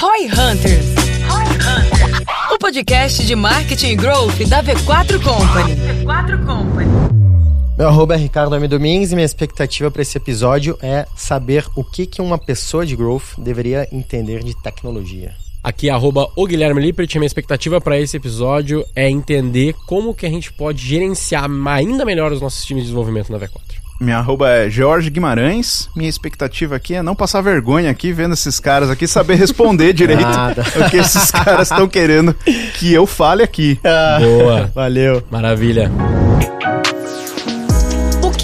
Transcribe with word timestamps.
Roy 0.00 0.26
Hunters. 0.26 0.86
O 2.52 2.58
podcast 2.58 3.26
de 3.26 3.34
marketing 3.34 3.88
e 3.88 3.96
growth 3.96 4.38
da 4.48 4.62
V4 4.62 5.20
Company. 5.20 5.74
V4 6.04 6.46
Company. 6.46 6.88
Meu 7.76 7.88
arroba 7.88 8.14
é 8.14 8.16
Ricardo 8.16 8.54
M. 8.54 8.68
Domingues 8.68 9.10
e 9.10 9.16
minha 9.16 9.24
expectativa 9.24 9.90
para 9.90 10.02
esse 10.02 10.16
episódio 10.16 10.78
é 10.80 11.04
saber 11.16 11.66
o 11.74 11.82
que, 11.82 12.06
que 12.06 12.22
uma 12.22 12.38
pessoa 12.38 12.86
de 12.86 12.94
growth 12.94 13.36
deveria 13.38 13.88
entender 13.90 14.44
de 14.44 14.54
tecnologia. 14.62 15.34
Aqui, 15.64 15.90
arroba 15.90 16.30
o 16.36 16.46
Guilherme 16.46 16.80
Lippert. 16.80 17.12
Minha 17.16 17.26
expectativa 17.26 17.80
para 17.80 17.98
esse 17.98 18.16
episódio 18.16 18.86
é 18.94 19.10
entender 19.10 19.74
como 19.88 20.14
que 20.14 20.26
a 20.26 20.30
gente 20.30 20.52
pode 20.52 20.86
gerenciar 20.86 21.50
ainda 21.66 22.04
melhor 22.04 22.30
os 22.30 22.40
nossos 22.40 22.64
times 22.64 22.84
de 22.84 22.90
desenvolvimento 22.90 23.32
na 23.32 23.38
V4. 23.40 23.87
Minha 24.00 24.18
arroba 24.18 24.48
é 24.48 24.70
Jorge 24.70 25.10
Guimarães. 25.10 25.88
Minha 25.94 26.08
expectativa 26.08 26.76
aqui 26.76 26.94
é 26.94 27.02
não 27.02 27.16
passar 27.16 27.40
vergonha 27.40 27.90
aqui 27.90 28.12
vendo 28.12 28.34
esses 28.34 28.60
caras 28.60 28.90
aqui, 28.90 29.08
saber 29.08 29.34
responder 29.34 29.92
direito 29.94 30.22
Nada. 30.22 30.62
o 30.76 30.88
que 30.90 30.96
esses 30.98 31.30
caras 31.30 31.70
estão 31.70 31.88
querendo 31.88 32.32
que 32.78 32.92
eu 32.92 33.06
fale 33.06 33.42
aqui. 33.42 33.78
Boa. 34.20 34.70
Valeu. 34.74 35.22
Maravilha. 35.30 35.90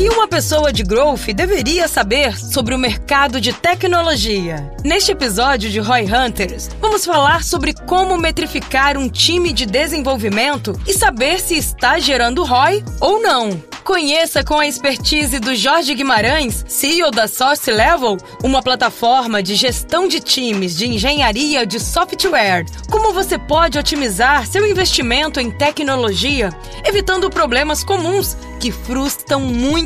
Que 0.05 0.11
uma 0.11 0.29
pessoa 0.29 0.71
de 0.71 0.83
growth 0.83 1.33
deveria 1.35 1.89
saber 1.89 2.37
sobre 2.37 2.75
o 2.75 2.79
mercado 2.79 3.41
de 3.41 3.55
tecnologia? 3.55 4.71
Neste 4.85 5.12
episódio 5.12 5.71
de 5.71 5.81
Roy 5.81 6.03
Hunters, 6.03 6.69
vamos 6.79 7.07
falar 7.07 7.43
sobre 7.43 7.73
como 7.73 8.19
metrificar 8.19 8.98
um 8.98 9.09
time 9.09 9.51
de 9.51 9.65
desenvolvimento 9.65 10.79
e 10.87 10.93
saber 10.93 11.41
se 11.41 11.57
está 11.57 11.98
gerando 11.98 12.45
ROI 12.45 12.85
ou 13.01 13.23
não. 13.23 13.59
Conheça 13.85 14.43
com 14.43 14.59
a 14.59 14.67
expertise 14.67 15.39
do 15.39 15.55
Jorge 15.55 15.95
Guimarães, 15.95 16.65
CEO 16.67 17.11
da 17.11 17.29
Source 17.29 17.71
Level, 17.71 18.17
uma 18.43 18.62
plataforma 18.62 19.43
de 19.43 19.55
gestão 19.55 20.09
de 20.09 20.21
times 20.21 20.75
de 20.75 20.87
engenharia 20.87 21.67
de 21.67 21.79
software. 21.79 22.65
Como 22.91 23.12
você 23.12 23.39
pode 23.39 23.79
otimizar 23.79 24.47
seu 24.47 24.67
investimento 24.67 25.39
em 25.39 25.50
tecnologia, 25.50 26.48
evitando 26.83 27.28
problemas 27.28 27.84
comuns 27.84 28.39
que 28.59 28.73
frustram 28.73 29.41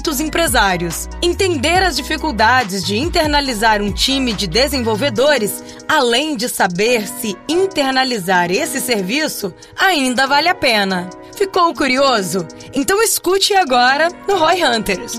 muitos 0.08 0.20
empresários. 0.20 1.08
Entender 1.20 1.82
as 1.82 1.94
dificuldades 1.94 2.82
de 2.82 2.96
internalizar 2.96 3.82
um 3.82 3.92
time 3.92 4.32
de 4.32 4.46
desenvolvedores, 4.46 5.62
além 5.86 6.34
de 6.34 6.48
saber 6.48 7.06
se 7.06 7.36
internalizar 7.46 8.50
esse 8.50 8.80
serviço 8.80 9.52
ainda 9.76 10.26
vale 10.26 10.48
a 10.48 10.54
pena. 10.54 11.10
Ficou 11.36 11.74
curioso? 11.74 12.46
Então 12.72 13.02
escute 13.02 13.54
agora 13.54 14.08
no 14.26 14.38
Roy 14.38 14.64
Hunters. 14.64 15.18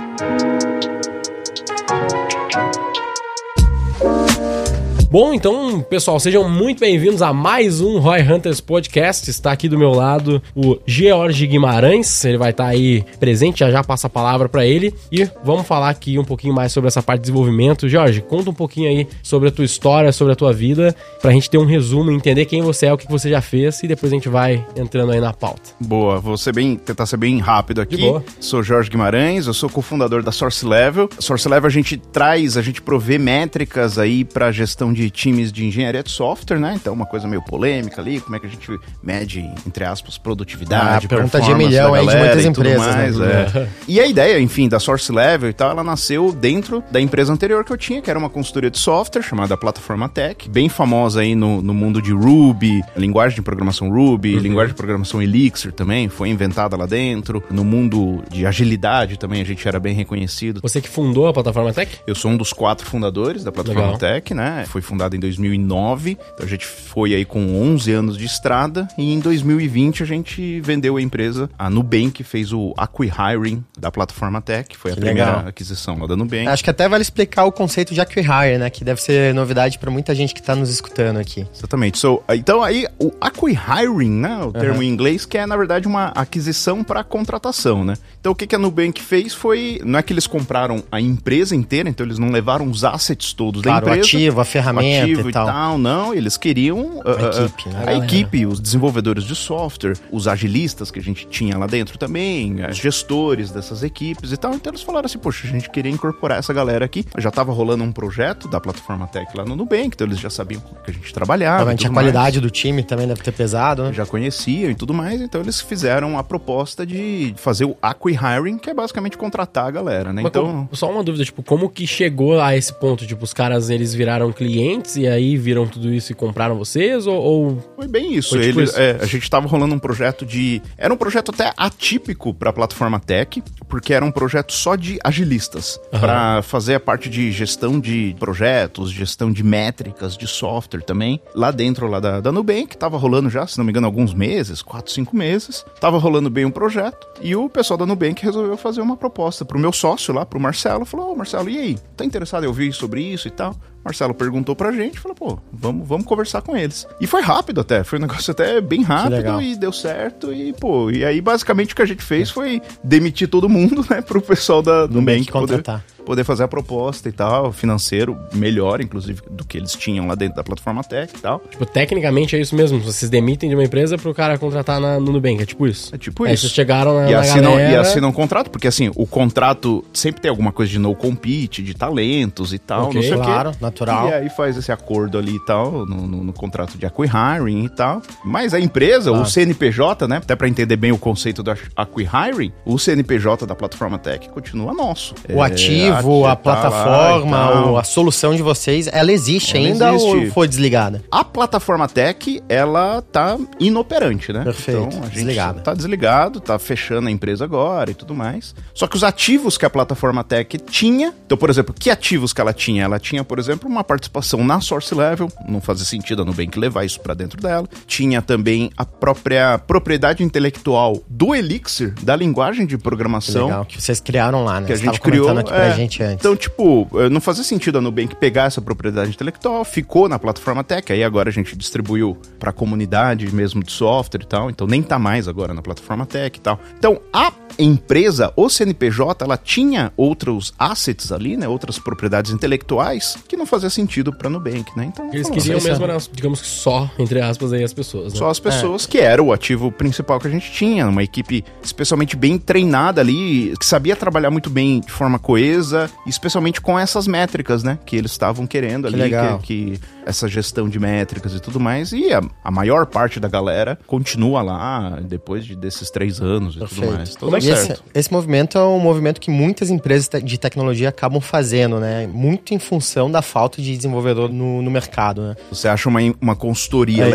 Bom, 5.12 5.34
então, 5.34 5.82
pessoal, 5.82 6.20
sejam 6.20 6.48
muito 6.48 6.82
bem-vindos 6.82 7.24
a 7.24 7.34
mais 7.34 7.82
um 7.82 7.98
Roy 7.98 8.22
Hunters 8.22 8.62
Podcast. 8.62 9.28
Está 9.28 9.52
aqui 9.52 9.68
do 9.68 9.76
meu 9.76 9.90
lado 9.90 10.40
o 10.56 10.78
George 10.86 11.48
Guimarães. 11.48 12.24
Ele 12.24 12.38
vai 12.38 12.52
estar 12.52 12.68
aí 12.68 13.04
presente, 13.20 13.62
já 13.62 13.72
já 13.72 13.84
passa 13.84 14.06
a 14.06 14.10
palavra 14.10 14.48
para 14.48 14.68
ele. 14.68 14.94
E 15.12 15.28
vamos 15.44 15.66
falar 15.66 15.90
aqui 15.90 16.20
um 16.20 16.24
pouquinho 16.24 16.54
mais 16.54 16.72
sobre 16.72 16.90
essa 16.90 17.02
parte 17.02 17.22
de 17.22 17.24
desenvolvimento. 17.24 17.90
Jorge, 17.90 18.22
conta 18.22 18.52
um 18.52 18.54
pouquinho 18.54 18.88
aí 18.88 19.08
sobre 19.24 19.50
a 19.50 19.52
tua 19.52 19.66
história, 19.66 20.12
sobre 20.12 20.34
a 20.34 20.36
tua 20.36 20.54
vida, 20.54 20.96
pra 21.20 21.32
gente 21.32 21.50
ter 21.50 21.58
um 21.58 21.66
resumo, 21.66 22.12
entender 22.12 22.46
quem 22.46 22.62
você 22.62 22.86
é, 22.86 22.94
o 22.94 22.98
que 22.98 23.10
você 23.10 23.32
já 23.32 23.42
fez 23.42 23.82
e 23.82 23.88
depois 23.88 24.12
a 24.12 24.16
gente 24.16 24.30
vai 24.30 24.64
entrando 24.76 25.12
aí 25.12 25.20
na 25.20 25.34
pauta. 25.34 25.72
Boa, 25.80 26.20
vou 26.20 26.38
ser 26.38 26.54
bem, 26.54 26.76
tentar 26.76 27.08
ser 27.08 27.18
bem 27.18 27.40
rápido 27.40 27.82
aqui. 27.82 27.96
De 27.96 28.04
boa. 28.04 28.24
Sou 28.40 28.62
Jorge 28.62 28.92
Guimarães, 28.92 29.48
eu 29.48 29.56
sou 29.56 29.72
cofundador 29.72 30.22
da 30.22 30.32
Source 30.32 30.64
Level. 30.64 31.10
A 31.18 31.22
Source 31.22 31.50
Level 31.50 31.66
a 31.66 31.72
gente 31.72 31.98
traz, 31.98 32.58
a 32.58 32.62
gente 32.62 32.80
provê 32.80 33.18
métricas 33.18 33.98
aí 33.98 34.24
para 34.24 34.52
gestão 34.52 34.94
de 34.94 34.99
times 35.08 35.52
de 35.52 35.64
engenharia 35.68 36.02
de 36.02 36.10
software, 36.10 36.58
né? 36.60 36.74
Então 36.76 36.92
uma 36.92 37.06
coisa 37.06 37.28
meio 37.28 37.44
polêmica 37.44 38.02
ali, 38.02 38.20
como 38.20 38.36
é 38.36 38.40
que 38.40 38.48
a 38.48 38.50
gente 38.50 38.68
mede, 39.04 39.48
entre 39.68 39.84
aspas, 39.84 40.18
produtividade, 40.18 41.06
Ah, 41.06 41.10
pergunta 41.10 41.40
de 41.40 41.54
milhão 41.54 41.94
aí 41.94 42.08
de 42.08 42.16
muitas 42.18 42.44
e 42.44 42.48
empresas, 42.48 42.86
mais, 42.96 43.16
né? 43.18 43.46
é. 43.56 43.68
E 43.88 44.00
a 44.00 44.08
ideia, 44.08 44.40
enfim, 44.40 44.68
da 44.68 44.80
Source 44.80 45.12
Level 45.12 45.50
e 45.50 45.54
tal, 45.54 45.70
ela 45.70 45.84
nasceu 45.84 46.32
dentro 46.32 46.84
da 46.90 47.00
empresa 47.00 47.32
anterior 47.32 47.64
que 47.64 47.72
eu 47.72 47.78
tinha, 47.78 48.02
que 48.02 48.10
era 48.10 48.18
uma 48.18 48.30
consultoria 48.30 48.72
de 48.72 48.80
software 48.80 49.22
chamada 49.22 49.56
Plataforma 49.56 50.10
Tech, 50.10 50.50
bem 50.50 50.70
famosa 50.70 51.22
aí 51.22 51.36
no, 51.36 51.62
no 51.62 51.74
mundo 51.74 52.02
de 52.02 52.12
Ruby, 52.14 52.82
linguagem 52.98 53.36
de 53.36 53.42
programação 53.42 53.92
Ruby, 53.92 54.36
Uhum. 54.36 54.42
linguagem 54.42 54.70
de 54.70 54.78
programação 54.78 55.22
Elixir 55.22 55.72
também, 55.74 56.08
foi 56.10 56.30
inventada 56.30 56.76
lá 56.78 56.86
dentro. 56.86 57.44
No 57.52 57.64
mundo 57.66 58.24
de 58.32 58.46
agilidade 58.46 59.18
também 59.18 59.42
a 59.42 59.46
gente 59.46 59.68
era 59.68 59.80
bem 59.80 59.94
reconhecido. 59.94 60.62
Você 60.62 60.80
que 60.82 60.88
fundou 60.90 61.28
a 61.28 61.34
plataforma 61.34 61.74
Tech? 61.74 62.00
Eu 62.08 62.16
sou 62.16 62.32
um 62.32 62.38
dos 62.38 62.54
quatro 62.54 62.86
fundadores 62.88 63.44
da 63.44 63.52
Plataforma 63.52 63.94
Legal. 63.94 64.00
Tech, 64.00 64.34
né? 64.34 64.66
Foi 64.68 64.82
fundada 64.90 65.16
em 65.16 65.20
2009, 65.20 66.18
então 66.34 66.46
a 66.46 66.50
gente 66.50 66.66
foi 66.66 67.14
aí 67.14 67.24
com 67.24 67.62
11 67.62 67.92
anos 67.92 68.18
de 68.18 68.26
estrada 68.26 68.88
e 68.98 69.14
em 69.14 69.20
2020 69.20 70.02
a 70.02 70.06
gente 70.06 70.60
vendeu 70.62 70.98
a 70.98 71.02
empresa. 71.02 71.48
A 71.60 71.70
Nubank 71.70 72.24
fez 72.24 72.52
o 72.52 72.74
acquihiring 72.76 73.64
da 73.78 73.92
Plataforma 73.92 74.42
Tech, 74.42 74.76
foi 74.76 74.92
a 74.92 74.96
Que 74.96 75.02
primeira 75.02 75.30
legal. 75.36 75.48
aquisição 75.48 76.00
lá 76.00 76.08
da 76.08 76.16
Nubank. 76.16 76.48
Acho 76.48 76.64
que 76.64 76.70
até 76.72 76.90
vale 76.90 77.04
explicar 77.04 77.44
o 77.46 77.52
conceito 77.52 77.94
de 77.94 78.02
acquihire, 78.02 78.58
né? 78.58 78.70
Que 78.70 78.84
deve 78.84 79.00
ser 79.02 79.34
novidade 79.34 79.78
para 79.78 79.92
muita 79.92 80.16
gente 80.16 80.34
que 80.34 80.42
tá 80.42 80.56
nos 80.56 80.70
escutando 80.72 81.18
aqui. 81.20 81.46
Exatamente. 81.56 82.00
So, 82.00 82.24
então 82.30 82.64
aí 82.64 82.88
o 83.00 83.12
acquihiring, 83.22 84.10
né, 84.10 84.40
o 84.44 84.52
termo 84.52 84.82
em 84.82 84.88
inglês, 84.90 85.26
que 85.26 85.38
é 85.38 85.46
na 85.46 85.56
verdade 85.56 85.88
uma 85.88 86.08
aquisição 86.08 86.84
para 86.84 87.04
contratação, 87.04 87.84
né? 87.84 87.94
Então 88.20 88.32
o 88.32 88.36
que 88.36 88.48
que 88.48 88.56
a 88.56 88.60
Nubank 88.60 89.02
fez 89.02 89.34
foi, 89.34 89.80
não 89.86 90.00
é 90.00 90.02
que 90.04 90.12
eles 90.12 90.26
compraram 90.28 90.84
a 90.92 91.00
empresa 91.00 91.56
inteira, 91.56 91.88
então 91.90 92.06
eles 92.06 92.18
não 92.18 92.32
levaram 92.32 92.68
os 92.70 92.84
assets 92.84 93.34
todos 93.34 93.62
Claro, 93.62 93.86
da 93.86 93.92
empresa. 93.92 94.08
ativo, 94.08 94.42
a 94.42 94.46
ferramenta 94.46 94.79
ativo 94.80 95.30
e 95.30 95.34
tal. 95.34 95.78
não, 95.78 96.14
eles 96.14 96.38
queriam 96.38 96.80
uh, 96.80 97.02
uh, 97.02 97.46
equipe, 97.46 97.70
né? 97.70 97.84
a 97.86 97.90
A 97.90 97.96
equipe, 97.98 98.46
os 98.46 98.60
desenvolvedores 98.60 99.24
de 99.24 99.36
software, 99.36 99.94
os 100.12 100.28
agilistas 100.28 100.90
que 100.92 101.00
a 101.00 101.04
gente 101.04 101.28
tinha 101.28 101.58
lá 101.58 101.68
dentro 101.68 101.98
também, 101.98 102.64
os 102.66 102.78
gestores 102.78 103.52
dessas 103.52 103.84
equipes 103.84 104.32
e 104.32 104.38
tal. 104.38 104.54
Então 104.54 104.72
eles 104.72 104.82
falaram 104.82 105.06
assim, 105.06 105.18
poxa, 105.20 105.48
a 105.48 105.52
gente 105.52 105.70
queria 105.70 105.92
incorporar 105.92 106.40
essa 106.40 106.54
galera 106.54 106.86
aqui. 106.86 107.06
Já 107.18 107.32
tava 107.32 107.52
rolando 107.52 107.84
um 107.84 107.92
projeto 107.92 108.48
da 108.48 108.60
plataforma 108.60 109.08
Tech 109.08 109.28
lá 109.36 109.46
no 109.46 109.56
Nubank, 109.56 109.88
então 109.96 110.08
eles 110.08 110.20
já 110.20 110.30
sabiam 110.30 110.62
como 110.62 110.82
que 110.82 110.92
a 110.92 110.94
gente 110.94 111.14
trabalhava. 111.14 111.56
e 111.56 111.58
Provavelmente 111.60 111.86
a 111.86 111.90
tudo 111.90 111.96
mais 111.96 112.06
qualidade 112.06 112.40
do 112.40 112.50
time 112.50 112.84
também 112.84 113.08
deve 113.08 113.22
ter 113.22 113.32
pesado, 113.32 113.84
né? 113.84 113.94
já 113.94 114.06
conheciam 114.06 114.70
e 114.72 114.76
tudo 114.76 114.94
mais, 114.94 115.22
então 115.22 115.42
eles 115.42 115.60
fizeram 115.62 116.18
a 116.18 116.24
proposta 116.24 116.86
de 116.86 117.34
fazer 117.38 117.66
o 117.66 117.76
acquihiring, 117.82 118.58
que 118.58 118.70
é 118.70 118.74
basicamente 118.74 119.18
contratar 119.18 119.66
a 119.68 119.72
galera, 119.72 120.14
né? 120.14 120.22
Mas 120.22 120.30
Então, 120.30 120.46
como- 120.46 120.70
só 120.74 120.90
uma 120.92 121.04
dúvida, 121.04 121.24
tipo, 121.26 121.44
como 121.44 121.70
que 121.70 121.86
chegou 121.88 122.40
a 122.42 122.56
esse 122.56 122.74
ponto? 122.74 123.06
Tipo, 123.06 123.24
os 123.24 123.34
caras, 123.34 123.70
eles 123.70 123.94
viraram 123.94 124.32
clientes 124.32 124.50
e 124.98 125.08
aí 125.08 125.36
viram 125.38 125.68
tudo 125.68 125.92
isso 125.94 126.12
e 126.12 126.16
compraram 126.16 126.58
vocês? 126.58 127.08
Ou... 127.08 127.16
ou- 127.16 127.74
foi 127.76 127.88
bem 127.88 128.14
isso. 128.14 128.30
Foi 128.30 128.42
tipo 128.42 128.60
Ele- 128.60 128.70
isso. 128.70 128.80
é, 128.80 128.98
a 129.02 129.06
gente 129.06 129.30
tava 129.30 129.48
rolando 129.48 129.74
um 129.76 129.80
projeto 129.80 130.26
de. 130.26 130.62
Era 130.78 130.94
um 130.94 130.98
projeto 130.98 131.32
até 131.32 131.52
atípico 131.58 132.34
pra 132.34 132.52
plataforma 132.54 133.00
Tech, 133.00 133.42
porque 133.68 133.94
era 133.94 134.04
um 134.06 134.12
projeto 134.12 134.52
só 134.54 134.76
de 134.76 135.00
agilistas, 135.04 135.80
Aham. 135.94 136.00
Pra 136.02 136.42
fazer 136.42 136.76
a 136.76 136.80
parte 136.80 137.10
de 137.10 137.32
gestão 137.32 137.80
de 137.80 138.16
projetos, 138.20 138.92
gestão 138.92 139.32
de 139.32 139.44
métricas, 139.44 140.16
de 140.18 140.28
software 140.28 140.82
também. 140.82 141.22
Lá 141.34 141.52
dentro 141.52 141.88
lá 141.88 142.00
da, 142.00 142.20
da 142.20 142.32
Nubank, 142.32 142.78
tava 142.78 142.98
rolando 142.98 143.30
já, 143.30 143.46
se 143.48 143.58
não 143.58 143.66
me 143.66 143.72
engano, 143.72 143.88
alguns 143.88 144.14
meses, 144.14 144.62
quatro, 144.62 144.92
cinco 144.92 145.16
meses. 145.16 145.66
Tava 145.80 145.98
rolando 145.98 146.30
bem 146.30 146.46
o 146.46 146.52
projeto. 146.52 147.08
E 147.22 147.36
o 147.36 147.50
pessoal 147.50 147.78
da 147.78 147.86
Nubank 147.86 148.24
resolveu 148.24 148.58
fazer 148.58 148.82
uma 148.82 148.98
proposta 148.98 149.44
pro 149.46 149.60
meu 149.60 149.72
sócio 149.72 150.14
lá, 150.14 150.26
pro 150.26 150.40
Marcelo. 150.40 150.86
Falou: 150.86 151.12
Ô 151.12 151.16
Marcelo, 151.16 151.50
e 151.50 151.58
aí? 151.58 151.78
Tá 151.96 152.04
interessado 152.06 152.44
em 152.44 152.48
ouvir 152.48 152.74
sobre 152.74 153.02
isso 153.02 153.28
e 153.28 153.32
tal? 153.32 153.56
Marcelo 153.84 154.14
perguntou 154.14 154.56
pra 154.56 154.72
gente, 154.72 155.00
falou, 155.00 155.16
pô, 155.16 155.40
vamos, 155.52 155.88
vamos 155.88 156.06
conversar 156.06 156.42
com 156.42 156.56
eles. 156.56 156.88
E 157.00 157.08
foi 157.08 157.22
rápido 157.22 157.62
até, 157.62 157.84
foi 157.84 157.98
um 157.98 158.02
negócio 158.02 158.32
até 158.32 158.60
bem 158.62 158.82
rápido 158.84 159.42
e 159.42 159.56
deu 159.56 159.72
certo. 159.72 160.34
E, 160.34 160.54
pô, 160.54 160.92
e 160.92 161.06
aí 161.06 161.22
basicamente 161.22 161.74
o 161.74 161.76
que 161.76 161.82
a 161.82 161.86
gente 161.86 162.04
fez 162.04 162.30
foi 162.30 162.62
demitir 162.84 163.28
todo 163.28 163.48
mundo, 163.48 163.86
né, 163.90 164.02
pro 164.02 164.22
pessoal 164.22 164.62
da 164.62 164.82
Nubank 164.82 164.96
Nubank 164.96 165.32
poder, 165.32 165.54
contratar. 165.58 165.86
Poder 166.10 166.24
fazer 166.24 166.42
a 166.44 166.48
proposta 166.48 167.08
e 167.08 167.12
tal, 167.12 167.52
financeiro 167.52 168.18
melhor, 168.34 168.82
inclusive, 168.82 169.22
do 169.30 169.46
que 169.46 169.60
eles 169.60 169.74
tinham 169.74 170.08
lá 170.08 170.16
dentro 170.16 170.38
da 170.38 170.44
plataforma 170.44 170.84
Tech 170.84 171.14
e 171.16 171.20
tal. 171.20 171.38
Tipo, 171.52 171.68
tecnicamente 171.68 172.36
é 172.36 172.40
isso 172.42 172.56
mesmo. 172.56 172.80
Vocês 172.80 173.12
demitem 173.12 173.48
de 173.48 173.54
uma 173.56 173.64
empresa 173.64 173.96
pro 173.96 174.12
cara 174.12 174.36
contratar 174.36 174.80
na, 174.82 175.00
no 175.00 175.12
Nubank. 175.12 175.40
É 175.44 175.46
tipo 175.46 175.68
isso. 175.68 175.94
É 175.94 176.00
tipo 176.00 176.24
Aí 176.24 176.34
isso. 176.34 176.42
vocês 176.48 176.54
chegaram 176.54 176.96
na, 176.96 177.12
E 177.12 177.14
na 177.14 177.20
assinam, 177.20 177.52
galera... 177.52 177.72
e 177.72 177.76
assinam 177.76 178.10
um 178.10 178.12
contrato, 178.12 178.50
porque 178.50 178.68
assim, 178.68 178.90
o 178.96 179.06
contrato 179.06 179.86
sempre 179.94 180.20
tem 180.20 180.30
alguma 180.30 180.52
coisa 180.52 180.72
de 180.72 180.80
no 180.80 180.96
compete, 180.96 181.62
de 181.62 181.76
talentos 181.76 182.54
e 182.54 182.58
tal, 182.58 182.86
Ok, 182.86 182.96
não 182.96 183.02
sei 183.04 183.14
o 183.14 183.20
quê. 183.20 183.26
Claro, 183.28 183.52
natural. 183.62 184.10
E 184.10 184.14
aí 184.16 184.30
faz 184.32 184.58
esse 184.58 184.72
acordo 184.72 185.16
ali 185.16 185.36
e 185.36 185.46
tal, 185.46 185.86
no, 185.86 186.08
no- 186.08 186.24
no 186.24 186.34
contrato 186.34 186.76
de 186.76 186.88
acquihiring 186.88 187.66
e 187.66 187.70
tal. 187.70 188.02
Mas 188.26 188.56
a 188.56 188.60
empresa, 188.60 189.12
o 189.12 189.24
CNPJ, 189.26 190.08
né, 190.08 190.18
até 190.18 190.36
pra 190.36 190.50
entender 190.50 190.76
bem 190.76 190.92
o 190.92 190.98
conceito 190.98 191.44
do 191.44 191.52
acquihiring, 191.76 192.52
o 192.66 192.80
CNPJ 192.80 193.46
da 193.46 193.54
plataforma 193.54 194.00
Tech 194.00 194.28
continua 194.30 194.74
nosso. 194.74 195.14
O 195.32 195.40
ativo, 195.44 195.99
a 196.26 196.30
tá 196.30 196.36
plataforma, 196.36 197.50
ou 197.66 197.78
a 197.78 197.84
solução 197.84 198.36
de 198.36 198.42
vocês, 198.42 198.88
ela 198.92 199.12
existe 199.12 199.58
Ela 199.58 199.68
ainda 199.68 199.94
existe. 199.94 200.26
ou 200.26 200.32
foi 200.32 200.48
desligada? 200.48 201.04
A 201.12 201.24
plataforma 201.24 201.88
Tech, 201.88 202.42
ela 202.50 203.02
tá 203.02 203.38
inoperante, 203.60 204.32
né? 204.34 204.44
Perfeito, 204.44 204.82
Então, 204.82 205.00
a 205.00 205.06
gente 205.06 205.14
desligada. 205.16 205.60
tá 205.62 205.74
desligado, 205.74 206.40
tá 206.40 206.58
fechando 206.60 207.08
a 207.08 207.12
empresa 207.12 207.44
agora 207.46 207.92
e 207.92 207.94
tudo 207.94 208.14
mais. 208.16 208.54
Só 208.74 208.88
que 208.88 208.96
os 208.96 209.04
ativos 209.04 209.58
que 209.58 209.66
a 209.66 209.70
plataforma 209.70 210.24
Tech 210.24 210.58
tinha, 210.60 211.14
então, 211.26 211.38
por 211.38 211.50
exemplo, 211.50 211.74
que 211.78 211.90
ativos 211.90 212.34
que 212.34 212.42
ela 212.42 212.54
tinha? 212.54 212.84
Ela 212.84 213.00
tinha, 213.00 213.24
por 213.24 213.40
exemplo, 213.40 213.70
uma 213.70 213.84
participação 213.84 214.44
na 214.44 214.62
Source 214.62 214.94
Level, 214.94 215.30
não 215.48 215.62
fazia 215.62 215.86
sentido 215.86 216.22
a 216.22 216.26
Nubank 216.26 216.58
levar 216.58 216.86
isso 216.86 217.00
para 217.00 217.14
dentro 217.14 217.42
dela. 217.42 217.68
Tinha 217.88 218.22
também 218.22 218.70
a 218.78 218.86
própria 218.86 219.58
propriedade 219.58 220.24
intelectual 220.24 221.02
do 221.10 221.34
Elixir, 221.36 221.94
da 222.02 222.16
linguagem 222.16 222.66
de 222.66 222.78
Que 222.78 222.84
programação 222.84 223.46
legal, 223.46 223.66
que 223.66 223.82
vocês 223.82 224.00
criaram 224.00 224.44
lá, 224.44 224.60
né? 224.62 224.68
que 224.68 224.74
a 224.74 224.76
gente 224.76 225.00
criou. 225.00 225.30
é. 225.30 225.79
Gente 225.80 226.04
antes. 226.04 226.20
Então, 226.20 226.36
tipo, 226.36 226.88
eh, 226.96 227.10
não 227.10 227.22
fazia 227.22 227.44
sentido 227.44 227.78
a 227.78 227.82
Nubank 227.82 228.16
pegar 228.16 228.46
essa 228.46 228.62
propriedade 228.62 229.10
intelectual, 229.10 229.64
ficou 229.66 230.08
na 230.08 230.20
plataforma 230.20 230.64
Tech, 230.64 230.92
aí 230.92 231.04
agora 231.04 231.30
a 231.30 231.32
gente 231.32 231.56
distribuiu 231.56 232.18
pra 232.40 232.52
comunidade 232.52 233.34
mesmo 233.34 233.64
de 233.64 233.72
software 233.72 234.22
e 234.24 234.28
tal, 234.28 234.50
então 234.50 234.68
nem 234.68 234.82
tá 234.82 235.00
mais 235.00 235.28
agora 235.28 235.54
na 235.54 235.62
plataforma 235.62 236.06
Tech 236.06 236.38
e 236.38 236.42
tal. 236.42 236.60
Então, 236.78 237.02
a 237.14 237.32
empresa, 237.64 238.32
o 238.36 238.50
CNPJ, 238.50 239.24
ela 239.24 239.38
tinha 239.38 239.92
outros 239.98 240.54
assets 240.58 241.12
ali, 241.12 241.36
né, 241.38 241.48
outras 241.48 241.78
propriedades 241.80 242.32
intelectuais 242.32 243.18
que 243.28 243.36
não 243.38 243.46
fazia 243.46 243.70
sentido 243.70 244.12
pra 244.14 244.30
Nubank, 244.30 244.72
né? 244.76 244.86
Então, 244.86 245.08
Eles 245.14 245.28
falou, 245.28 245.42
queriam 245.42 245.60
é- 245.60 245.64
mesmo, 245.64 245.84
era, 245.84 245.98
digamos 246.12 246.42
que 246.42 246.48
só, 246.48 246.90
entre 246.98 247.22
aspas, 247.22 247.54
aí 247.54 247.64
as 247.64 247.74
pessoas, 247.74 248.14
né? 248.14 248.20
só 248.20 248.30
as 248.30 248.40
pessoas 248.40 248.86
que 248.86 248.98
era 248.98 249.22
o 249.22 249.32
ativo 249.34 249.72
principal 249.72 250.20
que 250.20 250.28
a 250.28 250.32
gente 250.32 250.52
tinha, 250.52 250.88
uma 250.88 251.04
equipe 251.04 251.44
especialmente 251.64 252.16
bem 252.16 252.38
treinada 252.38 253.02
ali, 253.02 253.54
que 253.60 253.66
sabia 253.66 253.96
trabalhar 253.96 254.32
muito 254.32 254.50
bem 254.50 254.80
de 254.82 254.92
forma 254.92 255.20
coesa, 255.20 255.90
especialmente 256.06 256.62
com 256.62 256.78
essas 256.78 257.08
métricas, 257.08 257.64
né, 257.64 257.78
que 257.86 257.96
eles 257.96 258.12
estavam 258.12 258.48
querendo 258.48 258.88
ali, 258.88 258.98
legal. 258.98 259.40
Que, 259.40 259.78
que 259.78 259.80
essa 260.06 260.28
gestão 260.28 260.68
de 260.68 260.80
métricas 260.80 261.36
e 261.36 261.40
tudo 261.40 261.60
mais, 261.60 261.92
e 261.92 262.12
a, 262.12 262.22
a 262.44 262.50
maior 262.50 262.88
parte 262.88 263.20
da 263.20 263.28
galera 263.28 263.78
continua 263.86 264.42
lá 264.42 265.00
depois 265.04 265.46
de, 265.46 265.56
desses 265.56 265.92
três 265.92 266.20
anos 266.20 266.56
e 266.56 266.60
tudo 266.60 266.70
Perfeito. 266.70 266.94
mais. 266.96 267.10
Tudo 267.10 267.20
Como 267.26 267.38
é 267.38 267.40
que 267.40 267.49
E 267.50 267.56
certo. 267.56 267.72
esse, 267.72 268.00
esse 268.00 268.14
movimento 268.14 268.58
é 268.58 268.64
um 268.64 268.80
movimento 268.80 269.20
que 269.20 269.32
muitas 269.32 269.70
empresas 269.70 270.10
de 270.24 270.38
tecnologia 270.38 270.90
acabam 270.90 271.22
fazendo, 271.22 271.80
né? 271.80 272.08
Muito 272.08 272.54
em 272.54 272.60
função 272.60 273.10
da 273.10 273.22
falta 273.22 273.62
de 273.62 273.76
desenvolvedor 273.76 274.32
no, 274.32 274.62
no 274.62 274.72
mercado, 274.72 275.22
né? 275.22 275.36
Você 275.52 275.68
acha 275.68 275.90
uma, 275.90 276.00
uma 276.22 276.36
consultoria 276.36 277.06
É 277.06 277.10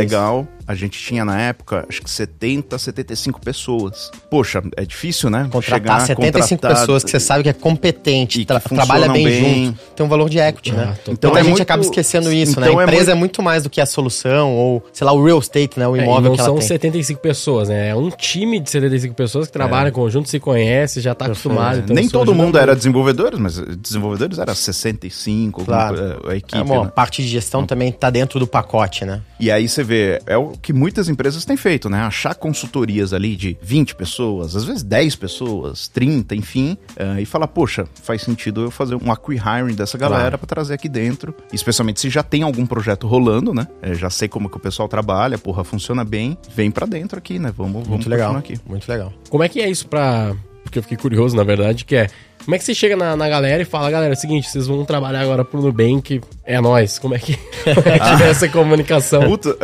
isso. 0.44 0.48
A 0.66 0.74
gente 0.74 0.98
tinha 0.98 1.24
na 1.24 1.38
época, 1.40 1.84
acho 1.88 2.00
que 2.02 2.10
70, 2.10 2.78
75 2.78 3.40
pessoas. 3.40 4.10
Poxa, 4.30 4.62
é 4.76 4.84
difícil, 4.84 5.28
né? 5.30 5.48
Contratar 5.50 6.00
75 6.06 6.60
contratar- 6.60 6.80
pessoas 6.80 7.04
que 7.04 7.10
você 7.10 7.20
sabe 7.20 7.42
que 7.42 7.48
é 7.48 7.52
competente, 7.52 8.38
que 8.40 8.44
tra- 8.46 8.60
trabalha 8.60 9.08
bem, 9.10 9.24
bem. 9.24 9.64
junto, 9.66 9.78
tem 9.96 10.06
um 10.06 10.08
valor 10.08 10.28
de 10.30 10.38
equity, 10.38 10.70
Ah, 10.70 10.74
né? 10.74 10.98
Então 11.02 11.14
Então 11.14 11.30
a 11.34 11.38
é 11.38 11.42
gente 11.42 11.50
muito- 11.50 11.62
acaba 11.62 11.82
esquecendo 11.82 12.32
isso, 12.32 12.58
né? 12.60 12.66
então 12.68 12.78
A 12.78 12.82
é 12.82 12.84
empresa 12.86 13.10
é 13.12 13.14
muito- 13.14 13.24
muito 13.24 13.42
mais 13.42 13.62
do 13.62 13.70
que 13.70 13.80
a 13.80 13.86
solução, 13.86 14.52
ou, 14.54 14.84
sei 14.92 15.04
lá, 15.06 15.12
o 15.14 15.24
real 15.24 15.38
estate, 15.38 15.78
né? 15.78 15.88
O 15.88 15.96
É, 15.96 16.02
imóvel 16.02 16.28
não 16.30 16.34
que 16.34 16.40
ela 16.40 16.48
são 16.50 16.58
tem. 16.58 16.68
75 16.68 17.20
pessoas, 17.22 17.70
né? 17.70 17.88
É 17.88 17.94
um 17.96 18.10
time 18.10 18.60
de 18.60 18.68
75 18.70 19.14
pessoas 19.14 19.46
que 19.46 19.52
trabalham 19.52 19.88
em 19.88 19.92
conjunto, 19.92 20.28
se 20.28 20.38
conhece, 20.38 21.00
já 21.00 21.14
tá 21.14 21.24
acostumado. 21.24 21.78
então 21.78 21.96
Nem 21.96 22.06
todo 22.08 22.34
mundo 22.34 22.58
era 22.58 22.76
desenvolvedores, 22.76 23.38
mas 23.38 23.58
desenvolvedores 23.78 24.38
era 24.38 24.54
65, 24.54 25.60
alguma 25.62 25.76
Claro. 25.90 26.20
co- 26.22 26.28
a 26.30 26.36
equipe, 26.36 26.58
É, 26.58 26.62
bom, 26.64 26.82
a 26.82 26.84
né? 26.84 26.92
parte 26.94 27.22
de 27.22 27.28
gestão 27.28 27.66
também 27.66 27.90
tá 27.90 28.10
dentro 28.10 28.38
do 28.38 28.46
pacote, 28.46 29.04
né? 29.06 29.22
E 29.40 29.50
aí 29.50 29.68
você 29.68 29.82
vê, 29.82 30.20
é 30.26 30.36
o 30.36 30.52
que 30.62 30.72
muitas 30.72 31.08
empresas 31.08 31.44
têm 31.44 31.56
feito, 31.56 31.88
né? 31.90 32.00
Achar 32.00 32.34
consultorias 32.34 33.12
ali 33.12 33.36
de 33.36 33.56
20 33.62 33.94
pessoas, 33.94 34.56
às 34.56 34.64
vezes 34.64 34.82
10 34.82 35.16
pessoas, 35.16 35.88
30, 35.88 36.34
enfim, 36.34 36.76
eh, 36.96 37.20
e 37.22 37.24
falar, 37.26 37.48
poxa, 37.48 37.86
faz 38.02 38.22
sentido 38.22 38.62
eu 38.62 38.70
fazer 38.70 38.94
um 38.96 39.10
acqui-hiring 39.12 39.74
dessa 39.74 39.96
galera 39.98 40.22
Claro. 40.22 40.38
pra 40.38 40.46
trazer 40.46 40.74
aqui 40.74 40.88
dentro, 40.88 41.34
especialmente 41.52 42.00
se 42.00 42.08
já 42.10 42.22
tem 42.22 42.42
algum 42.42 42.66
projeto 42.66 43.06
rolando, 43.06 43.52
né? 43.54 43.66
Eh, 43.82 43.94
já 43.94 44.10
sei 44.10 44.28
como 44.28 44.48
que 44.48 44.56
o 44.56 44.60
pessoal 44.60 44.88
trabalha, 44.88 45.36
porra, 45.38 45.64
funciona 45.64 46.04
bem, 46.04 46.36
vem 46.54 46.70
pra 46.70 46.86
dentro 46.86 47.18
aqui, 47.18 47.38
né? 47.38 47.52
Vamos, 47.56 47.72
vamos 47.72 47.88
Muito 47.88 48.08
legal. 48.10 48.36
aqui. 48.36 48.58
Muito 48.66 48.88
legal. 48.88 49.12
Como 49.28 49.42
é 49.42 49.48
que 49.48 49.60
é 49.60 49.70
isso 49.70 49.86
pra. 49.88 50.34
Porque 50.62 50.78
eu 50.78 50.82
fiquei 50.82 50.96
curioso, 50.96 51.36
na 51.36 51.44
verdade, 51.44 51.84
que 51.84 51.94
é. 51.94 52.08
Como 52.44 52.54
é 52.54 52.58
que 52.58 52.64
você 52.64 52.74
chega 52.74 52.94
na, 52.94 53.16
na 53.16 53.26
galera 53.26 53.62
e 53.62 53.64
fala, 53.64 53.90
galera, 53.90 54.12
é 54.12 54.16
o 54.16 54.20
seguinte, 54.20 54.50
vocês 54.50 54.66
vão 54.66 54.84
trabalhar 54.84 55.20
agora 55.22 55.42
pro 55.44 55.62
Nubank, 55.62 56.20
é 56.44 56.60
nós. 56.60 56.98
Como 56.98 57.14
é 57.14 57.18
que, 57.18 57.36
como 57.64 57.88
é 57.88 57.98
que 57.98 58.22
é 58.22 58.28
essa 58.28 58.46
comunicação? 58.50 59.22
Puta, 59.22 59.56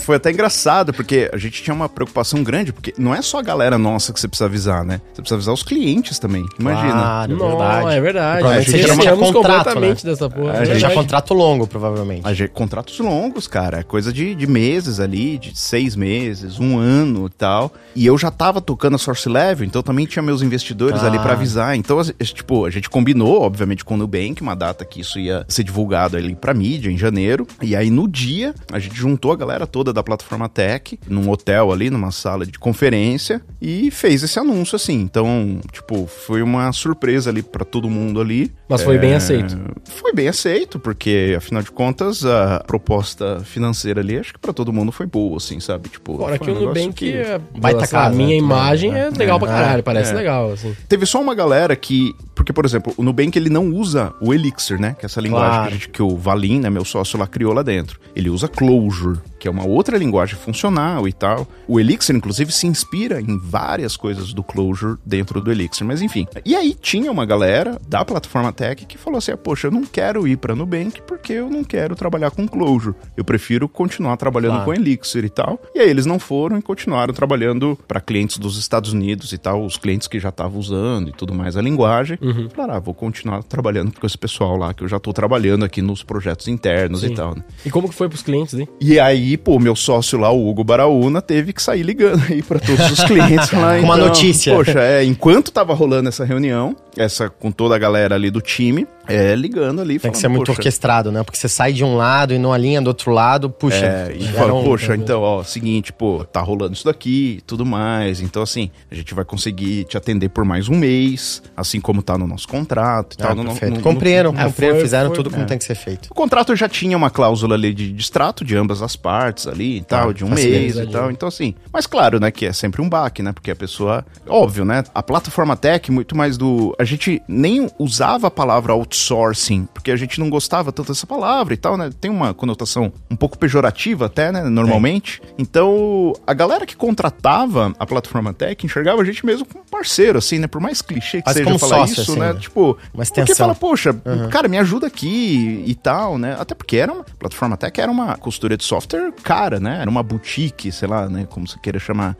foi 0.00 0.14
até 0.16 0.30
engraçado, 0.30 0.92
porque 0.92 1.28
a 1.32 1.36
gente 1.36 1.60
tinha 1.64 1.74
uma 1.74 1.88
preocupação 1.88 2.44
grande, 2.44 2.72
porque 2.72 2.94
não 2.96 3.12
é 3.12 3.20
só 3.22 3.40
a 3.40 3.42
galera 3.42 3.76
nossa 3.76 4.12
que 4.12 4.20
você 4.20 4.28
precisa 4.28 4.44
avisar, 4.46 4.84
né? 4.84 5.00
Você 5.12 5.20
precisa 5.20 5.34
avisar 5.34 5.52
os 5.54 5.64
clientes 5.64 6.20
também. 6.20 6.46
Imagina. 6.60 6.92
Claro, 6.92 7.36
Não, 7.36 7.48
verdade. 7.58 7.96
é 7.96 8.00
verdade. 8.00 8.46
A 8.46 8.60
gente 8.60 8.70
você 8.70 8.78
já 8.82 8.96
tinha 8.96 9.16
contrato, 9.16 9.32
completamente 9.64 10.06
né? 10.06 10.12
dessa 10.12 10.30
porra. 10.30 10.52
A 10.52 10.54
é 10.54 10.60
A 10.60 10.64
gente 10.64 10.78
já 10.78 10.86
verdade. 10.88 10.94
contrato 10.94 11.34
longo, 11.34 11.66
provavelmente. 11.66 12.20
A 12.24 12.32
gente- 12.32 12.50
contratos 12.50 13.00
longos, 13.00 13.48
cara. 13.48 13.80
É 13.80 13.82
coisa 13.82 14.12
de, 14.12 14.32
de 14.36 14.46
meses 14.46 15.00
ali, 15.00 15.38
de 15.38 15.58
seis 15.58 15.96
meses, 15.96 16.60
um 16.60 16.78
ano 16.78 17.26
e 17.26 17.30
tal. 17.30 17.72
E 17.96 18.06
eu 18.06 18.16
já 18.16 18.30
tava 18.30 18.60
tocando 18.60 18.94
a 18.94 18.98
Source 18.98 19.28
Level, 19.28 19.66
então 19.66 19.82
também 19.82 20.06
tinha 20.06 20.22
meus 20.22 20.40
investidores 20.40 21.02
Ah. 21.02 21.08
ali 21.08 21.18
pra 21.18 21.32
avisar. 21.32 21.74
Então, 21.74 21.98
a- 22.10 22.24
tipo, 22.24 22.64
a 22.64 22.70
gente 22.70 22.88
combinou, 22.90 23.42
obviamente, 23.42 23.84
com 23.84 23.94
o 23.94 23.96
Nubank, 23.96 24.40
uma 24.42 24.54
data 24.54 24.84
que 24.84 25.00
isso 25.00 25.18
ia 25.18 25.44
ser 25.48 25.62
divulgado 25.64 26.16
ali 26.16 26.34
pra 26.34 26.52
mídia, 26.54 26.90
em 26.90 26.96
janeiro. 26.98 27.46
E 27.60 27.74
aí, 27.76 27.90
no 27.90 28.08
dia, 28.08 28.54
a 28.72 28.78
gente 28.78 28.94
juntou 28.96 29.32
a 29.32 29.36
galera 29.36 29.66
toda 29.66 29.92
da 29.92 30.02
plataforma 30.02 30.48
Tech, 30.48 30.98
num 31.08 31.28
hotel 31.30 31.72
ali, 31.72 31.90
numa 31.90 32.10
sala 32.10 32.44
de 32.46 32.58
conferência, 32.58 33.40
e 33.60 33.90
fez 33.90 34.22
esse 34.22 34.38
anúncio, 34.38 34.76
assim. 34.76 35.00
Então, 35.00 35.60
tipo, 35.72 36.06
foi 36.06 36.42
uma 36.42 36.72
surpresa 36.72 37.30
ali 37.30 37.42
pra 37.42 37.64
todo 37.64 37.88
mundo 37.88 38.20
ali. 38.20 38.52
Mas 38.68 38.82
foi 38.82 38.96
É, 38.96 38.98
bem 38.98 39.14
aceito. 39.14 39.58
Foi 39.84 40.12
bem 40.12 40.28
aceito, 40.28 40.78
porque 40.78 41.34
afinal 41.36 41.62
de 41.62 41.70
contas 41.70 42.24
a 42.24 42.62
proposta 42.66 43.40
financeira 43.44 44.00
ali, 44.00 44.18
acho 44.18 44.32
que 44.34 44.38
pra 44.38 44.52
todo 44.52 44.72
mundo 44.72 44.90
foi 44.92 45.06
boa, 45.06 45.36
assim, 45.36 45.60
sabe? 45.60 45.88
Tipo, 45.88 46.16
Fora 46.18 46.38
que 46.38 46.50
um 46.50 46.56
o 46.56 46.60
Nubank, 46.66 46.92
que- 46.92 47.12
é, 47.12 47.38
Baita 47.56 47.86
sei 47.86 47.96
lá, 47.98 48.04
casa, 48.04 48.14
a 48.14 48.16
minha 48.16 48.28
né? 48.28 48.34
imagem 48.36 48.94
é, 48.94 49.10
legal 49.10 49.38
pra 49.38 49.48
caralho, 49.48 49.82
parece 49.82 50.12
é. 50.12 50.14
legal, 50.14 50.52
assim. 50.52 50.74
Teve 50.88 51.06
só 51.06 51.20
uma 51.20 51.34
galera 51.34 51.74
que. 51.76 51.91
Porque, 52.34 52.52
por 52.52 52.64
exemplo, 52.64 52.92
o 52.96 53.02
Nubank 53.02 53.36
ele 53.38 53.50
não 53.50 53.68
usa 53.70 54.12
o 54.20 54.32
Elixir, 54.34 54.80
né? 54.80 54.94
Que 54.98 55.04
é 55.04 55.06
essa 55.06 55.20
linguagem 55.20 55.50
Claro. 55.50 55.66
que, 55.68 55.74
gente, 55.74 55.88
que 55.88 56.02
o 56.02 56.16
Valim, 56.16 56.60
né, 56.60 56.70
meu 56.70 56.84
sócio 56.84 57.18
lá, 57.18 57.26
criou 57.26 57.52
lá 57.52 57.62
dentro. 57.62 58.00
Ele 58.16 58.28
usa 58.30 58.48
Clojure, 58.48 59.18
que 59.42 59.48
é 59.48 59.50
uma 59.50 59.66
outra 59.66 59.98
linguagem 59.98 60.36
funcional 60.36 61.08
e 61.08 61.12
tal. 61.12 61.48
O 61.66 61.80
Elixir, 61.80 62.14
inclusive, 62.14 62.52
se 62.52 62.64
inspira 62.68 63.20
em 63.20 63.36
várias 63.36 63.96
coisas 63.96 64.32
do 64.32 64.40
Clojure 64.40 64.96
dentro 65.04 65.40
do 65.40 65.50
Elixir, 65.50 65.84
mas 65.84 66.00
enfim. 66.00 66.28
E 66.44 66.54
aí 66.54 66.76
tinha 66.80 67.10
uma 67.10 67.26
galera 67.26 67.76
da 67.88 68.04
plataforma 68.04 68.52
Tech 68.52 68.86
que 68.86 68.96
falou 68.96 69.18
assim: 69.18 69.32
ah, 69.32 69.36
poxa, 69.36 69.66
eu 69.66 69.72
não 69.72 69.82
quero 69.82 70.28
ir 70.28 70.36
pra 70.36 70.54
Nubank 70.54 71.02
porque 71.02 71.32
eu 71.32 71.50
não 71.50 71.64
quero 71.64 71.96
trabalhar 71.96 72.30
com 72.30 72.46
Clojure. 72.46 72.94
Eu 73.16 73.24
prefiro 73.24 73.68
continuar 73.68 74.16
trabalhando 74.16 74.52
Claro. 74.52 74.64
com 74.66 74.74
Elixir 74.74 75.24
e 75.24 75.28
tal. 75.28 75.60
E 75.74 75.80
aí 75.80 75.90
eles 75.90 76.06
não 76.06 76.20
foram 76.20 76.56
e 76.56 76.62
continuaram 76.62 77.12
trabalhando 77.12 77.76
para 77.88 78.00
clientes 78.00 78.38
dos 78.38 78.56
Estados 78.56 78.92
Unidos 78.92 79.32
e 79.32 79.38
tal, 79.38 79.64
os 79.64 79.76
clientes 79.76 80.06
que 80.06 80.20
já 80.20 80.28
estavam 80.28 80.60
usando 80.60 81.08
e 81.08 81.12
tudo 81.12 81.34
mais 81.34 81.56
a 81.56 81.60
linguagem. 81.62 82.16
Falaram, 82.54 82.74
ah, 82.74 82.78
vou 82.78 82.94
continuar 82.94 83.42
trabalhando 83.42 83.92
com 83.98 84.06
esse 84.06 84.16
pessoal 84.16 84.56
lá, 84.56 84.72
que 84.72 84.84
eu 84.84 84.88
já 84.88 85.00
tô 85.00 85.12
trabalhando 85.12 85.64
aqui 85.64 85.82
nos 85.82 86.04
projetos 86.04 86.46
internos 86.46 87.00
Sim. 87.00 87.08
e 87.08 87.14
tal, 87.16 87.34
né? 87.34 87.42
E 87.66 87.70
como 87.72 87.88
que 87.88 87.94
foi 87.96 88.08
pros 88.08 88.22
clientes, 88.22 88.54
hein? 88.54 88.68
E 88.80 89.00
aí, 89.00 89.31
pô, 89.36 89.58
meu 89.58 89.74
sócio 89.76 90.18
lá, 90.18 90.30
o 90.30 90.48
Hugo 90.48 90.64
Baraúna, 90.64 91.20
teve 91.22 91.52
que 91.52 91.62
sair 91.62 91.82
ligando 91.82 92.22
aí 92.30 92.42
para 92.42 92.58
todos 92.58 92.90
os 92.90 93.04
clientes 93.04 93.50
lá. 93.52 93.76
Com 93.80 93.84
uma 93.84 93.96
notícia. 93.96 94.54
Poxa, 94.54 94.80
é, 94.80 95.04
enquanto 95.04 95.50
tava 95.50 95.74
rolando 95.74 96.08
essa 96.08 96.24
reunião, 96.24 96.76
essa 96.96 97.28
com 97.30 97.50
toda 97.50 97.74
a 97.74 97.78
galera 97.78 98.14
ali 98.14 98.30
do 98.30 98.40
time, 98.40 98.86
é, 99.08 99.34
ligando 99.34 99.80
ali. 99.80 99.98
Tem 99.98 100.10
que 100.12 100.18
ser 100.18 100.28
muito 100.28 100.46
poxa, 100.46 100.52
orquestrado, 100.60 101.10
né? 101.10 101.22
Porque 101.22 101.38
você 101.38 101.48
sai 101.48 101.72
de 101.72 101.82
um 101.84 101.96
lado 101.96 102.32
e 102.34 102.38
não 102.38 102.52
alinha 102.52 102.80
do 102.80 102.88
outro 102.88 103.10
lado, 103.10 103.48
puxa. 103.50 103.84
É, 103.84 104.16
e 104.16 104.28
fala, 104.28 104.52
um- 104.54 104.62
poxa, 104.64 104.94
então, 104.94 105.20
ó, 105.22 105.42
seguinte, 105.42 105.92
pô, 105.92 106.24
tá 106.24 106.40
rolando 106.40 106.72
isso 106.74 106.84
daqui 106.84 107.36
e 107.38 107.40
tudo 107.42 107.64
mais. 107.66 108.20
Então, 108.20 108.42
assim, 108.42 108.70
a 108.90 108.94
gente 108.94 109.12
vai 109.14 109.24
conseguir 109.24 109.84
te 109.84 109.96
atender 109.96 110.28
por 110.28 110.44
mais 110.44 110.68
um 110.68 110.74
mês, 110.76 111.42
assim 111.56 111.80
como 111.80 112.02
tá 112.02 112.16
no 112.18 112.26
nosso 112.26 112.46
contrato 112.46 113.14
e 113.18 113.22
Ah, 113.22 113.26
tal. 113.28 113.36
No- 113.36 113.44
perfeito. 113.44 113.70
no- 113.72 113.76
no- 113.78 113.82
Cumpriram, 113.82 114.34
É, 114.38 114.48
foi- 114.50 114.80
fizeram 114.80 115.08
foi- 115.08 115.16
tudo 115.16 115.30
como 115.30 115.42
é. 115.42 115.46
tem 115.46 115.58
que 115.58 115.64
ser 115.64 115.74
feito. 115.74 116.08
O 116.10 116.14
contrato 116.14 116.54
já 116.54 116.68
tinha 116.68 116.96
uma 116.96 117.10
cláusula 117.10 117.54
ali 117.54 117.72
de 117.74 117.92
distrato 117.92 118.44
de 118.44 118.56
ambas 118.56 118.82
as 118.82 118.94
partes 118.96 119.21
ali 119.46 119.78
e 119.78 119.82
tal, 119.82 120.12
de 120.12 120.24
um 120.24 120.28
facilita, 120.28 120.58
mês 120.58 120.76
e 120.76 120.86
tal. 120.86 121.10
Então, 121.10 121.28
assim, 121.28 121.54
mas 121.72 121.86
claro, 121.86 122.20
né, 122.20 122.30
que 122.30 122.46
é 122.46 122.52
sempre 122.52 122.80
um 122.82 122.88
baque, 122.88 123.22
né? 123.22 123.32
Porque 123.32 123.50
a 123.50 123.56
pessoa. 123.56 124.04
Óbvio, 124.26 124.64
né? 124.64 124.84
A 124.94 125.02
plataforma 125.02 125.56
tech, 125.56 125.90
muito 125.90 126.16
mais 126.16 126.36
do. 126.36 126.74
A 126.78 126.84
gente 126.84 127.22
nem 127.28 127.68
usava 127.78 128.28
a 128.28 128.30
palavra 128.30 128.72
outsourcing, 128.72 129.68
porque 129.72 129.90
a 129.90 129.96
gente 129.96 130.18
não 130.20 130.30
gostava 130.30 130.72
tanto 130.72 130.92
dessa 130.92 131.06
palavra 131.06 131.54
e 131.54 131.56
tal, 131.56 131.76
né? 131.76 131.90
Tem 132.00 132.10
uma 132.10 132.34
conotação 132.34 132.92
um 133.10 133.16
pouco 133.16 133.38
pejorativa 133.38 134.06
até, 134.06 134.32
né? 134.32 134.42
Normalmente. 134.44 135.22
Então, 135.38 136.12
a 136.26 136.34
galera 136.34 136.66
que 136.66 136.76
contratava 136.76 137.72
a 137.78 137.86
plataforma 137.86 138.32
tech 138.32 138.64
enxergava 138.64 139.02
a 139.02 139.04
gente 139.04 139.24
mesmo 139.24 139.46
como 139.46 139.64
parceiro, 139.64 140.18
assim, 140.18 140.38
né? 140.38 140.46
Por 140.46 140.60
mais 140.60 140.82
clichê 140.82 141.18
que 141.18 141.24
Quase 141.24 141.44
seja 141.44 141.58
falar 141.58 141.78
sócio, 141.78 141.92
isso, 141.92 142.12
assim, 142.12 142.20
né? 142.20 142.32
né? 142.32 142.38
Tipo, 142.38 142.78
Uma 142.92 143.04
porque 143.04 143.34
fala, 143.34 143.54
poxa, 143.54 143.94
cara, 144.30 144.48
me 144.48 144.58
ajuda 144.58 144.86
aqui 144.86 145.62
e 145.66 145.74
tal, 145.74 146.18
né? 146.18 146.36
Até 146.38 146.54
porque 146.54 146.76
era 146.76 146.92
uma 146.92 147.04
plataforma 147.18 147.56
Tech 147.56 147.80
era 147.80 147.90
uma 147.90 148.16
consultoria 148.16 148.56
de 148.56 148.64
software 148.64 149.11
cara, 149.22 149.58
né? 149.60 149.78
Era 149.80 149.90
uma 149.90 150.02
boutique, 150.02 150.70
sei 150.72 150.88
lá, 150.88 151.08
né? 151.08 151.26
Como 151.28 151.46
você 151.46 151.58
queira 151.58 151.78
chamar. 151.78 152.16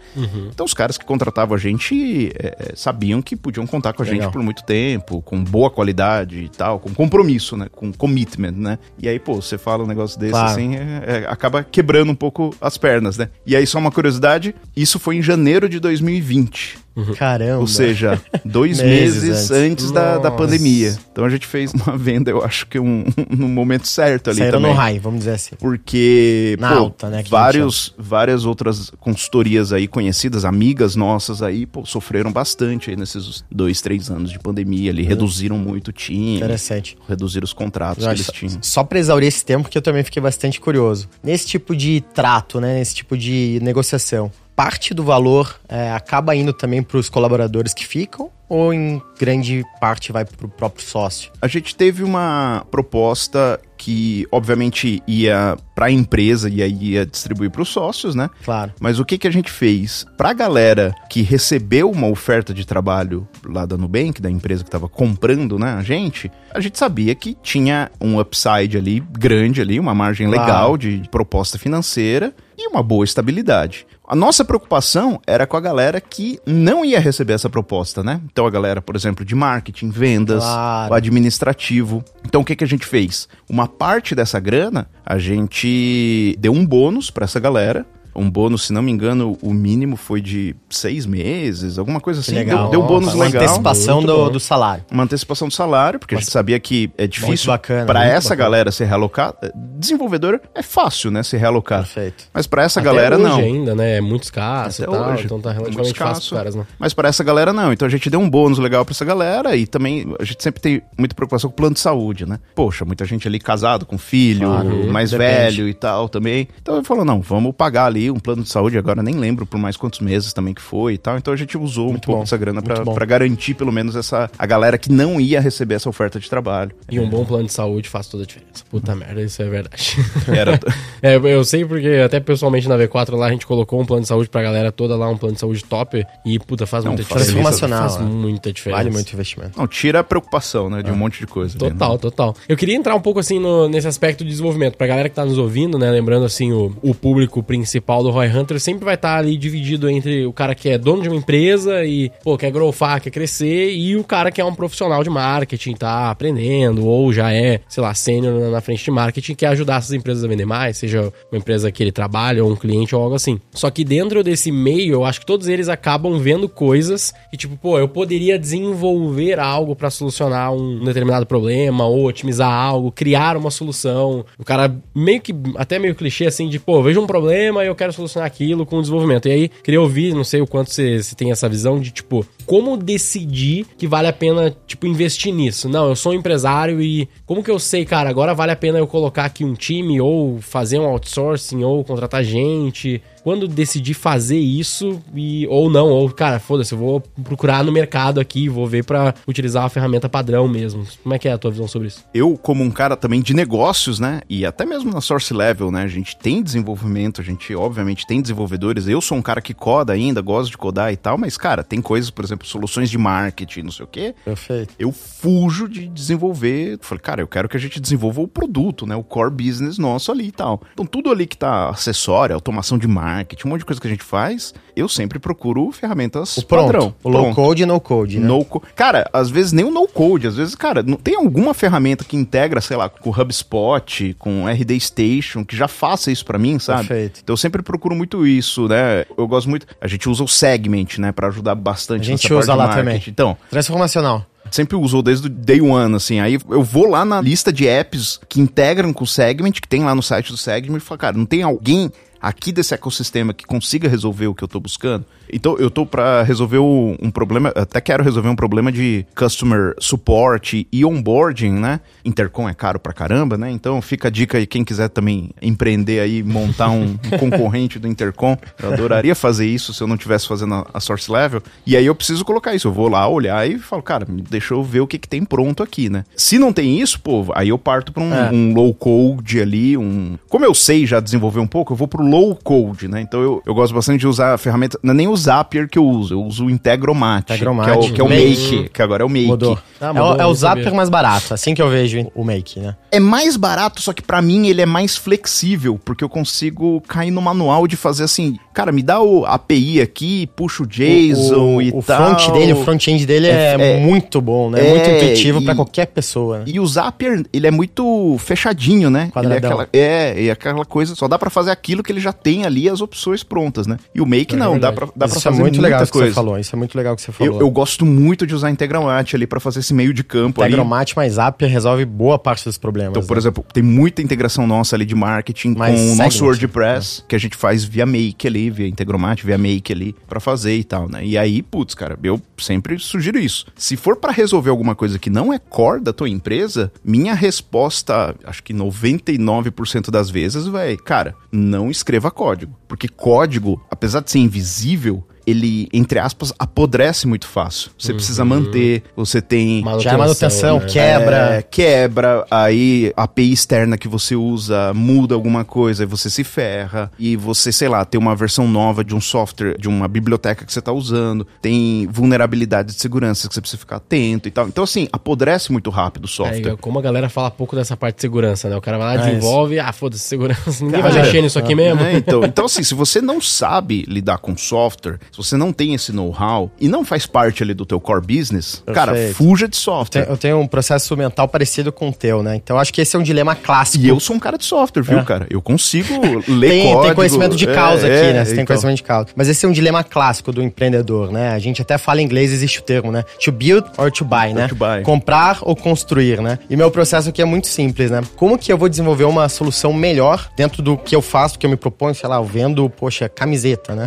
Então 0.48 0.64
os 0.66 0.74
caras 0.74 0.96
que 0.98 1.04
contratavam 1.04 1.54
a 1.54 1.58
gente 1.58 2.32
é, 2.38 2.56
é, 2.70 2.72
sabiam 2.76 3.20
que 3.22 3.34
podiam 3.36 3.66
contar 3.66 3.92
com 3.92 4.02
a 4.02 4.04
gente 4.04 4.16
Legal. 4.16 4.30
por 4.32 4.42
muito 4.42 4.62
tempo, 4.64 5.20
com 5.22 5.42
boa 5.42 5.70
qualidade 5.70 6.38
e 6.44 6.48
tal, 6.48 6.78
com 6.78 6.92
compromisso, 6.94 7.56
né? 7.56 7.66
Com 7.70 7.92
commitment, 7.92 8.52
né? 8.56 8.78
E 8.98 9.08
aí, 9.08 9.18
pô, 9.18 9.34
você 9.40 9.58
fala 9.58 9.84
um 9.84 9.86
negócio 9.86 10.18
desse 10.18 10.32
Claro. 10.32 10.50
assim, 10.50 10.76
é- 10.76 11.02
é- 11.06 11.26
acaba 11.28 11.62
quebrando 11.64 12.10
um 12.10 12.14
pouco 12.14 12.54
as 12.60 12.76
pernas, 12.78 13.16
né? 13.18 13.28
E 13.46 13.54
aí, 13.56 13.66
só 13.66 13.78
uma 13.78 13.90
curiosidade, 13.90 14.54
isso 14.76 14.98
foi 14.98 15.16
em 15.16 15.22
janeiro 15.22 15.68
de 15.68 15.78
2020. 15.80 16.78
Caramba. 17.16 17.58
Ou 17.60 17.66
seja, 17.66 18.20
dois 18.44 18.80
Meses 18.82 19.22
meses, 19.24 19.50
antes. 19.50 19.50
antes, 19.50 19.90
da, 19.92 20.18
da 20.18 20.30
pandemia. 20.30 20.96
Então 21.10 21.24
a 21.24 21.28
gente 21.30 21.46
fez 21.46 21.72
uma 21.72 21.96
venda, 21.98 22.30
eu 22.30 22.44
acho 22.44 22.66
que 22.66 22.78
um, 22.78 23.04
no 23.30 23.48
momento 23.48 23.86
certo 23.88 24.30
ali 24.30 24.38
Saíram 24.38 24.58
também. 24.58 24.72
no 24.74 24.76
high, 24.78 24.98
vamos 24.98 25.20
dizer 25.20 25.32
assim. 25.32 25.54
Porque 25.58 26.56
Na 26.60 26.70
pô, 26.72 26.78
alta, 26.78 27.08
né, 27.08 27.24
vários, 27.28 27.94
várias 27.98 28.44
outras 28.44 28.90
consultorias 29.00 29.72
aí 29.72 29.86
conhecidas, 29.88 30.44
amigas 30.44 30.94
nossas 30.96 31.42
aí, 31.42 31.66
pô, 31.66 31.84
sofreram 31.84 32.32
bastante 32.32 32.90
aí 32.90 32.96
nesses 32.96 33.44
dois, 33.50 33.80
três 33.80 34.10
anos 34.10 34.30
de 34.30 34.38
pandemia 34.38 34.90
ali. 34.90 35.02
Reduziram 35.02 35.58
muito 35.58 35.88
o 35.88 35.92
time, 35.92 36.36
Interessante. 36.36 36.96
reduziram 37.08 37.44
os 37.44 37.52
contratos 37.52 38.04
Eu 38.04 38.10
que 38.10 38.16
eles 38.16 38.26
tinham. 38.32 38.58
Só 38.62 38.84
pra 38.84 38.98
exaurir 38.98 39.28
esse 39.28 39.44
tempo, 39.44 39.68
que 39.68 39.76
eu 39.78 39.82
também 39.82 40.02
fiquei 40.04 40.20
bastante 40.22 40.60
curioso. 40.60 41.08
Nesse 41.22 41.46
tipo 41.46 41.74
de 41.74 42.02
trato, 42.14 42.60
né? 42.60 42.74
Nesse 42.78 42.94
tipo 42.94 43.16
de 43.16 43.58
negociação, 43.62 44.30
parte 44.62 44.94
do 44.94 45.02
valor 45.02 45.58
é, 45.68 45.90
acaba 45.90 46.36
indo 46.36 46.52
também 46.52 46.84
pros 46.84 47.08
colaboradores 47.08 47.74
que 47.74 47.84
ficam? 47.84 48.30
Ou 48.48 48.72
em 48.72 49.02
grande 49.18 49.64
parte 49.80 50.12
vai 50.12 50.24
pro 50.24 50.48
próprio 50.48 50.86
sócio? 50.86 51.32
A 51.40 51.48
gente 51.48 51.74
teve 51.74 52.04
uma 52.04 52.64
proposta 52.70 53.58
que, 53.76 54.24
obviamente, 54.30 55.02
ia 55.04 55.56
para 55.74 55.86
a 55.86 55.90
empresa 55.90 56.48
e 56.48 56.62
aí 56.62 56.90
ia 56.92 57.04
distribuir 57.04 57.50
para 57.50 57.62
os 57.62 57.70
sócios, 57.70 58.14
né? 58.14 58.30
Claro. 58.44 58.72
Mas 58.78 59.00
o 59.00 59.04
que, 59.04 59.18
que 59.18 59.26
a 59.26 59.32
gente 59.32 59.50
fez? 59.50 60.06
Pra 60.16 60.32
galera 60.32 60.94
que 61.10 61.22
recebeu 61.22 61.90
uma 61.90 62.06
oferta 62.06 62.54
de 62.54 62.64
trabalho 62.64 63.26
lá 63.44 63.66
da 63.66 63.76
Nubank, 63.76 64.22
da 64.22 64.30
empresa 64.30 64.62
que 64.62 64.68
estava 64.68 64.88
comprando, 64.88 65.58
né, 65.58 65.72
a 65.72 65.82
gente, 65.82 66.30
a 66.54 66.60
gente 66.60 66.78
sabia 66.78 67.14
que 67.16 67.36
tinha 67.42 67.90
um 68.00 68.20
upside 68.20 68.76
ali 68.76 69.00
grande 69.00 69.60
ali, 69.60 69.80
uma 69.80 69.94
margem 69.94 70.28
Claro. 70.28 70.46
legal 70.46 70.76
de 70.76 71.02
proposta 71.10 71.58
financeira 71.58 72.32
e 72.56 72.68
uma 72.68 72.82
boa 72.82 73.04
estabilidade. 73.04 73.86
A 74.12 74.14
nossa 74.14 74.44
preocupação 74.44 75.18
era 75.26 75.46
com 75.46 75.56
a 75.56 75.60
galera 75.62 75.98
que 75.98 76.38
não 76.44 76.84
ia 76.84 77.00
receber 77.00 77.32
essa 77.32 77.48
proposta, 77.48 78.02
né? 78.02 78.20
Então 78.30 78.46
a 78.46 78.50
galera, 78.50 78.82
por 78.82 78.94
exemplo, 78.94 79.24
de 79.24 79.34
marketing, 79.34 79.88
vendas, 79.88 80.44
Claro. 80.44 80.92
o 80.92 80.94
administrativo. 80.94 82.04
Então 82.22 82.42
o 82.42 82.44
que, 82.44 82.54
que 82.54 82.62
a 82.62 82.66
gente 82.66 82.84
fez? 82.84 83.26
Uma 83.48 83.66
parte 83.66 84.14
dessa 84.14 84.38
grana, 84.38 84.86
a 85.02 85.16
gente 85.18 86.36
deu 86.38 86.52
um 86.52 86.62
bônus 86.66 87.10
pra 87.10 87.24
essa 87.24 87.40
galera. 87.40 87.86
Um 88.14 88.30
bônus, 88.30 88.64
se 88.66 88.72
não 88.72 88.82
me 88.82 88.92
engano, 88.92 89.38
o 89.42 89.52
mínimo 89.54 89.96
foi 89.96 90.20
de 90.20 90.54
seis 90.68 91.06
meses, 91.06 91.78
alguma 91.78 92.00
coisa 92.00 92.20
assim. 92.20 92.34
legal. 92.34 92.70
Deu, 92.70 92.80
deu 92.80 92.82
bônus 92.88 93.14
Uma 93.14 93.24
legal. 93.24 93.42
antecipação 93.42 93.96
muito 94.02 94.06
do, 94.06 94.30
do 94.30 94.40
salário. 94.40 94.84
Uma 94.90 95.04
antecipação 95.04 95.48
do 95.48 95.54
salário, 95.54 95.98
porque 95.98 96.14
a 96.14 96.18
gente 96.18 96.30
sabia 96.30 96.58
que 96.60 96.90
é 96.98 97.06
difícil 97.06 97.52
para 97.58 97.84
muito 97.84 97.96
essa 97.98 98.28
bacana. 98.30 98.36
galera 98.36 98.70
ser 98.72 98.84
realocada. 98.84 99.52
Desenvolvedor 99.54 100.40
é 100.54 100.62
fácil, 100.62 101.10
né, 101.10 101.22
ser 101.22 101.38
realocado. 101.38 101.84
Perfeito. 101.84 102.24
Mas 102.32 102.46
para 102.46 102.62
essa 102.62 102.80
Até 102.80 102.86
galera 102.88 103.16
hoje 103.16 103.24
não. 103.28 103.38
ainda, 103.38 103.74
né? 103.74 103.96
É 103.96 104.00
muito 104.00 104.24
escasso 104.24 104.82
Até 104.82 104.92
e 104.92 104.94
tal, 104.94 105.12
hoje. 105.12 105.24
então 105.24 105.40
tá 105.40 105.48
Muito 105.50 105.60
relativamente 105.62 105.98
fácil 105.98 106.12
escasso. 106.20 106.34
caras, 106.34 106.54
né? 106.54 106.66
Mas 106.78 106.94
para 106.94 107.08
essa 107.08 107.24
galera 107.24 107.52
não. 107.52 107.72
Então 107.72 107.86
a 107.86 107.90
gente 107.90 108.08
deu 108.10 108.20
um 108.20 108.28
bônus 108.28 108.58
legal 108.58 108.84
para 108.84 108.92
essa 108.92 109.04
galera 109.04 109.56
e 109.56 109.66
também 109.66 110.14
a 110.20 110.24
gente 110.24 110.42
sempre 110.42 110.60
tem 110.60 110.82
muita 110.98 111.14
preocupação 111.14 111.48
com 111.50 111.54
o 111.54 111.56
plano 111.56 111.74
de 111.74 111.80
saúde, 111.80 112.26
né? 112.26 112.38
Poxa, 112.54 112.84
muita 112.84 113.04
gente 113.04 113.26
ali 113.26 113.38
casado 113.38 113.86
com 113.86 113.96
filho, 113.98 114.48
Claro, 114.48 114.92
mais 114.92 115.10
depende. 115.10 115.30
velho 115.30 115.68
e 115.68 115.74
tal 115.74 116.08
também. 116.08 116.48
Então 116.60 116.76
ele 116.76 116.84
falou: 116.84 117.04
não, 117.04 117.20
vamos 117.20 117.54
pagar 117.54 117.86
ali 117.86 118.01
um 118.10 118.18
plano 118.18 118.42
de 118.42 118.48
saúde, 118.48 118.76
agora 118.78 119.02
nem 119.02 119.14
lembro 119.14 119.44
por 119.46 119.58
mais 119.58 119.76
quantos 119.76 120.00
meses 120.00 120.32
também 120.32 120.54
que 120.54 120.62
foi 120.62 120.94
e 120.94 120.98
tal. 120.98 121.16
Então 121.18 121.32
a 121.32 121.36
gente 121.36 121.56
usou 121.56 121.90
um 121.90 121.94
pouco 121.98 122.12
bom, 122.12 122.20
dessa 122.20 122.36
grana 122.36 122.60
muito 122.60 122.92
para 122.94 123.04
garantir 123.06 123.54
pelo 123.54 123.72
menos 123.72 123.96
essa 123.96 124.30
a 124.38 124.46
galera 124.46 124.76
que 124.78 124.90
não 124.90 125.20
ia 125.20 125.40
receber 125.40 125.74
essa 125.76 125.88
oferta 125.88 126.18
de 126.20 126.28
trabalho. 126.28 126.72
E 126.90 126.98
um 127.00 127.08
bom 127.08 127.24
plano 127.24 127.44
de 127.46 127.52
saúde 127.52 127.88
faz 127.88 128.06
toda 128.06 128.22
a 128.24 128.26
diferença. 128.26 128.64
Puta 128.70 128.94
merda, 128.94 129.22
isso 129.22 129.40
é 129.42 129.48
verdade. 129.48 129.96
Era 130.28 130.58
É, 131.02 131.16
eu 131.16 131.44
sei 131.44 131.64
porque 131.64 131.88
até 132.04 132.20
pessoalmente 132.20 132.68
na 132.68 132.76
V4 132.78 133.16
lá 133.16 133.26
a 133.26 133.30
gente 133.30 133.46
colocou 133.46 133.80
um 133.80 133.84
plano 133.84 134.02
de 134.02 134.08
saúde 134.08 134.28
pra 134.28 134.40
galera 134.42 134.70
toda 134.70 134.96
lá, 134.96 135.08
um 135.08 135.16
plano 135.16 135.34
de 135.34 135.40
saúde 135.40 135.64
top. 135.64 136.04
E, 136.24 136.38
puta, 136.38 136.64
faz 136.66 136.84
Não, 136.84 136.92
muita 136.92 137.04
faz 137.08 137.26
diferença. 137.26 137.50
transformacional, 137.58 137.88
Faz 137.90 138.00
né? 138.00 138.06
muita 138.14 138.52
diferença. 138.52 138.82
Vale 138.82 138.94
muito 138.94 139.12
investimento. 139.12 139.58
Não, 139.58 139.66
tira 139.66 139.98
a 140.00 140.04
preocupação, 140.04 140.70
né, 140.70 140.80
de 140.82 140.90
um 140.92 140.96
monte 140.96 141.18
de 141.18 141.26
coisa. 141.26 141.56
ali, 141.56 141.64
né? 141.64 141.70
Total, 141.72 141.98
total. 141.98 142.36
Eu 142.48 142.56
queria 142.56 142.76
entrar 142.76 142.94
um 142.94 143.00
pouco 143.00 143.18
assim 143.18 143.40
no- 143.40 143.68
nesse 143.68 143.88
aspecto 143.88 144.22
de 144.22 144.30
desenvolvimento. 144.30 144.76
Pra 144.76 144.86
galera 144.86 145.08
que 145.08 145.14
tá 145.16 145.24
nos 145.24 145.38
ouvindo, 145.38 145.76
né? 145.76 145.90
Lembrando 145.90 146.24
assim, 146.24 146.52
o, 146.52 146.72
o 146.82 146.94
público 146.94 147.42
principal 147.42 147.91
do 148.00 148.10
Roy 148.10 148.28
Hunter 148.28 148.60
sempre 148.60 148.84
vai 148.84 148.94
estar 148.94 149.18
ali 149.18 149.36
dividido 149.36 149.90
entre 149.90 150.24
o 150.24 150.32
cara 150.32 150.54
que 150.54 150.68
é 150.68 150.78
dono 150.78 151.02
de 151.02 151.08
uma 151.08 151.16
empresa 151.16 151.84
e, 151.84 152.12
pô, 152.22 152.38
quer 152.38 152.52
growfar, 152.52 153.00
quer 153.02 153.10
crescer, 153.10 153.72
e 153.74 153.96
o 153.96 154.04
cara 154.04 154.30
que 154.30 154.40
é 154.40 154.44
um 154.44 154.54
profissional 154.54 155.02
de 155.02 155.10
marketing, 155.10 155.72
tá 155.74 156.10
aprendendo, 156.10 156.86
ou 156.86 157.12
já 157.12 157.32
é, 157.32 157.60
sei 157.68 157.82
lá, 157.82 157.92
sênior 157.92 158.50
na- 158.52 158.60
frente 158.60 158.84
de 158.84 158.90
marketing, 158.92 159.34
quer 159.34 159.48
ajudar 159.48 159.78
essas 159.78 159.92
empresas 159.92 160.22
a 160.22 160.28
vender 160.28 160.44
mais, 160.46 160.76
seja 160.78 161.12
uma 161.32 161.38
empresa 161.38 161.72
que 161.72 161.82
ele 161.82 161.90
trabalha, 161.90 162.44
ou 162.44 162.52
um 162.52 162.54
cliente, 162.54 162.94
ou 162.94 163.02
algo 163.02 163.16
assim. 163.16 163.40
Só 163.50 163.68
que 163.70 163.82
dentro 163.82 164.22
desse 164.22 164.52
meio, 164.52 164.92
eu 164.94 165.04
acho 165.04 165.18
que 165.18 165.26
todos 165.26 165.48
eles 165.48 165.68
acabam 165.68 166.16
vendo 166.20 166.48
coisas 166.48 167.12
que, 167.32 167.36
tipo, 167.36 167.56
pô, 167.56 167.76
eu 167.80 167.88
poderia 167.88 168.38
desenvolver 168.38 169.38
algo 169.40 169.74
pra 169.74 169.90
solucionar 169.90 170.52
um 170.52 170.84
determinado 170.84 171.26
problema, 171.26 171.84
ou 171.86 172.06
otimizar 172.06 172.50
algo, 172.52 172.92
criar 172.92 173.36
uma 173.36 173.50
solução. 173.50 174.24
O 174.38 174.44
cara 174.44 174.72
meio 174.94 175.20
que, 175.20 175.34
até 175.56 175.78
meio 175.78 175.94
clichê 175.94 176.26
assim, 176.26 176.48
de, 176.48 176.58
pô, 176.60 176.82
vejo 176.82 177.00
um 177.00 177.06
problema 177.06 177.64
e 177.64 177.66
eu 177.66 177.74
quero 177.82 177.92
solucionar 177.92 178.26
aquilo 178.26 178.64
com 178.64 178.80
desenvolvimento. 178.80 179.26
E 179.26 179.32
aí, 179.32 179.48
queria 179.48 179.80
ouvir, 179.80 180.14
não 180.14 180.22
sei 180.22 180.40
o 180.40 180.46
quanto 180.46 180.70
você, 180.70 181.02
você 181.02 181.14
tem 181.16 181.32
essa 181.32 181.48
visão 181.48 181.80
de, 181.80 181.90
tipo, 181.90 182.24
como 182.46 182.76
decidir 182.76 183.66
que 183.76 183.88
vale 183.88 184.06
a 184.06 184.12
pena, 184.12 184.54
tipo, 184.66 184.86
investir 184.86 185.34
nisso? 185.34 185.68
Não, 185.68 185.88
eu 185.88 185.96
sou 185.96 186.12
um 186.12 186.14
empresário 186.14 186.80
e 186.80 187.08
como 187.26 187.42
que 187.42 187.50
eu 187.50 187.58
sei, 187.58 187.84
cara, 187.84 188.08
agora 188.08 188.34
vale 188.34 188.52
a 188.52 188.56
pena 188.56 188.78
eu 188.78 188.86
colocar 188.86 189.24
aqui 189.24 189.44
um 189.44 189.54
time, 189.54 190.00
ou 190.00 190.40
fazer 190.40 190.78
um 190.78 190.86
outsourcing, 190.86 191.64
ou 191.64 191.82
contratar 191.82 192.22
gente? 192.22 193.02
Quando 193.22 193.46
decidir 193.46 193.94
fazer 193.94 194.38
isso 194.38 195.00
e 195.14 195.46
ou 195.48 195.70
não, 195.70 195.88
ou 195.88 196.10
cara, 196.10 196.38
foda-se, 196.38 196.72
eu 196.72 196.78
vou 196.78 197.00
procurar 197.22 197.64
no 197.64 197.72
mercado 197.72 198.20
aqui, 198.20 198.48
vou 198.48 198.66
ver 198.66 198.84
pra 198.84 199.14
utilizar 199.26 199.62
uma 199.62 199.68
ferramenta 199.68 200.08
padrão 200.08 200.48
mesmo. 200.48 200.86
Como 201.02 201.14
é 201.14 201.18
que 201.18 201.28
é 201.28 201.32
a 201.32 201.38
tua 201.38 201.50
visão 201.50 201.68
sobre 201.68 201.88
isso? 201.88 202.04
eu, 202.14 202.36
como 202.36 202.62
um 202.62 202.70
cara 202.70 202.96
também 202.96 203.20
de 203.20 203.34
negócios, 203.34 203.98
né? 203.98 204.20
E 204.28 204.46
até 204.46 204.64
mesmo 204.64 204.92
na 204.92 205.00
source 205.00 205.32
level, 205.32 205.70
né? 205.70 205.82
A 205.82 205.88
gente 205.88 206.16
tem 206.16 206.42
desenvolvimento, 206.42 207.20
a 207.20 207.24
gente 207.24 207.54
obviamente 207.54 208.06
tem 208.06 208.20
desenvolvedores. 208.20 208.86
Eu 208.86 209.00
sou 209.00 209.18
um 209.18 209.22
cara 209.22 209.40
que 209.40 209.54
coda 209.54 209.92
ainda, 209.92 210.20
gosto 210.20 210.50
de 210.50 210.58
codar 210.58 210.92
e 210.92 210.96
tal, 210.96 211.18
mas, 211.18 211.36
cara, 211.36 211.64
tem 211.64 211.80
coisas, 211.80 212.10
por 212.10 212.24
exemplo, 212.24 212.46
soluções 212.46 212.90
de 212.90 212.98
marketing, 212.98 213.62
não 213.62 213.72
sei 213.72 213.84
o 213.84 213.88
quê. 213.88 214.14
Perfeito. 214.24 214.74
Eu 214.78 214.92
fujo 214.92 215.68
de 215.68 215.88
desenvolver. 215.88 216.78
Falei, 216.80 217.02
cara, 217.02 217.22
eu 217.22 217.28
quero 217.28 217.48
que 217.48 217.56
a 217.56 217.60
gente 217.60 217.80
desenvolva 217.80 218.20
o 218.20 218.28
produto, 218.28 218.86
né? 218.86 218.94
O 218.94 219.02
core 219.02 219.30
business 219.30 219.78
nosso 219.78 220.12
ali 220.12 220.28
e 220.28 220.32
tal. 220.32 220.62
Então, 220.72 220.86
tudo 220.86 221.10
ali 221.10 221.26
que 221.26 221.36
tá 221.36 221.70
acessório, 221.70 222.34
automação 222.34 222.78
de 222.78 222.86
marketing, 222.86 223.11
um 223.44 223.48
monte 223.48 223.60
de 223.60 223.64
coisa 223.66 223.80
que 223.80 223.86
a 223.86 223.90
gente 223.90 224.02
faz, 224.04 224.54
eu 224.76 224.88
sempre 224.88 225.18
procuro 225.18 225.70
ferramentas 225.72 226.36
O 226.38 226.46
pronto. 226.46 226.66
padrão. 226.66 226.94
O 227.02 227.08
low 227.08 227.22
Pronto. 227.22 227.34
code 227.34 227.62
e 227.62 227.66
no 227.66 227.80
code, 227.80 228.18
né? 228.18 228.26
No 228.26 228.44
co- 228.44 228.62
Cara, 228.74 229.08
às 229.12 229.28
vezes 229.30 229.52
nem 229.52 229.64
o 229.64 229.70
no 229.70 229.86
code, 229.86 230.26
às 230.26 230.36
vezes, 230.36 230.54
cara, 230.54 230.82
não 230.82 230.96
tem 230.96 231.16
alguma 231.16 231.52
ferramenta 231.54 232.04
que 232.04 232.16
integra, 232.16 232.60
sei 232.60 232.76
lá, 232.76 232.88
com 232.88 233.10
o 233.10 233.12
HubSpot, 233.20 234.14
com 234.18 234.44
o 234.44 234.48
RD 234.48 234.78
Station, 234.80 235.44
que 235.44 235.56
já 235.56 235.68
faça 235.68 236.10
isso 236.10 236.24
pra 236.24 236.38
mim, 236.38 236.58
sabe? 236.58 236.86
Perfeito. 236.86 237.20
Então 237.22 237.32
eu 237.34 237.36
sempre 237.38 237.62
procuro 237.62 237.94
muito 237.94 238.26
isso, 238.26 238.68
né? 238.68 239.04
Eu 239.16 239.26
gosto 239.28 239.48
muito. 239.50 239.66
A 239.80 239.86
gente 239.88 240.08
usa 240.08 240.22
o 240.24 240.28
Segment, 240.28 240.98
né, 240.98 241.12
Pra 241.12 241.28
ajudar 241.28 241.54
bastante 241.54 242.00
A 242.02 242.04
gente 242.04 242.32
usa 242.32 242.54
lá 242.54 242.66
marketing. 242.66 242.84
também. 242.86 243.02
Então, 243.08 243.36
Transformacional. 243.50 244.26
sempre 244.50 244.76
usou 244.76 245.02
desde 245.02 245.26
o 245.26 245.30
day 245.30 245.60
one, 245.60 245.94
assim. 245.94 246.20
Aí 246.20 246.38
eu 246.50 246.62
vou 246.62 246.86
lá 246.88 247.04
na 247.04 247.20
lista 247.20 247.52
de 247.52 247.66
apps 247.66 248.18
que 248.28 248.40
integram 248.40 248.92
com 248.92 249.04
o 249.04 249.06
Segment, 249.06 249.52
que 249.52 249.68
tem 249.68 249.84
lá 249.84 249.94
no 249.94 250.02
site 250.02 250.30
do 250.30 250.36
Segment, 250.36 250.78
e 250.78 250.80
falo, 250.80 250.98
cara, 250.98 251.16
não 251.16 251.24
tem 251.26 251.42
alguém 251.42 251.90
aqui 252.22 252.52
desse 252.52 252.72
ecossistema 252.72 253.34
que 253.34 253.44
consiga 253.44 253.88
resolver 253.88 254.28
o 254.28 254.34
que 254.34 254.44
eu 254.44 254.48
tô 254.48 254.60
buscando? 254.60 255.04
Então 255.34 255.56
eu 255.58 255.70
tô 255.70 255.84
pra 255.86 256.22
resolver 256.22 256.58
um 256.58 257.10
problema, 257.10 257.50
até 257.56 257.80
quero 257.80 258.04
resolver 258.04 258.28
um 258.28 258.36
problema 258.36 258.70
de 258.70 259.04
customer 259.16 259.74
support 259.80 260.52
e 260.70 260.84
onboarding, 260.84 261.52
né? 261.52 261.80
Intercom 262.04 262.48
é 262.48 262.52
caro 262.54 262.78
pra 262.78 262.92
caramba, 262.92 263.38
né? 263.38 263.50
Então 263.50 263.80
fica 263.80 264.08
a 264.08 264.10
dica 264.10 264.36
aí, 264.36 264.46
quem 264.46 264.62
quiser 264.62 264.88
também 264.88 265.30
empreender 265.40 266.00
aí, 266.00 266.22
montar 266.22 266.68
um, 266.70 266.96
concorrente 267.18 267.78
do 267.78 267.88
Intercom. 267.88 268.36
Eu 268.62 268.74
adoraria 268.74 269.14
fazer 269.14 269.46
isso 269.46 269.72
se 269.72 269.82
eu 269.82 269.86
não 269.86 269.94
estivesse 269.94 270.28
fazendo 270.28 270.66
a, 270.72 270.80
source 270.80 271.10
level. 271.10 271.42
E 271.66 271.76
aí 271.76 271.86
eu 271.86 271.94
preciso 271.94 272.24
colocar 272.26 272.54
isso. 272.54 272.68
Eu 272.68 272.72
vou 272.72 272.88
lá 272.88 273.08
olhar 273.08 273.48
e 273.48 273.58
falo, 273.58 273.82
cara, 273.82 274.06
deixa 274.06 274.52
eu 274.52 274.62
ver 274.62 274.80
o 274.80 274.86
que, 274.86 274.98
que 274.98 275.08
tem 275.08 275.24
pronto 275.24 275.62
aqui, 275.62 275.88
né? 275.88 276.04
Se 276.14 276.38
não 276.38 276.52
tem 276.52 276.78
isso, 276.78 277.00
pô, 277.00 277.24
aí 277.34 277.48
eu 277.48 277.58
parto 277.58 277.90
pra 277.90 278.02
um, 278.02 278.12
É. 278.12 278.30
um 278.30 278.52
low 278.54 278.74
code 278.74 279.40
ali, 279.40 279.78
um. 279.78 280.18
Como 280.28 280.44
eu 280.44 280.54
sei 280.54 280.86
já 280.86 281.00
desenvolver 281.00 281.40
um 281.40 281.46
pouco, 281.46 281.72
eu 281.72 281.76
vou 281.76 281.88
pro 281.88 282.04
low 282.12 282.34
code, 282.36 282.88
né? 282.88 283.00
Então 283.00 283.20
eu, 283.20 283.42
eu 283.46 283.54
gosto 283.54 283.74
bastante 283.74 284.00
de 284.00 284.06
usar 284.06 284.34
a 284.34 284.38
ferramenta. 284.38 284.78
Não 284.82 284.92
é 284.92 284.96
nem 284.96 285.08
o 285.08 285.16
Zapier 285.16 285.68
que 285.68 285.78
eu 285.78 285.84
uso, 285.86 286.14
eu 286.14 286.22
uso 286.22 286.46
o 286.46 286.50
Integromat. 286.50 287.22
Integromat. 287.24 287.64
Que 287.66 287.70
é 287.72 287.74
o, 287.74 287.92
que 287.94 288.00
é 288.00 288.04
o 288.04 288.08
Make. 288.08 288.22
Make, 288.56 288.68
que 288.70 288.82
agora 288.82 289.02
é 289.02 289.06
o 289.06 289.08
Make. 289.08 289.26
Mudou. 289.26 289.58
Ah, 289.80 289.86
é, 289.86 289.92
mudou, 289.92 290.16
o, 290.16 290.20
é 290.22 290.26
o 290.26 290.34
Zapier 290.34 290.64
sabia. 290.64 290.76
mais 290.76 290.88
barato, 290.88 291.34
assim 291.34 291.54
que 291.54 291.62
eu 291.62 291.68
vejo 291.68 292.06
o 292.14 292.24
Make, 292.24 292.60
né? 292.60 292.76
É 292.90 293.00
mais 293.00 293.36
barato, 293.36 293.80
só 293.80 293.92
que 293.92 294.02
pra 294.02 294.20
mim 294.22 294.46
ele 294.48 294.60
é 294.60 294.66
mais 294.66 294.96
flexível, 294.96 295.80
porque 295.84 296.04
eu 296.04 296.08
consigo 296.08 296.80
cair 296.82 297.10
no 297.10 297.20
manual 297.22 297.66
de 297.66 297.76
fazer 297.76 298.04
assim, 298.04 298.36
cara, 298.52 298.70
me 298.70 298.82
dá 298.82 299.00
o 299.00 299.24
API 299.24 299.80
aqui, 299.80 300.26
puxa 300.36 300.62
o 300.62 300.66
JSON 300.66 301.56
o, 301.56 301.62
e 301.62 301.70
o 301.70 301.82
tal. 301.82 302.16
front 302.16 302.32
dele, 302.32 302.52
o 302.52 302.62
front-end 302.64 303.06
dele 303.06 303.26
é, 303.28 303.56
É- 303.58 303.76
é- 303.78 303.80
muito 303.80 304.20
bom, 304.20 304.50
né? 304.50 304.66
é, 304.66 304.70
muito 304.70 304.88
intuitivo 304.90 305.40
e- 305.40 305.44
pra 305.44 305.54
qualquer 305.54 305.86
pessoa. 305.86 306.38
né? 306.40 306.44
E 306.46 306.60
o 306.60 306.66
Zapier, 306.66 307.24
ele 307.32 307.46
é 307.46 307.50
muito 307.50 308.16
fechadinho, 308.18 308.90
né? 308.90 309.00
Ele 309.02 309.08
é 309.08 309.12
Quadradão. 309.12 309.50
aquela, 309.52 309.68
é, 309.72 310.22
e 310.22 310.30
aquela 310.30 310.64
coisa, 310.64 310.94
só 310.94 311.08
dá 311.08 311.18
pra 311.18 311.30
fazer 311.30 311.50
aquilo 311.50 311.82
que 311.82 311.90
ele 311.92 312.00
já 312.02 312.12
tem 312.12 312.44
ali, 312.44 312.68
as 312.68 312.80
opções 312.80 313.22
prontas, 313.22 313.66
né? 313.66 313.76
E 313.94 314.00
o 314.00 314.06
Make 314.06 314.34
É 314.34 314.38
não, 314.38 314.58
dá 314.58 314.72
pra, 314.72 314.86
dá 314.94 315.08
pra 315.08 315.16
é 315.16 315.20
fazer 315.20 315.40
muito 315.40 315.54
muita 315.54 315.62
legal 315.62 315.84
que 315.84 315.92
coisa. 315.92 316.08
você 316.08 316.14
falou. 316.14 316.38
Isso 316.38 316.54
é 316.54 316.58
muito 316.58 316.76
legal 316.76 316.96
que 316.96 317.02
você 317.02 317.12
falou. 317.12 317.34
Eu, 317.34 317.40
eu 317.40 317.50
gosto 317.50 317.86
muito 317.86 318.26
de 318.26 318.34
usar 318.34 318.50
Integromat 318.50 319.14
ali 319.14 319.26
pra 319.26 319.40
fazer 319.40 319.60
esse 319.60 319.72
meio 319.72 319.94
de 319.94 320.02
campo. 320.02 320.42
Integromat 320.42 320.94
mais 320.96 321.14
Zapier 321.14 321.50
resolve 321.50 321.84
boa 321.84 322.18
parte 322.18 322.44
dos 322.44 322.58
problemas. 322.58 322.90
Então, 322.92 323.06
por 323.06 323.14
né? 323.14 323.20
exemplo, 323.20 323.44
tem 323.52 323.62
muita 323.62 324.02
integração 324.02 324.46
nossa 324.46 324.76
ali 324.76 324.84
de 324.84 324.94
marketing 324.94 325.54
Mais 325.56 325.80
com 325.80 325.92
o 325.92 325.96
nosso 325.96 326.24
WordPress, 326.24 327.04
que 327.06 327.14
a 327.14 327.18
gente 327.18 327.36
faz 327.36 327.64
via 327.64 327.86
Make 327.86 328.26
ali, 328.26 328.50
via 328.50 328.66
Integromat, 328.66 329.22
via 329.22 329.38
Make 329.38 329.72
ali, 329.72 329.94
pra 330.08 330.20
fazer 330.20 330.56
e 330.56 330.64
tal, 330.64 330.88
né? 330.88 331.04
E 331.04 331.16
aí, 331.16 331.42
putz, 331.42 331.74
cara, 331.74 331.98
eu 332.02 332.20
sempre 332.38 332.78
sugiro 332.78 333.18
isso. 333.18 333.46
Se 333.56 333.76
for 333.76 333.96
pra 333.96 334.12
resolver 334.12 334.50
alguma 334.50 334.74
coisa 334.74 334.98
que 334.98 335.10
não 335.10 335.32
é 335.32 335.38
core 335.38 335.80
da 335.80 335.92
tua 335.92 336.08
empresa, 336.08 336.72
minha 336.84 337.14
resposta, 337.14 338.14
acho 338.24 338.42
que 338.42 338.52
99% 338.52 339.90
das 339.90 340.10
vezes, 340.10 340.46
vai, 340.46 340.76
cara, 340.76 341.14
não 341.30 341.70
escreva 341.70 341.91
código. 342.10 342.58
Porque 342.66 342.88
código, 342.88 343.64
apesar 343.70 344.02
de 344.02 344.10
ser 344.10 344.20
invisível, 344.20 345.04
ele, 345.26 345.68
entre 345.72 345.98
aspas, 345.98 346.32
apodrece 346.38 347.06
muito 347.06 347.26
fácil. 347.26 347.70
Você 347.78 347.92
precisa 347.92 348.24
manter, 348.24 348.82
você 348.96 349.20
tem 349.20 349.64
Já 349.80 349.92
é 349.92 349.96
manutenção, 349.96 350.58
né? 350.60 350.66
quebra. 350.66 351.16
é, 351.36 351.42
quebra, 351.42 352.26
aí 352.30 352.92
a 352.96 353.04
API 353.04 353.32
externa 353.32 353.76
que 353.76 353.88
você 353.88 354.16
usa 354.16 354.72
muda 354.74 355.14
alguma 355.14 355.44
coisa 355.44 355.82
e 355.82 355.86
você 355.86 356.08
se 356.08 356.24
ferra. 356.24 356.90
E 356.98 357.16
você, 357.16 357.52
sei 357.52 357.68
lá, 357.68 357.84
tem 357.84 358.00
uma 358.00 358.14
versão 358.16 358.48
nova 358.48 358.84
de 358.84 358.94
um 358.94 359.00
software, 359.00 359.56
de 359.58 359.68
uma 359.68 359.86
biblioteca 359.88 360.44
que 360.44 360.52
você 360.52 360.58
está 360.58 360.72
usando, 360.72 361.26
tem 361.40 361.86
vulnerabilidades 361.90 362.74
de 362.74 362.80
segurança 362.80 363.28
que 363.28 363.34
você 363.34 363.40
precisa 363.40 363.58
ficar 363.60 363.76
atento 363.76 364.28
e 364.28 364.30
tal. 364.30 364.48
Então, 364.48 364.64
assim, 364.64 364.88
apodrece 364.92 365.52
muito 365.52 365.70
rápido 365.70 366.04
o 366.04 366.08
software. 366.08 366.52
É, 366.52 366.56
como 366.56 366.78
a 366.78 366.82
galera 366.82 367.08
fala 367.08 367.30
pouco 367.30 367.54
dessa 367.56 367.76
parte 367.76 367.96
de 367.96 368.02
segurança, 368.02 368.48
né? 368.48 368.56
O 368.56 368.60
cara 368.60 368.78
vai 368.78 368.96
lá, 368.96 369.02
É 369.02 369.06
desenvolve, 369.06 369.58
ah, 369.58 369.72
foda-se, 369.72 370.02
segurança. 370.02 370.42
Ninguém 370.64 370.82
vai 370.82 370.92
mexer 370.92 371.22
nisso 371.22 371.38
aqui 371.38 371.54
mesmo. 371.54 371.80
É, 371.82 371.94
então, 371.94 372.24
então, 372.24 372.44
assim, 372.46 372.62
se 372.62 372.74
você 372.74 373.00
não 373.00 373.20
sabe 373.20 373.84
lidar 373.88 374.18
com 374.18 374.36
software, 374.36 374.98
se 375.12 375.16
você 375.18 375.36
não 375.36 375.52
tem 375.52 375.74
esse 375.74 375.92
know-how 375.92 376.50
e 376.58 376.68
não 376.68 376.84
faz 376.84 377.04
parte 377.06 377.42
ali 377.42 377.52
do 377.54 377.66
teu 377.66 377.78
core 377.78 378.00
business, 378.00 378.62
cara, 378.72 378.92
Perfeito. 378.92 379.14
fuja 379.16 379.46
de 379.46 379.52
Tem- 379.56 379.60
software. 379.62 380.06
Eu 380.08 380.16
tenho 380.16 380.40
um 380.40 380.46
processo 380.46 380.96
mental 380.96 381.28
parecido 381.28 381.70
com 381.70 381.90
o 381.90 381.92
teu, 381.92 382.22
né? 382.22 382.34
Então 382.34 382.58
acho 382.58 382.72
que 382.72 382.80
esse 382.80 382.96
é 382.96 382.98
um 382.98 383.02
dilema 383.02 383.34
clássico. 383.34 383.84
E 383.84 383.88
eu 383.88 384.00
sou 384.00 384.16
um 384.16 384.18
cara 384.18 384.38
de 384.38 384.44
software, 384.44 384.82
viu, 384.82 384.98
É. 384.98 385.04
cara? 385.04 385.26
Eu 385.30 385.42
consigo 385.42 385.92
ler 386.26 386.48
tem, 386.48 386.62
código. 386.72 386.82
tem 386.86 386.94
conhecimento 386.94 387.36
de 387.36 387.46
causa 387.46 387.86
É, 387.86 387.94
aqui, 387.94 388.12
né? 388.14 388.20
é, 388.20 388.24
Você 388.24 388.30
tem 388.30 388.34
então. 388.42 388.46
conhecimento 388.46 388.76
de 388.78 388.82
causa. 388.82 389.08
Mas 389.14 389.28
esse 389.28 389.44
é 389.44 389.48
um 389.48 389.52
dilema 389.52 389.84
clássico 389.84 390.32
do 390.32 390.42
empreendedor, 390.42 391.12
né? 391.12 391.30
A 391.32 391.38
gente 391.38 391.60
até 391.60 391.76
fala 391.76 392.00
em 392.00 392.04
inglês, 392.04 392.32
existe 392.32 392.60
o 392.60 392.62
termo, 392.62 392.90
né? 392.90 393.04
To 393.22 393.30
build 393.30 393.68
or 393.76 393.90
to 393.92 394.04
buy, 394.06 394.32
né? 394.32 394.48
to 394.48 394.54
buy. 394.54 394.82
Comprar 394.82 395.38
ou 395.42 395.54
construir, 395.54 396.20
né? 396.22 396.38
E 396.48 396.56
meu 396.56 396.70
processo 396.70 397.10
aqui 397.10 397.20
é 397.20 397.24
muito 397.26 397.48
simples, 397.48 397.90
né? 397.90 398.00
Como 398.16 398.38
que 398.38 398.50
eu 398.52 398.56
vou 398.56 398.68
desenvolver 398.68 399.04
uma 399.04 399.28
solução 399.28 399.72
melhor 399.74 400.30
dentro 400.36 400.62
do 400.62 400.76
que 400.78 400.96
eu 400.96 401.02
faço, 401.02 401.38
que 401.38 401.44
eu 401.44 401.50
me 401.50 401.56
proponho, 401.56 401.94
sei 401.94 402.08
lá, 402.08 402.16
eu 402.16 402.24
vendo, 402.24 402.70
poxa, 402.70 403.08
camiseta, 403.10 403.74
né? 403.74 403.86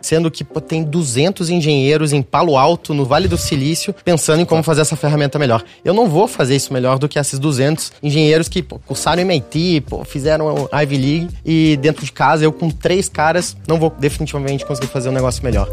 Sendo 0.00 0.30
que 0.30 0.42
pô, 0.44 0.61
tem 0.62 0.82
200 0.82 1.50
engenheiros 1.50 2.12
em 2.12 2.22
Palo 2.22 2.56
Alto, 2.56 2.94
no 2.94 3.04
Vale 3.04 3.28
do 3.28 3.36
Silício, 3.36 3.94
pensando 4.04 4.40
em 4.40 4.44
como 4.44 4.62
fazer 4.62 4.80
essa 4.80 4.96
ferramenta 4.96 5.38
melhor. 5.38 5.62
Eu 5.84 5.92
não 5.92 6.08
vou 6.08 6.26
fazer 6.26 6.56
isso 6.56 6.72
melhor 6.72 6.98
do 6.98 7.08
que 7.08 7.18
esses 7.18 7.38
200 7.38 7.92
engenheiros 8.02 8.48
que 8.48 8.62
pô, 8.62 8.78
cursaram 8.78 9.22
MIT, 9.22 9.82
pô, 9.88 10.04
fizeram 10.04 10.68
Ivy 10.72 10.96
League 10.96 11.28
e 11.44 11.76
dentro 11.76 12.04
de 12.04 12.12
casa 12.12 12.44
eu 12.44 12.52
com 12.52 12.70
três 12.70 13.08
caras 13.08 13.56
não 13.66 13.78
vou 13.78 13.92
definitivamente 13.98 14.64
conseguir 14.64 14.88
fazer 14.88 15.08
um 15.08 15.12
negócio 15.12 15.42
melhor. 15.44 15.68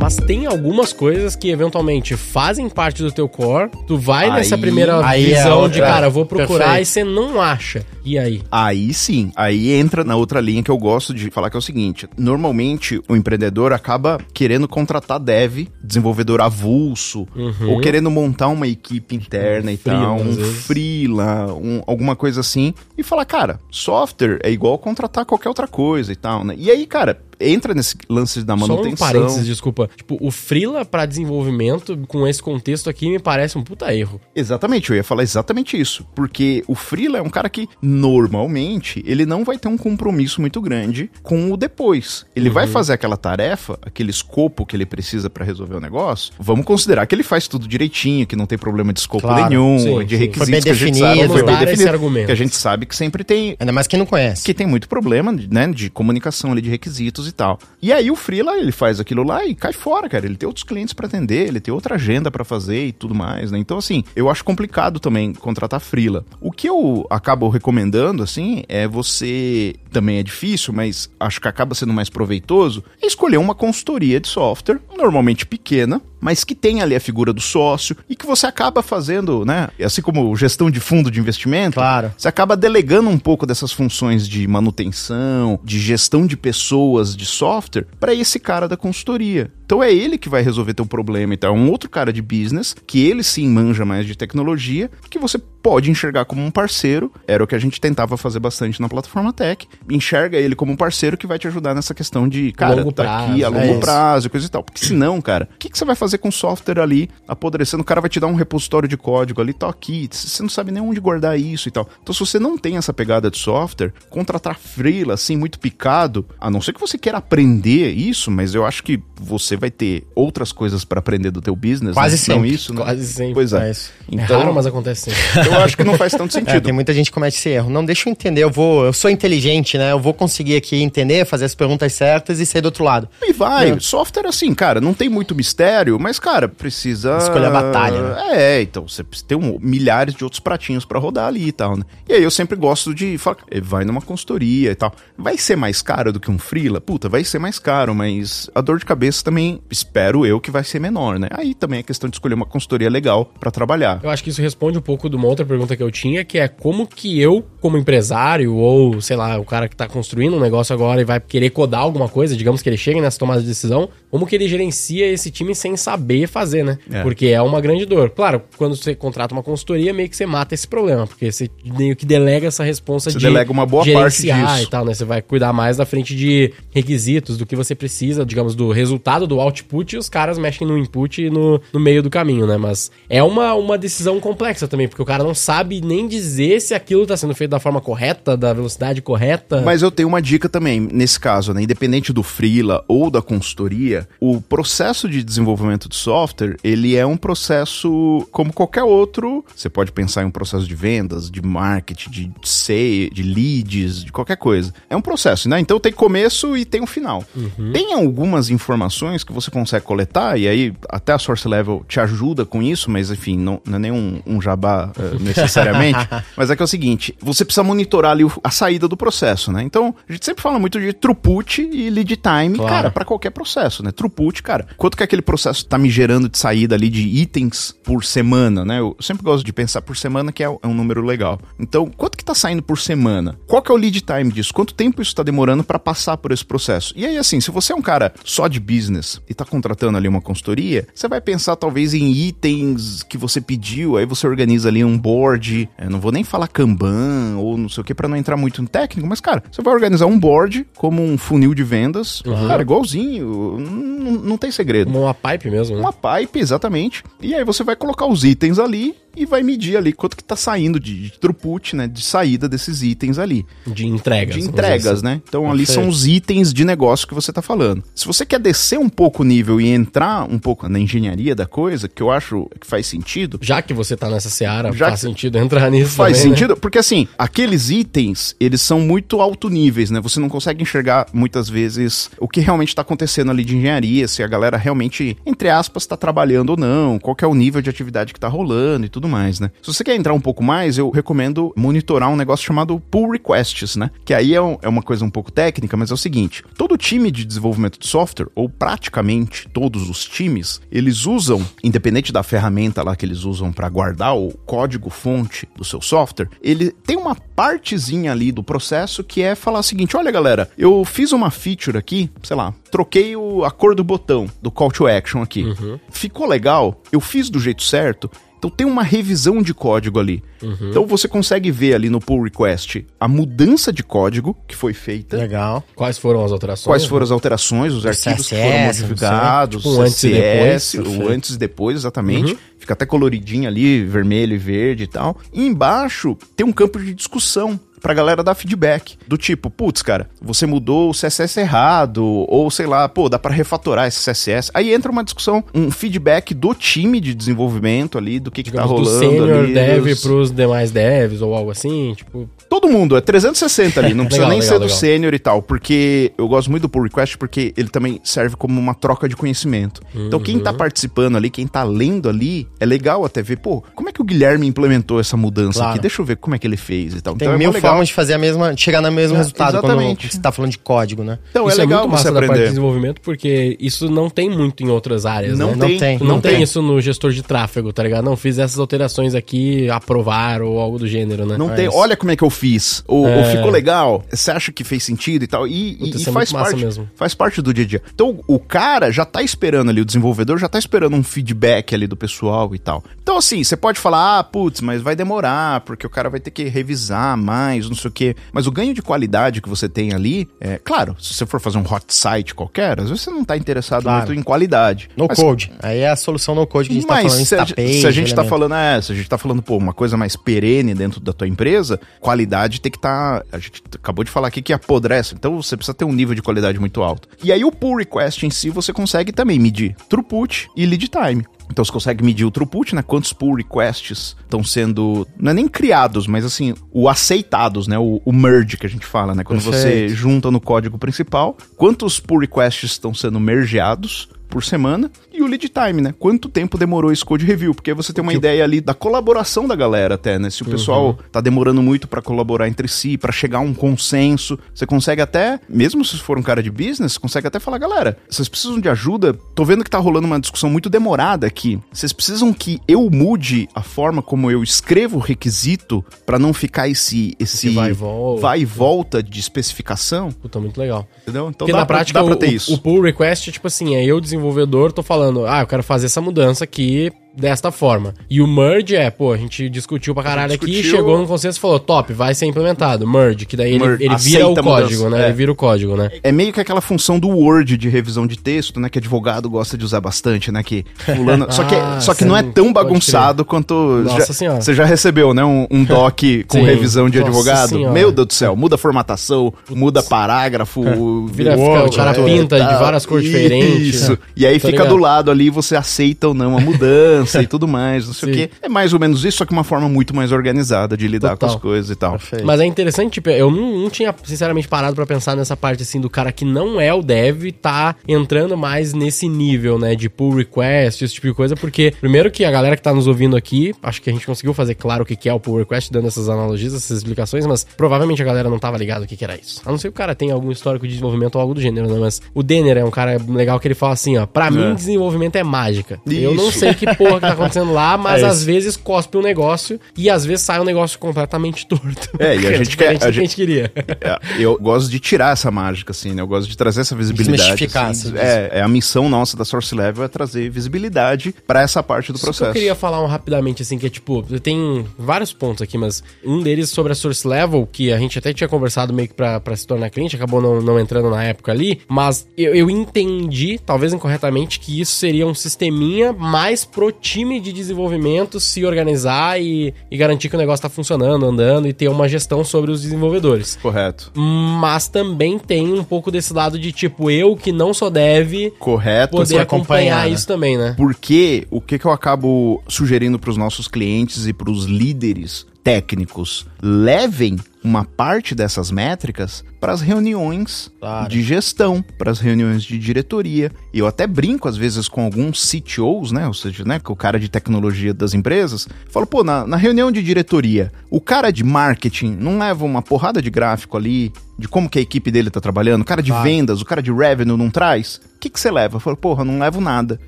Mas 0.00 0.16
tem 0.16 0.46
algumas 0.46 0.94
coisas 0.94 1.36
que 1.36 1.50
eventualmente 1.50 2.16
fazem 2.16 2.70
parte 2.70 3.02
do 3.02 3.12
teu 3.12 3.28
core. 3.28 3.70
Tu 3.86 3.98
vai 3.98 4.30
Aí- 4.30 4.36
nessa 4.36 4.56
primeira 4.56 4.94
é 5.14 5.18
visão 5.18 5.68
de, 5.68 5.78
outra- 5.78 5.86
cara, 5.86 6.08
vou 6.08 6.24
procurar 6.24 6.64
Perfeito. 6.76 6.82
e 6.82 6.86
você 6.86 7.04
não 7.04 7.38
acha. 7.40 7.84
E 8.02 8.18
aí? 8.18 8.40
Aí 8.50 8.94
sim, 8.94 9.30
aí 9.36 9.70
entra 9.72 10.02
na 10.02 10.16
outra 10.16 10.40
linha 10.40 10.62
que 10.62 10.70
eu 10.70 10.78
gosto 10.78 11.12
de 11.12 11.30
falar 11.30 11.50
que 11.50 11.56
é 11.56 11.58
o 11.58 11.62
seguinte: 11.62 12.08
normalmente 12.16 12.98
o 13.10 13.14
empreendedor 13.14 13.74
acaba 13.74 14.18
querendo 14.32 14.66
contratar 14.66 15.20
dev, 15.20 15.68
desenvolvedor 15.84 16.40
avulso, 16.40 17.28
ou 17.68 17.78
querendo 17.82 18.10
montar 18.10 18.48
uma 18.48 18.66
equipe 18.66 19.14
interna 19.14 19.70
e 19.70 19.76
freela, 19.76 20.00
tal, 20.00 20.16
um 20.16 20.32
freela, 20.34 21.52
um, 21.54 21.82
alguma 21.86 22.16
coisa 22.16 22.40
assim, 22.40 22.72
e 22.96 23.02
falar, 23.02 23.26
cara, 23.26 23.60
software 23.70 24.38
é 24.42 24.50
igual 24.50 24.78
contratar 24.78 25.26
qualquer 25.26 25.50
outra 25.50 25.68
coisa 25.68 26.10
e 26.10 26.16
tal, 26.16 26.42
né? 26.42 26.54
E 26.56 26.70
aí, 26.70 26.86
cara, 26.86 27.20
entra 27.40 27.74
nesse 27.74 27.96
lance 28.08 28.42
da 28.42 28.56
Só 28.56 28.64
um 28.64 28.68
manutenção. 28.68 29.06
parênteses, 29.06 29.46
desculpa. 29.46 29.88
Tipo, 29.96 30.16
o 30.20 30.30
freela 30.30 30.84
pra 30.84 31.06
desenvolvimento, 31.06 31.96
com 32.08 32.26
esse 32.26 32.42
contexto 32.42 32.88
aqui, 32.90 33.08
me 33.08 33.18
parece 33.18 33.56
um 33.58 33.62
puta 33.62 33.92
erro. 33.94 34.20
Exatamente, 34.34 34.90
eu 34.90 34.96
ia 34.96 35.04
falar 35.04 35.22
exatamente 35.22 35.80
isso. 35.80 36.06
Porque 36.14 36.62
o 36.66 36.74
freela 36.74 37.18
é 37.18 37.22
um 37.22 37.30
cara 37.30 37.48
que, 37.48 37.68
normalmente, 37.82 39.02
ele 39.06 39.26
não 39.26 39.44
vai 39.44 39.58
ter 39.58 39.68
um 39.68 39.76
compromisso 39.76 40.40
muito 40.40 40.60
grande 40.60 41.10
com 41.22 41.52
o 41.52 41.56
depois. 41.56 42.24
Ele 42.34 42.50
vai 42.50 42.66
fazer 42.66 42.92
aquela 42.92 43.16
tarefa, 43.16 43.78
aquele 43.82 44.10
escopo 44.10 44.64
que 44.66 44.76
ele 44.76 44.86
precisa 44.86 45.28
pra 45.30 45.44
resolver 45.44 45.74
o 45.76 45.80
negócio. 45.80 46.32
Vamos 46.38 46.64
considerar 46.64 47.06
que 47.06 47.14
ele 47.14 47.22
faz 47.22 47.48
tudo 47.48 47.66
direitinho, 47.66 48.26
que 48.26 48.36
não 48.36 48.46
tem 48.46 48.58
problema 48.58 48.92
de 48.92 49.00
escopo 49.00 49.26
Claro, 49.26 49.48
nenhum, 49.48 49.78
sim, 49.78 50.04
de 50.06 50.16
sim. 50.16 50.20
requisitos 50.22 50.38
Foi 50.38 50.46
bem 50.50 50.62
que 50.62 50.68
a 50.70 50.74
gente 50.74 50.92
definido. 51.00 51.20
sabe, 51.20 51.32
foi 51.32 51.42
bem 51.42 51.58
definido. 51.58 51.90
argumento. 51.90 52.26
Que 52.26 52.32
a 52.32 52.36
gente 52.36 52.56
sabe 52.56 52.86
que 52.86 52.94
sempre 52.96 53.24
tem 53.24 53.56
Ainda 53.58 53.72
mais 53.72 53.86
quem 53.86 53.98
não 53.98 54.06
conhece. 54.06 54.44
que 54.44 54.54
tem 54.54 54.66
muito 54.66 54.88
problema, 54.88 55.32
né, 55.32 55.68
de 55.68 55.90
comunicação 55.90 56.52
ali, 56.52 56.60
de 56.62 56.70
requisitos 56.70 57.26
e 57.30 57.34
tal. 57.34 57.58
E 57.80 57.92
aí 57.92 58.10
o 58.10 58.16
freela, 58.16 58.56
ele 58.56 58.72
faz 58.72 59.00
aquilo 59.00 59.22
lá 59.22 59.44
e 59.44 59.54
cai 59.54 59.72
fora, 59.72 60.08
cara. 60.08 60.26
Ele 60.26 60.36
tem 60.36 60.46
outros 60.46 60.64
clientes 60.64 60.92
pra 60.92 61.06
atender, 61.06 61.48
ele 61.48 61.60
tem 61.60 61.72
outra 61.72 61.94
agenda 61.94 62.30
pra 62.30 62.44
fazer 62.44 62.86
e 62.86 62.92
tudo 62.92 63.14
mais, 63.14 63.50
né? 63.50 63.58
Então, 63.58 63.78
assim, 63.78 64.04
eu 64.14 64.28
acho 64.28 64.44
complicado 64.44 65.00
também 65.00 65.32
contratar 65.32 65.80
freela. 65.80 66.24
O 66.40 66.52
que 66.52 66.68
eu 66.68 67.06
acabo 67.10 67.48
recomendando, 67.48 68.22
assim, 68.22 68.62
é 68.68 68.86
você... 68.86 69.74
Também 69.90 70.18
é 70.18 70.22
difícil, 70.22 70.72
mas 70.72 71.10
acho 71.18 71.40
que 71.40 71.48
acaba 71.48 71.74
sendo 71.74 71.92
mais 71.92 72.08
proveitoso, 72.08 72.84
é 73.02 73.06
escolher 73.06 73.38
uma 73.38 73.54
consultoria 73.54 74.20
de 74.20 74.28
software, 74.28 74.80
normalmente 74.96 75.44
pequena, 75.44 76.00
mas 76.20 76.44
que 76.44 76.54
tem 76.54 76.82
ali 76.82 76.94
a 76.94 77.00
figura 77.00 77.32
do 77.32 77.40
sócio 77.40 77.96
e 78.08 78.14
que 78.14 78.26
você 78.26 78.46
acaba 78.46 78.82
fazendo, 78.82 79.44
né? 79.44 79.68
Assim 79.82 80.02
como 80.02 80.34
gestão 80.36 80.70
de 80.70 80.80
fundo 80.80 81.10
de 81.10 81.18
investimento, 81.20 81.74
Claro. 81.74 82.12
você 82.16 82.28
acaba 82.28 82.56
delegando 82.56 83.08
um 83.08 83.18
pouco 83.18 83.46
dessas 83.46 83.72
funções 83.72 84.28
de 84.28 84.46
manutenção, 84.46 85.58
de 85.64 85.78
gestão 85.78 86.26
de 86.26 86.36
pessoas, 86.36 87.16
de 87.16 87.24
software, 87.26 87.86
para 87.98 88.14
esse 88.14 88.38
cara 88.38 88.68
da 88.68 88.76
consultoria. 88.76 89.50
Então 89.70 89.80
é 89.80 89.94
ele 89.94 90.18
que 90.18 90.28
vai 90.28 90.42
resolver 90.42 90.74
teu 90.74 90.84
problema. 90.84 91.32
Então 91.32 91.54
é 91.54 91.56
um 91.56 91.70
outro 91.70 91.88
cara 91.88 92.12
de 92.12 92.20
business, 92.20 92.74
que 92.88 93.06
ele 93.06 93.22
sim 93.22 93.48
manja 93.48 93.84
mais 93.84 94.04
de 94.04 94.16
tecnologia, 94.16 94.90
que 95.08 95.16
você 95.16 95.38
pode 95.38 95.92
enxergar 95.92 96.24
como 96.24 96.44
um 96.44 96.50
parceiro. 96.50 97.12
Era 97.24 97.44
o 97.44 97.46
que 97.46 97.54
a 97.54 97.58
gente 97.58 97.80
tentava 97.80 98.16
fazer 98.16 98.40
bastante 98.40 98.80
na 98.80 98.88
plataforma 98.88 99.32
Tech. 99.32 99.68
Enxerga 99.88 100.36
ele 100.36 100.56
como 100.56 100.72
um 100.72 100.76
parceiro 100.76 101.16
que 101.16 101.24
vai 101.24 101.38
te 101.38 101.46
ajudar 101.46 101.72
nessa 101.72 101.94
questão 101.94 102.28
de, 102.28 102.50
cara, 102.50 102.74
Longo 102.74 102.90
tá 102.90 103.02
aqui 103.02 103.40
prazo, 103.40 103.44
a 103.44 103.58
é 103.58 103.60
longo 103.60 103.72
isso. 103.72 103.80
prazo 103.80 104.26
e 104.26 104.30
coisa 104.30 104.46
e 104.46 104.50
tal. 104.50 104.64
Porque 104.64 104.84
senão, 104.84 105.20
cara, 105.20 105.48
o 105.54 105.58
que, 105.58 105.70
que 105.70 105.78
você 105.78 105.84
vai 105.84 105.94
fazer 105.94 106.18
com 106.18 106.30
o 106.30 106.32
software 106.32 106.80
ali 106.80 107.08
apodrecendo? 107.28 107.82
O 107.82 107.86
cara 107.86 108.00
vai 108.00 108.10
te 108.10 108.18
dar 108.18 108.26
um 108.26 108.34
repositório 108.34 108.88
de 108.88 108.96
código 108.96 109.40
ali, 109.40 109.52
tá 109.52 109.68
aqui, 109.68 110.08
você 110.10 110.42
não 110.42 110.50
sabe 110.50 110.72
nem 110.72 110.82
onde 110.82 110.98
guardar 110.98 111.38
isso 111.38 111.68
e 111.68 111.70
tal. 111.70 111.88
Então, 112.02 112.12
se 112.12 112.20
você 112.20 112.40
não 112.40 112.58
tem 112.58 112.76
essa 112.76 112.92
pegada 112.92 113.30
de 113.30 113.38
software, 113.38 113.92
contratar 114.08 114.58
freela, 114.58 115.14
assim, 115.14 115.36
muito 115.36 115.60
picado, 115.60 116.26
a 116.40 116.50
não 116.50 116.60
ser 116.60 116.72
que 116.72 116.80
você 116.80 116.98
queira 116.98 117.18
aprender 117.18 117.92
isso, 117.92 118.30
mas 118.30 118.54
eu 118.54 118.66
acho 118.66 118.82
que 118.82 119.00
você 119.22 119.56
vai 119.56 119.70
ter 119.70 120.04
outras 120.14 120.50
coisas 120.52 120.84
pra 120.84 120.98
aprender 120.98 121.30
do 121.30 121.40
teu 121.40 121.54
business. 121.54 121.94
Quase 121.94 122.16
né? 122.16 122.34
Não 122.34 122.42
sempre, 122.42 122.54
isso, 122.54 122.72
né? 122.74 122.80
Quase 122.82 123.06
sempre. 123.06 123.34
Pois 123.34 123.52
é. 123.52 123.68
É. 123.68 123.70
É 123.70 123.74
Então, 124.10 124.40
raro, 124.40 124.54
mas 124.54 124.66
acontece 124.66 125.10
sempre. 125.10 125.20
eu 125.52 125.58
acho 125.60 125.76
que 125.76 125.84
não 125.84 125.96
faz 125.96 126.12
tanto 126.12 126.36
É, 126.36 126.40
sentido. 126.40 126.62
tem 126.62 126.72
muita 126.72 126.92
gente 126.94 127.06
que 127.06 127.12
comete 127.14 127.36
esse 127.36 127.48
erro. 127.50 127.70
Não, 127.70 127.84
deixa 127.84 128.08
eu 128.08 128.12
entender, 128.12 128.42
eu 128.42 128.50
vou, 128.50 128.84
eu 128.86 128.92
sou 128.92 129.10
inteligente, 129.10 129.76
né? 129.78 129.92
Eu 129.92 130.00
vou 130.00 130.14
conseguir 130.14 130.56
aqui 130.56 130.76
entender, 130.82 131.24
fazer 131.26 131.44
as 131.44 131.54
perguntas 131.54 131.92
certas 131.92 132.40
e 132.40 132.46
sair 132.46 132.62
do 132.62 132.66
outro 132.66 132.82
lado. 132.84 133.08
E 133.22 133.32
vai, 133.32 133.70
É. 133.72 133.80
software 133.80 134.26
assim, 134.26 134.52
cara, 134.54 134.80
não 134.80 134.94
tem 134.94 135.08
muito 135.08 135.34
mistério, 135.34 135.98
mas, 136.00 136.18
cara, 136.18 136.48
precisa. 136.48 137.18
Escolher 137.18 137.46
a 137.46 137.50
batalha, 137.50 138.00
né? 138.02 138.22
É, 138.32 138.62
então, 138.62 138.88
você 138.88 139.02
precisa 139.04 139.28
ter 139.28 139.34
um- 139.36 139.58
milhares 139.60 140.14
de 140.14 140.24
outros 140.24 140.40
pratinhos 140.40 140.84
pra 140.84 140.98
rodar 140.98 141.26
ali 141.28 141.48
e 141.48 141.52
tal, 141.52 141.76
né? 141.76 141.82
E 142.08 142.14
aí 142.14 142.22
eu 142.22 142.30
sempre 142.30 142.56
gosto 142.56 142.94
de 142.94 143.18
falar, 143.18 143.38
eh, 143.50 143.60
vai 143.60 143.84
numa 143.84 144.00
consultoria 144.00 144.70
e 144.70 144.74
tal. 144.74 144.92
Vai 145.18 145.36
ser 145.36 145.56
mais 145.56 145.82
caro 145.82 146.12
do 146.12 146.18
que 146.20 146.30
um 146.30 146.38
freela? 146.38 146.80
Puta, 146.80 147.08
vai 147.08 147.22
ser 147.24 147.38
mais 147.38 147.58
caro, 147.58 147.94
mas 147.94 148.48
a 148.54 148.60
dor 148.60 148.78
de 148.78 148.84
cabeça 148.84 149.09
cabeça 149.10 149.24
também, 149.24 149.60
espero 149.70 150.24
eu, 150.24 150.40
que 150.40 150.50
vai 150.50 150.62
ser 150.62 150.78
menor, 150.78 151.18
né? 151.18 151.28
Aí 151.32 151.54
também 151.54 151.80
é 151.80 151.82
questão 151.82 152.08
de 152.08 152.14
escolher 152.16 152.34
uma 152.34 152.46
consultoria 152.46 152.88
legal 152.88 153.24
para 153.38 153.50
trabalhar. 153.50 154.00
Eu 154.02 154.10
acho 154.10 154.22
que 154.22 154.30
isso 154.30 154.40
responde 154.40 154.78
um 154.78 154.80
pouco 154.80 155.10
de 155.10 155.16
uma 155.16 155.26
outra 155.26 155.44
pergunta 155.44 155.76
que 155.76 155.82
eu 155.82 155.90
tinha, 155.90 156.24
que 156.24 156.38
é 156.38 156.46
como 156.46 156.86
que 156.86 157.20
eu, 157.20 157.44
como 157.60 157.76
empresário, 157.76 158.54
ou 158.54 159.00
sei 159.00 159.16
lá, 159.16 159.38
o 159.38 159.44
cara 159.44 159.68
que 159.68 159.76
tá 159.76 159.88
construindo 159.88 160.36
um 160.36 160.40
negócio 160.40 160.72
agora 160.72 161.00
e 161.00 161.04
vai 161.04 161.20
querer 161.20 161.50
codar 161.50 161.80
alguma 161.80 162.08
coisa, 162.08 162.36
digamos 162.36 162.62
que 162.62 162.68
ele 162.68 162.76
chegue 162.76 163.00
nessa 163.00 163.18
tomada 163.18 163.40
de 163.40 163.46
decisão, 163.46 163.88
como 164.10 164.26
que 164.26 164.36
ele 164.36 164.48
gerencia 164.48 165.06
esse 165.06 165.30
time 165.30 165.54
sem 165.54 165.76
saber 165.76 166.26
fazer, 166.28 166.64
né? 166.64 166.78
É. 166.90 167.02
Porque 167.02 167.26
é 167.26 167.42
uma 167.42 167.60
grande 167.60 167.84
dor. 167.84 168.10
Claro, 168.10 168.42
quando 168.56 168.76
você 168.76 168.94
contrata 168.94 169.34
uma 169.34 169.42
consultoria, 169.42 169.92
meio 169.92 170.08
que 170.08 170.16
você 170.16 170.26
mata 170.26 170.54
esse 170.54 170.66
problema, 170.66 171.06
porque 171.06 171.30
você 171.30 171.50
meio 171.64 171.96
que 171.96 172.06
delega 172.06 172.46
essa 172.46 172.62
responsa 172.62 173.10
Você 173.10 173.18
de 173.18 173.24
delega 173.24 173.50
uma 173.50 173.66
boa 173.66 173.84
parte 173.84 174.22
disso. 174.22 174.62
e 174.62 174.66
tal, 174.66 174.84
né? 174.84 174.94
Você 174.94 175.04
vai 175.04 175.20
cuidar 175.20 175.52
mais 175.52 175.76
da 175.76 175.86
frente 175.86 176.14
de 176.14 176.52
requisitos, 176.70 177.36
do 177.36 177.46
que 177.46 177.56
você 177.56 177.74
precisa, 177.74 178.24
digamos, 178.24 178.54
do 178.54 178.70
resultado 178.70 178.99
do 179.26 179.40
output, 179.40 179.94
e 179.94 179.98
os 179.98 180.08
caras 180.08 180.38
mexem 180.38 180.66
no 180.66 180.78
input 180.78 181.28
no, 181.30 181.60
no 181.72 181.80
meio 181.80 182.02
do 182.02 182.10
caminho, 182.10 182.46
né? 182.46 182.56
Mas 182.56 182.90
é 183.08 183.22
uma, 183.22 183.54
uma 183.54 183.76
decisão 183.76 184.20
complexa 184.20 184.68
também, 184.68 184.88
porque 184.88 185.02
o 185.02 185.06
cara 185.06 185.24
não 185.24 185.34
sabe 185.34 185.80
nem 185.80 186.06
dizer 186.06 186.60
se 186.60 186.74
aquilo 186.74 187.06
tá 187.06 187.16
sendo 187.16 187.34
feito 187.34 187.50
da 187.50 187.60
forma 187.60 187.80
correta, 187.80 188.36
da 188.36 188.52
velocidade 188.52 189.02
correta. 189.02 189.62
Mas 189.62 189.82
eu 189.82 189.90
tenho 189.90 190.08
uma 190.08 190.22
dica 190.22 190.48
também, 190.48 190.80
nesse 190.80 191.18
caso, 191.18 191.52
né? 191.52 191.62
Independente 191.62 192.12
do 192.12 192.22
freela 192.22 192.84
ou 192.86 193.10
da 193.10 193.22
consultoria, 193.22 194.08
o 194.20 194.40
processo 194.40 195.08
de 195.08 195.22
desenvolvimento 195.22 195.88
de 195.88 195.96
software, 195.96 196.56
ele 196.62 196.96
é 196.96 197.06
um 197.06 197.16
processo 197.16 198.26
como 198.30 198.52
qualquer 198.52 198.82
outro. 198.82 199.44
Você 199.54 199.68
pode 199.68 199.92
pensar 199.92 200.22
em 200.22 200.26
um 200.26 200.30
processo 200.30 200.66
de 200.66 200.74
vendas, 200.74 201.30
de 201.30 201.42
marketing, 201.42 202.10
de 202.10 202.30
sale, 202.42 203.10
de 203.10 203.22
leads, 203.22 204.04
de 204.04 204.12
qualquer 204.12 204.36
coisa. 204.36 204.72
É 204.88 204.96
um 204.96 205.02
processo, 205.02 205.48
né? 205.48 205.58
Então 205.60 205.78
tem 205.78 205.92
começo 205.92 206.56
e 206.56 206.64
tem 206.64 206.80
um 206.80 206.86
final. 206.86 207.24
Tem 207.72 207.94
algumas 207.94 208.50
informações 208.50 208.89
que 209.24 209.32
você 209.32 209.50
consegue 209.50 209.84
coletar, 209.84 210.38
e 210.38 210.46
aí 210.46 210.72
até 210.88 211.12
a 211.12 211.18
Source 211.18 211.46
Level 211.48 211.84
te 211.88 211.98
ajuda 212.00 212.44
com 212.44 212.62
isso, 212.62 212.90
mas 212.90 213.10
enfim, 213.10 213.36
não, 213.38 213.60
não 213.64 213.76
é 213.76 213.78
nem 213.78 213.90
um, 213.92 214.40
jabá 214.40 214.92
eh, 214.98 215.16
necessariamente. 215.20 215.98
mas 216.36 216.50
é 216.50 216.56
que 216.56 216.62
é 216.62 216.64
o 216.64 216.68
seguinte: 216.68 217.14
você 217.20 217.44
precisa 217.44 217.62
monitorar 217.64 218.12
ali 218.12 218.24
a 218.44 218.50
saída 218.50 218.86
do 218.86 218.96
processo, 218.96 219.50
né? 219.52 219.62
Então, 219.62 219.94
a 220.08 220.12
gente 220.12 220.24
sempre 220.24 220.42
fala 220.42 220.58
muito 220.58 220.78
de 220.78 220.92
throughput 220.92 221.62
e 221.62 221.90
lead 221.90 222.16
time, 222.16 222.56
Claro. 222.56 222.70
cara, 222.74 222.90
para 222.90 223.04
qualquer 223.04 223.30
processo, 223.30 223.82
né? 223.82 223.90
Throughput, 223.92 224.42
cara, 224.42 224.66
quanto 224.76 224.96
que 224.96 225.02
aquele 225.02 225.22
processo 225.22 225.64
tá 225.66 225.78
me 225.78 225.88
gerando 225.90 226.28
de 226.28 226.38
saída 226.38 226.74
ali 226.74 226.88
de 226.88 227.00
itens 227.02 227.74
por 227.82 228.04
semana, 228.04 228.64
né? 228.64 228.78
Eu 228.80 228.96
sempre 229.00 229.22
gosto 229.22 229.44
de 229.44 229.52
pensar 229.52 229.80
por 229.82 229.96
semana, 229.96 230.30
que 230.32 230.44
é 230.44 230.50
é 230.62 230.66
um 230.66 230.74
número 230.74 231.04
legal. 231.04 231.38
Então, 231.58 231.86
quanto 231.86 232.18
que 232.18 232.24
tá 232.24 232.34
saindo 232.34 232.62
por 232.62 232.78
semana? 232.78 233.38
Qual 233.46 233.62
que 233.62 233.70
é 233.70 233.74
o 233.74 233.78
lead 233.78 234.00
time 234.00 234.32
disso? 234.32 234.52
Quanto 234.52 234.74
tempo 234.74 235.00
isso 235.00 235.14
tá 235.14 235.22
demorando 235.22 235.62
para 235.62 235.78
passar 235.78 236.16
por 236.16 236.32
esse 236.32 236.44
processo? 236.44 236.92
E 236.96 237.06
aí, 237.06 237.16
assim, 237.16 237.40
se 237.40 237.50
você 237.50 237.72
é 237.72 237.76
um 237.76 237.82
cara 237.82 238.12
só 238.24 238.48
de 238.48 238.58
business 238.58 238.79
e 239.28 239.34
tá 239.34 239.44
contratando 239.44 239.96
ali 239.98 240.08
uma 240.08 240.20
consultoria, 240.20 240.86
você 240.94 241.08
vai 241.08 241.20
pensar 241.20 241.56
talvez 241.56 241.94
em 241.94 242.10
itens 242.10 243.02
que 243.02 243.18
você 243.18 243.40
pediu, 243.40 243.96
aí 243.96 244.06
você 244.06 244.26
organiza 244.26 244.68
ali 244.68 244.84
um 244.84 244.98
board, 244.98 245.68
eu 245.78 245.90
não 245.90 246.00
vou 246.00 246.12
nem 246.12 246.24
falar 246.24 246.48
Kanban 246.48 247.36
ou 247.38 247.58
não 247.58 247.68
sei 247.68 247.82
o 247.82 247.84
que 247.84 247.94
para 247.94 248.08
não 248.08 248.16
entrar 248.16 248.36
muito 248.36 248.62
no 248.62 248.68
técnico, 248.68 249.08
mas 249.08 249.20
cara, 249.20 249.42
você 249.50 249.62
vai 249.62 249.74
organizar 249.74 250.06
um 250.06 250.18
board 250.18 250.66
como 250.76 251.02
um 251.02 251.18
funil 251.18 251.54
de 251.54 251.64
vendas, 251.64 252.22
cara, 252.46 252.62
igualzinho, 252.62 253.58
não, 253.58 254.12
não 254.12 254.38
tem 254.38 254.50
segredo. 254.50 254.90
Uma 254.90 255.14
pipe 255.14 255.50
mesmo, 255.50 255.76
né? 255.76 255.82
Uma 255.82 255.92
pipe, 255.92 256.38
exatamente. 256.38 257.02
E 257.20 257.34
aí 257.34 257.44
você 257.44 257.64
vai 257.64 257.76
colocar 257.76 258.06
os 258.06 258.24
itens 258.24 258.58
ali 258.58 258.94
e 259.16 259.26
vai 259.26 259.42
medir 259.42 259.76
ali 259.76 259.92
quanto 259.92 260.16
que 260.16 260.24
tá 260.24 260.36
saindo 260.36 260.78
de, 260.78 261.02
de 261.10 261.18
throughput, 261.18 261.76
né? 261.76 261.86
De 261.86 262.02
saída 262.04 262.48
desses 262.48 262.82
itens 262.82 263.18
ali. 263.18 263.44
De 263.66 263.86
entregas. 263.86 264.36
De 264.36 264.42
entregas, 264.42 264.86
assim. 264.86 265.04
né? 265.04 265.22
Então 265.28 265.50
ali 265.50 265.66
são 265.66 265.88
os 265.88 266.06
itens 266.06 266.52
de 266.52 266.64
negócio 266.64 267.06
que 267.06 267.14
você 267.14 267.32
tá 267.32 267.42
falando. 267.42 267.82
Se 267.94 268.06
você 268.06 268.24
quer 268.24 268.38
descer 268.38 268.78
um 268.78 268.88
pouco 268.88 269.22
o 269.22 269.26
nível 269.26 269.60
e 269.60 269.68
entrar 269.68 270.24
um 270.30 270.38
pouco 270.38 270.68
na 270.68 270.78
engenharia 270.78 271.34
da 271.34 271.46
coisa, 271.46 271.88
que 271.88 272.02
eu 272.02 272.10
acho 272.10 272.48
que 272.60 272.66
faz 272.66 272.86
sentido, 272.86 273.38
Já 273.42 273.62
que 273.62 273.72
você 273.72 273.96
tá 273.96 274.08
nessa 274.10 274.30
seara, 274.30 274.72
Já 274.72 274.88
faz 274.88 275.00
sentido 275.00 275.38
entrar 275.38 275.70
nisso 275.70 275.96
Faz 275.96 276.18
também, 276.18 276.30
né? 276.30 276.36
sentido, 276.36 276.56
porque 276.56 276.78
assim, 276.78 277.08
aqueles 277.18 277.70
itens, 277.70 278.34
eles 278.38 278.60
são 278.60 278.80
muito 278.80 279.20
alto 279.20 279.48
níveis, 279.48 279.90
né? 279.90 280.00
Você 280.00 280.20
não 280.20 280.28
consegue 280.28 280.62
enxergar 280.62 281.06
muitas 281.12 281.48
vezes 281.48 282.10
o 282.18 282.28
que 282.28 282.40
realmente 282.40 282.74
tá 282.74 282.82
acontecendo 282.82 283.30
ali 283.30 283.44
de 283.44 283.56
engenharia, 283.56 284.06
se 284.08 284.22
a 284.22 284.26
galera 284.26 284.56
realmente, 284.56 285.16
entre 285.26 285.48
aspas, 285.48 285.86
tá 285.86 285.96
trabalhando 285.96 286.50
ou 286.50 286.56
não, 286.56 286.98
qual 286.98 287.14
que 287.14 287.24
é 287.24 287.28
o 287.28 287.34
nível 287.34 287.60
de 287.60 287.70
atividade 287.70 288.12
que 288.12 288.20
tá 288.20 288.28
rolando 288.28 288.86
e 288.86 288.88
tudo 288.88 288.99
mais, 289.08 289.40
né? 289.40 289.50
Se 289.62 289.72
você 289.72 289.82
quer 289.84 289.94
entrar 289.96 290.12
um 290.12 290.20
pouco 290.20 290.42
mais, 290.42 290.78
eu 290.78 290.90
recomendo 290.90 291.52
monitorar 291.56 292.08
um 292.10 292.16
negócio 292.16 292.44
chamado 292.46 292.80
pull 292.90 293.10
requests, 293.10 293.76
né? 293.76 293.90
Que 294.04 294.14
aí 294.14 294.34
é, 294.34 294.40
um- 294.42 294.58
é 294.62 294.68
uma 294.68 294.82
coisa 294.82 295.04
um 295.04 295.10
pouco 295.10 295.30
técnica, 295.30 295.76
mas 295.76 295.90
é 295.90 295.94
o 295.94 295.96
seguinte, 295.96 296.44
todo 296.56 296.76
time 296.76 297.10
de 297.10 297.24
desenvolvimento 297.24 297.78
de 297.78 297.86
software, 297.86 298.28
ou 298.34 298.48
praticamente 298.48 299.48
todos 299.52 299.88
os 299.90 300.04
times, 300.04 300.60
eles 300.70 301.06
usam, 301.06 301.44
independente 301.62 302.12
da 302.12 302.22
ferramenta 302.22 302.82
lá 302.82 302.94
que 302.96 303.04
eles 303.04 303.24
usam 303.24 303.52
para 303.52 303.68
guardar 303.68 304.16
o 304.16 304.30
código 304.46 304.90
fonte 304.90 305.48
do 305.56 305.64
seu 305.64 305.80
software, 305.80 306.28
ele 306.42 306.70
tem 306.70 306.96
uma 306.96 307.14
partezinha 307.14 308.12
ali 308.12 308.30
do 308.30 308.42
processo 308.42 309.02
que 309.02 309.22
é 309.22 309.34
falar 309.34 309.60
o 309.60 309.62
seguinte: 309.62 309.96
olha 309.96 310.10
galera, 310.10 310.50
eu 310.56 310.84
fiz 310.84 311.12
uma 311.12 311.30
feature 311.30 311.76
aqui, 311.76 312.10
sei 312.22 312.36
lá, 312.36 312.54
troquei 312.70 313.16
o, 313.16 313.44
a 313.44 313.50
cor 313.50 313.74
do 313.74 313.82
botão 313.84 314.26
do 314.40 314.50
call 314.50 314.70
to 314.70 314.86
action 314.86 315.22
aqui. 315.22 315.44
Ficou 315.90 316.26
legal, 316.26 316.80
eu 316.92 317.00
fiz 317.00 317.28
do 317.30 317.38
jeito 317.40 317.62
certo. 317.62 318.10
Então 318.40 318.48
tem 318.48 318.66
uma 318.66 318.82
revisão 318.82 319.42
de 319.42 319.52
código 319.52 320.00
ali. 320.00 320.24
Então 320.70 320.86
você 320.86 321.06
consegue 321.06 321.50
ver 321.50 321.74
ali 321.74 321.90
no 321.90 322.00
pull 322.00 322.22
request 322.22 322.86
a 322.98 323.06
mudança 323.06 323.70
de 323.70 323.84
código 323.84 324.34
que 324.48 324.56
foi 324.56 324.72
feita. 324.72 325.18
Legal. 325.18 325.62
Quais 325.76 325.98
foram 325.98 326.24
as 326.24 326.32
alterações? 326.32 326.64
Quais 326.64 326.86
foram 326.86 327.04
as 327.04 327.10
alterações, 327.10 327.74
os 327.74 327.84
arquivos 327.84 328.26
que 328.26 328.34
foram 328.34 328.48
CSS, 328.48 328.82
modificados, 328.82 329.62
tipo 329.62 329.76
um 329.76 329.82
antes 329.82 330.04
e 330.04 330.10
CSS, 330.10 330.76
depois, 330.78 330.96
o 330.96 331.08
antes 331.08 331.30
e 331.34 331.38
depois, 331.38 331.76
exatamente. 331.76 332.38
Fica 332.58 332.72
até 332.72 332.86
coloridinho 332.86 333.46
ali, 333.46 333.84
vermelho 333.84 334.34
e 334.34 334.38
verde 334.38 334.84
e 334.84 334.86
tal. 334.86 335.18
E 335.34 335.44
embaixo 335.44 336.16
tem 336.34 336.46
um 336.46 336.52
campo 336.52 336.78
de 336.78 336.94
discussão 336.94 337.60
pra 337.80 337.94
galera 337.94 338.22
dar 338.22 338.34
feedback. 338.34 338.96
Do 339.06 339.16
tipo, 339.16 339.50
putz, 339.50 339.82
cara, 339.82 340.08
você 340.20 340.46
mudou 340.46 340.90
o 340.90 340.92
CSS 340.92 341.38
errado, 341.40 342.04
ou 342.28 342.50
sei 342.50 342.66
lá, 342.66 342.88
pô, 342.88 343.08
dá 343.08 343.18
pra 343.18 343.32
refatorar 343.32 343.86
esse 343.86 343.98
CSS. 344.04 344.50
Aí 344.54 344.72
entra 344.72 344.90
uma 344.90 345.04
discussão, 345.04 345.42
um 345.54 345.70
feedback 345.70 346.34
do 346.34 346.54
time 346.54 347.00
de 347.00 347.14
desenvolvimento 347.14 347.96
ali, 347.98 348.18
do 348.20 348.30
que, 348.30 348.42
que 348.42 348.50
tá 348.52 348.62
Digamos, 348.62 348.82
do 348.82 348.88
rolando 348.90 349.10
senior 349.10 349.38
ali. 349.44 349.54
dev 349.54 349.84
dos- 349.88 350.00
pros 350.02 350.30
demais 350.30 350.70
devs 350.70 351.22
ou 351.22 351.34
algo 351.34 351.50
assim, 351.50 351.94
tipo... 351.96 352.28
Todo 352.48 352.66
mundo, 352.68 352.96
é 352.96 353.00
360 353.00 353.78
ali, 353.80 353.94
não 353.94 354.04
precisa 354.06 354.26
Legal, 354.26 354.30
nem 354.30 354.40
legal, 354.40 354.52
ser 354.54 354.58
do 354.58 354.64
legal. 354.64 354.78
sênior 354.78 355.14
e 355.14 355.18
tal, 355.20 355.40
porque 355.40 356.12
eu 356.18 356.26
gosto 356.26 356.50
muito 356.50 356.62
do 356.62 356.68
pull 356.68 356.82
request 356.82 357.16
porque 357.16 357.54
ele 357.56 357.68
também 357.68 358.00
serve 358.02 358.34
como 358.36 358.58
uma 358.58 358.74
troca 358.74 359.08
de 359.08 359.14
conhecimento. 359.16 359.80
Então 359.94 360.18
quem 360.18 360.36
Uhum. 360.36 360.42
tá 360.42 360.52
participando 360.52 361.16
ali, 361.16 361.30
quem 361.30 361.46
tá 361.46 361.62
lendo 361.62 362.08
ali, 362.08 362.48
é 362.58 362.66
legal 362.66 363.04
até 363.04 363.22
ver, 363.22 363.38
pô, 363.38 363.62
como 363.74 363.88
é 363.88 363.92
que 363.92 364.00
o 364.00 364.04
Guilherme 364.04 364.46
implementou 364.48 364.98
essa 364.98 365.16
mudança 365.16 365.58
Claro. 365.60 365.70
aqui? 365.72 365.80
Deixa 365.80 366.02
eu 366.02 366.06
ver 366.06 366.16
como 366.16 366.34
é 366.34 366.38
que 366.38 366.46
ele 366.46 366.56
fez 366.56 366.94
e 366.94 367.00
tal. 367.00 367.14
Tem 367.14 367.28
então 367.28 367.34
é 367.34 367.36
legal. 367.52 367.52
Formas 367.70 367.88
de 367.88 367.94
fazer 367.94 368.14
a 368.14 368.18
mesma, 368.18 368.54
de 368.54 368.60
chegar 368.62 368.80
no 368.80 368.90
mesmo 368.92 369.16
É, 369.16 369.18
resultado 369.18 369.60
quando 369.60 369.72
exatamente. 369.72 370.12
você 370.12 370.20
tá 370.20 370.30
falando 370.32 370.50
de 370.50 370.58
código, 370.58 371.02
né? 371.04 371.18
Então 371.30 371.48
isso 371.48 371.60
é 371.60 371.64
legal 371.64 371.84
é 371.84 371.86
muito 371.86 371.98
você 371.98 372.04
massa 372.08 372.12
da 372.12 372.12
parte 372.20 372.26
de 372.26 372.32
aprender. 372.32 372.48
desenvolvimento, 372.48 373.00
porque 373.00 373.56
isso 373.60 373.88
não 373.90 374.08
tem 374.10 374.28
muito 374.30 374.62
em 374.62 374.68
outras 374.68 375.06
áreas, 375.06 375.38
Não, 375.38 375.54
né? 375.54 375.66
tem, 375.66 375.78
tem, 375.78 375.98
Não, 375.98 376.06
não 376.06 376.20
tem, 376.20 376.34
tem. 376.34 376.42
isso 376.42 376.60
no 376.62 376.80
gestor 376.80 377.10
de 377.12 377.22
tráfego, 377.22 377.72
tá 377.72 377.82
ligado? 377.82 378.04
Não, 378.04 378.16
fiz 378.16 378.38
essas 378.38 378.58
alterações 378.58 379.14
aqui, 379.14 379.68
aprovar 379.70 380.42
ou 380.42 380.58
algo 380.60 380.78
do 380.78 380.86
gênero, 380.86 381.26
né? 381.26 381.36
Não 381.38 381.48
Mas- 381.48 381.56
tem, 381.56 381.68
olha 381.68 381.96
como 381.96 382.10
é 382.10 382.16
que 382.16 382.22
eu 382.24 382.30
fiz. 382.30 382.82
Ou, 382.86 383.06
É. 383.08 383.18
ou 383.18 383.24
ficou 383.24 383.50
legal. 383.50 384.04
Você 384.10 384.30
acha 384.30 384.52
que 384.52 384.64
fez 384.64 384.82
sentido 384.84 385.22
e 385.24 385.26
tal. 385.26 385.46
E, 385.46 385.74
Puta, 385.74 385.84
e 385.84 386.00
isso 386.00 386.10
é 386.10 386.12
faz 386.12 386.32
parte. 386.32 386.56
mesmo. 386.64 386.88
Faz 386.94 387.14
parte 387.14 387.40
do 387.42 387.52
dia 387.54 387.64
a 387.64 387.66
dia. 387.66 387.82
Então 387.94 388.20
o 388.26 388.38
cara 388.38 388.90
já 388.90 389.04
tá 389.04 389.22
esperando 389.22 389.70
ali, 389.70 389.80
o 389.80 389.84
desenvolvedor 389.84 390.38
já 390.38 390.48
tá 390.48 390.58
esperando 390.58 390.96
um 390.96 391.02
feedback 391.02 391.74
ali 391.74 391.86
do 391.86 391.96
pessoal 391.96 392.54
e 392.54 392.58
tal. 392.58 392.82
Então, 393.02 393.16
assim, 393.16 393.42
você 393.42 393.56
pode 393.56 393.78
falar, 393.78 394.18
ah, 394.18 394.24
putz, 394.24 394.60
mas 394.60 394.82
vai 394.82 394.94
demorar, 394.96 395.60
porque 395.62 395.86
o 395.86 395.90
cara 395.90 396.08
vai 396.08 396.20
ter 396.20 396.30
que 396.30 396.44
revisar 396.44 397.16
mais, 397.16 397.59
não 397.68 397.76
sei 397.76 397.88
o 397.88 397.92
quê. 397.92 398.14
Mas 398.32 398.46
o 398.46 398.52
ganho 398.52 398.72
de 398.74 398.82
qualidade 398.82 399.40
que 399.40 399.48
você 399.48 399.68
tem 399.68 399.92
ali, 399.92 400.28
é 400.40 400.58
claro, 400.58 400.96
se 401.00 401.14
você 401.14 401.26
for 401.26 401.40
fazer 401.40 401.58
um 401.58 401.62
hot 401.62 401.84
site 401.88 402.34
qualquer, 402.34 402.80
às 402.80 402.88
vezes 402.88 403.02
você 403.04 403.10
não 403.10 403.24
tá 403.24 403.36
interessado 403.36 403.82
Claro. 403.82 404.06
muito 404.06 404.18
em 404.18 404.22
qualidade. 404.22 404.88
No 404.96 405.06
Mas- 405.08 405.18
code. 405.18 405.52
Aí 405.62 405.80
é 405.80 405.90
a 405.90 405.96
solução 405.96 406.34
no 406.34 406.46
code 406.46 406.68
que 406.68 406.74
a 406.74 406.78
gente 406.80 406.86
tá 406.86 406.94
mas 406.94 407.12
falando, 407.12 407.26
se, 407.26 407.34
a, 407.34 407.46
se 407.46 407.86
a 407.86 407.90
gente 407.90 408.14
tá 408.14 408.22
elemento. 408.22 408.28
falando, 408.28 408.54
é, 408.54 408.80
se 408.82 408.92
a 408.92 408.94
gente 408.94 409.08
tá 409.08 409.18
falando, 409.18 409.42
pô, 409.42 409.56
uma 409.56 409.72
coisa 409.72 409.96
mais 409.96 410.16
perene 410.16 410.74
dentro 410.74 411.00
da 411.00 411.12
tua 411.12 411.26
empresa, 411.28 411.80
qualidade 412.00 412.60
tem 412.60 412.70
que 412.70 412.78
estar. 412.78 413.22
a 413.32 413.38
gente 413.38 413.62
acabou 413.74 414.04
de 414.04 414.10
falar 414.10 414.28
aqui 414.28 414.40
que 414.42 414.52
apodrece, 414.52 415.14
então 415.14 415.40
você 415.40 415.56
precisa 415.56 415.74
ter 415.74 415.84
um 415.84 415.92
nível 415.92 416.14
de 416.14 416.22
qualidade 416.22 416.58
muito 416.58 416.82
alto. 416.82 417.08
E 417.22 417.32
aí 417.32 417.44
o 417.44 417.52
pull 417.52 417.76
request 417.76 418.24
em 418.26 418.30
si 418.30 418.50
você 418.50 418.72
consegue 418.72 419.12
também 419.12 419.38
medir 419.38 419.74
throughput 419.88 420.48
e 420.56 420.66
lead 420.66 420.88
time. 420.88 421.24
Então 421.50 421.64
você 421.64 421.72
consegue 421.72 422.04
medir 422.04 422.24
o 422.24 422.30
throughput, 422.30 422.74
né? 422.74 422.82
Quantos 422.82 423.12
pull 423.12 423.34
requests 423.34 424.16
estão 424.22 424.42
sendo. 424.44 425.06
Não 425.18 425.32
é 425.32 425.34
nem 425.34 425.48
criados, 425.48 426.06
mas 426.06 426.24
assim, 426.24 426.54
o 426.72 426.88
aceitados, 426.88 427.66
né? 427.66 427.78
O, 427.78 428.00
o 428.04 428.12
merge 428.12 428.56
que 428.56 428.66
a 428.66 428.70
gente 428.70 428.86
fala, 428.86 429.14
né? 429.14 429.24
Quando 429.24 429.40
você 429.40 429.62
Perfeito. 429.62 429.94
junta 429.94 430.30
no 430.30 430.40
código 430.40 430.78
principal, 430.78 431.36
quantos 431.56 431.98
pull 431.98 432.20
requests 432.20 432.70
estão 432.70 432.94
sendo 432.94 433.18
mergeados 433.18 434.08
por 434.30 434.42
semana 434.44 434.90
e 435.12 435.22
o 435.22 435.26
lead 435.26 435.48
time, 435.48 435.82
né? 435.82 435.94
Quanto 435.98 436.28
tempo 436.28 436.56
demorou 436.56 436.92
esse 436.92 437.04
code 437.04 437.24
review? 437.24 437.54
Porque 437.54 437.70
aí 437.70 437.76
você 437.76 437.92
tem 437.92 438.02
uma 438.02 438.14
ideia 438.14 438.42
ali 438.44 438.60
da 438.60 438.72
colaboração 438.74 439.46
da 439.46 439.54
galera 439.56 439.96
até, 439.96 440.18
né? 440.18 440.30
Se 440.30 440.42
o 440.42 440.46
pessoal 440.46 440.98
tá 441.12 441.20
demorando 441.20 441.62
muito 441.62 441.88
pra 441.88 442.00
colaborar 442.00 442.48
entre 442.48 442.68
si, 442.68 442.96
pra 442.96 443.12
chegar 443.12 443.38
a 443.38 443.42
um 443.42 443.52
consenso, 443.52 444.38
você 444.54 444.64
consegue 444.66 445.02
até, 445.02 445.40
mesmo 445.48 445.84
se 445.84 445.96
for 445.98 446.18
um 446.18 446.22
cara 446.22 446.42
de 446.42 446.50
business, 446.50 446.96
consegue 446.96 447.26
até 447.26 447.38
falar, 447.40 447.58
galera, 447.58 447.98
vocês 448.08 448.28
precisam 448.28 448.60
de 448.60 448.68
ajuda? 448.68 449.12
Tô 449.34 449.44
vendo 449.44 449.64
que 449.64 449.70
tá 449.70 449.78
rolando 449.78 450.06
uma 450.06 450.20
discussão 450.20 450.48
muito 450.48 450.70
demorada 450.70 451.26
aqui. 451.26 451.58
Vocês 451.72 451.92
precisam 451.92 452.32
que 452.32 452.60
eu 452.68 452.88
mude 452.90 453.48
a 453.54 453.62
forma 453.62 454.00
como 454.02 454.30
eu 454.30 454.42
escrevo 454.42 454.96
o 454.98 455.00
requisito 455.00 455.84
pra 456.06 456.18
não 456.18 456.32
ficar 456.32 456.68
esse 456.68 457.14
esse 457.18 457.48
Esse 457.48 457.50
vai 457.50 457.70
e 457.70 457.72
volta. 457.72 458.20
vai 458.22 458.40
e 458.40 458.44
volta 458.44 459.02
de 459.02 459.18
especificação, 459.20 460.10
Puta, 460.12 460.38
muito 460.38 460.58
legal. 460.60 460.86
entendeu? 461.02 461.28
Então 461.28 461.46
Porque 461.46 461.52
dá 461.52 461.58
na 461.58 461.66
pra- 461.66 461.76
prática, 461.78 462.00
dá 462.00 462.06
pra 462.06 462.16
ter 462.16 462.28
o- 462.28 462.32
isso. 462.32 462.54
o 462.54 462.58
pull 462.58 462.80
request, 462.82 463.32
tipo 463.32 463.46
assim, 463.46 463.74
é 463.74 463.84
eu, 463.84 464.00
desenvolvedor, 464.20 464.72
tô 464.72 464.82
falando, 464.82 465.26
ah, 465.26 465.40
eu 465.40 465.46
quero 465.46 465.62
fazer 465.62 465.86
essa 465.86 466.00
mudança 466.00 466.44
aqui 466.44 466.92
desta 467.16 467.50
forma. 467.50 467.94
E 468.08 468.20
o 468.20 468.26
merge 468.26 468.76
é, 468.76 468.88
pô, 468.90 469.12
a 469.12 469.16
gente 469.16 469.48
discutiu 469.50 469.92
pra 469.94 470.02
caralho 470.02 470.32
aqui, 470.34 470.46
discutiu- 470.46 470.70
chegou 470.70 470.96
num 470.98 471.06
consenso 471.06 471.38
e 471.38 471.40
falou, 471.40 471.58
top, 471.58 471.92
vai 471.92 472.14
ser 472.14 472.26
implementado. 472.26 472.86
Merge, 472.86 473.26
que 473.26 473.36
daí 473.36 473.54
ele, 473.54 473.64
Merge, 473.66 473.84
ele 473.84 473.96
vira 473.96 474.28
o 474.28 474.34
código, 474.34 474.84
mudança, 474.84 474.90
né? 474.90 475.02
é. 475.02 475.06
Ele 475.06 475.12
vira 475.14 475.32
o 475.32 475.34
código, 475.34 475.76
né? 475.76 475.90
É 476.02 476.12
meio 476.12 476.32
que 476.32 476.40
aquela 476.40 476.60
função 476.60 476.98
do 476.98 477.08
Word 477.08 477.56
de 477.56 477.68
revisão 477.68 478.06
de 478.06 478.16
texto, 478.18 478.58
né? 478.60 478.68
Que 478.68 478.78
advogado 478.78 479.28
gosta 479.28 479.58
de 479.58 479.64
usar 479.64 479.80
bastante, 479.80 480.30
né? 480.32 480.42
Que 480.42 480.64
fulano... 480.78 481.26
só 481.32 481.44
que, 481.44 481.54
Ah, 481.54 481.80
só 481.80 481.94
que 481.94 482.04
não 482.04 482.16
é 482.16 482.22
tão 482.22 482.52
bagunçado 482.52 483.24
quanto... 483.24 483.54
Nossa 483.84 484.06
já- 484.06 484.12
senhora. 484.12 484.40
Você 484.40 484.54
já 484.54 484.64
recebeu, 484.64 485.12
né? 485.12 485.24
Um, 485.24 485.46
um 485.50 485.64
doc 485.64 486.00
com 486.28 486.38
Sim. 486.38 486.44
revisão 486.44 486.88
de 486.88 486.98
Nossa 487.00 487.10
advogado? 487.10 487.48
senhora. 487.50 487.72
Meu 487.72 487.90
Deus 487.92 488.06
do 488.06 488.14
céu. 488.14 488.34
Muda 488.36 488.54
a 488.54 488.58
formatação, 488.58 489.32
muda 489.50 489.82
parágrafo... 489.82 490.60
Vira, 491.12 491.36
fica, 491.36 491.64
o 491.64 491.72
cara 491.74 491.92
tudo, 491.94 492.04
pinta 492.06 492.36
de 492.38 492.54
várias 492.54 492.86
cores 492.86 493.04
diferentes. 493.04 493.74
Isso. 493.74 493.98
E 494.16 494.24
aí 494.26 494.34
Tô 494.38 494.46
fica 494.46 494.62
ligado. 494.62 494.68
do 494.68 494.76
lado 494.76 495.10
ali, 495.10 495.28
você 495.28 495.56
aceita 495.56 496.08
ou 496.08 496.14
não 496.14 496.36
a 496.36 496.40
mudança 496.40 496.99
e 497.22 497.26
tudo 497.26 497.46
mais, 497.46 497.86
não 497.86 497.94
sei 497.94 498.10
o 498.10 498.12
Sim. 498.14 498.18
quê. 498.20 498.30
É 498.42 498.48
mais 498.48 498.72
ou 498.72 498.80
menos 498.80 499.04
isso, 499.04 499.18
só 499.18 499.24
que 499.24 499.32
uma 499.32 499.44
forma 499.44 499.68
muito 499.68 499.94
mais 499.94 500.12
organizada 500.12 500.76
de 500.76 500.86
lidar 500.86 501.10
Total. 501.10 501.28
com 501.28 501.36
as 501.36 501.42
coisas 501.42 501.70
e 501.70 501.76
tal. 501.76 501.92
Perfeito. 501.92 502.26
Mas 502.26 502.40
é 502.40 502.44
interessante, 502.46 502.94
tipo, 502.94 503.10
eu 503.10 503.30
não, 503.30 503.58
não 503.58 503.70
tinha, 503.70 503.94
sinceramente, 504.04 504.48
parado 504.48 504.74
pra 504.74 504.86
pensar 504.86 505.16
nessa 505.16 505.36
parte, 505.36 505.62
assim, 505.62 505.80
do 505.80 505.90
cara 505.90 506.12
que 506.12 506.24
não 506.24 506.60
é 506.60 506.72
o 506.72 506.82
dev 506.82 507.30
tá 507.40 507.76
entrando 507.86 508.36
mais 508.36 508.72
nesse 508.72 509.08
nível, 509.08 509.58
né, 509.58 509.74
de 509.74 509.88
pull 509.88 510.14
request, 510.14 510.84
esse 510.84 510.94
tipo 510.94 511.08
de 511.08 511.14
coisa, 511.14 511.34
porque, 511.36 511.72
primeiro 511.80 512.10
que 512.10 512.24
a 512.24 512.30
galera 512.30 512.56
que 512.56 512.62
tá 512.62 512.72
nos 512.72 512.86
ouvindo 512.86 513.16
aqui, 513.16 513.54
acho 513.62 513.80
que 513.82 513.90
a 513.90 513.92
gente 513.92 514.06
conseguiu 514.06 514.34
fazer 514.34 514.54
claro 514.54 514.82
o 514.82 514.86
que 514.86 515.08
é 515.08 515.14
o 515.14 515.20
pull 515.20 515.38
request, 515.38 515.72
dando 515.72 515.86
essas 515.86 516.08
analogias, 516.08 516.54
essas 516.54 516.78
explicações, 516.78 517.26
mas 517.26 517.46
provavelmente 517.56 518.02
a 518.02 518.04
galera 518.04 518.28
não 518.28 518.38
tava 518.38 518.56
ligado 518.56 518.82
o 518.84 518.86
que 518.86 519.02
era 519.02 519.16
isso. 519.16 519.40
A 519.44 519.50
não 519.50 519.58
ser 519.58 519.68
que 519.68 519.74
o 519.74 519.76
cara 519.76 519.94
tenha 519.94 520.14
algum 520.14 520.30
histórico 520.30 520.66
de 520.66 520.72
desenvolvimento 520.72 521.14
ou 521.16 521.20
algo 521.20 521.34
do 521.34 521.40
gênero, 521.40 521.68
né, 521.68 521.78
mas 521.78 522.00
o 522.14 522.22
Denner 522.22 522.58
é 522.58 522.64
um 522.64 522.70
cara 522.70 523.00
legal 523.08 523.38
que 523.38 523.46
ele 523.46 523.54
fala 523.54 523.72
assim, 523.72 523.96
ó, 523.96 524.06
pra 524.06 524.30
mim 524.30 524.54
desenvolvimento 524.54 525.16
é 525.16 525.22
mágica. 525.22 525.80
Eu 525.86 526.14
não 526.14 526.28
Isso. 526.28 526.38
sei 526.40 526.54
que 526.54 526.66
porra 526.76 526.89
que 526.94 527.00
tá 527.00 527.12
acontecendo 527.12 527.52
lá, 527.52 527.76
mas 527.76 528.02
É 528.02 528.06
às 528.06 528.24
vezes 528.24 528.56
cospe 528.56 528.96
um 528.96 529.02
negócio 529.02 529.60
e 529.76 529.88
às 529.90 530.04
vezes 530.04 530.24
sai 530.24 530.40
um 530.40 530.44
negócio 530.44 530.78
completamente 530.78 531.46
torto. 531.46 531.90
É, 531.98 532.16
e 532.16 532.26
a 532.26 532.32
gente 532.38 532.56
quer- 532.56 532.68
a 532.70 532.72
do 532.74 532.78
que 532.80 532.84
a 532.86 532.92
gente 532.92 533.14
queria. 533.16 533.52
É, 533.80 533.98
Eu 534.22 534.38
gosto 534.40 534.70
de 534.70 534.78
tirar 534.80 535.12
essa 535.12 535.30
mágica, 535.30 535.72
assim, 535.72 535.92
né? 535.92 536.02
Eu 536.02 536.06
gosto 536.06 536.28
de 536.28 536.36
trazer 536.36 536.62
essa 536.62 536.74
visibilidade. 536.74 537.44
Assim. 537.44 537.90
diz. 537.92 537.94
é, 538.00 538.30
é 538.38 538.42
a 538.42 538.48
missão 538.48 538.88
nossa 538.88 539.16
da 539.16 539.24
Source 539.24 539.54
Level 539.54 539.84
é 539.84 539.88
trazer 539.88 540.28
visibilidade 540.30 541.14
pra 541.26 541.42
essa 541.42 541.62
parte 541.62 541.92
do 541.92 541.96
Isso 541.96 542.00
que 542.04 542.06
processo. 542.06 542.30
eu 542.30 542.34
queria 542.34 542.54
falar 542.54 542.82
um 542.82 542.86
rapidamente, 542.86 543.42
assim, 543.42 543.58
que 543.58 543.66
é 543.66 543.70
tipo, 543.70 544.02
tem 544.20 544.66
vários 544.78 545.12
pontos 545.12 545.42
aqui, 545.42 545.56
mas 545.58 545.82
um 546.04 546.20
deles 546.20 546.50
sobre 546.50 546.72
a 546.72 546.74
Source 546.74 547.06
Level, 547.06 547.46
que 547.50 547.72
a 547.72 547.78
gente 547.78 547.98
até 547.98 548.12
tinha 548.12 548.28
conversado 548.28 548.72
meio 548.72 548.88
que 548.88 548.94
pra, 548.94 549.20
pra 549.20 549.36
se 549.36 549.46
tornar 549.46 549.70
cliente, 549.70 549.96
acabou 549.96 550.20
não, 550.20 550.40
não 550.40 550.58
entrando 550.58 550.90
na 550.90 551.02
época 551.04 551.32
ali, 551.32 551.60
mas 551.68 552.06
eu, 552.16 552.34
eu 552.34 552.50
entendi, 552.50 553.38
talvez 553.44 553.72
incorretamente, 553.72 554.38
que 554.40 554.60
isso 554.60 554.72
seria 554.76 555.06
um 555.06 555.14
sisteminha 555.14 555.92
mais 555.92 556.44
pro 556.44 556.70
time 556.80 557.20
de 557.20 557.32
desenvolvimento 557.32 558.18
se 558.18 558.44
organizar 558.44 559.20
e, 559.20 559.54
e 559.70 559.76
garantir 559.76 560.08
que 560.08 560.16
o 560.16 560.18
negócio 560.18 560.42
tá 560.42 560.48
funcionando, 560.48 561.06
andando 561.06 561.46
e 561.46 561.52
ter 561.52 561.68
uma 561.68 561.88
gestão 561.88 562.24
sobre 562.24 562.50
os 562.50 562.62
desenvolvedores. 562.62 563.38
Correto. 563.40 563.92
Mas 563.94 564.68
também 564.68 565.18
tem 565.18 565.52
um 565.52 565.64
pouco 565.64 565.90
desse 565.90 566.12
lado 566.12 566.38
de 566.38 566.52
tipo, 566.52 566.90
eu 566.90 567.16
que 567.16 567.32
não 567.32 567.52
sou 567.52 567.70
dev, 567.70 568.30
Correto. 568.38 568.96
poder 568.96 569.18
acompanhar, 569.18 569.22
acompanhar 569.22 569.86
né? 569.86 569.90
isso 569.90 570.06
também, 570.06 570.36
né? 570.36 570.54
Porque 570.56 571.26
o 571.30 571.40
que, 571.40 571.58
que 571.58 571.64
eu 571.64 571.72
acabo 571.72 572.42
sugerindo 572.48 572.98
para 572.98 573.10
os 573.10 573.16
nossos 573.16 573.46
clientes 573.46 574.06
e 574.06 574.12
para 574.12 574.30
os 574.30 574.44
líderes 574.44 575.26
técnicos? 575.44 576.26
Levem 576.42 577.16
uma 577.42 577.64
parte 577.64 578.14
dessas 578.14 578.50
métricas 578.50 579.24
para 579.40 579.52
as 579.52 579.60
reuniões 579.60 580.50
Claro. 580.60 580.88
de 580.88 581.02
gestão, 581.02 581.64
para 581.78 581.90
as 581.90 581.98
reuniões 581.98 582.42
de 582.42 582.58
diretoria. 582.58 583.32
E 583.52 583.58
eu 583.58 583.66
até 583.66 583.86
brinco 583.86 584.28
às 584.28 584.36
vezes 584.36 584.68
com 584.68 584.84
alguns 584.84 585.22
CTOs, 585.28 585.90
né? 585.92 586.06
Ou 586.06 586.14
seja, 586.14 586.44
né, 586.44 586.58
com 586.60 586.72
o 586.72 586.76
cara 586.76 587.00
de 587.00 587.08
tecnologia 587.08 587.72
das 587.72 587.94
empresas. 587.94 588.46
Falo, 588.68 588.86
pô, 588.86 589.02
na, 589.02 589.26
na 589.26 589.36
reunião 589.36 589.72
de 589.72 589.82
diretoria, 589.82 590.52
o 590.70 590.80
cara 590.80 591.10
de 591.10 591.24
marketing 591.24 591.96
não 591.98 592.18
leva 592.18 592.44
uma 592.44 592.62
porrada 592.62 593.00
de 593.00 593.10
gráfico 593.10 593.56
ali 593.56 593.92
de 594.18 594.28
como 594.28 594.50
que 594.50 594.58
a 594.58 594.62
equipe 594.62 594.90
dele 594.90 595.08
tá 595.08 595.18
trabalhando, 595.18 595.62
o 595.62 595.64
cara 595.64 595.82
de 595.82 595.90
Claro. 595.90 596.04
vendas, 596.04 596.42
o 596.42 596.44
cara 596.44 596.60
de 596.62 596.70
revenue 596.70 597.16
não 597.16 597.30
traz? 597.30 597.80
O 597.96 597.98
que 598.00 598.10
que 598.10 598.20
você 598.20 598.30
leva? 598.30 598.56
Eu 598.56 598.60
falo, 598.60 598.76
porra, 598.76 599.02
não 599.02 599.18
levo 599.18 599.40
nada. 599.40 599.80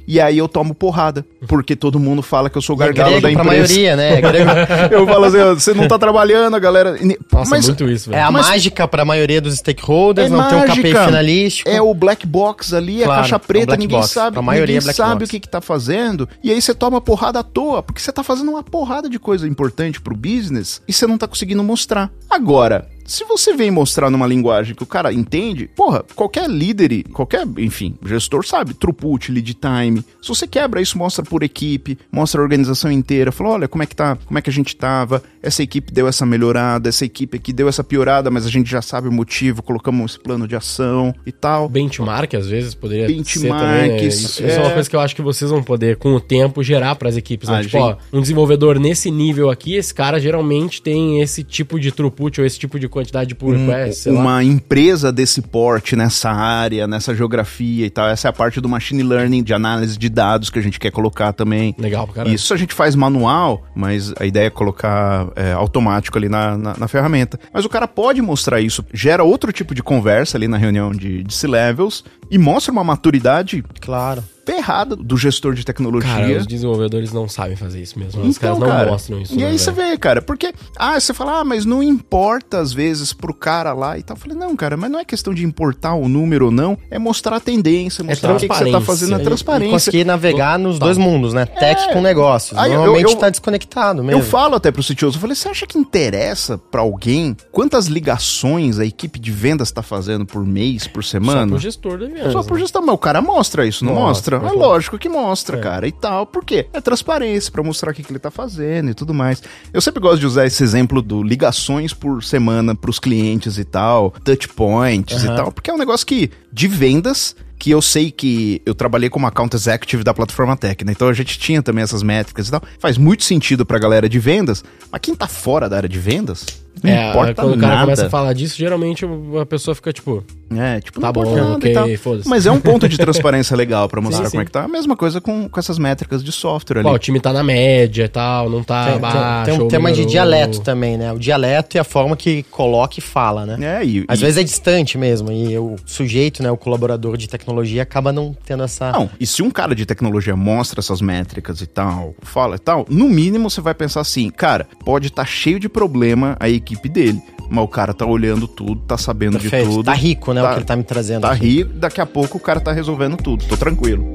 E 0.08 0.18
aí 0.18 0.38
eu 0.38 0.48
tomo 0.48 0.74
porrada, 0.74 1.22
porque 1.46 1.76
todo 1.76 2.00
mundo 2.00 2.22
fala 2.22 2.48
que 2.48 2.56
eu 2.56 2.62
sou 2.62 2.74
É 2.76 2.86
gargalo 2.86 3.20
grego 3.20 3.22
da 3.22 3.28
pra 3.28 3.54
empresa. 3.54 3.74
maioria, 3.74 3.96
né? 3.96 4.20
É, 4.20 4.88
eu 4.96 5.06
falo 5.06 5.24
assim, 5.26 5.36
você 5.54 5.74
não 5.74 5.86
tá 5.86 5.98
trabalhando, 5.98 6.54
a 6.56 6.58
galera. 6.58 6.96
Nossa, 7.30 7.50
Mas 7.50 7.66
muito 7.68 7.86
isso, 7.90 8.08
velho. 8.08 8.20
é 8.20 8.22
a 8.22 8.30
Mas- 8.30 8.48
mágica 8.48 8.88
pra 8.88 9.04
maioria 9.04 9.40
dos 9.42 9.54
stakeholders, 9.56 10.30
É 10.30 10.34
não 10.34 10.48
tem 10.48 10.58
um 10.58 10.62
KPI 10.62 10.76
mágica. 10.82 11.04
finalístico. 11.06 11.68
É 11.70 11.82
o 11.82 11.92
black 11.94 12.26
box 12.26 12.72
ali, 12.72 12.96
Claro, 12.98 13.12
a 13.12 13.16
caixa 13.16 13.34
é 13.34 13.36
um 13.36 13.40
preta, 13.40 13.66
black 13.66 13.80
ninguém 13.80 13.98
box. 13.98 14.10
sabe, 14.10 14.32
Pra 14.34 14.42
maioria 14.42 14.66
ninguém 14.76 14.78
é 14.78 14.82
black 14.84 14.96
sabe 14.96 15.20
box. 15.20 15.28
o 15.28 15.30
que 15.30 15.40
que 15.40 15.48
tá 15.48 15.60
fazendo. 15.60 16.28
E 16.42 16.50
aí 16.50 16.60
você 16.62 16.74
toma 16.74 17.00
porrada 17.00 17.40
à 17.40 17.42
toa, 17.42 17.82
porque 17.82 18.00
você 18.00 18.12
tá 18.12 18.22
fazendo 18.22 18.50
uma 18.50 18.62
porrada 18.62 19.08
de 19.08 19.18
coisa 19.18 19.46
importante 19.46 20.00
pro 20.00 20.16
business 20.16 20.80
e 20.88 20.92
você 20.92 21.06
não 21.06 21.18
tá 21.18 21.26
conseguindo 21.28 21.62
mostrar. 21.62 22.10
Agora, 22.30 22.88
se 23.04 23.24
você 23.24 23.54
vem 23.54 23.70
mostrar 23.70 24.10
numa 24.10 24.26
linguagem 24.26 24.74
que 24.74 24.82
o 24.82 24.86
cara 24.86 25.12
entende, 25.12 25.68
porra, 25.74 26.04
qualquer 26.14 26.48
líder, 26.48 27.04
qualquer, 27.12 27.46
enfim, 27.58 27.94
gestor 28.04 28.44
sabe, 28.46 28.74
throughput, 28.74 29.30
lead 29.30 29.54
time. 29.54 30.04
Se 30.20 30.28
você 30.28 30.46
quebra 30.46 30.80
isso, 30.80 30.98
mostra 30.98 31.24
por 31.24 31.42
equipe, 31.42 31.98
mostra 32.10 32.40
a 32.40 32.44
organização 32.44 32.90
inteira, 32.90 33.32
fala, 33.32 33.50
olha, 33.50 33.68
como 33.68 33.82
é 33.82 33.86
que 33.86 33.96
tá, 33.96 34.16
como 34.26 34.38
é 34.38 34.42
que 34.42 34.50
a 34.50 34.52
gente 34.52 34.76
tava, 34.76 35.22
essa 35.42 35.62
equipe 35.62 35.92
deu 35.92 36.06
essa 36.08 36.24
melhorada, 36.26 36.88
essa 36.88 37.04
equipe 37.04 37.36
aqui 37.36 37.52
deu 37.52 37.68
essa 37.68 37.84
piorada, 37.84 38.30
mas 38.30 38.46
a 38.46 38.50
gente 38.50 38.70
já 38.70 38.82
sabe 38.82 39.08
o 39.08 39.12
motivo, 39.12 39.62
colocamos 39.62 40.12
esse 40.12 40.20
plano 40.20 40.46
de 40.46 40.56
ação 40.56 41.14
e 41.26 41.32
tal. 41.32 41.68
benchmark, 41.68 42.34
às 42.34 42.46
vezes, 42.46 42.74
poderia 42.74 43.06
ser 43.06 43.14
Benchmark, 43.14 43.62
também. 43.62 43.90
né? 43.90 44.04
isso 44.04 44.42
isso 44.42 44.42
é 44.42 44.58
uma 44.58 44.70
é- 44.70 44.74
coisa 44.74 44.88
que 44.88 44.96
eu 44.96 45.00
acho 45.00 45.14
que 45.14 45.22
vocês 45.22 45.50
vão 45.50 45.62
poder, 45.62 45.96
com 45.96 46.14
o 46.14 46.20
tempo, 46.20 46.62
gerar 46.62 46.94
para 46.96 47.08
as 47.08 47.16
equipes. 47.16 47.48
Né? 47.48 47.58
A 47.58 47.62
tipo, 47.62 47.78
ó, 47.78 47.96
um 48.12 48.20
desenvolvedor 48.20 48.78
nesse 48.78 49.10
nível 49.10 49.50
aqui, 49.50 49.74
esse 49.74 49.92
cara 49.92 50.20
geralmente 50.20 50.80
tem 50.82 51.20
esse 51.20 51.42
tipo 51.42 51.78
de 51.78 51.90
throughput 51.92 52.40
ou 52.40 52.46
esse 52.46 52.58
tipo 52.58 52.78
de 52.78 52.88
quantidade 52.92 53.28
de 53.28 53.34
pull 53.34 53.52
request, 53.52 54.02
sei 54.02 54.12
lá. 54.12 54.20
uma 54.20 54.44
empresa 54.44 55.10
desse 55.10 55.42
porte 55.42 55.96
nessa 55.96 56.30
área, 56.30 56.86
nessa 56.86 57.14
geografia 57.14 57.86
e 57.86 57.90
tal. 57.90 58.08
Essa 58.08 58.28
é 58.28 58.30
a 58.30 58.32
parte 58.32 58.60
do 58.60 58.68
machine 58.68 59.02
learning, 59.02 59.42
de 59.42 59.54
análise 59.54 59.98
de 59.98 60.08
dados 60.08 60.50
que 60.50 60.58
a 60.58 60.62
gente 60.62 60.78
quer 60.78 60.90
colocar 60.90 61.32
também. 61.32 61.74
Legal 61.78 62.06
pra 62.06 62.16
caralho. 62.16 62.34
Isso 62.34 62.52
a 62.54 62.56
gente 62.56 62.74
faz 62.74 62.94
manual, 62.94 63.64
mas 63.74 64.12
a 64.20 64.26
ideia 64.26 64.46
é 64.46 64.50
colocar 64.50 65.28
é, 65.34 65.52
automático 65.52 66.16
ali 66.18 66.28
na, 66.28 66.56
na, 66.56 66.76
na 66.78 66.88
ferramenta. 66.88 67.38
Mas 67.52 67.64
o 67.64 67.68
cara 67.68 67.88
pode 67.88 68.20
mostrar 68.20 68.60
isso, 68.60 68.84
gera 68.92 69.24
outro 69.24 69.52
tipo 69.52 69.74
de 69.74 69.82
conversa 69.82 70.36
ali 70.36 70.46
na 70.46 70.56
reunião 70.56 70.92
de, 70.92 71.22
de 71.22 71.34
C-Levels 71.34 72.04
e 72.30 72.38
mostra 72.38 72.72
uma 72.72 72.84
maturidade 72.84 73.62
Claro. 73.80 74.22
Ferrada 74.44 74.96
do 74.96 75.16
gestor 75.16 75.54
de 75.54 75.64
tecnologia. 75.64 76.10
Cara, 76.12 76.38
os 76.38 76.46
desenvolvedores 76.46 77.12
não 77.12 77.28
sabem 77.28 77.56
fazer 77.56 77.80
isso 77.80 77.98
mesmo. 77.98 78.22
os 78.22 78.38
caras 78.38 78.58
não 78.58 78.66
Então, 78.66 78.76
cara, 78.78 78.90
mostram 78.90 79.20
isso. 79.20 79.34
E 79.34 79.38
né, 79.38 79.46
aí 79.46 79.58
você 79.58 79.70
vê, 79.70 79.96
cara, 79.96 80.20
porque. 80.20 80.52
Ah, 80.76 80.98
você 80.98 81.14
fala, 81.14 81.40
ah, 81.40 81.44
mas 81.44 81.64
não 81.64 81.82
importa 81.82 82.58
às 82.58 82.72
vezes 82.72 83.12
pro 83.12 83.32
cara 83.34 83.72
lá 83.72 83.98
e 83.98 84.02
tal. 84.02 84.16
Eu 84.16 84.20
falei, 84.20 84.36
não, 84.36 84.54
cara, 84.56 84.76
mas 84.76 84.90
não 84.90 84.98
é 84.98 85.04
questão 85.04 85.32
de 85.32 85.44
importar 85.44 85.94
o 85.94 86.08
número 86.08 86.46
ou 86.46 86.50
não, 86.50 86.76
é 86.90 86.98
mostrar 86.98 87.36
a 87.36 87.40
tendência, 87.40 88.02
mostrar 88.04 88.34
o 88.34 88.36
que, 88.38 88.48
que 88.48 88.54
você 88.54 88.70
tá 88.70 88.80
fazendo, 88.80 89.14
a 89.14 89.20
E 89.20 89.24
transparência. 89.24 89.72
conseguir 89.72 90.04
navegar 90.04 90.58
nos 90.58 90.78
dois 90.78 90.96
mundos, 90.98 91.32
né? 91.32 91.46
Tech 91.46 91.92
com 91.92 92.00
negócios. 92.00 92.58
Aí 92.58 92.72
eu- 92.72 92.78
Normalmente 92.82 93.12
eu- 93.12 93.18
tá 93.18 93.30
desconectado 93.30 94.02
mesmo. 94.02 94.20
Eu 94.20 94.24
falo 94.24 94.56
até 94.56 94.70
pro 94.72 94.82
CTOs, 94.82 95.14
eu 95.14 95.20
falei, 95.20 95.36
você 95.36 95.48
acha 95.48 95.66
que 95.66 95.78
interessa 95.78 96.58
pra 96.58 96.80
alguém 96.80 97.36
quantas 97.50 97.86
ligações 97.86 98.78
a 98.78 98.84
equipe 98.84 99.18
de 99.18 99.30
vendas 99.30 99.70
tá 99.70 99.82
fazendo 99.82 100.26
por 100.26 100.44
mês, 100.44 100.86
por 100.86 101.04
Só 101.04 101.10
semana? 101.12 101.46
pro 101.46 101.58
gestor 101.58 101.98
da 101.98 102.06
vendas. 102.06 102.32
Só 102.32 102.42
por 102.42 102.54
né? 102.54 102.60
gestão, 102.60 102.82
mas 102.84 102.94
o 102.94 102.98
cara 102.98 103.20
mostra 103.22 103.66
isso, 103.66 103.84
não 103.84 103.94
Mostra, 103.94 104.06
mostra? 104.08 104.31
É 104.36 104.40
mostra. 104.40 104.58
lógico 104.58 104.98
que 104.98 105.08
mostra, 105.08 105.58
cara, 105.58 105.86
e 105.86 105.92
tal. 105.92 106.26
Por 106.26 106.44
quê? 106.44 106.66
É 106.72 106.80
transparência, 106.80 107.50
pra 107.50 107.62
mostrar 107.62 107.90
o 107.90 107.94
que, 107.94 108.02
que 108.02 108.12
ele 108.12 108.18
tá 108.18 108.30
fazendo 108.30 108.90
e 108.90 108.94
tudo 108.94 109.12
mais. 109.14 109.42
Eu 109.72 109.80
sempre 109.80 110.00
gosto 110.00 110.20
de 110.20 110.26
usar 110.26 110.46
esse 110.46 110.62
exemplo 110.62 111.00
do 111.02 111.22
ligações 111.22 111.92
por 111.92 112.22
semana 112.22 112.74
pros 112.74 112.98
clientes 112.98 113.58
e 113.58 113.64
tal, 113.64 114.10
touch 114.24 114.48
points 114.48 115.22
e 115.22 115.26
Aham. 115.26 115.36
tal, 115.36 115.52
porque 115.52 115.70
é 115.70 115.74
um 115.74 115.78
negócio 115.78 116.06
que, 116.06 116.30
de 116.52 116.68
vendas, 116.68 117.34
que 117.58 117.70
eu 117.70 117.80
sei 117.80 118.10
que 118.10 118.60
eu 118.66 118.74
trabalhei 118.74 119.08
como 119.08 119.26
account 119.26 119.54
executive 119.54 120.02
da 120.02 120.12
plataforma 120.12 120.56
Tech, 120.56 120.84
né? 120.84 120.92
Então 120.92 121.08
a 121.08 121.12
gente 121.12 121.38
tinha 121.38 121.62
também 121.62 121.84
essas 121.84 122.02
métricas 122.02 122.48
e 122.48 122.50
tal. 122.50 122.62
Faz 122.78 122.98
muito 122.98 123.22
sentido 123.24 123.64
pra 123.64 123.78
galera 123.78 124.08
de 124.08 124.18
vendas, 124.18 124.64
mas 124.90 125.00
quem 125.00 125.14
tá 125.14 125.28
fora 125.28 125.68
da 125.68 125.76
área 125.76 125.88
de 125.88 125.98
vendas 125.98 126.44
Não 126.82 126.90
É, 126.90 127.10
importa 127.10 127.34
quando 127.34 127.54
o 127.54 127.58
cara 127.58 127.72
nada. 127.74 127.84
começa 127.84 128.06
a 128.06 128.10
falar 128.10 128.32
disso, 128.32 128.56
geralmente 128.56 129.04
a 129.40 129.46
pessoa 129.46 129.74
fica 129.74 129.92
tipo, 129.92 130.24
É, 130.54 130.80
tipo, 130.80 131.00
Tá 131.00 131.06
não 131.06 131.12
bom, 131.12 131.34
nada 131.34 131.52
ok, 131.82 131.96
foda-se. 131.96 132.28
Mas 132.28 132.44
é 132.44 132.50
um 132.50 132.60
ponto 132.60 132.86
de 132.88 132.96
transparência 132.98 133.56
legal 133.56 133.88
pra 133.88 134.00
mostrar 134.00 134.24
Sim, 134.26 134.30
como 134.32 134.40
sim. 134.40 134.42
é 134.42 134.44
que 134.44 134.50
tá. 134.52 134.64
A 134.64 134.68
mesma 134.68 134.94
coisa 134.96 135.20
com, 135.20 135.48
com 135.48 135.58
essas 135.60 135.78
métricas 135.78 136.22
de 136.22 136.30
software 136.32 136.78
ali. 136.80 136.88
ó, 136.88 136.92
o 136.94 136.98
time 136.98 137.18
tá 137.20 137.32
na 137.32 137.42
média 137.42 138.04
e 138.04 138.08
tal, 138.08 138.50
não 138.50 138.62
tá 138.62 138.84
Tem, 138.84 138.92
tem- 138.92 139.00
baixo. 139.00 139.44
tem 139.50 139.54
um 139.60 139.62
ou 139.62 139.68
tema 139.68 139.90
de 139.90 139.98
melhorou. 140.04 140.10
dialeto 140.12 140.60
também, 140.60 140.96
né? 140.98 141.12
O 141.12 141.18
dialeto 141.18 141.76
e 141.76 141.80
a 141.80 141.84
forma 141.84 142.16
que 142.16 142.42
coloca 142.44 142.98
e 142.98 143.00
fala, 143.02 143.46
né? 143.46 143.80
É, 143.80 143.84
e, 143.84 144.04
Às 144.08 144.18
e- 144.20 144.22
vezes 144.22 144.38
é 144.38 144.42
distante 144.44 144.98
mesmo, 144.98 145.30
e 145.32 145.56
o 145.58 145.76
sujeito, 145.86 146.42
né, 146.42 146.50
o 146.50 146.56
colaborador 146.56 147.16
de 147.16 147.28
tecnologia, 147.28 147.82
acaba 147.82 148.12
não 148.12 148.36
tendo 148.44 148.62
essa. 148.62 148.92
Não, 148.92 149.08
e 149.18 149.26
se 149.26 149.42
um 149.42 149.50
cara 149.50 149.74
de 149.74 149.86
tecnologia 149.86 150.36
mostra 150.36 150.80
essas 150.80 151.00
métricas 151.00 151.60
e 151.62 151.66
tal, 151.66 152.14
fala 152.22 152.56
e 152.56 152.58
tal, 152.58 152.84
no 152.90 153.08
mínimo 153.08 153.48
você 153.48 153.60
vai 153.62 153.74
pensar 153.74 154.00
assim, 154.00 154.28
cara, 154.30 154.66
pode 154.84 155.06
estar 155.08 155.24
cheio 155.26 155.58
de 155.58 155.68
problema 155.68 156.36
a 156.38 156.48
equipe 156.62 156.88
dele, 156.88 157.20
mas 157.50 157.64
o 157.64 157.68
cara 157.68 157.92
tá 157.92 158.06
olhando 158.06 158.46
tudo, 158.48 158.76
tá 158.86 158.96
sabendo 158.96 159.38
Perfeito. 159.38 159.68
de 159.68 159.74
tudo. 159.74 159.84
Tá 159.84 159.92
rico, 159.92 160.32
né? 160.32 160.40
Tá- 160.42 160.48
o 160.48 160.52
que 160.52 160.58
ele 160.60 160.64
tá 160.66 160.76
me 160.76 160.84
trazendo. 160.84 161.22
Tá 161.22 161.32
aqui. 161.32 161.46
rico, 161.58 161.72
daqui 161.74 162.00
a 162.00 162.06
pouco 162.06 162.38
o 162.38 162.40
cara 162.40 162.60
tá 162.60 162.72
resolvendo 162.72 163.16
tudo, 163.16 163.44
tô 163.44 163.56
tranquilo. 163.56 164.12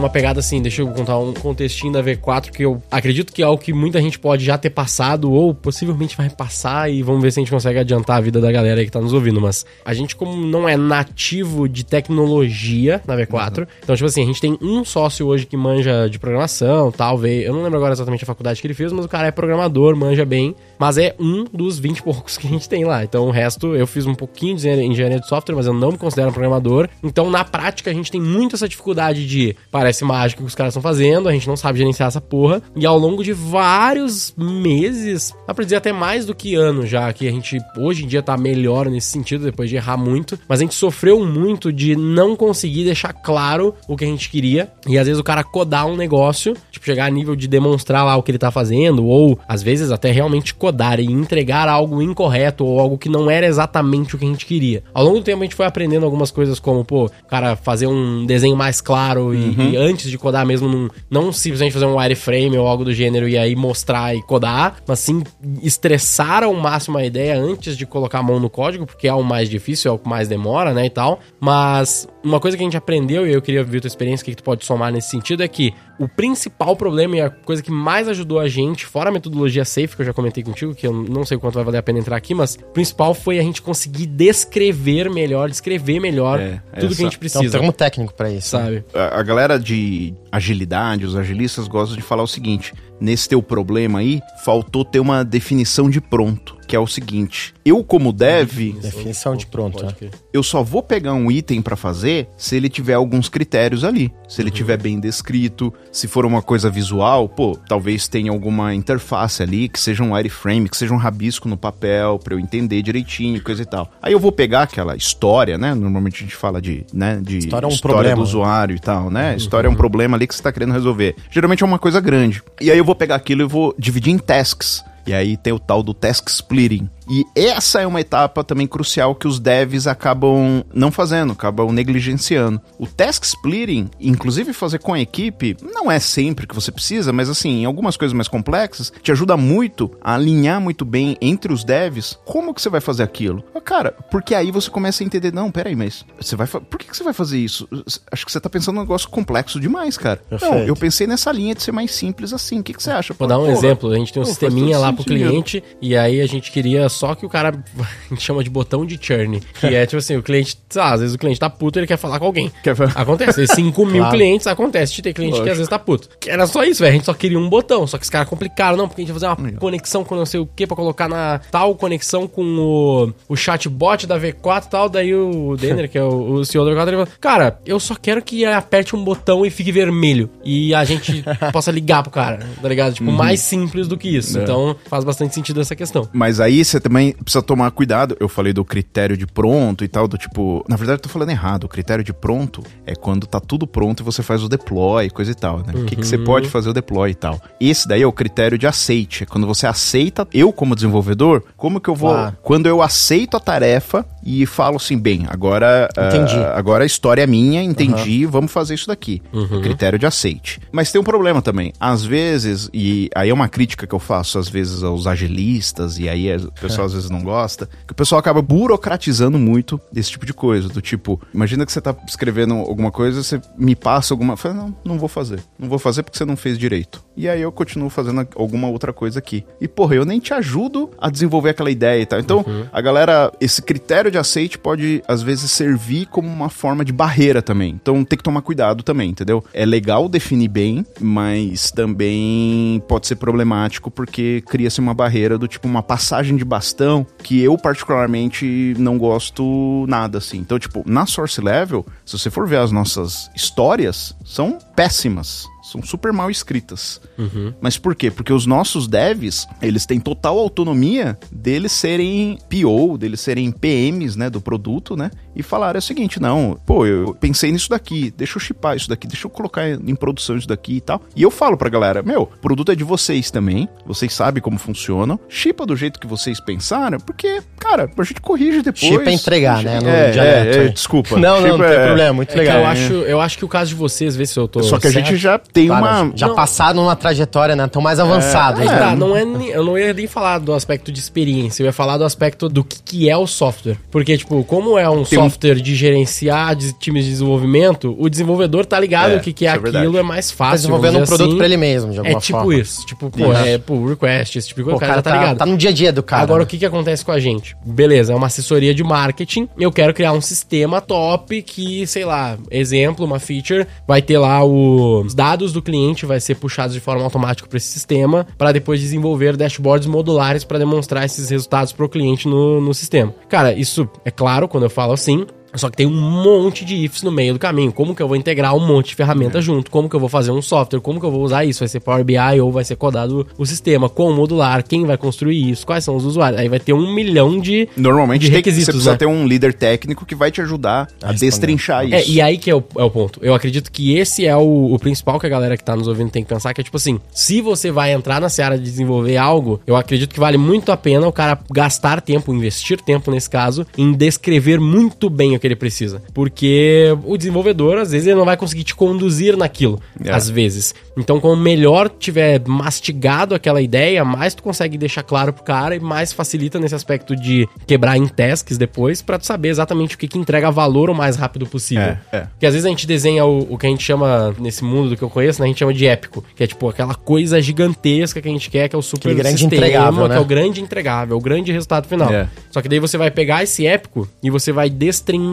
Uma 0.00 0.08
pegada 0.08 0.40
assim, 0.40 0.62
deixa 0.62 0.82
eu 0.82 0.88
contar 0.88 1.18
um 1.18 1.32
contextinho 1.34 1.92
da 1.92 2.02
V4 2.02 2.50
que 2.50 2.64
eu 2.64 2.82
acredito 2.90 3.32
que 3.32 3.42
é 3.42 3.44
algo 3.44 3.62
que 3.62 3.72
muita 3.72 4.00
gente 4.00 4.18
pode 4.18 4.44
já 4.44 4.56
ter 4.56 4.70
passado 4.70 5.30
ou 5.30 5.54
possivelmente 5.54 6.16
vai 6.16 6.30
passar 6.30 6.90
e 6.90 7.02
vamos 7.02 7.22
ver 7.22 7.30
se 7.30 7.38
a 7.38 7.42
gente 7.42 7.50
consegue 7.50 7.78
adiantar 7.78 8.16
a 8.16 8.20
vida 8.20 8.40
da 8.40 8.50
galera 8.50 8.80
aí 8.80 8.86
que 8.86 8.92
tá 8.92 9.00
nos 9.00 9.12
ouvindo. 9.12 9.40
Mas 9.40 9.66
a 9.84 9.92
gente, 9.92 10.16
como 10.16 10.34
não 10.34 10.68
é 10.68 10.76
nativo 10.76 11.68
de 11.68 11.84
tecnologia 11.84 13.02
na 13.06 13.14
V4, 13.14 13.68
então, 13.82 13.94
tipo 13.94 14.06
assim, 14.06 14.22
a 14.22 14.26
gente 14.26 14.40
tem 14.40 14.58
um 14.60 14.84
sócio 14.84 15.26
hoje 15.26 15.44
que 15.44 15.56
manja 15.56 16.08
de 16.08 16.18
programação, 16.18 16.90
tal, 16.90 17.18
veio. 17.18 17.42
Eu 17.42 17.52
não 17.52 17.62
lembro 17.62 17.76
agora 17.76 17.92
exatamente 17.92 18.24
a 18.24 18.26
faculdade 18.26 18.60
que 18.60 18.66
ele 18.66 18.74
fez, 18.74 18.92
mas 18.92 19.04
o 19.04 19.08
cara 19.08 19.28
é 19.28 19.30
programador, 19.30 19.94
manja 19.94 20.24
bem, 20.24 20.54
mas 20.80 20.96
é 20.98 21.14
um 21.20 21.44
dos 21.52 21.78
20 21.78 21.98
e 21.98 22.02
poucos 22.02 22.36
que 22.38 22.46
a 22.46 22.50
gente 22.50 22.68
tem 22.68 22.84
lá. 22.84 23.04
Então 23.04 23.26
o 23.28 23.30
resto, 23.30 23.74
eu 23.76 23.86
fiz 23.86 24.06
um 24.06 24.14
pouquinho 24.14 24.56
de 24.56 24.68
engenharia- 24.68 25.20
de 25.20 25.28
software, 25.28 25.54
mas 25.54 25.66
eu 25.66 25.74
não 25.74 25.92
me 25.92 25.98
considero 25.98 26.30
um 26.30 26.32
programador. 26.32 26.88
Então, 27.02 27.30
na 27.30 27.44
prática, 27.44 27.90
a 27.90 27.94
gente 27.94 28.10
tem 28.10 28.20
muito 28.20 28.56
essa 28.56 28.68
dificuldade 28.68 29.26
de 29.26 29.54
parece 29.70 30.04
mágico 30.04 30.42
que 30.42 30.48
os 30.48 30.54
caras 30.54 30.72
estão 30.72 30.82
fazendo, 30.82 31.28
a 31.28 31.32
gente 31.32 31.46
não 31.46 31.56
sabe 31.56 31.78
gerenciar 31.78 32.08
essa 32.08 32.20
porra. 32.20 32.62
E 32.74 32.86
ao 32.86 32.98
longo 32.98 33.22
de 33.22 33.32
vários 33.32 34.32
meses, 34.36 35.34
dá 35.46 35.52
pra 35.54 35.64
dizer 35.64 35.76
até 35.76 35.92
mais 35.92 36.24
do 36.24 36.34
que 36.34 36.54
anos 36.54 36.88
já, 36.88 37.12
que 37.12 37.26
a 37.28 37.30
gente 37.30 37.58
hoje 37.76 38.04
em 38.04 38.08
dia 38.08 38.22
tá 38.22 38.36
melhor 38.36 38.88
nesse 38.88 39.08
sentido, 39.08 39.44
depois 39.44 39.68
de 39.68 39.76
errar 39.76 39.96
muito, 39.96 40.38
mas 40.48 40.60
a 40.60 40.62
gente 40.62 40.74
sofreu 40.74 41.24
muito 41.24 41.72
de 41.72 41.94
não 41.96 42.34
conseguir 42.34 42.84
deixar 42.84 43.12
claro 43.12 43.74
o 43.88 43.96
que 43.96 44.04
a 44.04 44.08
gente 44.08 44.30
queria. 44.30 44.70
E 44.86 44.96
às 44.98 45.06
vezes 45.06 45.20
o 45.20 45.24
cara 45.24 45.44
codar 45.44 45.86
um 45.86 45.96
negócio, 45.96 46.54
tipo, 46.70 46.86
chegar 46.86 47.06
a 47.06 47.10
nível 47.10 47.36
de 47.36 47.46
demonstrar 47.48 48.04
lá 48.04 48.16
o 48.16 48.22
que 48.22 48.30
ele 48.30 48.38
tá 48.38 48.50
fazendo, 48.50 49.04
ou 49.04 49.38
às 49.46 49.62
vezes 49.62 49.90
até 49.90 50.10
realmente 50.10 50.54
codar 50.54 50.69
e 51.00 51.06
entregar 51.06 51.68
algo 51.68 52.02
incorreto 52.02 52.64
ou 52.64 52.80
algo 52.80 52.98
que 52.98 53.08
não 53.08 53.30
era 53.30 53.46
exatamente 53.46 54.14
o 54.14 54.18
que 54.18 54.24
a 54.24 54.28
gente 54.28 54.46
queria. 54.46 54.82
Ao 54.92 55.04
longo 55.04 55.18
do 55.18 55.24
tempo 55.24 55.40
a 55.40 55.44
gente 55.44 55.54
foi 55.54 55.66
aprendendo 55.66 56.04
algumas 56.04 56.30
coisas 56.30 56.58
como, 56.58 56.84
pô, 56.84 57.10
cara 57.28 57.56
fazer 57.56 57.86
um 57.86 58.24
desenho 58.26 58.56
mais 58.56 58.80
claro 58.80 59.34
e, 59.34 59.72
e 59.72 59.76
antes 59.76 60.10
de 60.10 60.18
codar 60.18 60.46
mesmo, 60.46 60.68
não, 60.68 60.90
não 61.10 61.32
simplesmente 61.32 61.72
fazer 61.72 61.86
um 61.86 61.96
wireframe 61.96 62.56
ou 62.58 62.66
algo 62.66 62.84
do 62.84 62.92
gênero 62.92 63.28
e 63.28 63.36
aí 63.36 63.54
mostrar 63.54 64.14
e 64.14 64.22
codar, 64.22 64.76
mas 64.86 64.98
sim 65.00 65.22
estressar 65.62 66.42
ao 66.42 66.54
máximo 66.54 66.98
a 66.98 67.04
ideia 67.04 67.38
antes 67.38 67.76
de 67.76 67.86
colocar 67.86 68.18
a 68.18 68.22
mão 68.22 68.38
no 68.38 68.50
código, 68.50 68.86
porque 68.86 69.08
é 69.08 69.14
o 69.14 69.22
mais 69.22 69.48
difícil, 69.48 69.90
é 69.90 69.94
o 69.94 69.98
que 69.98 70.08
mais 70.08 70.28
demora, 70.28 70.72
né, 70.72 70.86
e 70.86 70.90
tal. 70.90 71.20
Mas 71.38 72.08
uma 72.22 72.40
coisa 72.40 72.56
que 72.56 72.62
a 72.62 72.66
gente 72.66 72.76
aprendeu, 72.76 73.26
e 73.26 73.32
eu 73.32 73.42
queria 73.42 73.64
ver 73.64 73.78
a 73.78 73.80
tua 73.82 73.88
experiência, 73.88 74.22
o 74.22 74.24
que, 74.26 74.32
que 74.32 74.36
tu 74.36 74.44
pode 74.44 74.64
somar 74.64 74.92
nesse 74.92 75.10
sentido, 75.10 75.42
é 75.42 75.48
que 75.48 75.72
o 76.00 76.08
principal 76.08 76.74
problema 76.74 77.16
e 77.16 77.20
a 77.20 77.28
coisa 77.28 77.62
que 77.62 77.70
mais 77.70 78.08
ajudou 78.08 78.40
a 78.40 78.48
gente, 78.48 78.86
fora 78.86 79.10
a 79.10 79.12
metodologia 79.12 79.64
safe, 79.66 79.94
que 79.94 80.00
eu 80.02 80.06
já 80.06 80.12
comentei 80.14 80.42
contigo, 80.42 80.74
que 80.74 80.86
eu 80.86 80.92
não 80.92 81.24
sei 81.26 81.36
o 81.36 81.40
quanto 81.40 81.54
vai 81.54 81.62
valer 81.64 81.78
a 81.78 81.82
pena 81.82 81.98
entrar 81.98 82.16
aqui, 82.16 82.34
mas 82.34 82.54
o 82.56 82.64
principal 82.72 83.12
foi 83.12 83.38
a 83.38 83.42
gente 83.42 83.60
conseguir 83.60 84.06
descrever 84.06 85.10
melhor, 85.10 85.48
descrever 85.50 86.00
melhor 86.00 86.40
É, 86.40 86.60
tudo 86.80 86.88
que 86.88 86.92
essa- 86.94 87.02
a 87.02 87.04
gente 87.04 87.14
É 87.14 87.16
um 87.16 87.20
precisa. 87.20 87.50
termo 87.50 87.72
técnico 87.72 88.14
pra 88.14 88.30
isso. 88.30 88.56
né? 88.56 88.64
sabe? 88.64 88.84
A, 88.94 89.20
a 89.20 89.22
galera 89.22 89.58
de 89.60 90.14
agilidade, 90.32 91.04
os 91.04 91.14
agilistas 91.16 91.68
gostam 91.68 91.96
de 91.96 92.02
falar 92.02 92.22
o 92.22 92.26
seguinte: 92.26 92.72
nesse 93.00 93.28
teu 93.28 93.42
problema 93.42 94.00
aí, 94.00 94.20
faltou 94.44 94.84
ter 94.84 95.00
uma 95.00 95.24
definição 95.24 95.88
de 95.88 96.00
pronto, 96.00 96.56
que 96.66 96.76
é 96.76 96.78
o 96.78 96.86
seguinte: 96.86 97.54
eu 97.64 97.82
como 97.82 98.12
dev, 98.12 98.74
Definição 98.80 99.34
de 99.34 99.46
pronto. 99.46 99.84
Né? 99.84 100.10
eu 100.32 100.42
só 100.42 100.62
vou 100.62 100.82
pegar 100.82 101.14
um 101.14 101.30
item 101.30 101.60
pra 101.60 101.76
fazer 101.76 102.28
se 102.36 102.56
ele 102.56 102.68
tiver 102.68 102.94
alguns 102.94 103.28
critérios 103.28 103.84
ali. 103.84 104.12
Se 104.28 104.40
ele 104.40 104.50
tiver 104.50 104.76
bem 104.76 105.00
descrito, 105.00 105.72
se 105.90 106.06
for 106.06 106.24
uma 106.24 106.40
coisa 106.40 106.70
visual, 106.70 107.28
pô, 107.28 107.56
talvez 107.68 108.06
tenha 108.06 108.30
alguma 108.30 108.74
interface 108.74 109.42
ali, 109.42 109.68
que 109.68 109.80
seja 109.80 110.02
um 110.02 110.12
wireframe, 110.12 110.68
que 110.68 110.76
seja 110.76 110.94
um 110.94 110.96
rabisco 110.96 111.48
no 111.48 111.56
papel, 111.56 112.18
pra 112.22 112.34
eu 112.34 112.38
entender 112.38 112.80
direitinho, 112.82 113.42
coisa 113.42 113.62
e 113.62 113.66
tal. 113.66 113.90
Aí 114.00 114.12
eu 114.12 114.20
vou 114.20 114.30
pegar 114.30 114.62
aquela 114.62 114.94
história, 114.94 115.58
né? 115.58 115.74
Normalmente 115.74 116.16
a 116.16 116.20
gente 116.20 116.36
fala 116.36 116.60
de, 116.60 116.84
né, 116.92 117.20
de 117.20 117.38
História 117.38 117.66
é 117.66 117.68
um 117.68 117.76
problema, 117.78 118.16
do 118.16 118.22
usuário 118.22 118.76
e 118.76 118.78
tal, 118.78 119.10
né? 119.10 119.34
História 119.36 119.66
é 119.66 119.70
um 119.70 119.74
problema 119.74 120.16
ali 120.16 120.26
que 120.26 120.34
você 120.34 120.42
tá 120.42 120.52
querendo 120.52 120.72
resolver. 120.72 121.16
Geralmente 121.30 121.62
é 121.62 121.66
uma 121.66 121.78
coisa 121.78 122.00
grande. 122.00 122.42
E 122.60 122.70
aí 122.70 122.78
eu 122.78 122.84
vou 122.90 122.96
pegar 122.96 123.14
aquilo 123.14 123.42
e 123.42 123.46
vou 123.46 123.72
dividir 123.78 124.12
em 124.12 124.18
tasks. 124.18 124.84
E 125.06 125.14
aí 125.14 125.36
tem 125.36 125.52
o 125.52 125.58
tal 125.58 125.82
do 125.82 125.94
task 125.94 126.28
splitting. 126.28 126.90
E 127.10 127.24
essa 127.34 127.80
é 127.80 127.86
uma 127.86 128.00
etapa 128.00 128.44
também 128.44 128.66
crucial 128.66 129.14
que 129.16 129.26
os 129.26 129.40
devs 129.40 129.86
acabam 129.88 130.64
não 130.72 130.92
fazendo, 130.92 131.32
acabam 131.32 131.72
negligenciando. 131.72 132.60
O 132.78 132.86
task 132.86 133.24
splitting, 133.24 133.90
inclusive 134.00 134.52
fazer 134.52 134.78
com 134.78 134.94
a 134.94 135.00
equipe, 135.00 135.56
não 135.74 135.90
é 135.90 135.98
sempre 135.98 136.46
que 136.46 136.54
você 136.54 136.70
precisa, 136.70 137.12
mas 137.12 137.28
assim, 137.28 137.62
em 137.62 137.64
algumas 137.64 137.96
coisas 137.96 138.14
mais 138.14 138.28
complexas, 138.28 138.92
te 139.02 139.10
ajuda 139.10 139.36
muito 139.36 139.90
a 140.00 140.14
alinhar 140.14 140.60
muito 140.60 140.84
bem 140.84 141.16
entre 141.20 141.52
os 141.52 141.64
devs 141.64 142.18
como 142.24 142.54
que 142.54 142.62
você 142.62 142.68
vai 142.68 142.80
fazer 142.80 143.02
aquilo. 143.02 143.42
Ah, 143.54 143.60
Cara, 143.60 143.92
porque 144.10 144.34
aí 144.34 144.50
você 144.50 144.68
começa 144.68 145.02
a 145.02 145.06
entender, 145.06 145.32
não, 145.32 145.50
peraí, 145.50 145.76
mas 145.76 146.04
você 146.20 146.34
vai 146.34 146.46
por 146.46 146.76
que, 146.78 146.88
que 146.88 146.96
você 146.96 147.04
vai 147.04 147.12
fazer 147.12 147.38
isso? 147.38 147.68
Acho 148.10 148.26
que 148.26 148.32
você 148.32 148.40
tá 148.40 148.50
pensando 148.50 148.74
num 148.74 148.80
negócio 148.80 149.08
complexo 149.08 149.60
demais, 149.60 149.96
cara. 149.96 150.20
Não, 150.28 150.38
Perfeito. 150.38 150.66
eu 150.68 150.74
pensei 150.76 151.06
nessa 151.06 151.30
linha 151.30 151.54
de 151.54 151.62
ser 151.62 151.70
mais 151.72 151.92
simples 151.92 152.32
assim. 152.32 152.58
O 152.60 152.62
que, 152.64 152.74
que 152.74 152.82
você 152.82 152.90
acha? 152.90 153.14
Vou 153.14 153.28
dar 153.28 153.38
um 153.38 153.42
Porra, 153.42 153.52
exemplo. 153.52 153.90
A 153.92 153.96
gente 153.96 154.12
tem 154.12 154.22
um 154.22 154.24
pô, 154.24 154.28
sisteminha 154.30 154.76
lá 154.76 154.92
pro 154.92 155.04
sentido. 155.04 155.28
cliente 155.28 155.62
e 155.80 155.96
aí 155.96 156.20
a 156.20 156.26
gente 156.26 156.50
queria 156.50 156.88
só 157.00 157.14
que 157.14 157.24
o 157.24 157.28
cara 157.28 157.48
a 157.78 157.84
gente 158.10 158.22
chama 158.22 158.44
de 158.44 158.50
botão 158.50 158.84
de 158.84 158.98
churn. 159.00 159.40
Que 159.58 159.74
é 159.74 159.86
tipo 159.86 159.96
assim, 159.98 160.16
o 160.16 160.22
cliente, 160.22 160.56
lá, 160.74 160.92
às 160.92 161.00
vezes 161.00 161.14
o 161.14 161.18
cliente 161.18 161.40
tá 161.40 161.48
puto 161.48 161.78
ele 161.78 161.86
quer 161.86 161.96
falar 161.96 162.18
com 162.18 162.26
alguém. 162.26 162.52
Acontece, 162.94 163.46
5 163.46 163.86
mil 163.86 164.00
Claro. 164.00 164.16
clientes 164.16 164.46
acontece 164.46 164.92
de 164.94 165.02
ter 165.02 165.12
cliente 165.12 165.32
que 165.34 165.38
Lógico. 165.38 165.52
às 165.52 165.58
vezes 165.58 165.68
tá 165.70 165.78
puto. 165.78 166.08
Que 166.20 166.30
Era 166.30 166.46
só 166.46 166.62
isso, 166.64 166.80
velho. 166.82 166.90
A 166.90 166.96
gente 166.96 167.06
só 167.06 167.14
queria 167.14 167.38
um 167.38 167.48
botão. 167.48 167.86
Só 167.86 167.96
que 167.98 168.04
os 168.04 168.10
caras 168.10 168.28
complicaram, 168.28 168.76
não, 168.76 168.88
porque 168.88 169.00
a 169.00 169.02
gente 169.04 169.08
ia 169.14 169.20
fazer 169.20 169.26
uma 169.42 169.52
conexão 169.58 170.04
com 170.04 170.14
não 170.14 170.26
sei 170.26 170.40
o 170.40 170.46
que 170.46 170.66
pra 170.66 170.76
colocar 170.76 171.08
na 171.08 171.40
tal 171.50 171.74
conexão 171.74 172.26
com 172.28 172.42
o, 172.42 173.12
o 173.28 173.36
chatbot 173.36 174.06
da 174.06 174.18
V4 174.18 174.64
e 174.66 174.68
tal. 174.70 174.88
Daí 174.88 175.14
o 175.14 175.56
Denner, 175.56 175.88
que 175.90 175.98
é 175.98 176.02
o, 176.02 176.32
o 176.34 176.44
CEO 176.44 176.64
da 176.64 176.70
V4, 176.72 176.88
ele 176.88 176.96
falou: 176.98 177.08
Cara, 177.20 177.58
eu 177.64 177.80
só 177.80 177.94
quero 177.94 178.22
que 178.22 178.44
aperte 178.44 178.94
um 178.94 179.02
botão 179.02 179.44
e 179.44 179.50
fique 179.50 179.72
vermelho. 179.72 180.28
E 180.44 180.74
a 180.74 180.84
gente 180.84 181.24
possa 181.52 181.70
ligar 181.70 182.02
pro 182.02 182.12
cara, 182.12 182.40
tá 182.60 182.68
ligado? 182.68 182.94
Tipo, 182.94 183.10
mais 183.12 183.40
simples 183.40 183.86
do 183.88 183.96
que 183.96 184.08
isso. 184.16 184.38
É. 184.38 184.42
Então 184.42 184.76
faz 184.88 185.04
bastante 185.04 185.34
sentido 185.34 185.60
essa 185.60 185.74
questão. 185.76 186.08
Mas 186.12 186.40
aí 186.40 186.64
você 186.64 186.80
também 186.90 187.12
precisa 187.12 187.40
tomar 187.40 187.70
cuidado. 187.70 188.16
Eu 188.18 188.28
falei 188.28 188.52
do 188.52 188.64
critério 188.64 189.16
de 189.16 189.24
pronto 189.24 189.84
e 189.84 189.88
tal, 189.88 190.08
do 190.08 190.18
tipo. 190.18 190.64
Na 190.68 190.74
verdade, 190.74 190.98
eu 190.98 191.02
tô 191.04 191.08
falando 191.08 191.30
errado. 191.30 191.64
O 191.64 191.68
critério 191.68 192.02
de 192.02 192.12
pronto 192.12 192.64
é 192.84 192.96
quando 192.96 193.28
tá 193.28 193.38
tudo 193.38 193.64
pronto 193.64 194.02
e 194.02 194.02
você 194.02 194.24
faz 194.24 194.42
o 194.42 194.48
deploy, 194.48 195.08
coisa 195.08 195.30
e 195.30 195.34
tal, 195.34 195.58
né? 195.58 195.72
O 195.72 195.84
que, 195.84 195.94
que 195.94 196.04
você 196.04 196.18
pode 196.18 196.48
fazer 196.48 196.68
o 196.68 196.72
deploy 196.72 197.12
e 197.12 197.14
tal. 197.14 197.40
Esse 197.60 197.86
daí 197.86 198.02
é 198.02 198.06
o 198.06 198.12
critério 198.12 198.58
de 198.58 198.66
aceite. 198.66 199.22
É 199.22 199.26
quando 199.26 199.46
você 199.46 199.68
aceita, 199.68 200.26
eu 200.34 200.52
como 200.52 200.74
desenvolvedor, 200.74 201.44
como 201.56 201.80
que 201.80 201.88
eu 201.88 201.94
vou. 201.94 202.10
Claro. 202.10 202.36
Quando 202.42 202.66
eu 202.66 202.82
aceito 202.82 203.36
a 203.36 203.40
tarefa 203.40 204.04
e 204.24 204.44
falo 204.44 204.76
assim, 204.76 204.98
bem, 204.98 205.26
agora. 205.28 205.88
Entendi. 205.96 206.34
ah, 206.36 206.54
agora 206.56 206.82
a 206.82 206.86
história 206.86 207.22
é 207.22 207.26
minha, 207.26 207.62
entendi, 207.62 208.26
vamos 208.26 208.50
fazer 208.50 208.74
isso 208.74 208.88
daqui. 208.88 209.22
Critério 209.62 209.98
de 209.98 210.06
aceite. 210.06 210.60
Mas 210.72 210.90
tem 210.90 211.00
um 211.00 211.04
problema 211.04 211.40
também. 211.40 211.72
Às 211.78 212.04
vezes, 212.04 212.68
e 212.74 213.08
aí 213.14 213.30
é 213.30 213.34
uma 213.34 213.48
crítica 213.48 213.86
que 213.86 213.94
eu 213.94 214.00
faço 214.00 214.38
às 214.40 214.48
vezes 214.48 214.82
aos 214.82 215.06
agilistas, 215.06 215.98
e 215.98 216.08
aí 216.08 216.34
o 216.34 216.50
pessoal 216.52 216.79
às 216.84 216.92
vezes 216.92 217.10
não 217.10 217.22
gosta, 217.22 217.68
que 217.86 217.92
o 217.92 217.96
pessoal 217.96 218.18
acaba 218.18 218.42
burocratizando 218.42 219.38
muito 219.38 219.80
desse 219.92 220.10
tipo 220.10 220.26
de 220.26 220.32
coisa. 220.32 220.68
Do 220.68 220.80
tipo, 220.80 221.20
imagina 221.32 221.66
que 221.66 221.72
você 221.72 221.80
tá 221.80 221.94
escrevendo 222.06 222.54
alguma 222.54 222.90
coisa, 222.90 223.22
você 223.22 223.40
me 223.56 223.74
passa 223.74 224.14
alguma. 224.14 224.34
Eu 224.34 224.36
falo, 224.36 224.54
não, 224.54 224.76
não 224.84 224.98
vou 224.98 225.08
fazer. 225.08 225.40
Não 225.58 225.68
vou 225.68 225.78
fazer 225.78 226.02
porque 226.02 226.18
você 226.18 226.24
não 226.24 226.36
fez 226.36 226.58
direito. 226.58 227.02
E 227.16 227.28
aí 227.28 227.42
eu 227.42 227.52
continuo 227.52 227.90
fazendo 227.90 228.26
alguma 228.36 228.68
outra 228.68 228.92
coisa 228.92 229.18
aqui. 229.18 229.44
E, 229.60 229.68
porra, 229.68 229.94
eu 229.94 230.04
nem 230.04 230.20
te 230.20 230.32
ajudo 230.32 230.90
a 230.98 231.10
desenvolver 231.10 231.50
aquela 231.50 231.70
ideia 231.70 232.00
e 232.00 232.06
tal. 232.06 232.18
Então, 232.20 232.44
a 232.72 232.80
galera, 232.80 233.32
esse 233.40 233.60
critério 233.60 234.10
de 234.10 234.18
aceite 234.18 234.58
pode, 234.58 235.02
às 235.06 235.22
vezes, 235.22 235.50
servir 235.50 236.06
como 236.06 236.28
uma 236.28 236.48
forma 236.48 236.84
de 236.84 236.92
barreira 236.92 237.42
também. 237.42 237.78
Então, 237.80 238.04
tem 238.04 238.16
que 238.16 238.22
tomar 238.22 238.42
cuidado 238.42 238.82
também, 238.82 239.10
entendeu? 239.10 239.44
É 239.52 239.66
legal 239.66 240.08
definir 240.08 240.48
bem, 240.48 240.84
mas 241.00 241.70
também 241.70 242.82
pode 242.88 243.06
ser 243.06 243.16
problemático 243.16 243.90
porque 243.90 244.42
cria-se 244.46 244.80
uma 244.80 244.94
barreira 244.94 245.36
do 245.36 245.46
tipo 245.46 245.68
uma 245.68 245.82
passagem 245.82 246.36
de, 246.36 246.44
ba 246.44 246.59
arrastão 246.60 247.06
que 247.22 247.42
eu 247.42 247.56
particularmente 247.56 248.74
não 248.78 248.98
gosto 248.98 249.86
nada 249.88 250.18
assim. 250.18 250.38
Então, 250.38 250.58
tipo, 250.58 250.84
na 250.86 251.06
source 251.06 251.40
level, 251.40 251.84
se 252.04 252.18
você 252.18 252.30
for 252.30 252.46
ver 252.46 252.58
as 252.58 252.70
nossas 252.70 253.30
histórias, 253.34 254.14
são 254.24 254.58
péssimas. 254.76 255.46
São 255.70 255.82
super 255.82 256.12
mal 256.12 256.30
escritas. 256.30 257.00
Uhum. 257.16 257.52
Mas 257.60 257.78
por 257.78 257.94
quê? 257.94 258.10
Porque 258.10 258.32
os 258.32 258.44
nossos 258.46 258.88
devs, 258.88 259.46
eles 259.62 259.86
têm 259.86 260.00
total 260.00 260.36
autonomia 260.38 261.16
deles 261.30 261.70
serem 261.72 262.38
PO, 262.48 262.98
deles 262.98 263.20
serem 263.20 263.52
PMs, 263.52 264.16
né, 264.18 264.28
do 264.28 264.40
produto, 264.40 264.96
né? 264.96 265.10
E 265.36 265.42
falaram 265.42 265.78
o 265.78 265.82
seguinte, 265.82 266.20
não, 266.20 266.58
pô, 266.66 266.84
eu 266.86 267.14
pensei 267.14 267.52
nisso 267.52 267.70
daqui, 267.70 268.12
deixa 268.16 268.36
eu 268.36 268.40
chipar 268.40 268.76
isso 268.76 268.88
daqui, 268.88 269.06
deixa 269.06 269.26
eu 269.26 269.30
colocar 269.30 269.68
em 269.68 269.94
produção 269.94 270.36
isso 270.36 270.48
daqui 270.48 270.76
e 270.76 270.80
tal. 270.80 271.00
E 271.14 271.22
eu 271.22 271.30
falo 271.30 271.56
pra 271.56 271.68
galera, 271.70 272.02
meu, 272.02 272.22
o 272.22 272.26
produto 272.40 272.72
é 272.72 272.74
de 272.74 272.82
vocês 272.84 273.30
também, 273.30 273.68
vocês 273.86 274.12
sabem 274.12 274.42
como 274.42 274.58
funcionam, 274.58 275.18
chipa 275.28 275.64
do 275.64 275.76
jeito 275.76 276.00
que 276.00 276.06
vocês 276.06 276.40
pensaram, 276.40 276.98
porque, 276.98 277.40
cara, 277.58 277.88
a 277.96 278.02
gente 278.02 278.20
corrige 278.20 278.60
depois. 278.62 278.80
Chip 278.84 279.08
é 279.08 279.12
entregar, 279.12 279.62
né, 279.62 279.78
no 279.80 279.88
É, 279.88 280.10
é, 280.10 280.16
é, 280.56 280.60
aí. 280.62 280.70
desculpa. 280.70 281.16
Não, 281.16 281.40
não, 281.40 281.48
Chip 281.48 281.58
não 281.58 281.66
tem 281.68 281.76
é- 281.76 281.86
problema, 281.86 282.12
muito 282.12 282.32
É 282.32 282.36
legal. 282.36 282.58
eu, 282.60 282.66
acho, 282.66 282.92
eu 282.92 283.20
acho 283.20 283.38
que 283.38 283.44
o 283.44 283.48
caso 283.48 283.68
de 283.70 283.76
vocês, 283.76 284.16
vê 284.16 284.26
se 284.26 284.36
eu 284.38 284.48
tô. 284.48 284.62
Só 284.62 284.78
que 284.78 284.86
a 284.88 284.90
gente 284.90 285.06
certo. 285.10 285.18
já 285.20 285.38
tem 285.38 285.59
Claro, 285.66 286.06
uma... 286.08 286.12
já 286.16 286.28
Não. 286.28 286.34
passaram 286.34 286.82
numa 286.82 286.96
trajetória, 286.96 287.54
né? 287.56 287.66
Tão 287.68 287.80
mais 287.82 287.98
avançados, 288.00 288.60
Aí 288.60 288.66
né? 288.68 288.78
tá, 288.78 288.96
não 288.96 289.16
é, 289.16 289.24
nem- 289.24 289.48
eu 289.48 289.64
não 289.64 289.78
ia 289.78 289.92
nem 289.92 290.06
falar 290.06 290.38
do 290.38 290.52
aspecto 290.52 290.90
de 290.92 290.98
experiência, 291.00 291.62
eu 291.62 291.66
ia 291.66 291.72
falar 291.72 291.96
do 291.98 292.04
aspecto 292.04 292.48
do 292.48 292.62
que, 292.64 292.82
que 292.82 293.10
é 293.10 293.16
o 293.16 293.26
software. 293.26 293.76
Porque, 293.90 294.16
tipo, 294.16 294.42
como 294.44 294.78
é 294.78 294.88
um 294.88 295.04
Tem 295.04 295.18
um- 295.18 295.22
software 295.28 295.56
de 295.56 295.74
gerenciar 295.74 296.54
de 296.54 296.72
times 296.78 297.04
de 297.04 297.10
desenvolvimento, 297.10 297.94
o 297.98 298.08
desenvolvedor 298.08 298.64
tá 298.64 298.78
ligado 298.78 299.12
É, 299.12 299.16
o 299.16 299.20
que, 299.20 299.32
que 299.32 299.44
é, 299.46 299.48
é 299.48 299.52
aquilo, 299.52 299.72
verdade. 299.72 299.96
é 299.98 300.02
mais 300.02 300.30
Tá 300.30 300.36
fácil. 300.36 300.56
desenvolvendo 300.58 300.98
um 300.98 301.04
produto 301.04 301.28
assim. 301.28 301.36
pra 301.36 301.46
ele 301.46 301.56
mesmo, 301.56 301.90
de 301.92 301.96
É 301.96 302.00
alguma 302.00 302.20
tipo 302.20 302.38
forma. 302.38 302.54
isso. 302.54 302.86
Tipo, 302.86 303.10
pô, 303.10 303.32
Isso. 303.32 303.42
é 303.44 303.58
pô, 303.58 303.86
request, 303.86 304.38
esse 304.38 304.48
tipo 304.48 304.60
de 304.60 304.64
coisa, 304.64 304.74
o 304.74 304.76
o 304.76 304.80
cara, 304.80 304.92
cara 304.94 305.02
tá, 305.02 305.10
tá, 305.10 305.16
ligado. 305.18 305.38
tá 305.38 305.46
no 305.46 305.56
dia 305.56 305.70
a 305.70 305.72
dia 305.72 305.92
do 305.92 306.02
cara. 306.02 306.22
Agora, 306.22 306.38
né? 306.40 306.44
o 306.44 306.46
que, 306.46 306.58
que 306.58 306.66
acontece 306.66 307.04
com 307.04 307.12
a 307.12 307.18
gente? 307.20 307.56
Beleza, 307.64 308.12
é 308.12 308.16
uma 308.16 308.26
assessoria 308.26 308.74
de 308.74 308.82
marketing. 308.84 309.48
Eu 309.58 309.70
quero 309.72 309.92
criar 309.94 310.12
um 310.12 310.20
sistema 310.20 310.80
top 310.80 311.42
que, 311.42 311.86
sei 311.86 312.04
lá, 312.04 312.36
exemplo, 312.50 313.04
uma 313.04 313.18
feature, 313.18 313.66
vai 313.86 314.00
ter 314.02 314.18
lá 314.18 314.42
os 314.44 315.14
dados 315.14 315.49
do 315.52 315.62
cliente, 315.62 316.06
vai 316.06 316.20
ser 316.20 316.36
puxados 316.36 316.74
de 316.74 316.80
forma 316.80 317.02
automática 317.02 317.48
para 317.48 317.56
esse 317.56 317.68
sistema, 317.68 318.26
para 318.36 318.52
depois 318.52 318.80
desenvolver 318.80 319.36
dashboards 319.36 319.86
modulares 319.86 320.44
para 320.44 320.58
demonstrar 320.58 321.04
esses 321.04 321.30
resultados 321.30 321.72
para 321.72 321.84
o 321.84 321.88
cliente 321.88 322.28
no, 322.28 322.60
no 322.60 322.74
sistema. 322.74 323.14
Cara, 323.28 323.52
isso 323.52 323.88
é 324.04 324.10
claro 324.10 324.48
quando 324.48 324.64
eu 324.64 324.70
falo 324.70 324.92
assim. 324.92 325.26
Só 325.54 325.68
que 325.68 325.76
tem 325.76 325.86
um 325.86 325.90
monte 326.00 326.64
de 326.64 326.74
ifs 326.76 327.02
no 327.02 327.10
meio 327.10 327.32
do 327.34 327.38
caminho. 327.38 327.72
Como 327.72 327.94
que 327.94 328.02
eu 328.02 328.08
vou 328.08 328.16
integrar 328.16 328.54
um 328.54 328.60
monte 328.64 328.88
de 328.90 328.94
ferramenta 328.94 329.40
junto? 329.40 329.70
Como 329.70 329.88
que 329.88 329.96
eu 329.96 330.00
vou 330.00 330.08
fazer 330.08 330.30
um 330.30 330.40
software? 330.42 330.80
Como 330.80 331.00
que 331.00 331.06
eu 331.06 331.10
vou 331.10 331.22
usar 331.22 331.44
isso? 331.44 331.60
Vai 331.60 331.68
ser 331.68 331.80
Power 331.80 332.04
BI 332.04 332.40
ou 332.40 332.52
vai 332.52 332.64
ser 332.64 332.76
codado 332.76 333.26
o 333.36 333.44
sistema? 333.46 333.88
Qual 333.88 334.12
modular? 334.12 334.62
Quem 334.62 334.84
vai 334.86 334.96
construir 334.96 335.50
isso? 335.50 335.66
Quais 335.66 335.84
são 335.84 335.96
os 335.96 336.04
usuários? 336.04 336.40
Aí 336.40 336.48
vai 336.48 336.60
ter 336.60 336.72
um 336.72 336.94
milhão 336.94 337.38
de, 337.38 337.68
Normalmente 337.76 338.22
de 338.22 338.30
tem 338.30 338.42
que, 338.42 338.50
você 338.50 338.60
requisitos, 338.60 338.74
precisa 338.74 338.92
né? 338.92 338.96
ter 338.98 339.06
um 339.06 339.26
líder 339.26 339.54
técnico 339.54 340.06
que 340.06 340.14
vai 340.14 340.30
te 340.30 340.40
ajudar 340.40 340.88
a 341.02 341.08
responder. 341.08 341.18
destrinchar 341.18 341.84
isso. 341.86 341.94
É, 341.94 342.06
e 342.06 342.20
aí 342.20 342.38
que 342.38 342.50
é 342.50 342.54
o, 342.54 342.62
é 342.78 342.82
o 342.84 342.90
ponto. 342.90 343.18
Eu 343.22 343.34
acredito 343.34 343.70
que 343.72 343.96
esse 343.96 344.26
é 344.26 344.36
o, 344.36 344.72
o 344.72 344.78
principal 344.78 345.18
que 345.18 345.26
a 345.26 345.30
galera 345.30 345.56
que 345.56 345.64
tá 345.64 345.74
nos 345.74 345.88
ouvindo 345.88 346.10
tem 346.10 346.22
que 346.22 346.28
pensar, 346.28 346.54
que 346.54 346.60
é 346.60 346.64
tipo 346.64 346.76
assim, 346.76 347.00
se 347.12 347.40
você 347.40 347.70
vai 347.70 347.92
entrar 347.92 348.20
na 348.20 348.28
seara 348.28 348.56
de 348.56 348.64
desenvolver 348.64 349.16
algo, 349.16 349.60
eu 349.66 349.76
acredito 349.76 350.12
que 350.14 350.20
vale 350.20 350.36
muito 350.36 350.70
a 350.70 350.76
pena 350.76 351.06
o 351.08 351.12
cara 351.12 351.38
gastar 351.50 352.00
tempo, 352.00 352.32
investir 352.32 352.80
tempo 352.80 353.10
nesse 353.10 353.28
caso, 353.28 353.66
em 353.76 353.92
descrever 353.92 354.60
muito 354.60 355.10
bem 355.10 355.34
o 355.34 355.39
que 355.40 355.46
ele 355.46 355.56
precisa. 355.56 356.02
Porque 356.14 356.96
o 357.04 357.16
desenvolvedor, 357.16 357.78
às 357.78 357.90
vezes, 357.90 358.06
ele 358.06 358.16
não 358.16 358.24
vai 358.24 358.36
conseguir 358.36 358.64
te 358.64 358.74
conduzir 358.74 359.36
naquilo. 359.36 359.80
É. 360.04 360.12
Às 360.12 360.28
vezes. 360.28 360.74
Então, 360.96 361.20
quanto 361.20 361.40
melhor 361.40 361.88
tiver 361.88 362.40
mastigado 362.46 363.34
aquela 363.34 363.60
ideia, 363.60 364.04
mais 364.04 364.34
tu 364.34 364.42
consegue 364.42 364.76
deixar 364.76 365.02
claro 365.02 365.32
pro 365.32 365.42
cara 365.42 365.74
e 365.74 365.80
mais 365.80 366.12
facilita 366.12 366.58
nesse 366.58 366.74
aspecto 366.74 367.16
de 367.16 367.48
quebrar 367.66 367.96
em 367.96 368.06
tasks 368.06 368.58
depois, 368.58 369.02
pra 369.02 369.18
tu 369.18 369.26
saber 369.26 369.48
exatamente 369.48 369.94
o 369.94 369.98
que, 369.98 370.06
que 370.06 370.18
entrega 370.18 370.50
valor 370.50 370.90
o 370.90 370.94
mais 370.94 371.16
rápido 371.16 371.46
possível. 371.46 371.84
É, 371.84 372.00
é. 372.12 372.20
Porque 372.20 372.46
às 372.46 372.52
vezes 372.52 372.66
a 372.66 372.68
gente 372.68 372.86
desenha 372.86 373.24
o, 373.24 373.54
o 373.54 373.58
que 373.58 373.66
a 373.66 373.70
gente 373.70 373.82
chama, 373.82 374.34
nesse 374.38 374.64
mundo 374.64 374.90
do 374.90 374.96
que 374.96 375.02
eu 375.02 375.10
conheço, 375.10 375.40
né, 375.40 375.46
a 375.46 375.48
gente 375.48 375.58
chama 375.58 375.72
de 375.72 375.86
épico. 375.86 376.24
Que 376.36 376.44
é 376.44 376.46
tipo 376.46 376.68
aquela 376.68 376.94
coisa 376.94 377.40
gigantesca 377.40 378.20
que 378.20 378.28
a 378.28 378.32
gente 378.32 378.50
quer, 378.50 378.68
que 378.68 378.76
é 378.76 378.78
o 378.78 378.82
super 378.82 379.08
Aquele 379.08 379.22
grande 379.22 379.38
sistema, 379.38 379.56
entregável, 379.56 380.02
que 380.02 380.08
né? 380.08 380.16
é 380.16 380.20
o 380.20 380.24
grande 380.24 380.60
entregável, 380.60 381.16
o 381.16 381.20
grande 381.20 381.52
resultado 381.52 381.88
final. 381.88 382.12
É. 382.12 382.28
Só 382.50 382.60
que 382.60 382.68
daí 382.68 382.78
você 382.78 382.98
vai 382.98 383.10
pegar 383.10 383.42
esse 383.42 383.66
épico 383.66 384.08
e 384.22 384.30
você 384.30 384.52
vai 384.52 384.68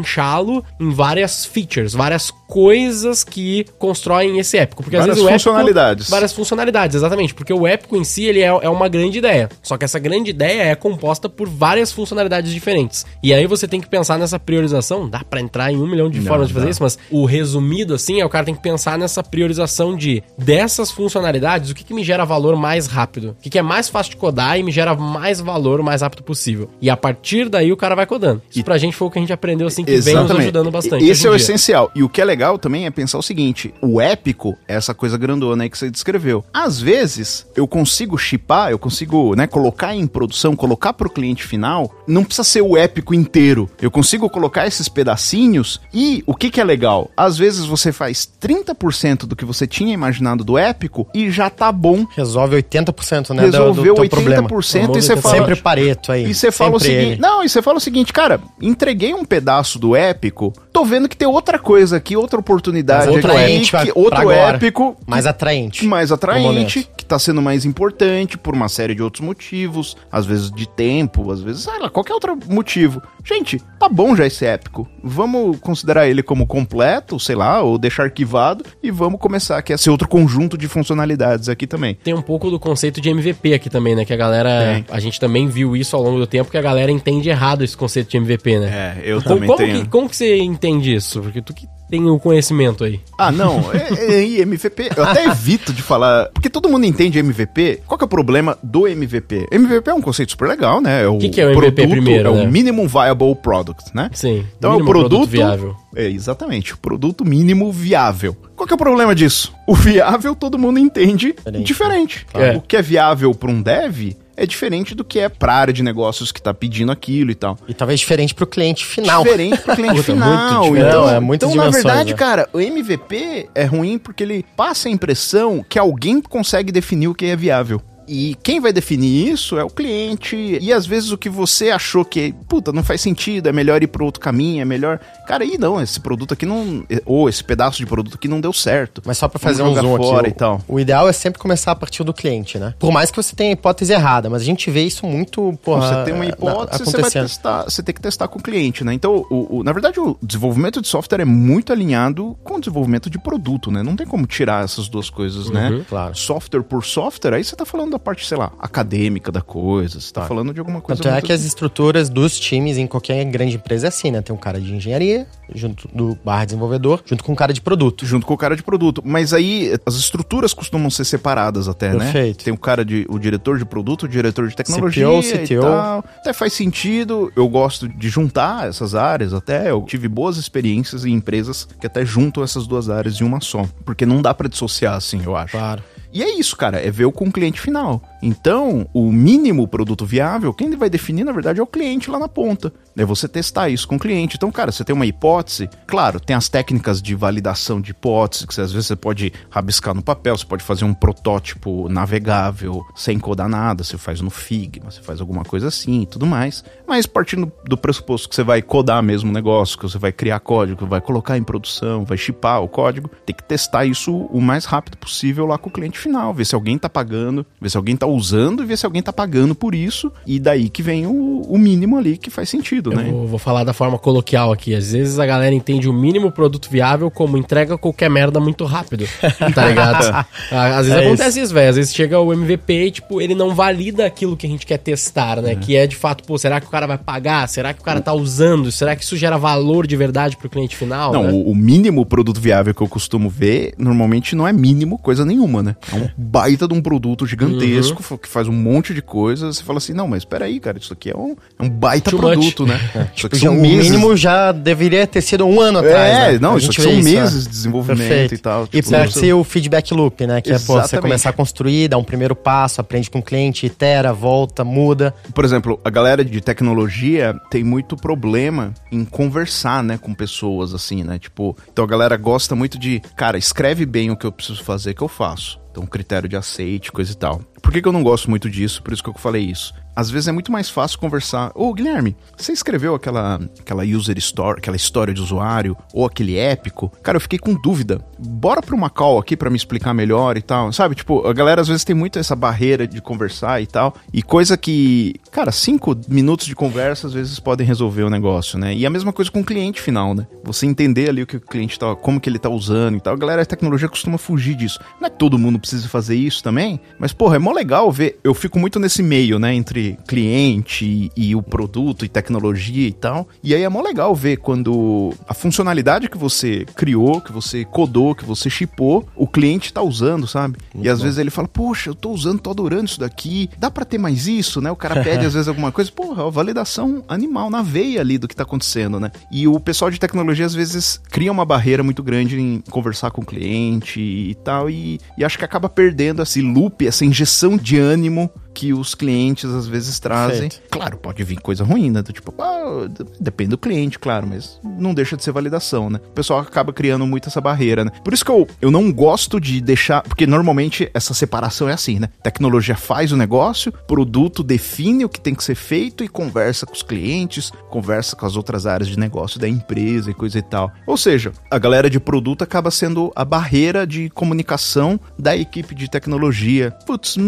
destrinchá-lo 0.02 0.64
em 0.80 0.90
várias 0.92 1.46
features, 1.46 1.94
várias 1.94 2.32
coisas 2.48 3.24
que 3.24 3.66
constroem 3.78 4.40
esse 4.40 4.58
épico. 4.58 4.82
Porque 4.82 4.98
Várias 4.98 5.18
às 5.18 5.24
vezes 5.24 5.24
o 5.24 5.34
épico- 5.34 5.50
funcionalidades. 5.50 6.10
várias 6.10 6.34
funcionalidades, 6.34 6.96
exatamente. 6.96 7.34
Porque 7.34 7.54
o 7.54 7.68
épico 7.68 7.96
em 7.98 8.04
si, 8.04 8.24
ele 8.26 8.40
é, 8.42 8.46
é 8.48 8.70
uma 8.70 8.88
grande 8.88 9.18
ideia. 9.18 9.50
Só 9.62 9.78
que 9.78 9.86
essa 9.86 10.00
grande 10.00 10.30
ideia 10.32 10.64
é 10.64 10.76
composta 10.76 11.28
por 11.30 11.48
várias 11.48 11.92
funcionalidades 11.92 12.52
diferentes. 12.52 13.06
E 13.22 13.34
aí 13.34 13.46
você 13.46 13.68
tem 13.68 13.82
que 13.82 13.88
pensar 13.90 14.18
nessa 14.18 14.40
priorização. 14.40 15.10
Dá 15.10 15.24
pra 15.24 15.40
entrar 15.42 15.72
em 15.72 15.78
um 15.78 15.86
milhão 15.88 16.10
de 16.10 16.20
Não, 16.20 16.28
formas 16.28 16.48
de 16.48 16.54
fazer 16.54 16.66
dá. 16.66 16.72
isso, 16.72 16.84
mas 16.84 16.98
o 17.12 17.26
resumido, 17.26 17.94
assim, 17.94 18.22
é 18.22 18.26
o 18.26 18.30
cara 18.30 18.46
tem 18.46 18.56
que 18.56 18.62
pensar 18.62 18.98
nessa 18.98 19.22
priorização 19.22 19.96
de 19.96 20.24
dessas 20.38 20.90
funcionalidades, 20.92 21.70
o 21.72 21.76
que, 21.76 21.84
que 21.84 21.94
me 21.94 22.04
gera 22.04 22.24
valor 22.26 22.56
mais 22.56 22.88
rápido? 22.88 23.36
O 23.38 23.42
que, 23.42 23.50
que 23.50 23.60
é 23.60 23.62
mais 23.62 23.90
fácil 23.90 24.12
de 24.12 24.18
codar 24.18 24.58
e 24.60 24.64
me 24.64 24.72
gera 24.72 24.96
mais 24.96 25.40
valor 25.42 25.80
o 25.80 25.84
mais 25.84 26.02
rápido 26.02 26.24
possível? 26.24 26.70
E 26.82 26.90
a 26.90 26.96
partir 26.98 27.50
daí 27.50 27.72
o 27.72 27.78
cara 27.78 27.96
vai 27.96 28.06
codando. 28.06 28.42
Isso 28.50 28.64
pra 28.64 28.78
gente 28.78 28.96
foi 28.96 29.08
o 29.08 29.12
que 29.12 29.18
a 29.20 29.22
gente 29.22 29.34
aprendeu, 29.34 29.68
assim, 29.68 29.84
que 29.84 29.98
vem 30.00 30.16
nos 30.16 30.32
ajudando 30.32 30.72
bastante. 30.72 31.06
Esse 31.06 31.26
é 31.28 31.30
o 31.30 31.34
dia. 31.34 31.42
essencial. 31.44 31.92
E 31.96 32.04
o 32.04 32.10
que 32.10 32.22
é 32.22 32.26
legal 32.26 32.37
também 32.60 32.86
é 32.86 32.92
pensar 32.92 33.18
o 33.18 33.22
seguinte: 33.24 33.74
o 33.82 34.00
épico 34.02 34.56
é 34.68 34.76
essa 34.76 34.94
coisa 34.94 35.18
grandona 35.18 35.64
aí 35.64 35.70
que 35.70 35.78
você 35.78 35.90
descreveu. 35.90 36.44
Às 36.54 36.80
vezes, 36.80 37.46
eu 37.56 37.68
consigo 37.68 38.18
chipar, 38.18 38.72
eu 38.72 38.80
consigo, 38.80 39.36
né, 39.36 39.48
colocar 39.48 39.96
em 39.96 40.06
produção, 40.08 40.56
colocar 40.56 40.94
pro 40.94 41.10
cliente 41.10 41.44
final, 41.44 41.92
não 42.08 42.24
precisa 42.24 42.44
ser 42.44 42.62
o 42.62 42.78
épico 42.78 43.14
inteiro. 43.14 43.70
Eu 43.82 43.90
consigo 43.92 44.30
colocar 44.30 44.68
esses 44.68 44.88
pedacinhos 44.88 45.80
e 45.94 46.24
o 46.28 46.36
que 46.36 46.50
que 46.52 46.62
é 46.62 46.64
legal? 46.64 47.10
Às 47.16 47.38
vezes 47.38 47.66
você 47.66 47.92
faz 47.92 48.30
30% 48.40 49.26
do 49.26 49.36
que 49.36 49.46
você 49.46 49.66
tinha 49.66 49.94
imaginado 49.94 50.44
do 50.44 50.58
épico 50.58 51.08
e 51.14 51.30
já 51.32 51.50
tá 51.50 51.72
bom. 51.72 52.06
Resolve 52.16 52.56
80%, 52.58 53.34
né? 53.34 53.42
do- 53.44 53.52
Resolveu 53.52 53.96
do, 53.96 54.10
problema. 54.10 54.48
80% 54.50 54.96
e 54.98 55.02
você 55.02 55.16
Famoso 55.16 55.22
fala. 55.22 55.38
Sempre 55.38 55.56
Pareto 55.58 56.12
aí. 56.12 56.26
E 56.30 56.34
você 56.34 56.52
fala 56.52 56.76
o 56.76 56.80
seguinte. 56.80 57.12
ele. 57.14 57.22
Não, 57.22 57.44
e 57.44 57.50
você 57.50 57.62
fala 57.62 57.78
o 57.78 57.82
seguinte, 57.82 58.14
cara, 58.14 58.40
entreguei 58.62 59.14
um 59.14 59.26
pedaço 59.26 59.80
do 59.80 59.96
épico, 59.96 60.54
tô 60.72 60.86
vendo 60.86 61.10
que 61.10 61.18
tem 61.18 61.28
outra 61.28 61.58
coisa 61.58 61.98
aqui, 61.98 62.16
outra 62.28 62.40
oportunidade 62.40 63.10
Outro 63.10 63.32
aqui, 63.32 63.40
atraente 63.40 63.72
pra 63.72 63.86
outro 63.96 64.20
agora. 64.20 64.58
épico. 64.58 64.98
Mais 65.08 65.26
atraente. 65.26 65.86
Mais 65.86 66.12
atraente, 66.12 66.88
que 66.96 67.06
tá 67.06 67.18
sendo 67.18 67.42
mais 67.42 67.66
importante 67.66 68.38
por 68.38 68.54
uma 68.54 68.68
série 68.68 68.94
de 68.94 69.02
outros 69.02 69.26
motivos, 69.26 69.96
às 70.12 70.26
vezes 70.26 70.52
de 70.52 70.68
tempo, 70.68 71.32
às 71.32 71.42
vezes, 71.42 71.64
sei 71.64 71.80
lá, 71.80 71.90
qualquer 71.90 72.14
outro 72.14 72.38
motivo. 72.50 73.02
Gente, 73.24 73.62
tá 73.80 73.88
bom 73.90 74.16
já 74.16 74.26
esse 74.26 74.46
épico. 74.46 74.88
Vamos 75.04 75.58
considerar 75.60 76.08
ele 76.08 76.22
como 76.22 76.46
completo, 76.46 77.20
sei 77.20 77.36
lá, 77.36 77.62
ou 77.62 77.78
deixar 77.78 78.04
arquivado 78.04 78.64
e 78.84 78.92
vamos 78.92 79.20
começar 79.20 79.58
aqui 79.58 79.74
a 79.74 79.78
ser 79.78 79.90
outro 79.90 80.08
conjunto 80.08 80.58
de 80.58 80.68
funcionalidades 80.68 81.50
aqui 81.50 81.66
também. 81.66 81.96
Tem 81.96 82.14
um 82.14 82.22
pouco 82.22 82.50
do 82.50 82.60
conceito 82.60 83.00
de 83.00 83.10
MVP 83.10 83.54
aqui 83.54 83.70
também, 83.70 83.96
né? 83.96 84.04
Que 84.06 84.14
a 84.14 84.18
galera. 84.18 84.74
Tem. 84.76 84.86
A 84.90 85.00
gente 85.00 85.20
também 85.20 85.48
viu 85.48 85.76
isso 85.76 85.96
ao 85.96 86.02
longo 86.04 86.20
do 86.20 86.28
tempo, 86.28 86.52
que 86.52 86.58
a 86.58 86.62
galera 86.62 86.92
entende 86.92 87.30
errado 87.30 87.64
esse 87.64 87.76
conceito 87.76 88.10
de 88.10 88.18
MVP, 88.18 88.60
né? 88.60 88.98
É, 88.98 89.02
eu 89.04 89.22
como, 89.22 89.46
como 89.46 89.58
Que, 89.58 89.88
como 89.88 90.10
que 90.10 90.16
você 90.16 90.38
entende 90.38 90.94
isso? 90.94 91.22
Porque 91.22 91.42
tu 91.42 91.54
que 91.54 91.68
tem 91.90 92.06
o 92.10 92.20
conhecimento 92.20 92.84
aí. 92.84 93.00
Ah, 93.18 93.32
não. 93.32 93.64
É, 93.74 94.16
é, 94.16 94.24
e 94.26 94.42
MVP. 94.42 94.90
Eu 94.96 95.04
até 95.04 95.26
evito 95.26 95.72
de 95.74 95.82
falar. 95.82 96.30
Porque 96.34 96.50
todo 96.50 96.68
mundo 96.70 96.86
entende 96.86 97.18
MVP. 97.20 97.82
Qual 97.88 97.98
que 97.98 98.04
é 98.04 98.06
o 98.06 98.10
problema 98.10 98.58
do 98.62 98.88
MVP? 98.88 99.48
MVP 99.52 99.90
é 99.90 99.94
um 99.94 100.02
conceito 100.02 100.32
super 100.32 100.48
legal, 100.48 100.82
né? 100.82 101.04
É 101.04 101.08
o 101.08 101.18
Que 101.18 101.30
que 101.30 101.42
é 101.42 101.48
o 101.48 101.52
MVP 101.52 101.88
primeiro, 101.88 102.30
É 102.30 102.34
né? 102.34 102.44
o 102.44 102.52
Minimum 102.52 102.88
Viable 102.88 103.36
Product, 103.36 103.92
né? 103.96 104.10
Sim. 104.14 104.46
Então 104.58 104.72
é 104.72 104.76
o 104.76 104.80
mínimo 104.80 104.92
produto. 104.92 105.28
viável. 105.30 105.76
É, 105.96 106.06
exatamente. 106.08 106.74
O 106.74 106.78
produto 106.78 107.26
mínimo 107.26 107.72
viável. 107.72 108.36
Qual 108.56 108.68
que 108.68 108.74
é 108.74 108.76
o 108.76 108.78
problema 108.78 109.16
disso? 109.16 109.54
O 109.68 109.74
viável 109.76 110.36
todo 110.36 110.58
mundo 110.58 110.80
entende 110.80 111.34
diferente. 111.34 111.66
Diferente, 111.66 112.26
Claro. 112.32 112.58
O 112.58 112.62
que 112.62 112.76
é 112.76 112.82
viável 112.82 113.34
para 113.34 113.50
um 113.52 113.62
dev 113.62 114.14
é 114.38 114.46
diferente 114.46 114.94
do 114.94 115.04
que 115.04 115.20
é 115.20 115.28
pra 115.28 115.54
área 115.56 115.74
de 115.74 115.82
negócios 115.82 116.32
que 116.32 116.40
tá 116.40 116.54
pedindo 116.54 116.92
aquilo 116.92 117.32
e 117.32 117.36
tal. 117.36 117.58
E 117.68 117.74
talvez 117.74 118.00
diferente 118.00 118.36
pro 118.36 118.46
cliente 118.46 118.86
final. 118.86 119.24
Diferente 119.24 119.58
pro 119.58 119.76
cliente 119.76 119.96
Puta, 120.06 120.14
final. 120.14 120.68
muito. 120.68 120.78
Então, 120.78 121.10
é 121.10 121.20
muitas 121.20 121.50
então 121.52 121.66
na 121.66 121.72
verdade, 121.72 122.12
né? 122.12 122.18
cara, 122.18 122.48
o 122.54 122.62
MVP 122.62 123.50
é 123.56 123.66
ruim 123.66 123.98
porque 123.98 124.24
ele 124.24 124.46
passa 124.56 124.88
a 124.88 124.92
impressão 124.92 125.66
que 125.68 125.80
alguém 125.80 126.22
consegue 126.22 126.72
definir 126.72 127.08
o 127.08 127.16
que 127.16 127.26
é 127.26 127.36
viável. 127.36 127.82
E 128.08 128.36
quem 128.42 128.60
vai 128.60 128.72
definir 128.72 129.32
isso 129.32 129.58
é 129.58 129.64
o 129.64 129.70
cliente. 129.70 130.36
E 130.62 130.72
às 130.72 130.86
vezes 130.86 131.12
o 131.12 131.18
que 131.18 131.30
você 131.30 131.72
achou 131.72 132.06
que, 132.06 132.34
puta, 132.48 132.72
não 132.72 132.84
faz 132.84 133.02
sentido, 133.02 133.48
é 133.48 133.52
melhor 133.52 133.82
ir 133.84 133.88
pro 133.88 134.06
outro 134.06 134.22
caminho, 134.22 134.62
é 134.62 134.66
melhor. 134.66 135.00
Cara, 135.28 135.44
aí 135.44 135.58
não, 135.58 135.82
esse 135.82 136.00
produto 136.00 136.34
aqui 136.34 136.46
não. 136.46 136.86
Ou 137.06 137.28
esse 137.28 137.44
pedaço 137.44 137.78
de 137.78 137.86
produto 137.86 138.16
aqui 138.16 138.28
não 138.28 138.40
deu 138.40 138.54
certo. 138.54 139.02
Mas 139.06 139.18
só 139.18 139.28
Vamos 139.28 139.42
fazer 139.42 139.62
um 139.64 139.70
jogar 139.70 139.82
zoom 139.82 139.98
fora 139.98 140.22
aqui, 140.28 140.30
e 140.30 140.34
tal. 140.40 140.62
o, 140.68 140.76
o 140.76 140.80
ideal 140.80 141.08
é 141.10 141.14
sempre 141.14 141.40
começar 141.40 141.72
a 141.72 141.76
partir 141.76 142.04
do 142.04 142.14
cliente, 142.14 142.58
né? 142.58 142.74
Por 142.80 142.92
mais 142.92 143.12
que 143.12 143.18
você 143.18 143.36
tenha 143.36 143.50
a 143.52 143.54
hipótese 143.54 143.92
errada, 143.94 144.30
mas 144.30 144.42
a 144.42 144.46
gente 144.46 144.72
vê 144.72 144.84
isso 144.84 145.06
muito, 145.06 145.58
porra, 145.64 145.88
você 146.00 146.04
tem 146.06 146.14
uma 146.14 146.26
hipótese, 146.26 146.86
você 146.86 147.02
vai 147.02 147.12
testar, 147.12 147.64
você 147.64 147.84
tem 147.84 147.94
que 147.94 148.02
testar 148.02 148.28
com 148.30 148.40
o 148.40 148.42
cliente, 148.42 148.84
né? 148.84 148.94
Então, 148.94 149.26
o, 149.30 149.58
o- 149.60 149.64
na 149.64 149.74
verdade, 149.74 150.00
o 150.00 150.18
desenvolvimento 150.24 150.82
de 150.82 150.88
software 150.88 151.22
é 151.22 151.26
muito 151.26 151.74
alinhado 151.74 152.38
com 152.44 152.56
o 152.56 152.60
desenvolvimento 152.60 153.10
de 153.10 153.20
produto, 153.20 153.70
né? 153.70 153.84
Não 153.84 153.96
tem 153.96 154.08
como 154.08 154.26
tirar 154.26 154.64
essas 154.64 154.88
duas 154.88 155.10
coisas, 155.10 155.50
né? 155.50 155.84
claro. 155.90 156.16
Software 156.16 156.64
por 156.64 156.86
software, 156.86 157.34
aí 157.36 157.44
você 157.44 157.56
tá 157.56 157.66
falando 157.66 157.97
parte, 158.00 158.26
sei 158.26 158.38
lá, 158.38 158.52
acadêmica 158.60 159.32
da 159.32 159.42
coisa, 159.42 160.00
você 160.00 160.12
tá 160.14 160.26
falando 160.26 160.54
de 160.54 160.60
alguma 160.60 160.82
coisa 160.82 161.02
Tanto 161.02 161.10
é 161.10 161.14
muito- 161.14 161.26
que 161.26 161.34
as 161.34 161.44
estruturas 161.44 162.10
dos 162.10 162.40
times 162.40 162.78
em 162.78 162.88
qualquer 162.88 163.24
grande 163.26 163.56
empresa 163.56 163.88
é 163.88 163.90
assim, 163.90 164.12
né? 164.12 164.22
Tem 164.22 164.36
um 164.36 164.40
cara 164.40 164.60
de 164.60 164.74
engenharia, 164.74 165.28
junto 165.54 165.88
do 165.94 166.18
barra 166.24 166.46
desenvolvedor, 166.46 167.02
junto 167.06 167.24
com 167.24 167.32
um 167.32 167.36
cara 167.36 167.54
de 167.54 167.62
produto. 167.62 168.06
junto 168.06 168.26
com 168.26 168.34
o 168.34 168.38
cara 168.38 168.56
de 168.56 168.64
produto. 168.64 169.02
Mas 169.06 169.34
aí 169.34 169.74
as 169.86 169.96
estruturas 169.96 170.54
costumam 170.54 170.90
ser 170.90 171.06
separadas 171.06 171.68
até, 171.68 171.94
né? 171.94 172.00
Perfeito. 172.12 172.44
Tem 172.44 172.54
o 172.54 172.58
cara 172.58 172.84
de 172.86 173.06
o 173.10 173.18
diretor 173.20 173.58
de 173.58 173.66
produto, 173.66 174.04
o 174.04 174.08
diretor 174.08 174.48
de 174.48 174.56
tecnologia 174.56 175.06
CPO, 175.08 175.20
e 175.20 175.48
CTO. 175.48 175.62
tal. 175.62 176.00
Até 176.20 176.34
faz 176.34 176.54
sentido. 176.54 177.32
Eu 177.36 177.48
gosto 177.48 177.88
de 177.88 178.10
juntar 178.10 178.68
essas 178.68 178.96
áreas 178.96 179.34
até. 179.34 179.70
Eu 179.72 179.82
tive 179.84 180.08
boas 180.08 180.38
experiências 180.38 181.06
em 181.06 181.14
empresas 181.14 181.68
que 181.80 181.88
até 181.88 182.06
juntam 182.06 182.44
essas 182.44 182.68
duas 182.68 182.90
áreas 182.90 183.20
em 183.20 183.24
uma 183.24 183.42
só, 183.42 183.66
porque 183.86 184.06
não 184.06 184.22
dá 184.22 184.34
pra 184.34 184.48
dissociar 184.48 184.96
assim, 184.96 185.22
eu 185.26 185.36
acho. 185.36 185.52
Claro. 185.58 185.84
E 186.18 186.24
é 186.24 186.30
isso, 186.32 186.58
cara, 186.58 186.80
é 186.84 186.90
ver 186.90 187.12
com 187.12 187.26
o 187.26 187.32
cliente 187.32 187.62
final. 187.62 188.02
Então, 188.22 188.88
o 188.94 189.12
mínimo 189.12 189.68
produto 189.68 190.06
viável, 190.06 190.54
quem 190.54 190.76
vai 190.76 190.90
definir, 190.90 191.24
na 191.24 191.32
verdade, 191.32 191.60
é 191.60 191.64
o 191.64 191.68
cliente 191.68 192.10
lá 192.10 192.20
na 192.20 192.28
ponta. 192.28 192.74
É 192.96 193.06
você 193.06 193.28
testar 193.28 193.70
isso 193.70 193.88
com 193.88 193.96
o 193.96 194.00
cliente. 194.00 194.36
Então, 194.36 194.52
cara, 194.52 194.72
você 194.72 194.84
tem 194.84 194.96
uma 194.96 195.06
hipótese, 195.06 195.70
claro, 195.86 196.20
tem 196.20 196.36
as 196.36 196.50
técnicas 196.50 197.02
de 197.02 197.14
validação 197.16 197.80
de 197.80 197.92
hipótese, 197.92 198.48
que 198.48 198.54
você, 198.54 198.62
às 198.62 198.72
vezes 198.72 198.88
você 198.88 198.96
pode 198.96 199.32
rabiscar 199.50 199.94
no 199.94 200.02
papel, 200.02 200.38
você 200.38 200.46
pode 200.46 200.64
fazer 200.64 200.86
um 200.86 200.94
protótipo 200.94 201.88
navegável 201.90 202.84
sem 202.96 203.20
codar 203.20 203.48
nada, 203.48 203.84
você 203.84 203.98
faz 203.98 204.20
no 204.22 204.30
Figma, 204.30 204.90
você 204.90 205.02
faz 205.02 205.22
alguma 205.22 205.44
coisa 205.44 205.68
assim 205.68 206.02
e 206.02 206.06
tudo 206.06 206.26
mais. 206.26 206.64
Mas 206.88 207.06
partindo 207.06 207.52
do 207.66 207.78
pressuposto 207.78 208.28
que 208.28 208.36
você 208.36 208.44
vai 208.44 208.62
codar 208.62 209.04
mesmo 209.04 209.30
o 209.30 209.34
negócio, 209.34 209.78
que 209.78 209.84
você 209.84 209.98
vai 209.98 210.12
criar 210.12 210.40
código, 210.40 210.88
vai 210.88 211.02
colocar 211.02 211.38
em 211.38 211.44
produção, 211.44 212.04
vai 212.04 212.18
chipar 212.18 212.64
o 212.64 212.68
código, 212.68 213.10
tem 213.26 213.36
que 213.36 213.44
testar 213.44 213.86
isso 213.86 214.16
o 214.32 214.42
mais 214.42 214.66
rápido 214.66 214.98
possível 214.98 215.46
lá 215.46 215.58
com 215.58 215.70
o 215.70 215.72
cliente 215.72 216.00
final, 216.00 216.34
ver 216.34 216.46
se 216.46 216.56
alguém 216.56 216.78
tá 216.78 216.90
pagando, 216.90 217.46
ver 217.62 217.70
se 217.70 217.78
alguém 217.78 217.96
tá 217.96 218.07
usando 218.14 218.64
e 218.64 218.66
ver 218.66 218.78
se 218.78 218.86
alguém 218.86 219.02
tá 219.02 219.12
pagando 219.14 219.54
por 219.56 219.74
isso, 219.76 220.12
e 220.26 220.40
daí 220.40 220.70
que 220.70 220.82
vem 220.82 221.06
o, 221.08 221.42
o 221.48 221.58
mínimo 221.58 221.98
ali 221.98 222.18
que 222.18 222.30
faz 222.30 222.50
sentido, 222.50 222.92
Eu 222.92 222.98
né? 222.98 223.10
vou, 223.12 223.28
vou 223.28 223.40
falar 223.40 223.64
da 223.64 223.74
forma 223.74 223.98
coloquial 223.98 224.52
aqui. 224.52 224.74
Às 224.76 224.92
vezes 224.92 225.20
a 225.20 225.26
galera 225.26 225.54
entende 225.54 225.90
o 225.90 225.94
mínimo 225.94 226.32
produto 226.32 226.70
viável 226.70 227.10
como 227.12 227.38
entrega 227.38 227.78
qualquer 227.78 228.10
merda 228.10 228.40
muito 228.40 228.66
rápido. 228.66 229.06
Tá 229.54 229.66
ligado? 229.68 230.26
Ah, 230.52 230.78
Às 230.78 230.88
vezes 230.88 231.02
É 231.02 231.08
acontece 231.08 231.40
isso, 231.42 231.54
velho. 231.54 231.70
Às 231.70 231.76
vezes 231.76 231.94
chega 231.94 232.20
o 232.20 232.32
MVP 232.34 232.74
e, 232.74 232.92
tipo, 232.92 233.22
ele 233.22 233.34
não 233.34 233.56
valida 233.56 234.06
aquilo 234.06 234.36
que 234.38 234.46
a 234.46 234.50
gente 234.50 234.66
quer 234.66 234.78
testar, 234.78 235.42
né? 235.42 235.56
Que 235.56 235.76
é 235.76 235.88
de 235.88 235.96
fato, 235.96 236.24
pô, 236.24 236.38
será 236.38 236.60
que 236.60 236.68
o 236.68 236.70
cara 236.70 236.86
vai 236.86 236.98
pagar? 236.98 237.48
Será 237.48 237.74
que 237.74 237.82
o 237.82 237.84
cara 237.84 238.02
tá 238.02 238.14
usando? 238.14 238.72
Será 238.72 238.96
que 238.96 239.04
isso 239.04 239.16
gera 239.18 239.38
valor 239.38 239.88
de 239.88 239.96
verdade 239.96 240.38
pro 240.38 240.50
cliente 240.50 240.76
final? 240.76 241.12
Não, 241.14 241.24
né? 241.24 241.32
o, 241.32 241.52
o 241.52 241.56
mínimo 241.56 242.06
produto 242.06 242.40
viável 242.40 242.74
que 242.74 242.82
eu 242.82 242.88
costumo 242.88 243.30
ver, 243.30 243.74
normalmente 243.78 244.36
não 244.36 244.48
é 244.48 244.54
mínimo 244.54 244.98
coisa 244.98 245.26
nenhuma, 245.26 245.64
né? 245.64 245.76
É 245.92 245.96
um 245.96 246.10
baita 246.18 246.68
de 246.68 246.74
um 246.74 246.82
produto 246.82 247.26
gigantesco 247.26 247.97
Que 247.98 248.28
faz 248.28 248.48
um 248.48 248.54
monte 248.54 248.94
de 248.94 249.02
coisa. 249.02 249.48
Você 249.52 249.64
fala 249.64 249.78
assim, 249.78 249.94
não, 249.94 250.08
mas 250.08 250.24
peraí, 250.26 250.60
cara, 250.60 250.78
isso 250.78 250.94
aqui 250.94 251.10
é 251.12 251.18
um, 251.18 251.36
é 251.60 251.64
um 251.64 251.70
baita 251.70 252.10
Too 252.12 252.20
produto, 252.20 252.66
né? 252.66 252.80
Isso 253.16 253.28
aqui 253.28 253.38
Já, 253.38 253.48
são 253.48 253.58
o 253.58 253.62
meses- 253.62 253.90
mínimo 253.92 254.16
já 254.16 254.52
deveria 254.52 255.06
ter 255.08 255.22
sido 255.22 255.46
um 255.46 255.60
ano 255.60 255.80
atrás. 255.80 255.96
É, 256.30 256.32
né? 256.34 256.40
não, 256.40 256.54
A 256.56 256.58
isso 256.58 256.72
aqui 256.72 256.82
são 256.82 256.92
isso, 256.92 257.04
meses 257.10 257.40
é. 257.42 257.44
de 257.44 257.56
desenvolvimento 257.56 258.08
Perfeito. 258.08 258.34
e 258.36 258.38
tal. 258.38 258.64
E 258.66 258.68
tipo, 258.82 258.90
pode 258.92 259.10
isso- 259.10 259.20
ser 259.20 259.34
o 259.34 259.44
feedback 259.44 259.94
loop, 259.94 260.26
né? 260.28 260.42
Que 260.42 260.52
é, 260.52 260.54
pô, 260.54 260.60
você 260.60 260.72
Exatamente. 260.80 261.02
começar 261.02 261.30
a 261.30 261.34
construir, 261.34 261.88
dar 261.88 261.98
um 261.98 262.04
primeiro 262.04 262.36
passo, 262.36 262.82
aprende 262.82 263.10
com 263.10 263.20
o 263.20 263.24
cliente, 263.24 263.66
itera, 263.66 264.14
volta, 264.14 264.64
muda. 264.64 265.14
Por 265.34 265.44
exemplo, 265.46 265.80
a 265.84 265.90
galera 265.90 266.24
de 266.24 266.40
tecnologia 266.42 267.36
tem 267.50 267.64
muito 267.64 267.96
problema 267.96 268.74
em 268.92 269.04
conversar, 269.06 269.84
né, 269.84 269.98
com 269.98 270.14
pessoas, 270.14 270.74
assim, 270.74 271.04
né? 271.04 271.18
Tipo, 271.20 271.56
então 271.72 271.84
a 271.84 271.88
galera 271.88 272.16
gosta 272.18 272.56
muito 272.56 272.78
de, 272.78 273.02
cara, 273.16 273.38
escreve 273.38 273.86
bem 273.86 274.12
o 274.12 274.18
que 274.18 274.26
eu 274.26 274.32
preciso 274.32 274.64
fazer 274.64 274.94
que 274.94 275.02
eu 275.02 275.08
faço. 275.08 275.60
Então, 275.78 275.86
critério 275.86 276.28
de 276.28 276.36
aceite, 276.36 276.92
coisa 276.92 277.12
e 277.12 277.16
tal. 277.16 277.40
Por 277.62 277.72
que, 277.72 277.84
que 277.84 277.88
eu 277.88 277.92
não 277.92 278.02
gosto 278.02 278.32
muito 278.32 278.50
disso? 278.50 278.82
Por 278.82 278.94
isso 278.94 279.04
que 279.04 279.10
eu 279.10 279.14
falei 279.14 279.44
isso. 279.44 279.76
Às 279.98 280.12
vezes 280.12 280.28
é 280.28 280.32
muito 280.32 280.52
mais 280.52 280.70
fácil 280.70 281.00
conversar. 281.00 281.52
Ô, 281.56 281.74
Guilherme, 281.74 282.16
você 282.38 282.52
escreveu 282.52 282.94
aquela, 282.94 283.42
aquela 283.60 283.84
user 283.84 284.16
story, 284.20 284.60
aquela 284.60 284.78
história 284.78 285.12
de 285.12 285.20
usuário, 285.20 285.76
ou 285.92 286.06
aquele 286.06 286.38
épico? 286.38 286.92
Cara, 287.02 287.16
eu 287.16 287.22
fiquei 287.22 287.40
com 287.40 287.60
dúvida. 287.60 288.00
Bora 288.20 288.62
pra 288.62 288.76
uma 288.76 288.92
call 288.92 289.18
aqui 289.18 289.36
pra 289.36 289.50
me 289.50 289.56
explicar 289.56 289.96
melhor 289.96 290.38
e 290.38 290.42
tal. 290.44 290.72
Sabe, 290.72 290.94
tipo, 290.94 291.28
a 291.28 291.34
galera 291.34 291.62
às 291.62 291.68
vezes 291.68 291.84
tem 291.84 291.96
muito 291.96 292.20
essa 292.20 292.36
barreira 292.36 292.88
de 292.88 293.02
conversar 293.02 293.60
e 293.60 293.66
tal. 293.66 293.96
E 294.14 294.22
coisa 294.22 294.56
que, 294.56 295.16
cara, 295.32 295.52
cinco 295.52 296.00
minutos 296.08 296.46
de 296.46 296.54
conversa 296.54 297.08
às 297.08 297.14
vezes 297.14 297.40
podem 297.40 297.66
resolver 297.66 298.04
o 298.04 298.10
negócio, 298.12 298.60
né? 298.60 298.76
E 298.76 298.86
a 298.86 298.92
mesma 298.92 299.12
coisa 299.12 299.32
com 299.32 299.40
o 299.40 299.46
cliente 299.46 299.82
final, 299.82 300.14
né? 300.14 300.28
Você 300.44 300.68
entender 300.68 301.10
ali 301.10 301.24
o 301.24 301.28
que 301.28 301.38
o 301.38 301.42
cliente 301.42 301.80
tá, 301.80 301.96
como 301.96 302.22
que 302.22 302.30
ele 302.30 302.38
tá 302.38 302.50
usando 302.50 302.98
e 302.98 303.02
tal. 303.02 303.16
A 303.16 303.18
galera 303.18 303.42
de 303.42 303.48
tecnologia 303.48 303.90
costuma 303.90 304.20
fugir 304.20 304.54
disso. 304.54 304.80
Não 305.02 305.08
é 305.08 305.10
que 305.10 305.18
todo 305.18 305.40
mundo 305.40 305.58
precisa 305.58 305.90
fazer 305.90 306.16
isso 306.16 306.44
também, 306.44 306.80
mas, 307.00 307.14
porra, 307.14 307.38
é 307.38 307.40
mó 307.40 307.52
legal 307.52 307.92
ver. 307.92 308.20
Eu 308.24 308.36
fico 308.36 308.60
muito 308.60 308.80
nesse 308.80 309.02
meio, 309.02 309.40
né? 309.40 309.56
Entre 309.56 309.87
cliente 310.08 310.86
e, 311.16 311.30
e 311.30 311.36
o 311.36 311.42
produto 311.42 312.06
e 312.06 312.10
tecnologia 312.10 312.88
e 312.88 312.94
tal. 312.94 313.28
E 313.44 313.54
aí 313.54 313.64
é 313.64 313.70
mó 313.70 313.82
legal 313.82 314.14
ver 314.16 314.38
quando 314.38 315.14
a 315.28 315.34
funcionalidade 315.34 316.10
que 316.10 316.18
você 316.18 316.66
criou, 316.76 317.22
que 317.22 317.32
você 317.32 317.64
codou, 317.66 318.16
que 318.16 318.26
você 318.26 318.50
chipou, 318.50 319.08
o 319.16 319.28
cliente 319.28 319.72
tá 319.72 319.82
usando, 319.82 320.28
sabe? 320.28 320.58
e 320.76 320.90
às 320.90 321.02
vezes 321.02 321.18
ele 321.18 321.30
fala, 321.30 321.48
poxa, 321.48 321.90
eu 321.90 321.96
tô 321.96 322.12
usando, 322.12 322.40
tô 322.40 322.52
adorando 322.52 322.86
isso 322.86 323.00
daqui. 323.00 323.50
Dá 323.58 323.70
pra 323.70 323.86
ter 323.86 323.98
mais 323.98 324.28
isso, 324.28 324.62
né? 324.62 324.72
O 324.72 324.76
cara 324.76 325.04
pede 325.04 325.26
às 325.26 325.34
vezes 325.34 325.48
alguma 325.48 325.72
coisa. 325.72 325.92
Porra, 325.92 326.30
validação 326.30 327.04
animal 327.08 327.50
na 327.50 327.62
veia 327.62 328.02
ali 328.02 328.18
do 328.18 328.28
que 328.28 328.36
tá 328.36 328.44
acontecendo, 328.44 329.00
né? 329.00 329.12
E 329.32 329.48
o 329.48 329.60
pessoal 329.60 329.90
de 329.92 330.00
tecnologia 330.00 330.46
às 330.46 330.54
vezes 330.54 331.02
cria 331.10 331.32
uma 331.32 331.46
barreira 331.46 331.84
muito 331.84 332.04
grande 332.04 332.40
em 332.40 332.62
conversar 332.70 333.12
com 333.12 333.22
o 333.22 333.26
cliente 333.26 334.00
e 334.00 334.36
tal. 334.36 334.70
E, 334.70 335.00
e 335.18 335.24
acho 335.24 335.38
que 335.38 335.46
acaba 335.46 335.70
perdendo 335.70 336.22
esse 336.22 336.42
loop, 336.42 336.86
essa 336.86 337.06
injeção 337.06 337.58
de 337.58 337.78
ânimo 337.78 338.30
que 338.58 338.74
os 338.74 338.96
clientes 338.96 339.46
às 339.46 339.68
vezes 339.68 340.00
trazem. 340.00 340.50
Perfeito. 340.50 340.62
Claro, 340.72 340.98
pode 340.98 341.24
vir 341.24 341.40
coisa 341.40 341.64
ruim, 341.64 341.92
né? 341.92 342.02
Tipo, 342.02 342.34
ah, 342.42 342.90
depende 343.20 343.52
do 343.52 343.58
cliente, 343.58 344.00
claro, 344.00 344.26
mas 344.26 344.60
não 344.64 344.96
deixa 344.96 345.16
de 345.16 345.24
ser 345.24 345.32
validação, 345.32 345.92
né? 345.92 346.00
O 346.08 346.14
pessoal 346.14 346.40
acaba 346.40 346.74
criando 346.74 347.06
muito 347.06 347.30
essa 347.30 347.40
barreira, 347.40 347.86
né? 347.86 347.92
Por 348.04 348.16
isso 348.16 348.26
que 348.26 348.32
eu, 348.32 348.48
eu 348.60 348.72
não 348.72 348.92
gosto 348.92 349.40
de 349.40 349.62
deixar. 349.62 350.02
Porque 350.02 350.26
normalmente 350.26 350.90
essa 350.92 351.14
separação 351.14 351.70
é 351.70 351.74
assim, 351.74 352.00
né? 352.00 352.10
Tecnologia 352.24 352.76
faz 352.76 353.12
o 353.12 353.16
negócio, 353.16 353.72
produto 353.72 354.42
define 354.42 355.06
o 355.06 355.10
que 355.10 355.22
tem 355.22 355.36
que 355.36 355.44
ser 355.44 355.54
feito 355.54 356.04
e 356.04 356.08
conversa 356.08 356.66
com 356.66 356.74
os 356.74 356.82
clientes, 356.82 357.52
conversa 357.70 358.16
com 358.16 358.26
as 358.26 358.36
outras 358.36 358.66
áreas 358.66 358.90
de 358.90 358.98
negócio 358.98 359.40
da 359.40 359.48
empresa 359.48 360.10
e 360.10 360.16
coisa 360.16 360.40
e 360.40 360.42
tal. 360.42 360.72
Ou 360.88 360.98
seja, 360.98 361.32
a 361.52 361.60
galera 361.60 361.92
de 361.92 362.00
produto 362.00 362.42
acaba 362.42 362.72
sendo 362.72 363.12
a 363.16 363.24
barreira 363.24 363.86
de 363.86 364.10
comunicação 364.10 365.00
da 365.20 365.38
equipe 365.38 365.76
de 365.76 365.88
tecnologia. 365.88 366.72
Putz, 366.88 367.18
hum, 367.18 367.22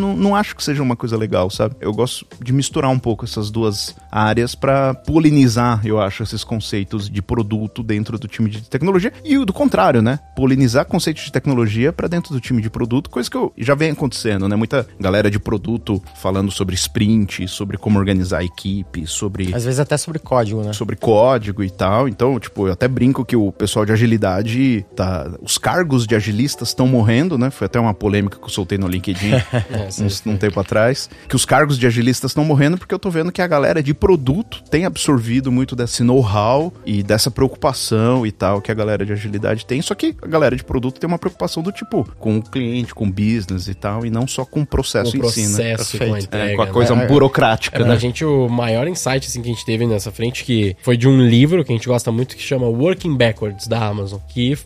não, 0.00 0.16
não 0.16 0.34
acho 0.34 0.47
que 0.54 0.62
seja 0.62 0.82
uma 0.82 0.96
coisa 0.96 1.16
legal, 1.16 1.50
sabe? 1.50 1.76
Eu 1.80 1.92
gosto 1.92 2.26
de 2.42 2.52
misturar 2.52 2.90
um 2.90 2.98
pouco 2.98 3.24
essas 3.24 3.50
duas 3.50 3.94
áreas 4.10 4.54
pra 4.54 4.94
polinizar, 4.94 5.80
eu 5.84 6.00
acho, 6.00 6.22
esses 6.22 6.44
conceitos 6.44 7.08
de 7.08 7.22
produto 7.22 7.82
dentro 7.82 8.18
do 8.18 8.28
time 8.28 8.50
de 8.50 8.62
tecnologia 8.62 9.12
e 9.24 9.38
o 9.38 9.44
do 9.44 9.52
contrário, 9.52 10.02
né? 10.02 10.18
Polinizar 10.36 10.84
conceitos 10.86 11.24
de 11.24 11.32
tecnologia 11.32 11.92
pra 11.92 12.08
dentro 12.08 12.32
do 12.32 12.40
time 12.40 12.62
de 12.62 12.70
produto, 12.70 13.10
coisa 13.10 13.30
que 13.30 13.36
eu, 13.36 13.52
já 13.56 13.74
vem 13.74 13.90
acontecendo, 13.90 14.48
né? 14.48 14.56
Muita 14.56 14.86
galera 14.98 15.30
de 15.30 15.38
produto 15.38 16.02
falando 16.16 16.50
sobre 16.50 16.74
sprint, 16.74 17.48
sobre 17.48 17.76
como 17.76 17.98
organizar 17.98 18.38
a 18.38 18.44
equipe, 18.44 19.06
sobre 19.06 19.54
Às 19.54 19.64
vezes 19.64 19.80
até 19.80 19.96
sobre 19.96 20.18
código, 20.18 20.62
né? 20.62 20.72
sobre 20.72 20.96
código 20.96 21.62
e 21.62 21.70
tal. 21.70 22.08
Então, 22.08 22.38
tipo, 22.38 22.66
eu 22.66 22.72
até 22.72 22.88
brinco 22.88 23.24
que 23.24 23.36
o 23.36 23.52
pessoal 23.52 23.84
de 23.84 23.92
agilidade 23.92 24.84
tá. 24.94 25.30
Os 25.42 25.58
cargos 25.58 26.06
de 26.06 26.14
agilistas 26.14 26.68
estão 26.68 26.86
morrendo, 26.86 27.36
né? 27.36 27.50
Foi 27.50 27.66
até 27.66 27.78
uma 27.78 27.94
polêmica 27.94 28.38
que 28.38 28.44
eu 28.44 28.48
soltei 28.48 28.78
no 28.78 28.88
LinkedIn 28.88 29.32
uns, 30.00 30.22
um 30.26 30.36
tempo 30.38 30.58
atrás. 30.60 31.08
Que 31.28 31.36
os 31.36 31.44
cargos 31.44 31.78
de 31.78 31.86
agilistas 31.86 32.30
estão 32.30 32.44
morrendo 32.44 32.78
porque 32.78 32.94
eu 32.94 32.98
tô 32.98 33.10
vendo 33.10 33.32
que 33.32 33.42
a 33.42 33.46
galera 33.46 33.82
de 33.82 33.92
produto 33.94 34.62
tem 34.70 34.84
absorvido 34.84 35.50
muito 35.50 35.74
desse 35.76 36.02
know-how 36.02 36.72
e 36.84 37.02
dessa 37.02 37.30
preocupação 37.30 38.26
e 38.26 38.32
tal 38.32 38.60
que 38.60 38.70
a 38.70 38.74
galera 38.74 39.04
de 39.04 39.12
agilidade 39.12 39.66
tem. 39.66 39.82
Só 39.82 39.94
que 39.94 40.14
a 40.22 40.26
galera 40.26 40.56
de 40.56 40.64
produto 40.64 40.98
tem 41.00 41.08
uma 41.08 41.18
preocupação 41.18 41.62
do 41.62 41.72
tipo, 41.72 42.08
com 42.18 42.38
o 42.38 42.42
cliente, 42.42 42.94
com 42.94 43.06
o 43.06 43.10
business 43.12 43.68
e 43.68 43.74
tal, 43.74 44.04
e 44.06 44.10
não 44.10 44.26
só 44.26 44.44
com 44.44 44.62
o 44.62 44.66
processo 44.66 45.16
o 45.16 45.26
em 45.26 45.28
si, 45.30 45.46
né? 45.56 45.74
processo 45.74 45.98
com 45.98 46.14
a 46.14 46.20
entrega. 46.20 46.52
É, 46.52 46.56
com 46.56 46.62
a 46.62 46.66
coisa 46.66 46.94
né? 46.94 47.06
burocrática, 47.06 47.76
É, 47.76 47.80
né? 47.80 47.86
pra 47.86 47.96
gente, 47.96 48.24
o 48.24 48.48
maior 48.48 48.86
insight 48.86 49.26
assim, 49.26 49.42
que 49.42 49.48
a 49.48 49.52
gente 49.52 49.64
teve 49.64 49.86
nessa 49.86 50.10
frente 50.10 50.44
que 50.44 50.76
foi 50.82 50.96
de 50.96 51.08
um 51.08 51.20
livro 51.20 51.64
que 51.64 51.72
a 51.72 51.76
gente 51.76 51.88
gosta 51.88 52.10
muito 52.12 52.36
que 52.36 52.42
chama 52.42 52.66
Working 52.66 53.16
Backwards, 53.16 53.66
da 53.66 53.84
Amazon. 53.86 54.18
Que, 54.28 54.56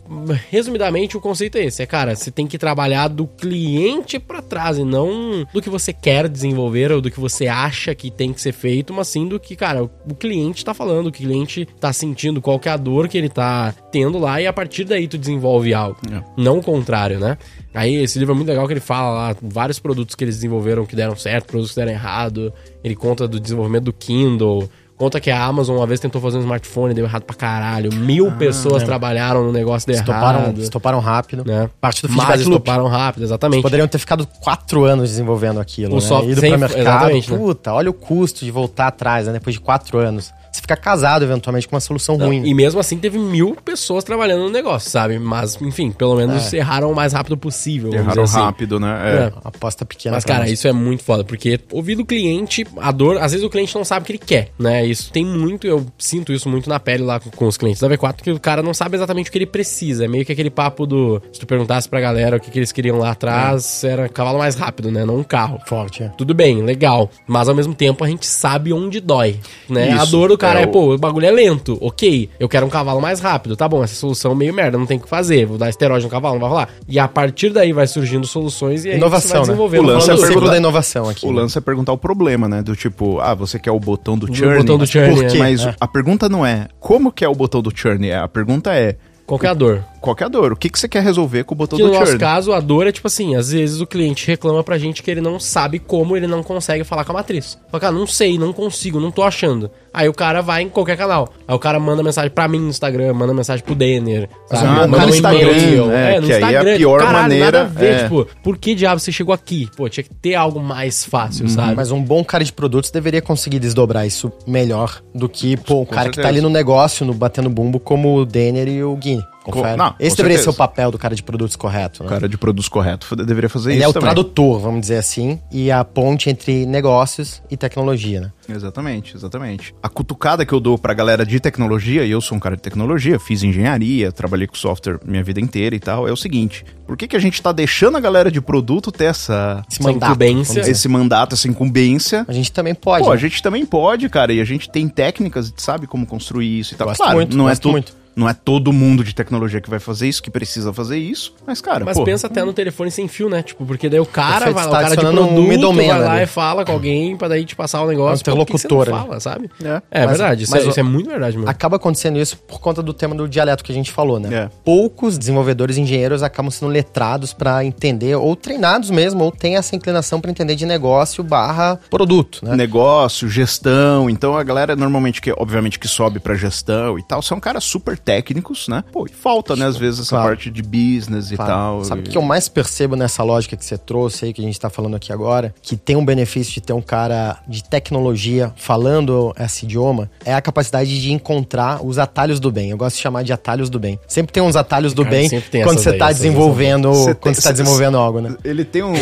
resumidamente, 0.49 1.17
o 1.17 1.21
conceito 1.21 1.57
é 1.57 1.65
esse. 1.65 1.81
É, 1.81 1.85
cara, 1.85 2.15
você 2.15 2.31
tem 2.31 2.47
que 2.47 2.57
trabalhar 2.57 3.07
do 3.07 3.27
cliente 3.27 4.19
pra 4.19 4.41
trás 4.41 4.77
e 4.77 4.83
não 4.83 5.45
do 5.53 5.61
que 5.63 5.69
você 5.69 5.91
quer 5.91 6.27
desenvolver 6.27 6.91
ou 6.91 7.01
do 7.01 7.09
que 7.09 7.19
você 7.19 7.47
acha 7.47 7.95
que 7.95 8.11
tem 8.11 8.31
que 8.31 8.41
ser 8.41 8.51
feito, 8.51 8.93
mas 8.93 9.07
sim 9.07 9.27
do 9.27 9.39
que, 9.39 9.55
cara, 9.55 9.83
o 9.83 10.15
cliente 10.15 10.63
tá 10.63 10.73
falando, 10.73 11.07
o 11.07 11.11
que 11.11 11.23
o 11.23 11.27
cliente 11.27 11.65
tá 11.79 11.91
sentindo, 11.91 12.41
qual 12.41 12.59
que 12.59 12.69
é 12.69 12.71
a 12.71 12.77
dor 12.77 13.07
que 13.07 13.17
ele 13.17 13.29
tá 13.29 13.73
tendo 13.91 14.19
lá 14.19 14.41
e 14.41 14.47
a 14.47 14.53
partir 14.53 14.83
daí 14.83 15.07
tu 15.07 15.17
desenvolve 15.17 15.73
algo. 15.73 15.97
É. 16.11 16.23
Não 16.37 16.59
o 16.59 16.63
contrário, 16.63 17.19
né? 17.19 17.37
Aí 17.73 17.95
esse 17.95 18.19
livro 18.19 18.33
é 18.33 18.37
muito 18.37 18.49
legal 18.49 18.67
que 18.67 18.73
ele 18.73 18.79
fala 18.79 19.13
lá 19.13 19.35
vários 19.41 19.79
produtos 19.79 20.15
que 20.15 20.23
eles 20.23 20.35
desenvolveram 20.35 20.85
que 20.85 20.95
deram 20.95 21.15
certo, 21.15 21.47
produtos 21.47 21.71
que 21.71 21.79
deram 21.79 21.91
errado. 21.91 22.53
Ele 22.83 22.95
conta 22.95 23.27
do 23.27 23.39
desenvolvimento 23.39 23.85
do 23.85 23.93
Kindle, 23.93 24.69
Conta 25.03 25.19
que 25.19 25.29
a 25.29 25.43
Amazon 25.43 25.75
uma 25.75 25.85
vez 25.85 25.99
tentou 25.99 26.21
fazer 26.21 26.37
um 26.37 26.39
smartphone, 26.39 26.93
deu 26.93 27.03
errado 27.03 27.23
pra 27.23 27.35
caralho. 27.35 27.93
Mil 27.93 28.31
pessoas 28.31 28.83
é. 28.83 28.85
trabalharam 28.85 29.43
no 29.43 29.51
negócio 29.51 29.85
deu 29.85 29.97
Estoparam, 29.97 30.39
errado. 30.43 30.61
estoparam 30.61 30.99
rápido. 30.99 31.43
Né? 31.45 31.69
Parte 31.81 32.03
do 32.03 32.07
Mas 32.07 32.19
feedback 32.25 32.45
loop. 32.45 32.51
estoparam 32.53 32.87
rápido, 32.87 33.23
exatamente. 33.23 33.61
Poderiam 33.61 33.85
ter 33.85 33.97
ficado 33.97 34.25
quatro 34.39 34.85
anos 34.85 35.09
desenvolvendo 35.09 35.59
aquilo, 35.59 35.91
O 35.91 35.95
né? 35.95 36.01
software 36.01 36.31
Ido 36.31 36.39
sem- 36.39 36.51
pra 36.51 36.57
mercado. 36.57 36.79
exatamente, 36.81 37.31
né? 37.33 37.37
Puta, 37.37 37.73
olha 37.73 37.89
o 37.89 37.93
custo 37.93 38.45
de 38.45 38.51
voltar 38.51 38.87
atrás, 38.87 39.27
né? 39.27 39.33
Depois 39.33 39.53
de 39.55 39.59
quatro 39.59 39.97
anos. 39.97 40.31
Você 40.53 40.61
fica 40.61 40.77
casado, 40.77 41.23
eventualmente, 41.23 41.67
com 41.67 41.75
uma 41.75 41.79
solução 41.79 42.15
Não, 42.15 42.27
ruim. 42.27 42.43
E 42.45 42.53
mesmo 42.53 42.79
assim 42.79 42.95
teve 42.97 43.17
mil 43.17 43.55
pessoas 43.55 44.03
trabalhando 44.03 44.43
no 44.43 44.49
negócio, 44.51 44.89
sabe? 44.89 45.17
Mas, 45.17 45.59
enfim, 45.59 45.91
pelo 45.91 46.15
menos 46.15 46.53
erraram 46.53 46.91
o 46.91 46.95
mais 46.95 47.11
rápido 47.11 47.35
possível. 47.35 47.89
vamos 47.89 48.05
Erraram 48.05 48.23
dizer 48.23 48.37
assim. 48.37 48.45
rápido, 48.45 48.79
né? 48.79 49.01
É. 49.03 49.15
É. 49.23 49.33
Aposta 49.43 49.83
pequena. 49.83 50.15
Mas, 50.15 50.23
cara, 50.23 50.41
nós. 50.41 50.51
isso 50.51 50.67
é 50.67 50.71
muito 50.71 51.03
foda, 51.03 51.23
porque 51.23 51.59
ouvir 51.71 51.95
do 51.95 52.05
cliente, 52.05 52.67
a 52.77 52.91
dor, 52.91 53.17
às 53.17 53.31
vezes 53.31 53.43
o 53.43 53.49
cliente 53.49 53.73
não 53.73 53.83
sabe 53.83 54.03
o 54.03 54.05
que 54.05 54.11
ele 54.11 54.19
quer, 54.19 54.49
né? 54.59 54.85
Isso 54.85 55.11
tem 55.11 55.25
muito, 55.25 55.65
eu 55.65 55.83
sinto 55.97 56.31
isso 56.31 56.47
muito 56.47 56.69
na 56.69 56.79
pele 56.79 57.01
lá 57.01 57.19
com, 57.19 57.31
com 57.31 57.47
os 57.47 57.57
clientes 57.57 57.81
da 57.81 57.89
V4, 57.89 58.21
que 58.21 58.31
o 58.31 58.39
cara 58.39 58.61
não 58.61 58.75
sabe 58.75 58.95
exatamente 58.95 59.29
o 59.29 59.31
que 59.31 59.39
ele 59.39 59.47
precisa. 59.47 60.05
É 60.05 60.07
meio 60.07 60.23
que 60.23 60.31
aquele 60.31 60.51
papo 60.51 60.85
do. 60.85 61.19
Se 61.31 61.39
tu 61.39 61.47
perguntasse 61.47 61.89
pra 61.89 61.99
galera 61.99 62.37
o 62.37 62.39
que, 62.39 62.51
que 62.51 62.59
eles 62.59 62.71
queriam 62.71 62.99
lá 62.99 63.09
atrás, 63.11 63.83
era 63.83 64.07
cavalo 64.07 64.37
mais 64.37 64.53
rápido, 64.53 64.91
né? 64.91 65.03
Não 65.03 65.17
um 65.17 65.23
carro. 65.23 65.59
Forte, 65.65 66.03
é. 66.03 66.09
Tudo 66.09 66.35
bem, 66.35 66.61
legal. 66.61 67.09
Mas 67.27 67.49
ao 67.49 67.55
mesmo 67.55 67.73
tempo 67.73 68.03
a 68.03 68.07
gente 68.07 68.27
sabe 68.27 68.71
onde 68.71 68.99
dói, 68.99 69.39
né? 69.67 69.93
a 69.93 70.05
dor 70.05 70.29
do 70.29 70.37
cara 70.47 70.59
é, 70.59 70.63
é 70.63 70.65
o- 70.67 70.71
pô, 70.71 70.93
o 70.93 70.97
bagulho 70.97 71.25
é 71.25 71.31
lento, 71.31 71.77
ok. 71.81 72.29
Eu 72.39 72.47
quero 72.49 72.65
um 72.65 72.69
cavalo 72.69 73.01
mais 73.01 73.19
rápido, 73.19 73.55
tá 73.55 73.67
bom, 73.67 73.83
essa 73.83 73.95
solução 73.95 74.31
é 74.31 74.35
meio 74.35 74.53
merda, 74.53 74.77
não 74.77 74.85
tem 74.85 74.97
o 74.97 74.99
que 74.99 75.09
fazer. 75.09 75.45
Vou 75.45 75.57
dar 75.57 75.69
esteroide 75.69 76.05
no 76.05 76.11
cavalo, 76.11 76.35
não 76.35 76.41
vai 76.41 76.49
rolar. 76.49 76.69
E 76.87 76.99
a 76.99 77.07
partir 77.07 77.49
daí 77.51 77.73
vai 77.73 77.87
surgindo 77.87 78.27
soluções 78.27 78.85
e 78.85 78.89
aí 78.91 78.97
Inovação, 78.97 79.27
você 79.27 79.33
vai 79.33 79.39
né? 79.41 79.45
desenvolvendo. 79.47 79.83
O 79.83 79.87
lance 79.87 80.09
é 80.09 80.13
o 80.13 80.19
perguntar- 80.19 80.49
da 80.51 80.57
inovação 80.57 81.09
aqui. 81.09 81.25
O 81.25 81.31
né? 81.31 81.41
lance 81.41 81.57
é 81.57 81.61
perguntar 81.61 81.93
o 81.93 81.97
problema, 81.97 82.47
né? 82.47 82.61
Do 82.61 82.75
tipo, 82.75 83.19
ah, 83.19 83.33
você 83.33 83.57
quer 83.59 83.71
o 83.71 83.79
botão 83.79 84.17
do 84.17 84.29
O 84.29 84.35
churn. 84.35 84.57
botão 84.57 84.77
do 84.77 84.85
churn, 84.87 85.15
por 85.15 85.23
é. 85.25 85.27
quê? 85.29 85.37
Mas 85.37 85.65
É. 85.65 85.75
a 85.79 85.87
pergunta 85.87 86.27
não 86.29 86.45
é 86.45 86.67
como 86.79 87.11
que 87.11 87.23
é 87.25 87.27
o 87.29 87.33
botão 87.35 87.61
do 87.61 87.71
churn, 87.75 88.07
é, 88.09 88.17
a 88.17 88.27
pergunta 88.27 88.73
é 88.73 88.95
Qual 89.25 89.39
que 89.39 89.45
é 89.45 89.49
a 89.49 89.53
dor? 89.53 89.83
Qual 90.03 90.15
que 90.17 90.21
é 90.21 90.25
a 90.25 90.29
dor? 90.29 90.51
O 90.51 90.55
que, 90.57 90.69
que 90.69 90.77
você 90.77 90.89
quer 90.89 91.01
resolver 91.01 91.45
com 91.45 91.55
o 91.55 91.57
botão 91.57 91.77
Que 91.77 91.83
do 91.83 91.87
no 91.87 91.93
nosso 91.93 92.07
churn? 92.07 92.19
caso, 92.19 92.51
a 92.51 92.59
dor 92.59 92.85
é 92.85 92.91
tipo 92.91 93.07
assim, 93.07 93.37
às 93.37 93.53
vezes 93.53 93.79
o 93.79 93.87
cliente 93.87 94.27
reclama 94.27 94.61
pra 94.61 94.77
gente 94.77 95.01
que 95.01 95.09
ele 95.09 95.21
não 95.21 95.39
sabe 95.39 95.79
como 95.79 96.17
ele 96.17 96.27
não 96.27 96.43
consegue 96.43 96.83
falar 96.83 97.05
com 97.05 97.13
a 97.13 97.15
matriz. 97.15 97.57
Fala, 97.71 97.79
cara, 97.79 97.93
não 97.93 98.05
sei, 98.05 98.37
não 98.37 98.51
consigo, 98.51 98.99
não 98.99 99.11
tô 99.11 99.23
achando. 99.23 99.71
Aí 99.93 100.09
o 100.09 100.13
cara 100.13 100.41
vai 100.41 100.63
em 100.63 100.67
qualquer 100.69 100.97
canal. 100.97 101.31
Aí 101.47 101.55
o 101.55 101.59
cara 101.59 101.79
manda 101.79 102.03
mensagem 102.03 102.29
pra 102.29 102.49
mim 102.49 102.59
no 102.59 102.67
Instagram, 102.67 103.13
manda 103.13 103.33
mensagem 103.33 103.63
pro 103.63 103.75
Denner, 103.75 104.27
sabe? 104.47 104.67
Ah, 104.67 104.87
manda 104.87 105.05
no 105.05 105.13
Instagram, 105.13 105.87
né? 105.87 106.21
Que 106.21 106.33
aí 106.33 106.55
é 106.55 106.57
a 106.73 106.77
pior 106.77 107.03
maneira, 107.11 107.45
Nada 107.45 107.61
a 107.61 107.63
ver, 107.63 107.93
é. 107.93 108.03
tipo, 108.03 108.27
por 108.43 108.57
que 108.57 108.75
diabo 108.75 108.99
você 108.99 109.11
chegou 109.11 109.33
aqui? 109.33 109.69
Pô, 109.77 109.87
tinha 109.87 110.03
que 110.03 110.13
ter 110.13 110.35
algo 110.35 110.59
mais 110.59 111.05
fácil, 111.05 111.47
sabe? 111.47 111.75
Mas 111.75 111.91
um 111.91 112.01
bom 112.03 112.23
cara 112.25 112.43
de 112.43 112.51
produtos 112.51 112.91
deveria 112.91 113.21
conseguir 113.21 113.59
desdobrar 113.59 114.05
isso 114.05 114.31
melhor 114.45 115.01
do 115.15 115.29
que, 115.29 115.55
pô, 115.55 115.81
o 115.81 115.85
cara 115.85 116.09
que 116.09 116.17
tá 116.17 116.23
certeza. 116.23 116.27
ali 116.27 116.41
no 116.41 116.49
negócio, 116.49 117.05
no 117.05 117.13
batendo 117.13 117.49
bumbo, 117.49 117.79
como 117.79 118.17
o 118.17 118.25
Denner 118.25 118.67
e 118.67 118.83
o 118.83 118.93
Guine. 118.97 119.23
Confere. 119.43 119.75
não, 119.77 119.93
Esse 119.99 120.15
deveria 120.17 120.37
ser 120.37 120.43
certeza. 120.45 120.49
o 120.51 120.67
papel 120.67 120.91
do 120.91 120.97
cara 120.97 121.15
de 121.15 121.21
produtos 121.23 121.55
correto, 121.55 122.01
né? 122.03 122.07
O 122.07 122.09
cara 122.09 122.29
de 122.29 122.37
produtos 122.37 122.69
correto 122.69 123.15
deveria 123.15 123.49
fazer 123.49 123.71
Ele 123.71 123.79
isso 123.79 123.85
é 123.85 123.89
o 123.89 123.93
também. 123.93 124.07
tradutor, 124.07 124.59
vamos 124.59 124.81
dizer 124.81 124.97
assim, 124.97 125.39
e 125.51 125.69
a 125.71 125.83
ponte 125.83 126.29
entre 126.29 126.65
negócios 126.65 127.41
e 127.51 127.57
tecnologia, 127.57 128.21
né? 128.21 128.31
Exatamente, 128.49 129.15
exatamente. 129.15 129.73
A 129.81 129.87
cutucada 129.89 130.45
que 130.45 130.53
eu 130.53 130.59
dou 130.59 130.77
pra 130.77 130.93
galera 130.93 131.25
de 131.25 131.39
tecnologia, 131.39 132.05
e 132.05 132.11
eu 132.11 132.19
sou 132.21 132.37
um 132.37 132.39
cara 132.39 132.55
de 132.55 132.61
tecnologia, 132.61 133.19
fiz 133.19 133.41
engenharia, 133.43 134.11
trabalhei 134.11 134.47
com 134.47 134.55
software 134.55 134.99
minha 135.05 135.23
vida 135.23 135.39
inteira 135.39 135.75
e 135.75 135.79
tal, 135.79 136.07
é 136.07 136.11
o 136.11 136.17
seguinte: 136.17 136.65
por 136.85 136.95
que, 136.97 137.07
que 137.07 137.15
a 137.15 137.19
gente 137.19 137.41
tá 137.41 137.51
deixando 137.51 137.97
a 137.97 137.99
galera 137.99 138.29
de 138.31 138.41
produto 138.41 138.91
ter 138.91 139.05
essa, 139.05 139.63
Esse 139.69 139.79
Essa 139.81 139.91
mandato, 139.91 140.17
dizer. 140.19 140.69
esse 140.69 140.87
mandato, 140.87 141.33
essa 141.35 141.47
incumbência? 141.47 142.25
A 142.27 142.33
gente 142.33 142.51
também 142.51 142.73
pode. 142.75 143.03
Pô, 143.03 143.09
né? 143.11 143.15
a 143.15 143.19
gente 143.19 143.41
também 143.41 143.65
pode, 143.65 144.07
cara, 144.09 144.31
e 144.33 144.39
a 144.41 144.45
gente 144.45 144.69
tem 144.69 144.87
técnicas, 144.87 145.53
sabe 145.57 145.87
como 145.87 146.05
construir 146.05 146.59
isso 146.59 146.73
e 146.73 146.77
tal. 146.77 146.87
Gosto 146.87 146.99
claro, 147.01 147.15
muito, 147.17 147.35
não 147.37 147.47
é 147.47 147.51
gosto 147.51 147.61
tu- 147.63 147.71
muito. 147.71 148.02
Não 148.15 148.29
é 148.29 148.33
todo 148.33 148.71
mundo 148.71 149.03
de 149.03 149.13
tecnologia 149.15 149.59
que 149.61 149.69
vai 149.69 149.79
fazer 149.79 150.07
isso, 150.07 150.21
que 150.21 150.29
precisa 150.31 150.71
fazer 150.73 150.97
isso, 150.97 151.33
mas, 151.45 151.61
cara, 151.61 151.83
Mas 151.85 151.97
pô, 151.97 152.03
pensa 152.03 152.27
até 152.27 152.43
no 152.43 152.53
telefone 152.53 152.91
sem 152.91 153.07
fio, 153.07 153.29
né? 153.29 153.41
Tipo, 153.41 153.65
porque 153.65 153.89
daí 153.89 153.99
o 153.99 154.05
cara 154.05 154.51
vai 154.51 154.65
lá, 154.65 154.71
tá 154.71 154.77
o 154.77 154.81
cara 154.83 154.95
de 154.97 155.05
um 155.05 155.11
produto 155.11 155.41
middleman 155.41 155.87
vai 155.87 155.99
lá 156.01 156.11
ali. 156.13 156.23
e 156.23 156.27
fala 156.27 156.65
com 156.65 156.71
alguém 156.71 157.15
pra 157.17 157.27
daí 157.27 157.45
te 157.45 157.55
passar 157.55 157.81
o 157.81 157.87
negócio. 157.87 158.23
É 158.29 158.33
um 158.33 158.35
Pô, 158.37 158.39
por 158.41 158.45
que 158.47 158.51
que 158.53 158.57
você 158.59 158.67
interlocutor 158.67 158.93
não 158.93 158.99
ali. 159.01 159.07
fala, 159.07 159.19
sabe? 159.19 159.49
É. 159.63 159.81
É, 159.91 160.05
Mas- 160.05 160.17
verdade, 160.17 160.43
isso, 160.43 160.51
mas 160.51 160.65
é, 160.65 160.69
isso 160.69 160.79
é 160.79 160.83
muito 160.83 161.09
verdade, 161.09 161.37
mano. 161.37 161.49
Acaba 161.49 161.77
acontecendo 161.77 162.19
isso 162.19 162.37
por 162.37 162.59
conta 162.59 162.81
do 162.83 162.93
tema 162.93 163.15
do 163.15 163.27
dialeto 163.27 163.63
que 163.63 163.71
a 163.71 163.75
gente 163.75 163.91
falou, 163.91 164.19
né? 164.19 164.33
É. 164.33 164.49
Poucos 164.63 165.17
desenvolvedores 165.17 165.77
e 165.77 165.81
engenheiros 165.81 166.21
acabam 166.23 166.51
sendo 166.51 166.71
letrados 166.71 167.33
pra 167.33 167.63
entender, 167.65 168.15
ou 168.15 168.35
treinados 168.35 168.89
mesmo, 168.89 169.23
ou 169.23 169.31
têm 169.31 169.55
essa 169.57 169.75
inclinação 169.75 170.19
pra 170.21 170.29
entender 170.31 170.55
de 170.55 170.65
negócio 170.65 171.23
barra 171.23 171.79
produto, 171.89 172.39
né? 172.43 172.55
negócio, 172.55 173.27
gestão. 173.29 174.09
Então 174.09 174.37
a 174.37 174.43
galera 174.43 174.75
normalmente 174.75 175.21
que 175.21 175.31
obviamente 175.35 175.79
que 175.79 175.87
sobe 175.87 176.19
pra 176.19 176.35
gestão 176.35 176.97
e 176.99 177.03
tal, 177.03 177.21
são 177.21 177.39
caras 177.39 177.63
super 177.63 177.97
técnicos, 178.03 178.67
né? 178.67 178.83
Pô, 178.91 179.05
e 179.05 179.09
falta, 179.13 179.55
né, 179.55 179.65
às 179.65 179.77
vezes 179.77 180.01
essa 180.01 180.09
Claro. 180.09 180.27
parte 180.29 180.49
de 180.51 180.61
business 180.61 181.31
e 181.31 181.35
Claro. 181.35 181.51
tal. 181.51 181.83
Sabe 181.85 182.01
o 182.01 182.05
E- 182.05 182.09
que 182.09 182.17
eu 182.17 182.21
mais 182.21 182.47
percebo 182.49 182.95
nessa 182.95 183.23
lógica 183.23 183.55
que 183.55 183.63
você 183.65 183.77
trouxe 183.77 184.25
aí, 184.25 184.33
que 184.33 184.41
a 184.41 184.43
gente 184.45 184.59
tá 184.59 184.69
falando 184.69 184.95
aqui 184.95 185.11
agora, 185.13 185.53
que 185.61 185.75
tem 185.75 185.95
um 185.95 186.05
benefício 186.05 186.53
de 186.53 186.61
ter 186.61 186.73
um 186.73 186.81
cara 186.81 187.37
de 187.47 187.63
tecnologia 187.63 188.51
falando 188.55 189.33
esse 189.39 189.65
idioma, 189.65 190.09
é 190.25 190.33
a 190.33 190.41
capacidade 190.41 191.01
de 191.01 191.11
encontrar 191.11 191.83
os 191.85 191.97
atalhos 191.97 192.39
do 192.39 192.51
bem. 192.51 192.69
Eu 192.71 192.77
gosto 192.77 192.95
de 192.97 193.01
chamar 193.01 193.23
de 193.23 193.31
atalhos 193.33 193.69
do 193.69 193.79
bem. 193.79 193.99
Sempre 194.07 194.31
tem 194.33 194.43
uns 194.43 194.55
atalhos 194.55 194.93
do 194.93 195.03
Cara, 195.03 195.15
bem 195.15 195.29
quando 195.29 195.69
essas 195.71 195.81
você 195.83 195.93
tá 195.93 196.11
desenvolvendo, 196.11 196.93
Você 196.93 197.13
quando 197.15 197.23
tem- 197.23 197.33
você 197.35 197.41
tá 197.41 197.51
desenvolvendo 197.51 197.97
algo, 197.97 198.19
né? 198.21 198.35
Ele 198.43 198.63
tem 198.65 198.83
um, 198.83 198.93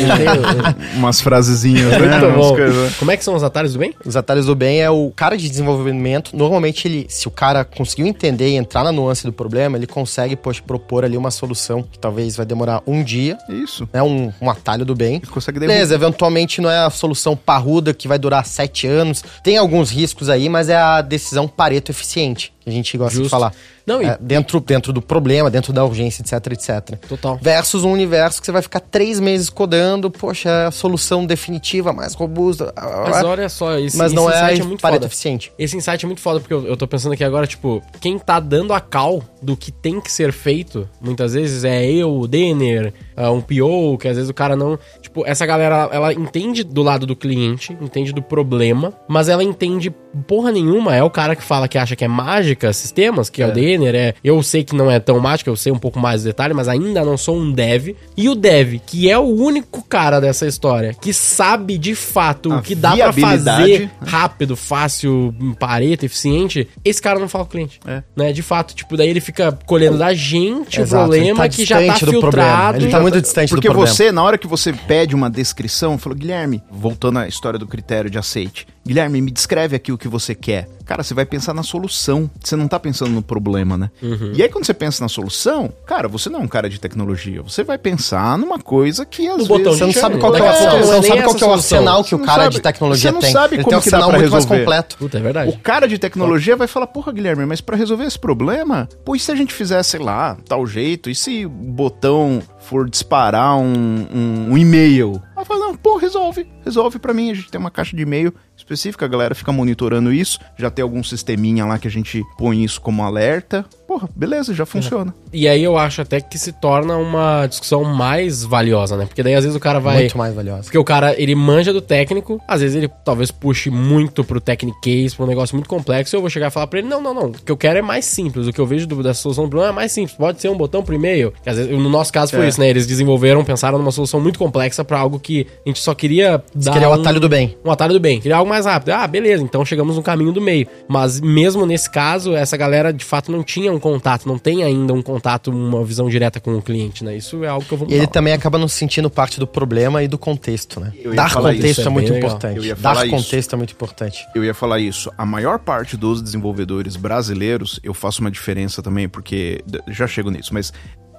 umas 0.95 1.21
frasezinhas, 1.21 1.91
né? 1.91 1.99
Muito 1.99 2.25
umas 2.25 2.35
bom. 2.47 2.55
coisas- 2.55 2.95
Como 2.95 3.11
é 3.11 3.17
que 3.17 3.23
são 3.23 3.35
os 3.35 3.43
atalhos 3.43 3.73
do 3.73 3.79
bem? 3.79 3.93
Os 4.05 4.15
atalhos 4.15 4.45
do 4.45 4.55
bem 4.55 4.81
é 4.81 4.89
o 4.89 5.11
cara 5.15 5.37
de 5.37 5.49
desenvolvimento. 5.49 6.35
Normalmente, 6.35 6.87
ele, 6.87 7.05
se 7.09 7.27
o 7.27 7.31
cara 7.31 7.63
conseguiu 7.63 8.05
entender 8.05 8.49
e 8.49 8.55
entrar 8.55 8.83
na 8.83 8.90
nuance 8.91 9.25
do 9.25 9.33
problema, 9.33 9.77
ele 9.77 9.87
consegue, 9.87 10.35
poxa, 10.35 10.61
propor 10.65 11.03
ali 11.03 11.17
uma 11.17 11.31
solução 11.31 11.83
que 11.83 11.97
talvez 11.97 12.35
vai 12.35 12.45
demorar 12.45 12.81
um 12.85 13.03
dia, 13.03 13.37
Isso. 13.49 13.87
né? 13.91 14.01
Um, 14.01 14.31
um 14.41 14.49
atalho 14.49 14.85
do 14.85 14.95
bem. 14.95 15.15
Ele 15.15 15.27
consegue 15.27 15.59
derrubar. 15.59 15.75
Beleza, 15.75 15.95
eventualmente 15.95 16.61
não 16.61 16.69
é 16.69 16.85
a 16.85 16.89
solução 16.89 17.35
parruda 17.35 17.93
que 17.93 18.07
vai 18.07 18.17
durar 18.17 18.45
sete 18.45 18.87
anos. 18.87 19.23
Tem 19.43 19.57
alguns 19.57 19.89
riscos 19.89 20.29
aí, 20.29 20.49
mas 20.49 20.69
é 20.69 20.75
a 20.75 21.01
decisão 21.01 21.47
pareto 21.47 21.91
eficiente, 21.91 22.53
que 22.59 22.69
a 22.69 22.73
gente 22.73 22.97
gosta 22.97 23.13
de 23.13 23.23
Justo. 23.23 23.31
falar. 23.31 23.53
Não, 23.91 24.01
e- 24.01 24.05
É, 24.05 24.17
dentro, 24.19 24.59
dentro 24.59 24.93
do 24.93 25.01
problema, 25.01 25.49
dentro 25.49 25.71
da 25.73 25.83
urgência, 25.85 26.21
etc, 26.21 26.51
etc. 26.53 26.97
Total. 27.07 27.37
Versus 27.41 27.83
um 27.83 27.91
universo 27.91 28.39
que 28.39 28.45
você 28.45 28.51
vai 28.51 28.61
ficar 28.61 28.79
três 28.79 29.19
meses 29.19 29.49
codando, 29.49 30.09
poxa, 30.09 30.49
é 30.49 30.65
a 30.67 30.71
solução 30.71 31.25
definitiva, 31.25 31.93
mais 31.93 32.13
robusta. 32.13 32.73
Mas 32.75 33.23
olha 33.23 33.49
só, 33.49 33.77
esse, 33.77 33.97
mas 33.97 34.11
não 34.13 34.29
esse 34.29 34.37
é 34.39 34.43
insight 34.45 34.61
é 34.61 34.65
muito 34.65 34.81
foda. 34.81 35.05
eficiente. 35.05 35.51
Esse 35.57 35.77
insight 35.77 36.05
é 36.05 36.07
muito 36.07 36.21
foda, 36.21 36.39
porque 36.39 36.53
eu, 36.53 36.65
eu 36.65 36.77
tô 36.77 36.87
pensando 36.87 37.13
aqui 37.13 37.23
agora, 37.23 37.45
tipo, 37.47 37.81
quem 37.99 38.17
tá 38.17 38.39
dando 38.39 38.73
a 38.73 38.79
cal 38.79 39.21
do 39.41 39.55
que 39.57 39.71
tem 39.71 39.99
que 39.99 40.11
ser 40.11 40.31
feito, 40.31 40.87
muitas 41.01 41.33
vezes 41.33 41.63
é 41.63 41.83
eu, 41.85 42.13
o 42.15 42.27
Denner, 42.27 42.93
ah, 43.15 43.31
um 43.31 43.41
PO, 43.41 43.97
que 43.99 44.07
às 44.07 44.15
vezes 44.15 44.29
o 44.29 44.33
cara 44.33 44.55
não. 44.55 44.77
Tipo, 45.01 45.25
essa 45.25 45.45
galera, 45.45 45.89
ela 45.91 46.13
entende 46.13 46.63
do 46.63 46.81
lado 46.81 47.05
do 47.05 47.15
cliente, 47.15 47.75
entende 47.81 48.13
do 48.13 48.21
problema, 48.21 48.93
mas 49.07 49.29
ela 49.29 49.43
entende 49.43 49.89
porra 50.27 50.51
nenhuma. 50.51 50.95
É 50.95 51.03
o 51.03 51.09
cara 51.09 51.35
que 51.35 51.43
fala 51.43 51.67
que 51.67 51.77
acha 51.77 51.95
que 51.95 52.03
é 52.03 52.07
mágica, 52.07 52.71
sistemas, 52.73 53.29
que 53.29 53.41
é, 53.41 53.47
o 53.47 53.51
Denner, 53.51 53.80
é. 53.87 54.13
Eu 54.23 54.41
sei 54.43 54.63
que 54.63 54.75
não 54.75 54.89
é 54.89 54.99
tão 54.99 55.19
mágica, 55.19 55.49
eu 55.49 55.55
sei 55.55 55.71
um 55.71 55.77
pouco 55.79 55.99
mais 55.99 56.23
do 56.23 56.25
detalhe, 56.25 56.53
mas 56.53 56.67
ainda 56.67 57.03
não 57.03 57.17
sou 57.17 57.37
um 57.37 57.51
dev. 57.51 57.95
E 58.15 58.29
o 58.29 58.35
dev, 58.35 58.79
que 58.85 59.09
é 59.09 59.17
o 59.17 59.23
único 59.23 59.83
cara 59.83 60.19
dessa 60.19 60.45
história, 60.47 60.93
que 60.93 61.13
sabe 61.13 61.77
de 61.77 61.95
fato 61.95 62.51
A 62.51 62.57
o 62.57 62.61
que 62.61 62.75
dá 62.75 62.89
pra 62.95 63.11
viabilidade, 63.11 63.61
fazer 63.71 63.79
né? 63.81 63.91
rápido, 64.05 64.55
fácil, 64.55 65.33
pareto, 65.59 66.05
eficiente, 66.05 66.67
esse 66.83 67.01
cara 67.01 67.19
não 67.19 67.27
fala 67.27 67.45
com 67.45 67.49
o 67.49 67.51
cliente. 67.51 67.79
É. 67.85 68.03
Né? 68.15 68.31
De 68.33 68.41
fato, 68.41 68.73
tipo, 68.75 68.95
daí 68.97 69.09
ele 69.09 69.21
fica 69.21 69.51
colhendo 69.65 69.97
da 69.97 70.13
gente 70.13 70.79
Exato, 70.81 71.03
o 71.03 71.07
problema 71.07 71.43
tá 71.43 71.49
que 71.49 71.65
já 71.65 71.75
tá 71.77 71.81
distante 71.81 72.05
do 72.05 72.19
problema. 72.19 72.47
filtrado. 72.47 72.77
Ele 72.77 72.89
tá 72.91 72.99
muito 72.99 73.21
distante 73.21 73.49
Porque 73.49 73.67
do 73.67 73.71
problema. 73.73 73.95
você, 73.95 74.11
na 74.11 74.23
hora 74.23 74.37
que 74.37 74.47
você 74.47 74.73
pede 74.73 75.15
uma 75.15 75.29
descrição, 75.29 75.97
falou, 75.97 76.17
Guilherme, 76.17 76.61
voltando 76.71 77.19
à 77.19 77.27
história 77.27 77.57
do 77.59 77.67
critério 77.67 78.09
de 78.09 78.17
aceite, 78.17 78.67
Guilherme, 78.85 79.21
me 79.21 79.29
descreve 79.31 79.75
aqui 79.75 79.91
o 79.91 79.97
que 79.97 80.07
você 80.07 80.33
quer. 80.33 80.67
Cara, 80.85 81.03
você 81.03 81.13
vai 81.13 81.25
pensar 81.25 81.53
na 81.53 81.61
solução. 81.63 82.29
Você 82.43 82.55
não 82.55 82.67
tá 82.67 82.79
pensando 82.79 83.11
no 83.11 83.21
problema, 83.21 83.77
né? 83.77 83.91
Uhum. 84.01 84.33
E 84.35 84.41
aí, 84.41 84.49
quando 84.49 84.65
você 84.65 84.73
pensa 84.73 85.03
na 85.03 85.07
solução, 85.07 85.71
cara, 85.85 86.07
você 86.07 86.29
não 86.29 86.39
é 86.41 86.43
um 86.43 86.47
cara 86.47 86.67
de 86.69 86.79
tecnologia. 86.79 87.41
Você 87.43 87.63
vai 87.63 87.77
pensar 87.77 88.37
numa 88.37 88.57
coisa 88.59 89.05
que 89.05 89.21
às 89.27 89.37
No 89.37 89.45
vezes. 89.45 89.47
botão 89.47 89.73
Você 89.73 89.83
não 89.83 89.89
de 89.91 89.99
sabe 89.99 90.17
qual 90.17 90.35
é 90.35 90.39
a 90.39 90.51
você 90.53 90.65
não 90.65 90.77
é 90.79 90.83
sabe 90.83 91.21
qual 91.23 91.35
que 91.35 91.43
é 91.43 91.47
o 91.47 91.49
solução. 91.49 91.77
arsenal 91.77 92.03
que 92.03 92.09
Você 92.09 92.15
o 92.15 92.19
cara 92.25 92.43
sabe- 92.43 92.55
de 92.55 92.61
tecnologia 92.61 93.09
você 93.09 93.13
não 93.13 93.21
tem. 93.21 93.31
sabe 93.31 93.55
Ele 93.55 93.63
como 93.63 93.69
tem 93.69 93.79
um 93.79 93.81
que 93.81 93.89
dá 93.91 93.97
arsenal 93.97 94.09
pra 94.09 94.19
muito 94.19 94.31
mais 94.31 94.43
resolver. 94.43 94.63
completo. 94.65 94.97
Puta, 94.97 95.17
é 95.17 95.21
verdade. 95.21 95.49
O 95.51 95.57
cara 95.59 95.87
de 95.87 95.97
tecnologia 95.99 96.55
vai 96.57 96.67
falar, 96.67 96.87
porra, 96.87 97.11
Guilherme, 97.13 97.45
mas 97.45 97.61
pra 97.61 97.77
resolver 97.77 98.03
esse 98.05 98.19
problema, 98.19 98.89
pô, 99.05 99.15
e 99.15 99.19
se 99.19 99.31
a 99.31 99.35
gente 99.35 99.53
fizer, 99.53 99.81
sei 99.83 99.99
lá, 99.99 100.35
tal 100.47 100.65
jeito? 100.67 101.09
E 101.09 101.15
se 101.15 101.45
o 101.45 101.49
botão 101.49 102.41
for 102.61 102.89
disparar 102.89 103.57
um, 103.57 104.07
um, 104.13 104.51
um 104.51 104.57
e-mail? 104.57 105.21
Aí 105.35 105.45
fala, 105.45 105.67
não, 105.67 105.75
pô, 105.75 105.97
resolve. 105.97 106.47
resolve 106.63 106.99
pra 106.99 107.13
mim. 107.13 107.31
A 107.31 107.33
gente 107.33 107.51
tem 107.51 107.59
uma 107.59 107.71
caixa 107.71 107.95
de 107.95 108.03
e-mail 108.03 108.33
específica, 108.55 109.05
a 109.05 109.09
galera 109.09 109.35
fica 109.35 109.51
monitorando 109.51 110.13
isso. 110.13 110.39
Já 110.57 110.69
tem 110.69 110.83
algum 110.83 111.03
sisteminha 111.03 111.65
lá 111.65 111.77
que 111.77 111.87
a 111.87 111.91
gente 111.91 112.23
põe 112.37 112.63
isso 112.63 112.79
como 112.79 113.03
alerta. 113.03 113.65
Porra, 113.91 114.07
beleza, 114.15 114.53
já 114.53 114.65
funciona. 114.65 115.13
E 115.33 115.49
aí 115.49 115.61
eu 115.61 115.77
acho 115.77 116.01
até 116.01 116.21
que 116.21 116.39
se 116.39 116.53
torna 116.53 116.95
uma 116.95 117.45
discussão 117.45 117.83
mais 117.83 118.41
valiosa, 118.41 118.95
né? 118.95 119.05
Porque 119.05 119.21
daí 119.21 119.35
às 119.35 119.43
vezes 119.43 119.53
o 119.57 119.59
cara 119.59 119.79
vai. 119.81 119.97
Muito 119.97 120.17
mais 120.17 120.33
valiosa. 120.33 120.63
Porque 120.63 120.77
o 120.77 120.83
cara, 120.85 121.13
ele 121.21 121.35
manja 121.35 121.73
do 121.73 121.81
técnico, 121.81 122.41
às 122.47 122.61
vezes 122.61 122.77
ele 122.77 122.89
talvez 123.03 123.31
puxe 123.31 123.69
muito 123.69 124.23
pro 124.23 124.39
technique 124.39 125.09
pra 125.13 125.25
um 125.25 125.27
negócio 125.27 125.57
muito 125.57 125.67
complexo, 125.67 126.15
e 126.15 126.17
eu 126.17 126.21
vou 126.21 126.29
chegar 126.29 126.47
e 126.47 126.51
falar 126.51 126.67
pra 126.67 126.79
ele, 126.79 126.87
não, 126.87 127.01
não, 127.01 127.13
não, 127.13 127.25
o 127.25 127.31
que 127.33 127.51
eu 127.51 127.57
quero 127.57 127.79
é 127.79 127.81
mais 127.81 128.05
simples, 128.05 128.47
o 128.47 128.53
que 128.53 128.61
eu 128.61 128.65
vejo 128.65 128.87
do, 128.87 129.03
da 129.03 129.13
solução 129.13 129.43
do 129.43 129.49
problema 129.49 129.73
é 129.73 129.75
mais 129.75 129.91
simples, 129.91 130.15
pode 130.15 130.39
ser 130.39 130.47
um 130.47 130.55
botão 130.55 130.81
pro 130.83 130.95
e-mail, 130.95 131.33
às 131.45 131.57
vezes, 131.57 131.69
no 131.71 131.89
nosso 131.89 132.13
caso 132.13 132.31
foi 132.31 132.45
É. 132.45 132.47
isso, 132.47 132.61
né, 132.61 132.69
eles 132.69 132.87
desenvolveram, 132.87 133.43
pensaram 133.43 133.77
numa 133.77 133.91
solução 133.91 134.21
muito 134.21 134.39
complexa 134.39 134.85
pra 134.85 134.99
algo 134.99 135.19
que 135.19 135.45
a 135.65 135.69
gente 135.69 135.81
só 135.81 135.93
queria 135.93 136.41
dar 136.55 136.71
queria 136.71 136.87
o 136.87 136.91
um- 136.91 136.95
atalho 137.01 137.19
do 137.19 137.27
bem. 137.27 137.57
Um 137.65 137.71
atalho 137.71 137.93
do 137.93 137.99
bem, 137.99 138.21
queria 138.21 138.37
algo 138.37 138.49
mais 138.49 138.65
rápido, 138.65 138.91
ah, 138.91 139.05
beleza, 139.05 139.43
então 139.43 139.65
chegamos 139.65 139.97
no 139.97 140.01
caminho 140.03 140.31
do 140.31 140.39
meio, 140.39 140.65
mas 140.87 141.19
mesmo 141.19 141.65
nesse 141.65 141.89
caso, 141.89 142.33
essa 142.33 142.55
galera 142.55 142.93
de 142.93 143.03
fato 143.03 143.29
não 143.31 143.43
tinha 143.43 143.71
um 143.73 143.80
contato, 143.81 144.25
não 144.25 144.37
tem 144.37 144.63
ainda 144.63 144.93
um 144.93 145.01
contato, 145.01 145.51
uma 145.51 145.83
visão 145.83 146.07
direta 146.07 146.39
com 146.39 146.55
o 146.55 146.61
cliente, 146.61 147.03
né, 147.03 147.17
isso 147.17 147.43
é 147.43 147.49
algo 147.49 147.65
que 147.65 147.73
eu 147.73 147.77
vou 147.77 147.87
E 147.89 147.91
ele 147.91 148.01
mudar. 148.01 148.11
também 148.13 148.31
acaba 148.33 148.57
não 148.57 148.67
se 148.69 148.77
sentindo 148.77 149.09
parte 149.09 149.39
do 149.39 149.45
problema 149.47 150.01
e 150.01 150.07
do 150.07 150.17
contexto, 150.17 150.79
né? 150.79 150.93
Dar 151.13 151.33
contexto 151.33 151.65
isso, 151.65 151.81
é, 151.81 151.85
é 151.85 151.89
muito 151.89 152.13
legal. 152.13 152.29
importante. 152.29 152.73
Dar 152.75 153.05
isso. 153.05 153.09
contexto 153.15 153.53
é 153.53 153.57
muito 153.57 153.73
importante. 153.73 154.25
Eu 154.33 154.45
ia 154.45 154.53
falar 154.53 154.79
isso. 154.79 155.11
A 155.17 155.25
maior 155.25 155.59
parte 155.59 155.97
dos 155.97 156.21
desenvolvedores 156.21 156.95
brasileiros, 156.95 157.79
eu 157.83 157.93
faço 157.93 158.21
uma 158.21 158.31
diferença 158.31 158.81
também, 158.81 159.09
porque 159.09 159.63
já 159.87 160.07
chego 160.07 160.29
nisso, 160.29 160.53
mas 160.53 160.71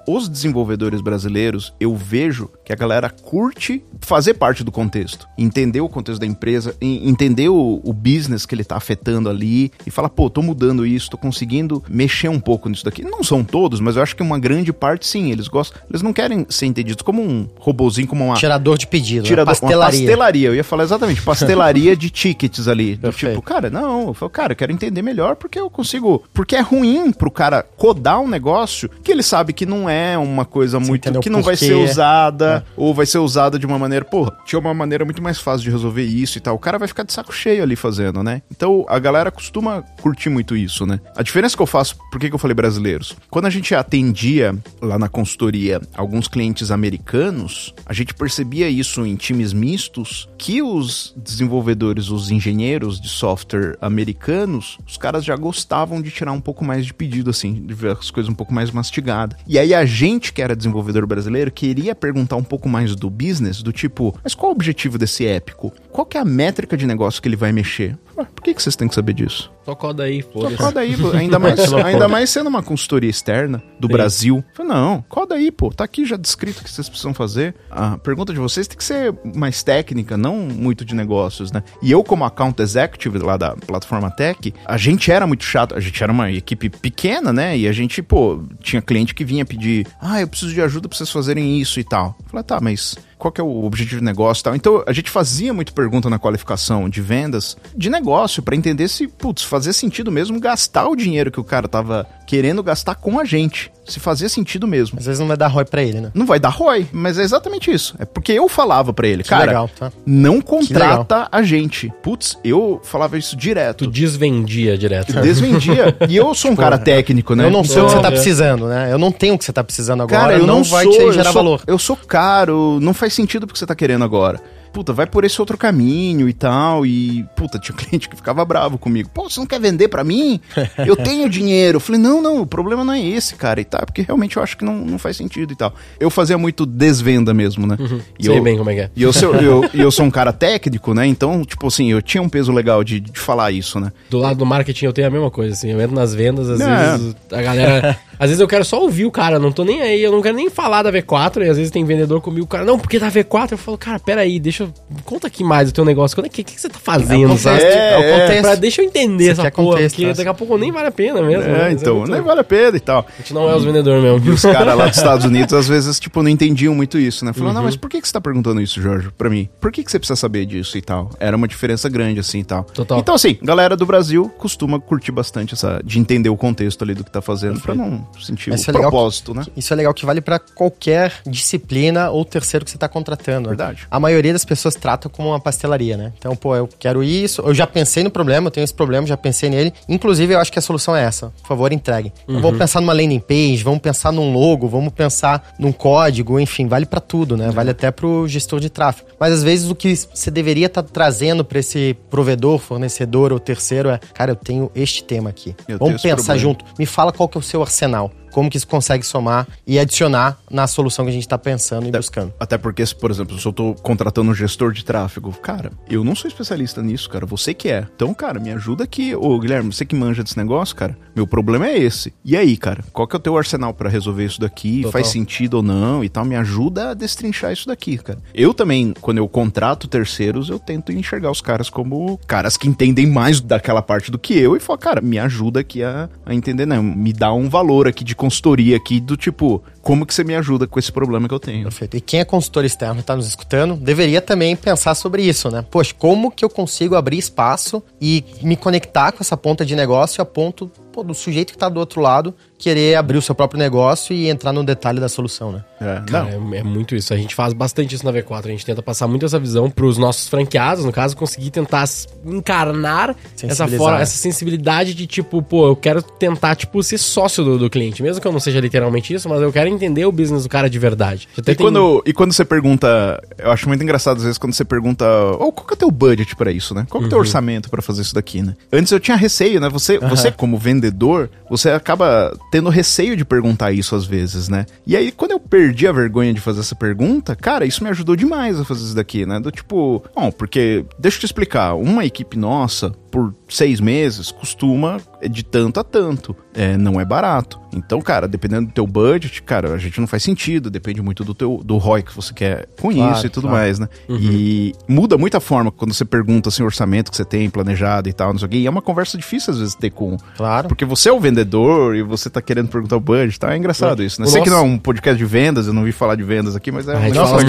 os 0.07 0.27
desenvolvedores 0.27 1.01
brasileiros, 1.01 1.73
eu 1.79 1.95
vejo 1.95 2.49
que 2.65 2.73
a 2.73 2.75
galera 2.75 3.09
curte 3.09 3.83
fazer 4.01 4.33
parte 4.33 4.63
do 4.63 4.71
contexto, 4.71 5.27
entender 5.37 5.81
o 5.81 5.87
contexto 5.89 6.19
da 6.19 6.25
empresa, 6.25 6.75
en- 6.81 7.07
entender 7.09 7.49
o, 7.49 7.79
o 7.83 7.93
business 7.93 8.45
que 8.45 8.53
ele 8.55 8.63
tá 8.63 8.75
afetando 8.75 9.29
ali 9.29 9.71
e 9.85 9.91
falar, 9.91 10.09
pô, 10.09 10.29
tô 10.29 10.41
mudando 10.41 10.85
isso, 10.85 11.09
tô 11.09 11.17
conseguindo 11.17 11.81
mexer 11.89 12.27
um 12.29 12.39
pouco 12.39 12.67
nisso 12.69 12.83
daqui. 12.83 13.03
Não 13.03 13.23
são 13.23 13.43
todos, 13.43 13.79
mas 13.79 13.95
eu 13.95 14.03
acho 14.03 14.15
que 14.15 14.21
uma 14.23 14.37
grande 14.39 14.73
parte 14.73 15.07
sim, 15.07 15.31
eles 15.31 15.47
gostam, 15.47 15.81
eles 15.89 16.01
não 16.01 16.11
querem 16.11 16.45
ser 16.49 16.65
entendidos 16.65 17.01
como 17.01 17.21
um 17.21 17.47
robozinho, 17.57 18.07
como 18.07 18.25
uma 18.25 18.35
Tirador 18.35 18.77
de 18.77 18.87
pedido, 18.87 19.25
tirador, 19.25 19.53
né? 19.53 19.59
pastelaria. 19.59 19.99
Uma 19.99 20.07
pastelaria, 20.07 20.47
eu 20.49 20.55
ia 20.55 20.63
falar 20.63 20.83
exatamente, 20.83 21.21
pastelaria 21.23 21.95
de 21.95 22.09
tickets 22.09 22.67
ali. 22.67 22.95
Do 22.95 23.11
tipo, 23.11 23.41
cara, 23.41 23.69
não, 23.69 24.07
eu 24.07 24.13
falo, 24.13 24.29
cara, 24.29 24.53
eu 24.53 24.57
quero 24.57 24.71
entender 24.71 25.01
melhor 25.01 25.35
porque 25.35 25.59
eu 25.59 25.69
consigo. 25.69 26.23
Porque 26.33 26.55
é 26.55 26.61
ruim 26.61 27.11
pro 27.11 27.31
cara 27.31 27.63
codar 27.77 28.19
um 28.19 28.27
negócio 28.27 28.89
que 29.03 29.11
ele 29.11 29.23
sabe 29.23 29.53
que 29.53 29.65
não 29.65 29.87
é 29.89 29.92
uma 30.17 30.45
coisa 30.45 30.79
muito. 30.79 31.07
entender 31.07 31.19
o 31.19 31.21
que 31.21 31.29
não 31.29 31.41
vai 31.41 31.55
ser 31.55 31.73
usada, 31.73 32.65
ou 32.75 32.93
vai 32.93 33.05
ser 33.05 33.19
usada 33.19 33.57
de 33.59 33.65
uma 33.65 33.77
maneira, 33.79 34.05
porra, 34.05 34.31
tinha 34.45 34.59
uma 34.59 34.73
maneira 34.73 35.05
muito 35.05 35.21
mais 35.21 35.39
fácil 35.39 35.63
de 35.63 35.71
resolver 35.71 36.03
isso 36.03 36.37
e 36.37 36.41
tal. 36.41 36.55
O 36.55 36.59
cara 36.59 36.77
vai 36.77 36.87
ficar 36.87 37.03
de 37.03 37.13
saco 37.13 37.33
cheio 37.33 37.63
ali 37.63 37.75
fazendo, 37.75 38.23
né? 38.23 38.41
Então 38.51 38.85
a 38.87 38.99
galera 38.99 39.31
costuma 39.31 39.81
curtir 40.01 40.29
muito 40.29 40.55
isso, 40.55 40.85
né? 40.85 40.99
A 41.15 41.23
diferença 41.23 41.55
que 41.55 41.61
eu 41.61 41.67
faço, 41.67 41.97
por 42.11 42.19
que, 42.19 42.29
que 42.29 42.35
eu 42.35 42.39
falei 42.39 42.55
brasileiros? 42.55 43.15
Quando 43.29 43.45
a 43.45 43.49
gente 43.49 43.73
atendia 43.75 44.55
lá 44.81 44.97
na 44.97 45.09
consultoria 45.09 45.81
alguns 45.95 46.27
clientes 46.27 46.71
americanos, 46.71 47.73
a 47.85 47.93
gente 47.93 48.13
percebia 48.13 48.69
isso 48.69 49.05
em 49.05 49.15
times 49.15 49.53
mistos, 49.53 50.29
que 50.37 50.61
os 50.61 51.13
desenvolvedores, 51.17 52.09
os 52.09 52.31
engenheiros 52.31 52.99
de 52.99 53.09
software 53.09 53.77
americanos, 53.81 54.77
os 54.87 54.97
caras 54.97 55.23
já 55.23 55.35
gostavam 55.35 56.01
de 56.01 56.11
tirar 56.11 56.31
um 56.31 56.41
pouco 56.41 56.63
mais 56.63 56.85
de 56.85 56.93
pedido, 56.93 57.29
assim, 57.29 57.65
de 57.65 57.73
ver 57.73 57.91
as 57.91 58.11
coisas 58.11 58.31
um 58.31 58.35
pouco 58.35 58.53
mais 58.53 58.71
mastigadas. 58.71 59.37
E 59.47 59.57
aí 59.57 59.73
a 59.73 59.82
gente, 59.85 60.33
que 60.33 60.41
era 60.41 60.55
desenvolvedor 60.55 61.05
brasileiro, 61.05 61.51
queria 61.51 61.95
perguntar 61.95 62.35
um 62.35 62.43
pouco 62.43 62.67
mais 62.69 62.95
do 62.95 63.09
business, 63.09 63.61
do 63.61 63.71
tipo, 63.71 64.15
mas 64.23 64.35
qual 64.35 64.51
o 64.51 64.55
objetivo 64.55 64.97
desse 64.97 65.25
épico? 65.25 65.73
Qual 65.91 66.05
que 66.05 66.17
é 66.17 66.21
a 66.21 66.25
métrica 66.25 66.75
de 66.77 66.85
negócio 66.85 67.21
que 67.21 67.27
ele 67.27 67.35
vai 67.35 67.51
mexer? 67.51 67.97
Por 68.15 68.43
que, 68.43 68.53
que 68.53 68.61
vocês 68.61 68.75
têm 68.75 68.87
que 68.87 68.95
saber 68.95 69.13
disso? 69.13 69.51
Só 69.65 69.75
coda 69.75 70.03
aí, 70.03 70.21
foda-se. 70.21 70.57
Coda 70.57 70.81
aí, 70.81 70.95
pô. 70.97 71.11
ainda 71.11 71.39
mais, 71.39 71.73
ainda 71.73 72.07
mais 72.07 72.29
sendo 72.29 72.47
uma 72.47 72.61
consultoria 72.61 73.09
externa 73.09 73.63
do 73.79 73.87
Sim. 73.87 73.93
Brasil. 73.93 74.45
Falei, 74.53 74.71
não, 74.71 75.03
coda 75.07 75.35
aí, 75.35 75.51
pô. 75.51 75.71
Tá 75.71 75.83
aqui 75.85 76.05
já 76.05 76.17
descrito 76.17 76.61
o 76.61 76.63
que 76.63 76.69
vocês 76.69 76.87
precisam 76.89 77.13
fazer. 77.13 77.55
A 77.71 77.97
pergunta 77.97 78.33
de 78.33 78.39
vocês 78.39 78.67
tem 78.67 78.77
que 78.77 78.83
ser 78.83 79.13
mais 79.35 79.63
técnica, 79.63 80.17
não 80.17 80.37
muito 80.37 80.83
de 80.83 80.93
negócios, 80.93 81.51
né? 81.51 81.63
E 81.81 81.91
eu, 81.91 82.03
como 82.03 82.25
account 82.25 82.61
executive 82.61 83.17
lá 83.19 83.37
da 83.37 83.55
plataforma 83.55 84.11
Tech, 84.11 84.53
a 84.65 84.77
gente 84.77 85.11
era 85.11 85.25
muito 85.25 85.43
chato. 85.43 85.75
A 85.75 85.79
gente 85.79 86.03
era 86.03 86.11
uma 86.11 86.31
equipe 86.31 86.69
pequena, 86.69 87.31
né? 87.31 87.57
E 87.57 87.67
a 87.67 87.71
gente, 87.71 88.01
pô, 88.01 88.43
tinha 88.61 88.81
cliente 88.81 89.15
que 89.15 89.23
vinha 89.23 89.45
pedir, 89.45 89.87
ah, 90.01 90.21
eu 90.21 90.27
preciso 90.27 90.53
de 90.53 90.61
ajuda 90.61 90.89
pra 90.89 90.97
vocês 90.97 91.09
fazerem 91.09 91.59
isso 91.59 91.79
e 91.79 91.83
tal. 91.83 92.17
Falei, 92.27 92.43
tá, 92.43 92.59
mas 92.61 92.97
qual 93.23 93.31
que 93.31 93.39
é 93.39 93.43
o 93.43 93.63
objetivo 93.63 94.01
de 94.01 94.05
negócio 94.05 94.41
e 94.41 94.43
tal. 94.43 94.55
Então, 94.55 94.83
a 94.85 94.91
gente 94.91 95.09
fazia 95.09 95.53
muito 95.53 95.73
pergunta 95.73 96.09
na 96.09 96.19
qualificação 96.19 96.89
de 96.89 97.01
vendas 97.01 97.55
de 97.73 97.89
negócio 97.89 98.43
pra 98.43 98.53
entender 98.53 98.89
se, 98.89 99.07
putz, 99.07 99.43
fazia 99.43 99.71
sentido 99.71 100.11
mesmo 100.11 100.41
gastar 100.41 100.89
o 100.89 100.95
dinheiro 100.95 101.31
que 101.31 101.39
o 101.39 101.43
cara 101.43 101.69
tava 101.69 102.05
querendo 102.33 102.63
gastar 102.63 102.95
com 102.95 103.19
a 103.19 103.25
gente. 103.25 103.71
Se 103.85 103.99
fazia 103.99 104.27
sentido 104.27 104.65
mesmo. 104.67 104.97
Às 104.97 105.05
vezes 105.05 105.19
não 105.19 105.27
vai 105.27 105.37
dar 105.37 105.47
ROI 105.47 105.65
pra 105.65 105.83
ele, 105.83 106.01
né? 106.01 106.09
Não 106.15 106.25
vai 106.25 106.39
dar 106.39 106.49
ROI, 106.49 106.87
mas 106.91 107.19
é 107.19 107.21
exatamente 107.21 107.69
isso. 107.71 107.93
É 107.99 108.05
porque 108.05 108.31
eu 108.31 108.49
falava 108.49 108.91
pra 108.91 109.07
ele, 109.07 109.21
Que 109.21 109.29
cara, 109.29 109.45
legal, 109.45 109.69
tá? 109.77 109.91
não 110.05 110.41
contrata 110.41 111.27
a 111.31 111.43
gente. 111.43 111.91
Putz, 112.01 112.35
eu 112.43 112.79
falava 112.83 113.17
isso 113.19 113.35
Tu 113.35 113.39
direto. 113.39 113.85
desvendia 113.85 114.75
direto. 114.77 115.13
Desvendia. 115.21 115.95
e 116.09 116.15
eu 116.15 116.33
sou 116.33 116.49
um 116.51 116.55
cara 116.55 116.79
técnico, 116.79 117.35
né? 117.35 117.45
Eu 117.45 117.51
não 117.51 117.63
sei 117.63 117.81
o 117.81 117.85
que 117.85 117.91
você 117.91 117.99
tá 118.01 118.07
É. 118.07 118.11
precisando, 118.11 118.65
né? 118.67 118.91
Eu 118.91 118.97
não 118.97 119.11
tenho 119.11 119.35
o 119.35 119.37
que 119.37 119.45
você 119.45 119.53
tá 119.53 119.63
precisando 119.63 120.01
agora, 120.01 120.21
Cara, 120.21 120.33
eu 120.33 120.47
não, 120.47 120.55
não, 120.59 120.63
vai 120.63 120.85
sou, 120.85 120.93
te 120.93 121.01
eu 121.01 121.11
gerar 121.13 121.25
sou- 121.31 121.43
valor. 121.43 121.61
Eu 121.67 121.77
sou 121.77 121.95
caro, 121.97 122.79
não 122.81 122.93
faz 122.95 123.13
sentido 123.13 123.45
porque 123.45 123.59
você 123.59 123.65
tá 123.67 123.75
querendo 123.75 124.03
agora. 124.03 124.39
Puta, 124.73 124.91
vai 124.91 125.05
por 125.05 125.23
esse 125.23 125.39
outro 125.39 125.57
caminho 125.57 126.27
e 126.27 126.33
tal. 126.33 126.85
E, 126.85 127.23
puta, 127.35 127.59
tinha 127.59 127.73
um 127.73 127.77
cliente 127.83 128.09
que 128.09 128.15
ficava 128.15 128.43
bravo 128.43 128.77
comigo. 128.77 129.09
Pô, 129.13 129.29
você 129.29 129.39
não 129.39 129.45
quer 129.47 129.59
vender 129.59 129.87
pra 129.87 130.03
mim? 130.03 130.39
Eu 130.85 130.95
tenho 130.97 131.29
dinheiro. 131.29 131.75
Eu 131.77 131.79
falei, 131.79 132.01
não, 132.01 132.21
não, 132.21 132.41
o 132.41 132.45
problema 132.45 132.83
não 132.83 132.93
é 132.93 133.01
esse, 133.01 133.35
cara. 133.35 133.61
E 133.61 133.65
tá, 133.65 133.85
porque 133.85 134.01
realmente 134.01 134.37
eu 134.37 134.43
acho 134.43 134.57
que 134.57 134.65
não, 134.65 134.75
não 134.77 134.97
faz 134.97 135.15
sentido 135.17 135.53
e 135.53 135.55
tal. 135.55 135.73
Eu 135.99 136.09
fazia 136.09 136.37
muito 136.37 136.65
desvenda 136.65 137.33
mesmo, 137.33 137.67
né? 137.67 137.77
E 138.19 138.25
Sei 138.25 138.37
eu, 138.37 138.43
bem 138.43 138.57
como 138.57 138.69
é 138.69 138.73
que 138.73 138.79
é. 138.81 138.89
E 138.95 139.03
eu, 139.03 139.13
sou, 139.13 139.35
eu, 139.37 139.69
e 139.73 139.79
eu 139.79 139.91
sou 139.91 140.05
um 140.05 140.11
cara 140.11 140.33
técnico, 140.33 140.93
né? 140.93 141.05
Então, 141.05 141.43
tipo 141.45 141.67
assim, 141.67 141.91
eu 141.91 142.01
tinha 142.01 142.21
um 142.21 142.29
peso 142.29 142.51
legal 142.51 142.83
de, 142.83 142.99
de 142.99 143.19
falar 143.19 143.51
isso, 143.51 143.79
né? 143.79 143.91
Do 144.09 144.17
lado 144.17 144.37
do 144.37 144.45
marketing 144.45 144.85
eu 144.85 144.93
tenho 144.93 145.07
a 145.07 145.11
mesma 145.11 145.29
coisa, 145.29 145.53
assim. 145.53 145.69
Eu 145.71 145.79
entro 145.79 145.95
nas 145.95 146.13
vendas, 146.15 146.49
às 146.49 146.59
É. 146.61 146.97
vezes 146.97 147.15
a 147.31 147.41
galera. 147.41 147.97
às 148.17 148.29
vezes 148.29 148.39
eu 148.39 148.47
quero 148.47 148.65
só 148.65 148.81
ouvir 148.81 149.05
o 149.05 149.11
cara, 149.11 149.37
não 149.39 149.51
tô 149.51 149.63
nem 149.63 149.81
aí, 149.81 150.01
eu 150.01 150.11
não 150.11 150.21
quero 150.21 150.35
nem 150.35 150.49
falar 150.49 150.81
da 150.83 150.91
V4, 150.91 151.45
e 151.45 151.49
às 151.49 151.57
vezes 151.57 151.71
tem 151.71 151.83
vendedor 151.85 152.21
comigo, 152.21 152.45
o 152.45 152.47
cara, 152.47 152.65
não, 152.65 152.79
porque 152.79 152.97
da 152.99 153.11
V4, 153.11 153.51
eu 153.51 153.57
falo, 153.57 153.77
cara, 153.77 153.99
peraí, 153.99 154.39
deixa 154.39 154.62
eu. 154.62 154.62
Conta 155.05 155.27
aqui 155.27 155.43
mais 155.43 155.69
o 155.69 155.73
teu 155.73 155.83
negócio. 155.85 156.19
O 156.19 156.23
que, 156.23 156.29
que, 156.43 156.43
que 156.55 156.61
você 156.61 156.69
tá 156.69 156.79
fazendo, 156.81 157.37
sabe? 157.37 157.61
é 157.63 157.97
o 157.97 158.19
contexto. 158.21 158.41
Pra, 158.41 158.55
deixa 158.55 158.81
eu 158.81 158.85
entender 158.85 159.25
Você 159.35 159.41
essa 159.41 159.51
porra, 159.51 159.71
contexto, 159.71 159.95
porque 159.95 160.07
né? 160.07 160.13
daqui 160.13 160.29
a 160.29 160.33
pouco 160.33 160.57
nem 160.57 160.71
vale 160.71 160.87
a 160.87 160.91
pena 160.91 161.21
mesmo. 161.21 161.43
né? 161.43 161.69
É, 161.69 161.73
Isso 161.73 161.81
então, 161.83 161.95
muito- 161.97 162.11
nem 162.11 162.21
vale 162.21 162.39
a 162.39 162.43
pena 162.43 162.77
e 162.77 162.79
tal. 162.79 163.05
A 163.07 163.17
gente 163.21 163.33
não 163.33 163.49
é 163.49 163.55
os 163.55 163.63
vendedores 163.63 164.03
mesmo. 164.03 164.25
E 164.25 164.29
os 164.29 164.41
caras 164.41 164.77
lá 164.77 164.87
dos 164.87 164.97
Estados 164.97 165.25
Unidos, 165.25 165.53
às 165.53 165.67
vezes, 165.67 165.99
tipo, 165.99 166.21
não 166.21 166.29
entendiam 166.29 166.73
muito 166.75 166.97
isso, 166.97 167.23
né? 167.25 167.33
Falaram, 167.33 167.49
Uhum. 167.49 167.55
não, 167.55 167.63
mas 167.63 167.75
por 167.75 167.89
que, 167.89 168.01
que 168.01 168.07
você 168.07 168.13
tá 168.13 168.21
perguntando 168.21 168.61
isso, 168.61 168.81
Jorge, 168.81 169.09
pra 169.17 169.29
mim? 169.29 169.49
Por 169.59 169.71
que, 169.71 169.83
que 169.83 169.91
você 169.91 169.99
precisa 169.99 170.15
saber 170.15 170.45
disso 170.45 170.77
e 170.77 170.81
tal? 170.81 171.09
Era 171.19 171.35
uma 171.35 171.47
diferença 171.47 171.87
grande, 171.89 172.19
assim, 172.19 172.39
e 172.39 172.43
tal. 172.43 172.63
Total. 172.63 172.99
Então, 172.99 173.15
assim, 173.15 173.37
galera 173.41 173.75
do 173.75 173.85
Brasil 173.85 174.29
costuma 174.37 174.79
curtir 174.79 175.11
bastante 175.11 175.53
essa... 175.53 175.81
De 175.83 175.99
entender 175.99 176.29
o 176.29 176.37
contexto 176.37 176.83
ali 176.83 176.93
do 176.93 177.03
que 177.03 177.11
tá 177.11 177.21
fazendo, 177.21 177.59
pra 177.59 177.75
não 177.75 178.07
sentir 178.21 178.49
Mas 178.49 178.59
o 178.59 178.63
isso 178.63 178.71
é 178.71 178.73
legal 178.73 178.91
propósito, 178.91 179.33
né? 179.33 179.43
Isso 179.55 179.73
é 179.73 179.75
legal 179.75 179.93
que 179.93 180.05
vale 180.05 180.21
pra 180.21 180.39
qualquer 180.39 181.13
disciplina 181.25 182.09
ou 182.09 182.23
terceiro 182.25 182.63
que 182.65 182.71
você 182.71 182.77
tá 182.77 182.87
contratando. 182.87 183.43
né? 183.43 183.55
Verdade. 183.55 183.87
A 183.91 183.99
maioria 183.99 184.31
das 184.33 184.45
pessoas 184.45 184.52
trata 184.79 185.09
como 185.09 185.29
uma 185.29 185.39
pastelaria, 185.39 185.97
né? 185.97 186.13
Então, 186.17 186.35
pô, 186.35 186.55
eu 186.55 186.67
quero 186.79 187.03
isso, 187.03 187.41
eu 187.41 187.53
já 187.53 187.67
pensei 187.67 188.03
no 188.03 188.09
problema, 188.09 188.47
eu 188.47 188.51
tenho 188.51 188.63
esse 188.63 188.73
problema, 188.73 189.05
já 189.05 189.17
pensei 189.17 189.49
nele. 189.49 189.73
Inclusive, 189.87 190.33
eu 190.33 190.39
acho 190.39 190.51
que 190.51 190.59
a 190.59 190.61
solução 190.61 190.95
é 190.95 191.03
essa. 191.03 191.31
Por 191.41 191.47
favor, 191.47 191.71
entregue. 191.71 192.11
Então, 192.27 192.41
Vamos 192.41 192.57
pensar 192.57 192.81
numa 192.81 192.93
landing 192.93 193.19
page, 193.19 193.63
vamos 193.63 193.79
pensar 193.79 194.11
num 194.11 194.33
logo, 194.33 194.67
vamos 194.67 194.93
pensar 194.93 195.53
num 195.57 195.71
código, 195.71 196.39
enfim, 196.39 196.67
vale 196.67 196.85
pra 196.85 196.99
tudo, 196.99 197.37
né? 197.37 197.49
Vale 197.51 197.71
até 197.71 197.89
pro 197.91 198.27
gestor 198.27 198.59
de 198.59 198.69
tráfego. 198.69 199.09
Mas 199.19 199.33
às 199.33 199.43
vezes 199.43 199.69
o 199.69 199.75
que 199.75 199.95
você 199.95 200.29
deveria 200.29 200.67
estar 200.67 200.83
trazendo 200.83 201.45
pra 201.45 201.59
esse 201.59 201.95
provedor, 202.09 202.59
fornecedor 202.59 203.31
ou 203.31 203.39
terceiro 203.39 203.89
é, 203.89 203.99
cara, 204.13 204.31
eu 204.31 204.35
tenho 204.35 204.71
este 204.75 205.03
tema 205.03 205.29
aqui. 205.29 205.55
Eu 205.67 205.77
vamos 205.77 206.01
pensar 206.01 206.37
junto. 206.37 206.65
Me 206.77 206.85
fala 206.85 207.11
qual 207.11 207.29
que 207.29 207.37
é 207.37 207.39
o 207.39 207.43
seu 207.43 207.61
arsenal. 207.61 208.11
Como 208.33 208.49
que 208.49 208.57
isso 208.57 208.67
consegue 208.67 209.05
somar 209.05 209.47
e 209.65 209.79
adicionar 209.79 210.37
na 210.49 210.67
solução 210.67 211.05
que 211.05 211.11
a 211.11 211.13
gente 211.13 211.27
tá 211.27 211.37
pensando 211.37 211.87
e 211.87 211.91
buscando. 211.91 212.33
Até 212.39 212.57
porque, 212.57 212.85
se, 212.85 212.95
por 212.95 213.11
exemplo, 213.11 213.39
se 213.39 213.45
eu 213.45 213.53
tô 213.53 213.75
contratando 213.75 214.31
um 214.31 214.33
gestor 214.33 214.73
de 214.73 214.83
tráfego, 214.83 215.31
cara, 215.33 215.71
eu 215.89 216.03
não 216.03 216.15
sou 216.15 216.27
especialista 216.27 216.81
nisso, 216.81 217.09
cara. 217.09 217.25
Você 217.25 217.53
que 217.53 217.69
é. 217.69 217.87
Então, 217.95 218.13
cara, 218.13 218.39
me 218.39 218.51
ajuda 218.51 218.83
aqui. 218.83 219.15
Ô, 219.15 219.39
Guilherme, 219.39 219.71
você 219.71 219.85
que 219.85 219.95
manja 219.95 220.23
desse 220.23 220.37
negócio, 220.37 220.75
cara, 220.75 220.97
meu 221.15 221.27
problema 221.27 221.67
é 221.67 221.77
esse. 221.77 222.13
E 222.25 222.35
aí, 222.35 222.57
cara, 222.57 222.83
qual 222.91 223.07
que 223.07 223.15
é 223.15 223.17
o 223.17 223.21
teu 223.21 223.37
arsenal 223.37 223.73
pra 223.73 223.89
resolver 223.89 224.25
isso 224.25 224.39
daqui? 224.39 224.77
Total. 224.77 224.91
Faz 224.91 225.07
sentido 225.07 225.55
ou 225.55 225.63
não 225.63 226.03
e 226.03 226.09
tal? 226.09 226.25
Me 226.25 226.35
ajuda 226.35 226.89
a 226.89 226.93
destrinchar 226.93 227.53
isso 227.53 227.67
daqui, 227.67 227.97
cara. 227.97 228.19
Eu 228.33 228.53
também, 228.53 228.93
quando 228.99 229.19
eu 229.19 229.27
contrato 229.27 229.87
terceiros, 229.87 230.49
eu 230.49 230.59
tento 230.59 230.91
enxergar 230.91 231.29
os 231.29 231.41
caras 231.41 231.69
como 231.69 232.19
caras 232.25 232.57
que 232.57 232.67
entendem 232.67 233.07
mais 233.07 233.39
daquela 233.39 233.81
parte 233.81 234.09
do 234.09 234.17
que 234.17 234.37
eu 234.37 234.55
e 234.55 234.59
falo, 234.59 234.79
cara, 234.79 235.01
me 235.01 235.19
ajuda 235.19 235.59
aqui 235.59 235.83
a, 235.83 236.09
a 236.25 236.33
entender, 236.33 236.65
né? 236.65 236.79
Me 236.79 237.13
dá 237.13 237.31
um 237.33 237.49
valor 237.49 237.87
aqui 237.87 238.03
de 238.03 238.15
consultoria 238.23 238.77
aqui 238.77 239.01
do 239.01 239.17
tipo, 239.17 239.61
como 239.81 240.05
que 240.05 240.13
você 240.13 240.23
me 240.23 240.33
ajuda 240.33 240.65
com 240.65 240.79
esse 240.79 240.89
problema 240.89 241.27
que 241.27 241.33
eu 241.33 241.39
tenho? 241.39 241.63
Perfeito. 241.63 241.97
E 241.97 242.01
quem 242.01 242.21
é 242.21 242.25
consultor 242.25 242.63
externo 242.63 242.95
e 242.95 242.99
está 243.01 243.17
nos 243.17 243.27
escutando, 243.27 243.75
deveria 243.75 244.21
também 244.21 244.55
pensar 244.55 244.95
sobre 244.95 245.23
isso, 245.23 245.51
né? 245.51 245.65
Poxa, 245.69 245.93
como 245.93 246.31
que 246.31 246.45
eu 246.45 246.49
consigo 246.49 246.95
abrir 246.95 247.17
espaço 247.17 247.83
e 247.99 248.23
me 248.41 248.55
conectar 248.55 249.11
com 249.11 249.17
essa 249.19 249.35
ponta 249.35 249.65
de 249.65 249.75
negócio 249.75 250.21
a 250.21 250.25
ponto 250.25 250.71
pô, 250.93 251.03
do 251.03 251.13
sujeito 251.13 251.49
que 251.49 251.57
está 251.57 251.67
do 251.67 251.81
outro 251.81 251.99
lado 251.99 252.33
querer 252.63 252.95
abrir 252.95 253.17
o 253.17 253.21
seu 253.21 253.35
próprio 253.35 253.59
negócio 253.59 254.15
e 254.15 254.29
entrar 254.29 254.53
no 254.53 254.63
detalhe 254.63 254.97
da 254.97 255.09
solução, 255.09 255.51
né? 255.51 255.65
É, 255.81 256.01
Cara, 256.09 256.29
é, 256.29 256.59
é, 256.59 256.63
muito 256.63 256.95
isso. 256.95 257.13
A 257.13 257.17
gente 257.17 257.35
faz 257.35 257.51
bastante 257.51 257.93
isso 257.93 258.05
na 258.05 258.13
V4. 258.13 258.45
A 258.45 258.47
gente 258.47 258.65
tenta 258.65 258.81
passar 258.81 259.05
muito 259.05 259.25
essa 259.25 259.37
visão 259.37 259.69
para 259.69 259.85
os 259.85 259.97
nossos 259.97 260.29
franqueados, 260.29 260.85
no 260.85 260.91
caso, 260.93 261.17
conseguir 261.17 261.51
tentar 261.51 261.83
encarnar 262.25 263.13
essa 263.41 263.67
forma, 263.67 263.99
essa 263.99 264.15
sensibilidade 264.15 264.93
de 264.93 265.05
tipo, 265.05 265.41
pô, 265.41 265.67
eu 265.67 265.75
quero 265.75 266.01
tentar, 266.01 266.55
tipo, 266.55 266.81
ser 266.81 266.97
sócio 266.97 267.43
do, 267.43 267.57
do, 267.57 267.69
cliente. 267.69 268.01
Mesmo 268.01 268.21
que 268.21 268.27
eu 268.27 268.31
não 268.31 268.39
seja 268.39 268.61
literalmente 268.61 269.13
isso, 269.13 269.27
mas 269.27 269.41
eu 269.41 269.51
quero 269.51 269.67
entender 269.67 270.05
o 270.05 270.11
business 270.11 270.43
do 270.43 270.49
cara 270.49 270.69
de 270.69 270.79
verdade. 270.79 271.27
E, 271.37 271.41
tem... 271.41 271.55
quando, 271.55 272.01
e 272.05 272.13
quando 272.13 272.31
você 272.31 272.45
pergunta, 272.45 273.21
eu 273.37 273.51
acho 273.51 273.67
muito 273.67 273.83
engraçado 273.83 274.17
às 274.17 274.23
vezes 274.23 274.37
quando 274.37 274.53
você 274.53 274.63
pergunta, 274.63 275.05
oh, 275.37 275.51
qual 275.51 275.67
que 275.67 275.73
é 275.73 275.75
o 275.75 275.77
teu 275.77 275.91
budget 275.91 276.33
para 276.37 276.49
isso, 276.49 276.73
né? 276.73 276.85
Qual 276.89 277.01
que 277.01 277.05
é 277.05 277.07
o 277.07 277.09
teu 277.09 277.17
uhum. 277.17 277.23
orçamento 277.23 277.69
para 277.69 277.81
fazer 277.81 278.03
isso 278.03 278.15
daqui, 278.15 278.41
né? 278.41 278.55
Antes 278.71 278.89
eu 278.93 279.01
tinha 279.01 279.17
receio, 279.17 279.59
né? 279.59 279.67
Você, 279.67 279.97
uhum. 279.97 280.07
você 280.07 280.31
como 280.31 280.57
vendedor, 280.57 281.29
você 281.49 281.71
acaba 281.71 282.33
tendo 282.53 282.69
receio 282.69 283.17
de 283.17 283.25
perguntar 283.25 283.71
isso 283.71 283.95
às 283.95 284.05
vezes, 284.05 284.47
né? 284.47 284.67
E 284.85 284.95
aí, 284.95 285.11
quando 285.11 285.31
eu 285.31 285.39
perdi 285.39 285.87
a 285.87 285.91
vergonha 285.91 286.31
de 286.31 286.39
fazer 286.39 286.59
essa 286.59 286.75
pergunta, 286.75 287.35
cara, 287.35 287.65
isso 287.65 287.83
me 287.83 287.89
ajudou 287.89 288.15
demais 288.15 288.59
a 288.59 288.63
fazer 288.63 288.83
isso 288.83 288.95
daqui, 288.95 289.25
né? 289.25 289.39
Do 289.39 289.49
tipo, 289.49 290.03
bom, 290.15 290.31
porque, 290.31 290.85
deixa 290.99 291.17
eu 291.17 291.21
te 291.21 291.25
explicar, 291.25 291.73
uma 291.73 292.05
equipe 292.05 292.37
nossa, 292.37 292.93
por 293.13 293.31
seis 293.47 293.79
meses, 293.79 294.31
costuma 294.31 294.97
de 295.29 295.43
tanto 295.43 295.79
a 295.79 295.83
tanto. 295.83 296.35
É, 296.51 296.75
não 296.75 296.99
é 296.99 297.05
barato. 297.05 297.59
Então, 297.71 298.01
cara, 298.01 298.27
dependendo 298.27 298.67
do 298.67 298.73
teu 298.73 298.87
budget, 298.87 299.41
cara, 299.43 299.73
a 299.73 299.77
gente 299.77 299.99
não 299.99 300.07
faz 300.07 300.23
sentido, 300.23 300.69
depende 300.69 301.01
muito 301.01 301.23
do 301.23 301.33
teu 301.33 301.61
do 301.63 301.77
ROI 301.77 302.01
que 302.01 302.15
você 302.15 302.33
quer 302.33 302.67
com 302.79 302.91
claro, 302.91 303.15
isso 303.15 303.25
e 303.25 303.29
tudo 303.29 303.47
claro. 303.47 303.57
mais, 303.57 303.79
né? 303.79 303.87
Uhum. 304.09 304.17
E 304.19 304.73
muda 304.87 305.17
muito 305.17 305.37
a 305.37 305.39
forma 305.39 305.71
quando 305.71 305.93
você 305.93 306.03
pergunta 306.03 306.49
assim, 306.49 306.63
o 306.63 306.65
orçamento 306.65 307.11
que 307.11 307.17
você 307.17 307.25
tem 307.25 307.49
planejado 307.49 308.09
e 308.09 308.13
tal, 308.13 308.31
não 308.31 308.39
sei 308.39 308.47
o 308.47 308.49
quê. 308.49 308.57
E 308.57 308.67
é 308.67 308.69
uma 308.69 308.81
conversa 308.81 309.15
difícil 309.15 309.53
às 309.53 309.59
vezes 309.59 309.75
ter 309.75 309.91
com. 309.91 310.17
Claro. 310.35 310.67
Porque 310.67 310.83
você 310.83 311.09
é 311.09 311.13
o 311.13 311.19
vendedor 311.19 311.95
e 311.95 312.01
você 312.01 312.31
tá 312.31 312.41
querendo 312.41 312.69
perguntar 312.69 312.97
o 312.97 312.99
budget, 312.99 313.39
tá? 313.39 313.53
É 313.53 313.57
engraçado 313.57 314.01
é. 314.01 314.05
isso, 314.05 314.21
né? 314.21 314.27
Sei 314.27 314.41
que 314.41 314.49
não 314.49 314.57
é 314.57 314.61
um 314.61 314.77
podcast 314.77 315.17
de 315.17 315.25
vendas, 315.25 315.67
eu 315.67 315.73
não 315.73 315.83
vi 315.83 315.91
falar 315.91 316.15
de 316.15 316.23
vendas 316.23 316.55
aqui, 316.55 316.71
mas 316.71 316.87
é. 316.87 316.95
A 316.95 316.99
gente 317.01 317.15
fala 317.15 317.33
muito 317.33 317.45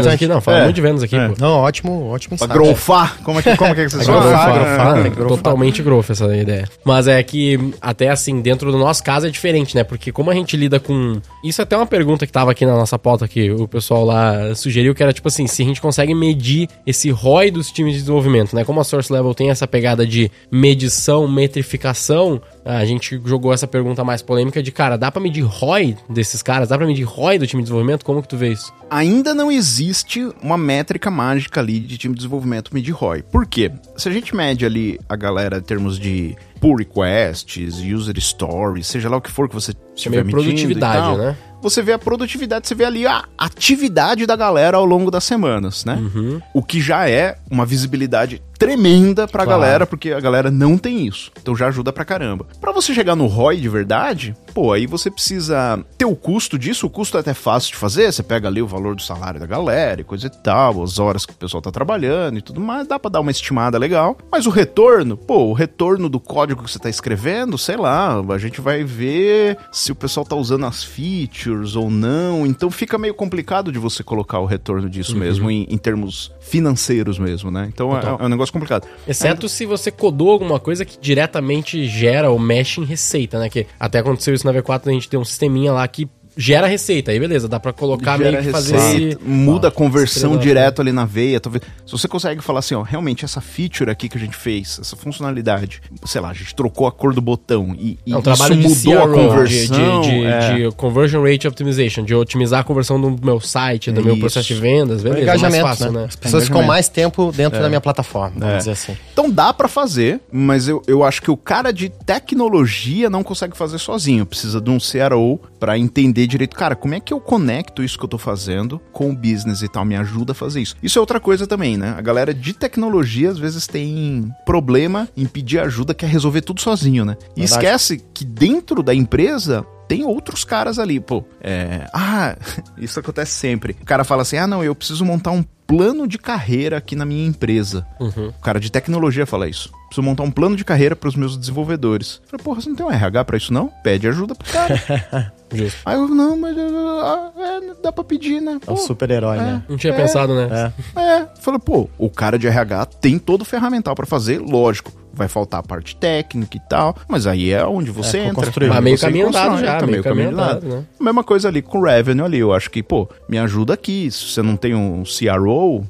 de 0.00 0.08
aqui, 0.08 0.26
não, 0.26 0.40
fala 0.40 0.58
é. 0.58 0.64
muito 0.64 0.76
de 0.76 0.82
vendas 0.82 1.02
aqui, 1.02 1.16
é. 1.16 1.28
pô. 1.28 1.34
Não, 1.40 1.54
ótimo, 1.54 2.08
ótimo 2.08 2.34
insight. 2.34 2.48
Pra 2.48 2.56
grofar? 2.56 3.18
Como 3.22 3.40
é 3.40 3.42
que, 3.42 3.56
como 3.56 3.72
é 3.72 3.74
que 3.74 3.88
vocês 3.88 4.06
falam? 4.06 4.59
Né? 4.62 5.10
Totalmente 5.10 5.82
growth 5.82 6.10
essa 6.10 6.36
ideia. 6.36 6.68
Mas 6.84 7.08
é 7.08 7.22
que, 7.22 7.58
até 7.80 8.08
assim, 8.08 8.40
dentro 8.40 8.70
do 8.70 8.78
nosso 8.78 9.02
caso 9.02 9.26
é 9.26 9.30
diferente, 9.30 9.74
né? 9.74 9.84
Porque 9.84 10.12
como 10.12 10.30
a 10.30 10.34
gente 10.34 10.56
lida 10.56 10.78
com. 10.78 11.20
Isso 11.44 11.60
é 11.60 11.64
até 11.64 11.76
uma 11.76 11.86
pergunta 11.86 12.26
que 12.26 12.32
tava 12.32 12.50
aqui 12.50 12.66
na 12.66 12.74
nossa 12.74 12.98
pauta 12.98 13.26
que 13.26 13.50
o 13.50 13.66
pessoal 13.66 14.04
lá 14.04 14.54
sugeriu, 14.54 14.94
que 14.94 15.02
era 15.02 15.12
tipo 15.12 15.28
assim, 15.28 15.46
se 15.46 15.62
a 15.62 15.66
gente 15.66 15.80
consegue 15.80 16.14
medir 16.14 16.68
esse 16.86 17.10
ROI 17.10 17.50
dos 17.50 17.70
times 17.70 17.94
de 17.94 18.00
desenvolvimento, 18.00 18.54
né? 18.54 18.64
Como 18.64 18.80
a 18.80 18.84
Source 18.84 19.12
Level 19.12 19.34
tem 19.34 19.50
essa 19.50 19.66
pegada 19.66 20.06
de 20.06 20.30
medição, 20.50 21.28
metrificação, 21.28 22.40
a 22.64 22.84
gente 22.84 23.20
jogou 23.24 23.52
essa 23.52 23.66
pergunta 23.66 24.04
mais 24.04 24.22
polêmica 24.22 24.62
de, 24.62 24.70
cara, 24.70 24.96
dá 24.96 25.10
pra 25.10 25.20
medir 25.20 25.44
ROI 25.44 25.96
desses 26.08 26.42
caras? 26.42 26.68
Dá 26.68 26.76
pra 26.76 26.86
medir 26.86 27.04
ROI 27.04 27.38
do 27.38 27.46
time 27.46 27.62
de 27.62 27.66
desenvolvimento? 27.66 28.04
Como 28.04 28.22
que 28.22 28.28
tu 28.28 28.36
vê 28.36 28.52
isso? 28.52 28.72
Ainda 28.90 29.34
não 29.34 29.50
existe 29.50 30.28
uma 30.42 30.58
métrica 30.58 31.10
mágica 31.10 31.60
ali 31.60 31.78
de 31.78 31.96
time 31.96 32.14
de 32.14 32.18
desenvolvimento 32.18 32.74
medir 32.74 32.92
ROI. 32.92 33.22
Por 33.22 33.46
quê? 33.46 33.70
Se 33.96 34.08
a 34.08 34.12
gente 34.12 34.34
mede 34.34 34.49
ali 34.64 34.98
a 35.08 35.16
galera 35.16 35.58
em 35.58 35.62
termos 35.62 35.98
de 35.98 36.36
pull 36.60 36.76
requests, 36.76 37.78
user 37.78 38.20
stories, 38.20 38.86
seja 38.86 39.08
lá 39.08 39.16
o 39.16 39.20
que 39.20 39.30
for 39.30 39.48
que 39.48 39.54
você 39.54 39.72
medindo 40.08 40.30
produtividade, 40.30 41.18
né? 41.18 41.36
Você 41.62 41.82
vê 41.82 41.92
a 41.92 41.98
produtividade, 41.98 42.66
você 42.66 42.74
vê 42.74 42.84
ali 42.84 43.06
a 43.06 43.24
atividade 43.36 44.24
da 44.24 44.34
galera 44.34 44.78
ao 44.78 44.84
longo 44.84 45.10
das 45.10 45.24
semanas, 45.24 45.84
né? 45.84 45.94
Uhum. 45.94 46.40
O 46.54 46.62
que 46.62 46.80
já 46.80 47.08
é 47.08 47.36
uma 47.50 47.66
visibilidade 47.66 48.40
tremenda 48.60 49.26
pra 49.26 49.44
claro. 49.44 49.60
galera, 49.62 49.86
porque 49.86 50.12
a 50.12 50.20
galera 50.20 50.50
não 50.50 50.76
tem 50.76 51.06
isso. 51.06 51.32
Então 51.40 51.56
já 51.56 51.68
ajuda 51.68 51.90
pra 51.94 52.04
caramba. 52.04 52.46
Para 52.60 52.72
você 52.72 52.92
chegar 52.92 53.16
no 53.16 53.26
ROI 53.26 53.56
de 53.56 53.70
verdade, 53.70 54.36
pô, 54.52 54.74
aí 54.74 54.86
você 54.86 55.10
precisa 55.10 55.82
ter 55.96 56.04
o 56.04 56.14
custo 56.14 56.58
disso. 56.58 56.86
O 56.86 56.90
custo 56.90 57.16
é 57.16 57.20
até 57.20 57.32
fácil 57.32 57.72
de 57.72 57.78
fazer. 57.78 58.12
Você 58.12 58.22
pega 58.22 58.48
ali 58.48 58.60
o 58.60 58.66
valor 58.66 58.94
do 58.94 59.00
salário 59.00 59.40
da 59.40 59.46
galera 59.46 60.02
e 60.02 60.04
coisa 60.04 60.26
e 60.26 60.30
tal, 60.30 60.82
as 60.82 60.98
horas 60.98 61.24
que 61.24 61.32
o 61.32 61.36
pessoal 61.36 61.62
tá 61.62 61.70
trabalhando 61.70 62.36
e 62.36 62.42
tudo 62.42 62.60
mais. 62.60 62.86
Dá 62.86 62.98
pra 62.98 63.10
dar 63.10 63.20
uma 63.20 63.30
estimada 63.30 63.78
legal. 63.78 64.18
Mas 64.30 64.46
o 64.46 64.50
retorno, 64.50 65.16
pô, 65.16 65.46
o 65.46 65.54
retorno 65.54 66.06
do 66.10 66.20
código 66.20 66.62
que 66.62 66.70
você 66.70 66.78
tá 66.78 66.90
escrevendo, 66.90 67.56
sei 67.56 67.78
lá, 67.78 68.20
a 68.20 68.38
gente 68.38 68.60
vai 68.60 68.84
ver 68.84 69.56
se 69.72 69.89
o 69.92 69.94
pessoal 69.94 70.24
tá 70.24 70.36
usando 70.36 70.66
as 70.66 70.82
features 70.82 71.76
ou 71.76 71.90
não. 71.90 72.46
Então 72.46 72.70
fica 72.70 72.98
meio 72.98 73.14
complicado 73.14 73.72
de 73.72 73.78
você 73.78 74.02
colocar 74.02 74.38
o 74.38 74.46
retorno 74.46 74.88
disso 74.88 75.12
uhum. 75.12 75.20
mesmo 75.20 75.50
em, 75.50 75.66
em, 75.68 75.78
termos 75.78 76.32
financeiros 76.40 77.18
mesmo, 77.18 77.50
né? 77.50 77.68
Então 77.72 77.96
é, 77.96 78.02
é 78.04 78.24
um 78.24 78.28
negócio 78.28 78.52
complicado. 78.52 78.86
Exceto 79.06 79.46
é. 79.46 79.48
se 79.48 79.66
você 79.66 79.90
codou 79.90 80.30
alguma 80.30 80.58
coisa 80.58 80.84
que 80.84 80.98
diretamente 81.00 81.86
gera 81.86 82.30
ou 82.30 82.38
mexe 82.38 82.80
em 82.80 82.84
receita, 82.84 83.38
né? 83.38 83.48
Que 83.48 83.66
até 83.78 83.98
aconteceu 83.98 84.34
isso 84.34 84.46
na 84.46 84.52
V4, 84.52 84.88
a 84.88 84.92
gente 84.92 85.08
tem 85.08 85.18
um 85.18 85.24
sisteminha 85.24 85.72
lá 85.72 85.86
que 85.86 86.08
gera 86.36 86.66
receita. 86.66 87.10
Aí 87.10 87.20
beleza, 87.20 87.48
dá 87.48 87.58
para 87.60 87.72
colocar 87.72 88.18
gera 88.18 88.30
meio 88.30 88.44
que 88.44 88.50
fazer 88.50 88.76
esse... 88.76 89.18
Muda 89.22 89.68
a 89.68 89.70
conversão 89.70 90.36
direto 90.36 90.80
ali 90.80 90.92
na 90.92 91.04
veia. 91.04 91.40
Talvez. 91.40 91.62
Se 91.84 91.92
você 91.92 92.08
consegue 92.08 92.42
falar 92.42 92.60
assim, 92.60 92.74
ó, 92.74 92.82
realmente 92.82 93.24
essa 93.24 93.40
feature 93.40 93.90
aqui 93.90 94.08
que 94.08 94.16
a 94.16 94.20
gente 94.20 94.36
fez, 94.36 94.78
essa 94.80 94.96
funcionalidade, 94.96 95.82
sei 96.04 96.20
lá, 96.20 96.30
a 96.30 96.34
gente 96.34 96.54
trocou 96.54 96.86
a 96.86 96.92
cor 96.92 97.14
do 97.14 97.20
botão 97.20 97.74
e, 97.78 97.98
e 98.06 98.12
é 98.12 98.16
um 98.16 98.22
trabalho 98.22 98.54
isso 98.54 98.88
mudou 98.88 99.06
CRO, 99.06 99.20
a 99.20 99.28
conversão. 99.28 100.00
De, 100.00 100.10
de, 100.10 100.24
é. 100.24 100.54
de, 100.54 100.76
conversion 100.76 101.22
rate 101.22 101.48
optimization, 101.48 102.04
de 102.04 102.14
otimizar 102.14 102.60
a 102.60 102.64
conversão 102.64 103.00
do 103.00 103.24
meu 103.24 103.40
site, 103.40 103.90
do 103.90 104.00
isso. 104.00 104.08
meu 104.08 104.18
processo 104.18 104.48
de 104.48 104.54
vendas, 104.54 105.02
beleza. 105.02 105.20
É 105.20 105.22
engajamento, 105.22 105.64
mais 105.64 105.78
fácil, 105.78 105.92
né? 105.92 106.00
né? 106.00 106.06
As 106.08 106.16
pessoas 106.16 106.44
ficam 106.44 106.62
mais 106.62 106.88
tempo 106.88 107.32
dentro 107.32 107.58
é. 107.58 107.62
da 107.62 107.68
minha 107.68 107.80
plataforma, 107.80 108.36
vamos 108.38 108.54
é. 108.54 108.58
dizer 108.58 108.70
assim. 108.72 108.96
Então 109.12 109.30
dá 109.30 109.52
para 109.52 109.68
fazer, 109.68 110.20
mas 110.32 110.68
eu, 110.68 110.82
eu 110.86 111.04
acho 111.04 111.22
que 111.22 111.30
o 111.30 111.36
cara 111.36 111.72
de 111.72 111.88
tecnologia 111.88 113.10
não 113.10 113.22
consegue 113.22 113.56
fazer 113.56 113.78
sozinho. 113.78 114.24
Precisa 114.26 114.60
de 114.60 114.70
um 114.70 114.78
CRO 114.78 115.40
para 115.58 115.78
entender 115.78 116.19
direito, 116.26 116.56
cara, 116.56 116.74
como 116.74 116.94
é 116.94 117.00
que 117.00 117.12
eu 117.12 117.20
conecto 117.20 117.82
isso 117.82 117.98
que 117.98 118.04
eu 118.04 118.08
tô 118.08 118.18
fazendo 118.18 118.80
com 118.92 119.10
o 119.10 119.16
business 119.16 119.62
e 119.62 119.68
tal, 119.68 119.84
me 119.84 119.96
ajuda 119.96 120.32
a 120.32 120.34
fazer 120.34 120.60
isso. 120.60 120.76
Isso 120.82 120.98
é 120.98 121.00
outra 121.00 121.20
coisa 121.20 121.46
também, 121.46 121.76
né? 121.76 121.94
A 121.96 122.00
galera 122.00 122.32
de 122.34 122.52
tecnologia 122.52 123.30
às 123.30 123.38
vezes 123.38 123.66
tem 123.66 124.32
problema 124.44 125.08
em 125.16 125.26
pedir 125.26 125.58
ajuda, 125.58 125.94
quer 125.94 126.08
resolver 126.08 126.42
tudo 126.42 126.60
sozinho, 126.60 127.04
né? 127.04 127.16
E 127.36 127.40
Verdade. 127.40 127.64
esquece 127.66 128.04
que 128.12 128.24
dentro 128.24 128.82
da 128.82 128.94
empresa 128.94 129.64
tem 129.90 130.04
outros 130.04 130.44
caras 130.44 130.78
ali, 130.78 131.00
pô. 131.00 131.24
É, 131.40 131.88
ah, 131.92 132.36
isso 132.78 133.00
acontece 133.00 133.32
sempre. 133.32 133.76
O 133.82 133.84
cara 133.84 134.04
fala 134.04 134.22
assim: 134.22 134.36
ah, 134.36 134.46
não, 134.46 134.62
eu 134.62 134.72
preciso 134.72 135.04
montar 135.04 135.32
um 135.32 135.44
plano 135.70 136.08
de 136.08 136.18
carreira 136.18 136.76
aqui 136.76 136.96
na 136.96 137.04
minha 137.04 137.26
empresa. 137.26 137.86
Uhum. 138.00 138.28
O 138.28 138.42
cara 138.42 138.58
de 138.58 138.72
tecnologia 138.72 139.24
fala 139.24 139.48
isso. 139.48 139.70
Preciso 139.86 140.02
montar 140.02 140.24
um 140.24 140.30
plano 140.30 140.56
de 140.56 140.64
carreira 140.64 140.96
para 140.96 141.08
os 141.08 141.14
meus 141.14 141.36
desenvolvedores. 141.36 142.20
Eu 142.24 142.30
falei, 142.30 142.44
porra, 142.44 142.60
você 142.60 142.68
não 142.68 142.76
tem 142.76 142.86
um 142.86 142.90
RH 142.90 143.24
para 143.24 143.36
isso 143.36 143.52
não? 143.52 143.72
Pede 143.82 144.08
ajuda 144.08 144.34
pro 144.34 144.52
cara. 144.52 145.32
Justo. 145.52 145.80
Aí 145.84 145.96
eu, 145.96 146.08
não, 146.08 146.36
mas 146.36 146.56
ah, 146.56 147.32
é, 147.36 147.82
dá 147.82 147.92
pra 147.92 148.04
pedir, 148.04 148.40
né? 148.40 148.58
Pô, 148.64 148.72
é 148.72 148.74
um 148.74 148.76
super-herói, 148.76 149.36
é, 149.36 149.40
né? 149.40 149.62
Não 149.68 149.76
tinha 149.76 149.92
é, 149.92 149.96
pensado, 149.96 150.34
né? 150.34 150.72
É. 150.96 151.00
é. 151.00 151.28
Falei, 151.40 151.58
pô, 151.58 151.88
o 151.98 152.08
cara 152.08 152.38
de 152.38 152.46
RH 152.46 152.86
tem 153.00 153.18
todo 153.18 153.42
o 153.42 153.44
ferramental 153.44 153.94
para 153.94 154.06
fazer, 154.06 154.40
lógico 154.40 154.92
vai 155.12 155.28
faltar 155.28 155.60
a 155.60 155.62
parte 155.62 155.96
técnica 155.96 156.56
e 156.56 156.60
tal, 156.68 156.96
mas 157.08 157.26
aí 157.26 157.52
é 157.52 157.64
onde 157.64 157.90
você 157.90 158.18
é, 158.18 158.26
entra. 158.26 158.50
Mas 158.68 158.82
meio 158.82 158.98
caminho 158.98 159.28
andado 159.28 159.58
já, 159.58 159.78
tá 159.78 159.86
meio 159.86 160.02
caminho 160.02 160.30
andado, 160.30 160.66
né? 160.66 160.84
Mesma 160.98 161.24
coisa 161.24 161.48
ali 161.48 161.62
com 161.62 161.78
o 161.78 161.84
revenue 161.84 162.24
ali, 162.24 162.38
eu 162.38 162.52
acho 162.52 162.70
que, 162.70 162.82
pô, 162.82 163.08
me 163.28 163.38
ajuda 163.38 163.74
aqui, 163.74 164.10
se 164.10 164.24
você 164.24 164.42
não 164.42 164.56
tem 164.56 164.74
um 164.74 165.02
CRO, 165.02 165.84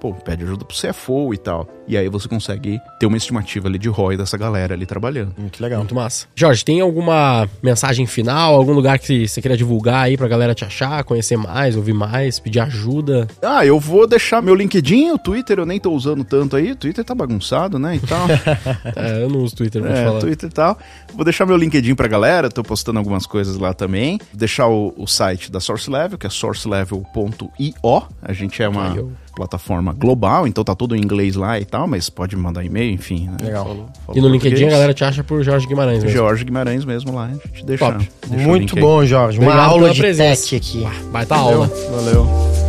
pô, 0.00 0.12
pede 0.14 0.44
ajuda 0.44 0.64
pro 0.64 0.76
CFO 0.76 1.34
e 1.34 1.38
tal. 1.38 1.68
E 1.90 1.96
aí 1.96 2.08
você 2.08 2.28
consegue 2.28 2.80
ter 3.00 3.06
uma 3.06 3.16
estimativa 3.16 3.66
ali 3.66 3.76
de 3.76 3.88
ROI 3.88 4.16
dessa 4.16 4.38
galera 4.38 4.74
ali 4.74 4.86
trabalhando. 4.86 5.34
Muito 5.36 5.60
legal. 5.60 5.80
Muito 5.80 5.94
massa. 5.94 6.26
Jorge, 6.36 6.64
tem 6.64 6.80
alguma 6.80 7.48
mensagem 7.60 8.06
final, 8.06 8.54
algum 8.54 8.72
lugar 8.72 8.96
que 8.96 9.26
você 9.26 9.42
queira 9.42 9.56
divulgar 9.56 10.04
aí 10.04 10.16
pra 10.16 10.28
galera 10.28 10.54
te 10.54 10.64
achar, 10.64 11.02
conhecer 11.02 11.36
mais, 11.36 11.74
ouvir 11.74 11.92
mais, 11.92 12.38
pedir 12.38 12.60
ajuda? 12.60 13.26
Ah, 13.42 13.66
eu 13.66 13.80
vou 13.80 14.06
deixar 14.06 14.40
meu 14.40 14.54
LinkedIn, 14.54 15.10
o 15.10 15.18
Twitter 15.18 15.58
eu 15.58 15.66
nem 15.66 15.80
tô 15.80 15.90
usando 15.90 16.22
tanto 16.22 16.54
aí, 16.54 16.70
o 16.70 16.76
Twitter 16.76 17.04
tá 17.04 17.12
bagunçado, 17.12 17.76
né, 17.76 17.96
e 17.96 18.00
tal. 18.00 18.28
é, 18.96 19.22
eu 19.22 19.28
não 19.28 19.40
uso 19.40 19.56
Twitter, 19.56 19.82
vou 19.82 19.90
é, 19.90 20.04
falar. 20.04 20.20
Twitter 20.20 20.48
e 20.48 20.52
tal. 20.52 20.78
Vou 21.14 21.24
deixar 21.24 21.46
meu 21.46 21.56
LinkedIn 21.56 21.94
pra 21.94 22.08
galera, 22.08 22.48
tô 22.48 22.62
postando 22.62 22.98
algumas 22.98 23.26
coisas 23.26 23.56
lá 23.56 23.72
também. 23.72 24.18
Vou 24.18 24.38
deixar 24.38 24.68
o, 24.68 24.94
o 24.96 25.06
site 25.06 25.50
da 25.50 25.60
Source 25.60 25.90
Level, 25.90 26.18
que 26.18 26.26
é 26.26 26.30
sourcelevel.io. 26.30 28.02
A 28.22 28.32
gente 28.32 28.62
é 28.62 28.68
uma 28.68 28.94
plataforma 29.34 29.92
global, 29.92 30.46
então 30.46 30.62
tá 30.62 30.74
tudo 30.74 30.94
em 30.94 31.00
inglês 31.00 31.34
lá 31.34 31.58
e 31.58 31.64
tal, 31.64 31.86
mas 31.86 32.10
pode 32.10 32.36
mandar 32.36 32.64
e-mail, 32.64 32.92
enfim. 32.92 33.28
Né? 33.28 33.36
Legal. 33.42 33.64
Falou, 33.64 33.88
falou 34.06 34.18
e 34.18 34.20
no 34.20 34.28
LinkedIn 34.28 34.66
a 34.66 34.70
galera 34.70 34.94
te 34.94 35.04
acha 35.04 35.24
por 35.24 35.42
Jorge 35.42 35.66
Guimarães 35.66 36.02
mesmo. 36.02 36.16
Jorge 36.16 36.44
Guimarães 36.44 36.84
mesmo 36.84 37.14
lá, 37.14 37.26
a 37.26 37.28
gente 37.28 37.64
deixa. 37.64 37.90
deixa 37.92 38.46
Muito 38.46 38.76
bom, 38.76 39.04
Jorge. 39.04 39.38
Uma 39.38 39.48
Obrigado 39.48 39.70
aula 39.70 39.90
de 39.90 40.00
presença. 40.00 40.42
tech 40.42 40.56
aqui. 40.56 40.86
Vai 41.10 41.24
tá 41.24 41.36
aula. 41.36 41.70
Valeu. 41.90 42.59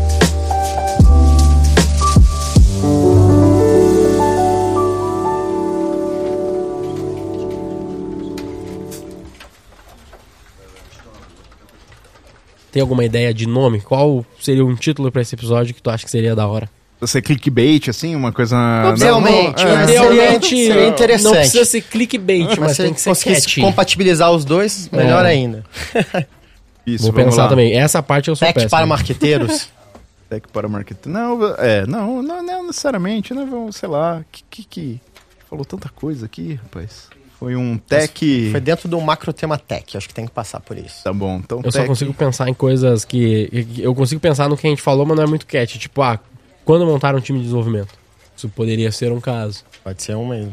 Tem 12.71 12.81
alguma 12.81 13.03
ideia 13.03 13.33
de 13.33 13.45
nome? 13.47 13.81
Qual 13.81 14.25
seria 14.39 14.65
um 14.65 14.75
título 14.75 15.11
pra 15.11 15.21
esse 15.21 15.35
episódio 15.35 15.73
que 15.73 15.81
tu 15.81 15.89
acha 15.89 16.05
que 16.05 16.11
seria 16.11 16.35
da 16.35 16.47
hora? 16.47 16.69
Ser 17.05 17.21
clickbait, 17.23 17.89
assim, 17.89 18.15
uma 18.15 18.31
coisa... 18.31 18.55
Realmente, 18.95 19.63
Não, 19.65 19.71
é, 19.71 19.87
Seria- 19.87 20.05
Idealmente, 20.13 20.47
seria 20.49 20.87
interessante. 20.87 21.23
não 21.23 21.31
precisa 21.33 21.65
ser 21.65 21.81
clickbait, 21.81 22.57
mas 22.59 22.73
se 22.77 22.83
tem 22.83 22.93
que 22.93 23.01
ser 23.01 23.09
conseguisse 23.09 23.41
catchy. 23.47 23.61
compatibilizar 23.61 24.31
os 24.31 24.45
dois, 24.45 24.87
melhor 24.91 25.25
É. 25.25 25.29
ainda. 25.29 25.65
Isso, 26.85 27.03
Vou 27.05 27.13
pensar 27.13 27.43
lá. 27.43 27.49
também. 27.49 27.75
Essa 27.75 28.01
parte 28.03 28.29
eu 28.29 28.35
sou 28.35 28.45
Tech 28.45 28.53
péssimo. 28.53 28.69
para 28.71 28.85
marqueteiros. 28.85 29.69
Tech 30.29 30.47
para 30.53 30.67
marketing. 30.67 31.09
Não, 31.09 31.43
é, 31.57 31.85
não, 31.87 32.21
não, 32.21 32.41
não 32.43 32.67
necessariamente, 32.67 33.33
né? 33.33 33.45
Vamos, 33.49 33.75
sei 33.75 33.89
lá, 33.89 34.23
que, 34.31 34.43
que, 34.49 34.63
que- 34.63 35.01
Falou 35.49 35.65
tanta 35.65 35.89
coisa 35.89 36.25
aqui, 36.27 36.53
rapaz. 36.63 37.09
Foi 37.41 37.55
um 37.55 37.75
tech... 37.75 38.51
Foi 38.51 38.59
dentro 38.59 38.87
do 38.87 39.01
macro 39.01 39.33
tema 39.33 39.57
tech, 39.57 39.97
acho 39.97 40.07
que 40.07 40.13
tem 40.13 40.27
que 40.27 40.31
passar 40.31 40.59
por 40.59 40.77
isso. 40.77 41.03
Tá 41.03 41.11
bom, 41.11 41.37
então 41.37 41.59
Eu 41.63 41.71
só 41.71 41.79
tech... 41.79 41.87
consigo 41.87 42.13
pensar 42.13 42.47
em 42.47 42.53
coisas 42.53 43.03
que. 43.03 43.67
Eu 43.79 43.95
consigo 43.95 44.21
pensar 44.21 44.47
no 44.47 44.55
que 44.55 44.67
a 44.67 44.69
gente 44.69 44.81
falou, 44.83 45.07
mas 45.07 45.17
não 45.17 45.23
é 45.23 45.27
muito 45.27 45.47
catchy. 45.47 45.79
Tipo, 45.79 46.03
ah, 46.03 46.19
quando 46.63 46.85
montar 46.85 47.15
um 47.15 47.19
time 47.19 47.39
de 47.39 47.45
desenvolvimento? 47.45 47.95
Isso 48.37 48.47
poderia 48.47 48.91
ser 48.91 49.11
um 49.11 49.19
caso. 49.19 49.63
Pode 49.83 50.03
ser 50.03 50.15
uma 50.15 50.35
aí. 50.35 50.47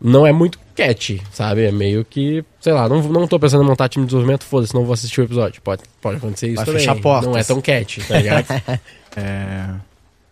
Não 0.00 0.26
é 0.26 0.32
muito 0.32 0.58
catchy, 0.74 1.22
sabe? 1.30 1.64
É 1.64 1.70
meio 1.70 2.04
que. 2.04 2.44
Sei 2.60 2.72
lá, 2.72 2.88
não, 2.88 3.00
não 3.04 3.28
tô 3.28 3.38
pensando 3.38 3.62
em 3.62 3.66
montar 3.68 3.88
time 3.88 4.04
de 4.04 4.08
desenvolvimento, 4.08 4.42
foda-se, 4.42 4.74
não 4.74 4.84
vou 4.84 4.94
assistir 4.94 5.20
o 5.20 5.24
episódio. 5.24 5.62
Pode, 5.62 5.84
pode 6.02 6.16
acontecer 6.16 6.48
isso 6.48 6.56
Vai 6.56 6.64
também. 6.64 6.80
fechar 6.80 7.00
portas. 7.00 7.30
Não 7.30 7.38
é 7.38 7.44
tão 7.44 7.60
catchy, 7.60 8.00
tá 8.02 8.18
ligado? 8.18 8.46
É, 9.18 9.70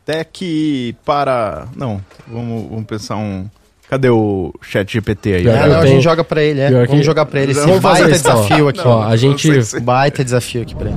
tech 0.05 0.95
para... 1.07 1.69
Não, 1.75 2.05
vamos, 2.29 2.69
vamos 2.69 2.85
pensar 2.85 3.17
um... 3.17 3.49
Cadê 3.95 4.11
o 4.11 4.53
chat 4.61 4.93
GPT 4.93 5.35
aí? 5.35 5.47
É, 5.47 5.63
eu 5.67 5.69
não, 5.69 5.79
a 5.79 5.87
gente 5.87 6.03
joga 6.03 6.25
pra 6.25 6.43
ele, 6.43 6.61
é. 6.61 6.67
pior 6.69 6.85
Vamos 6.87 7.01
que- 7.03 7.07
jogar 7.07 7.27
pra 7.27 7.41
ele 7.41 7.53
esse 7.53 7.61
Vamos 7.61 7.81
fazer 7.81 8.03
baita 8.03 8.17
então. 8.19 8.35
desafio 8.43 8.69
aqui. 8.69 8.81
Ó, 8.85 9.03
a 9.05 9.17
gente. 9.17 9.49
não 9.49 9.81
Baita 9.83 10.25
desafio 10.25 10.63
aqui 10.63 10.75
pra 10.75 10.89
ele. 10.89 10.97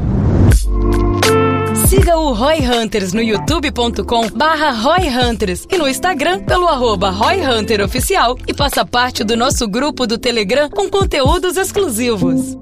Siga 1.88 2.18
o 2.18 2.34
Roy 2.34 2.58
Hunters 2.60 3.14
no 3.14 3.22
youtube.com 3.22 4.30
barra 4.32 4.72
Roy 4.72 5.08
Hunters 5.10 5.68
e 5.72 5.78
no 5.78 5.88
Instagram 5.88 6.40
pelo 6.40 6.68
arroba 6.68 7.12
Roy 7.12 7.40
Hunter 7.40 7.82
Oficial 7.86 8.36
e 8.48 8.54
faça 8.56 8.84
parte 8.84 9.24
do 9.24 9.38
nosso 9.38 9.68
grupo 9.68 10.08
do 10.08 10.18
Telegram 10.18 10.68
com 10.72 10.90
conteúdos 10.90 11.56
exclusivos. 11.56 12.58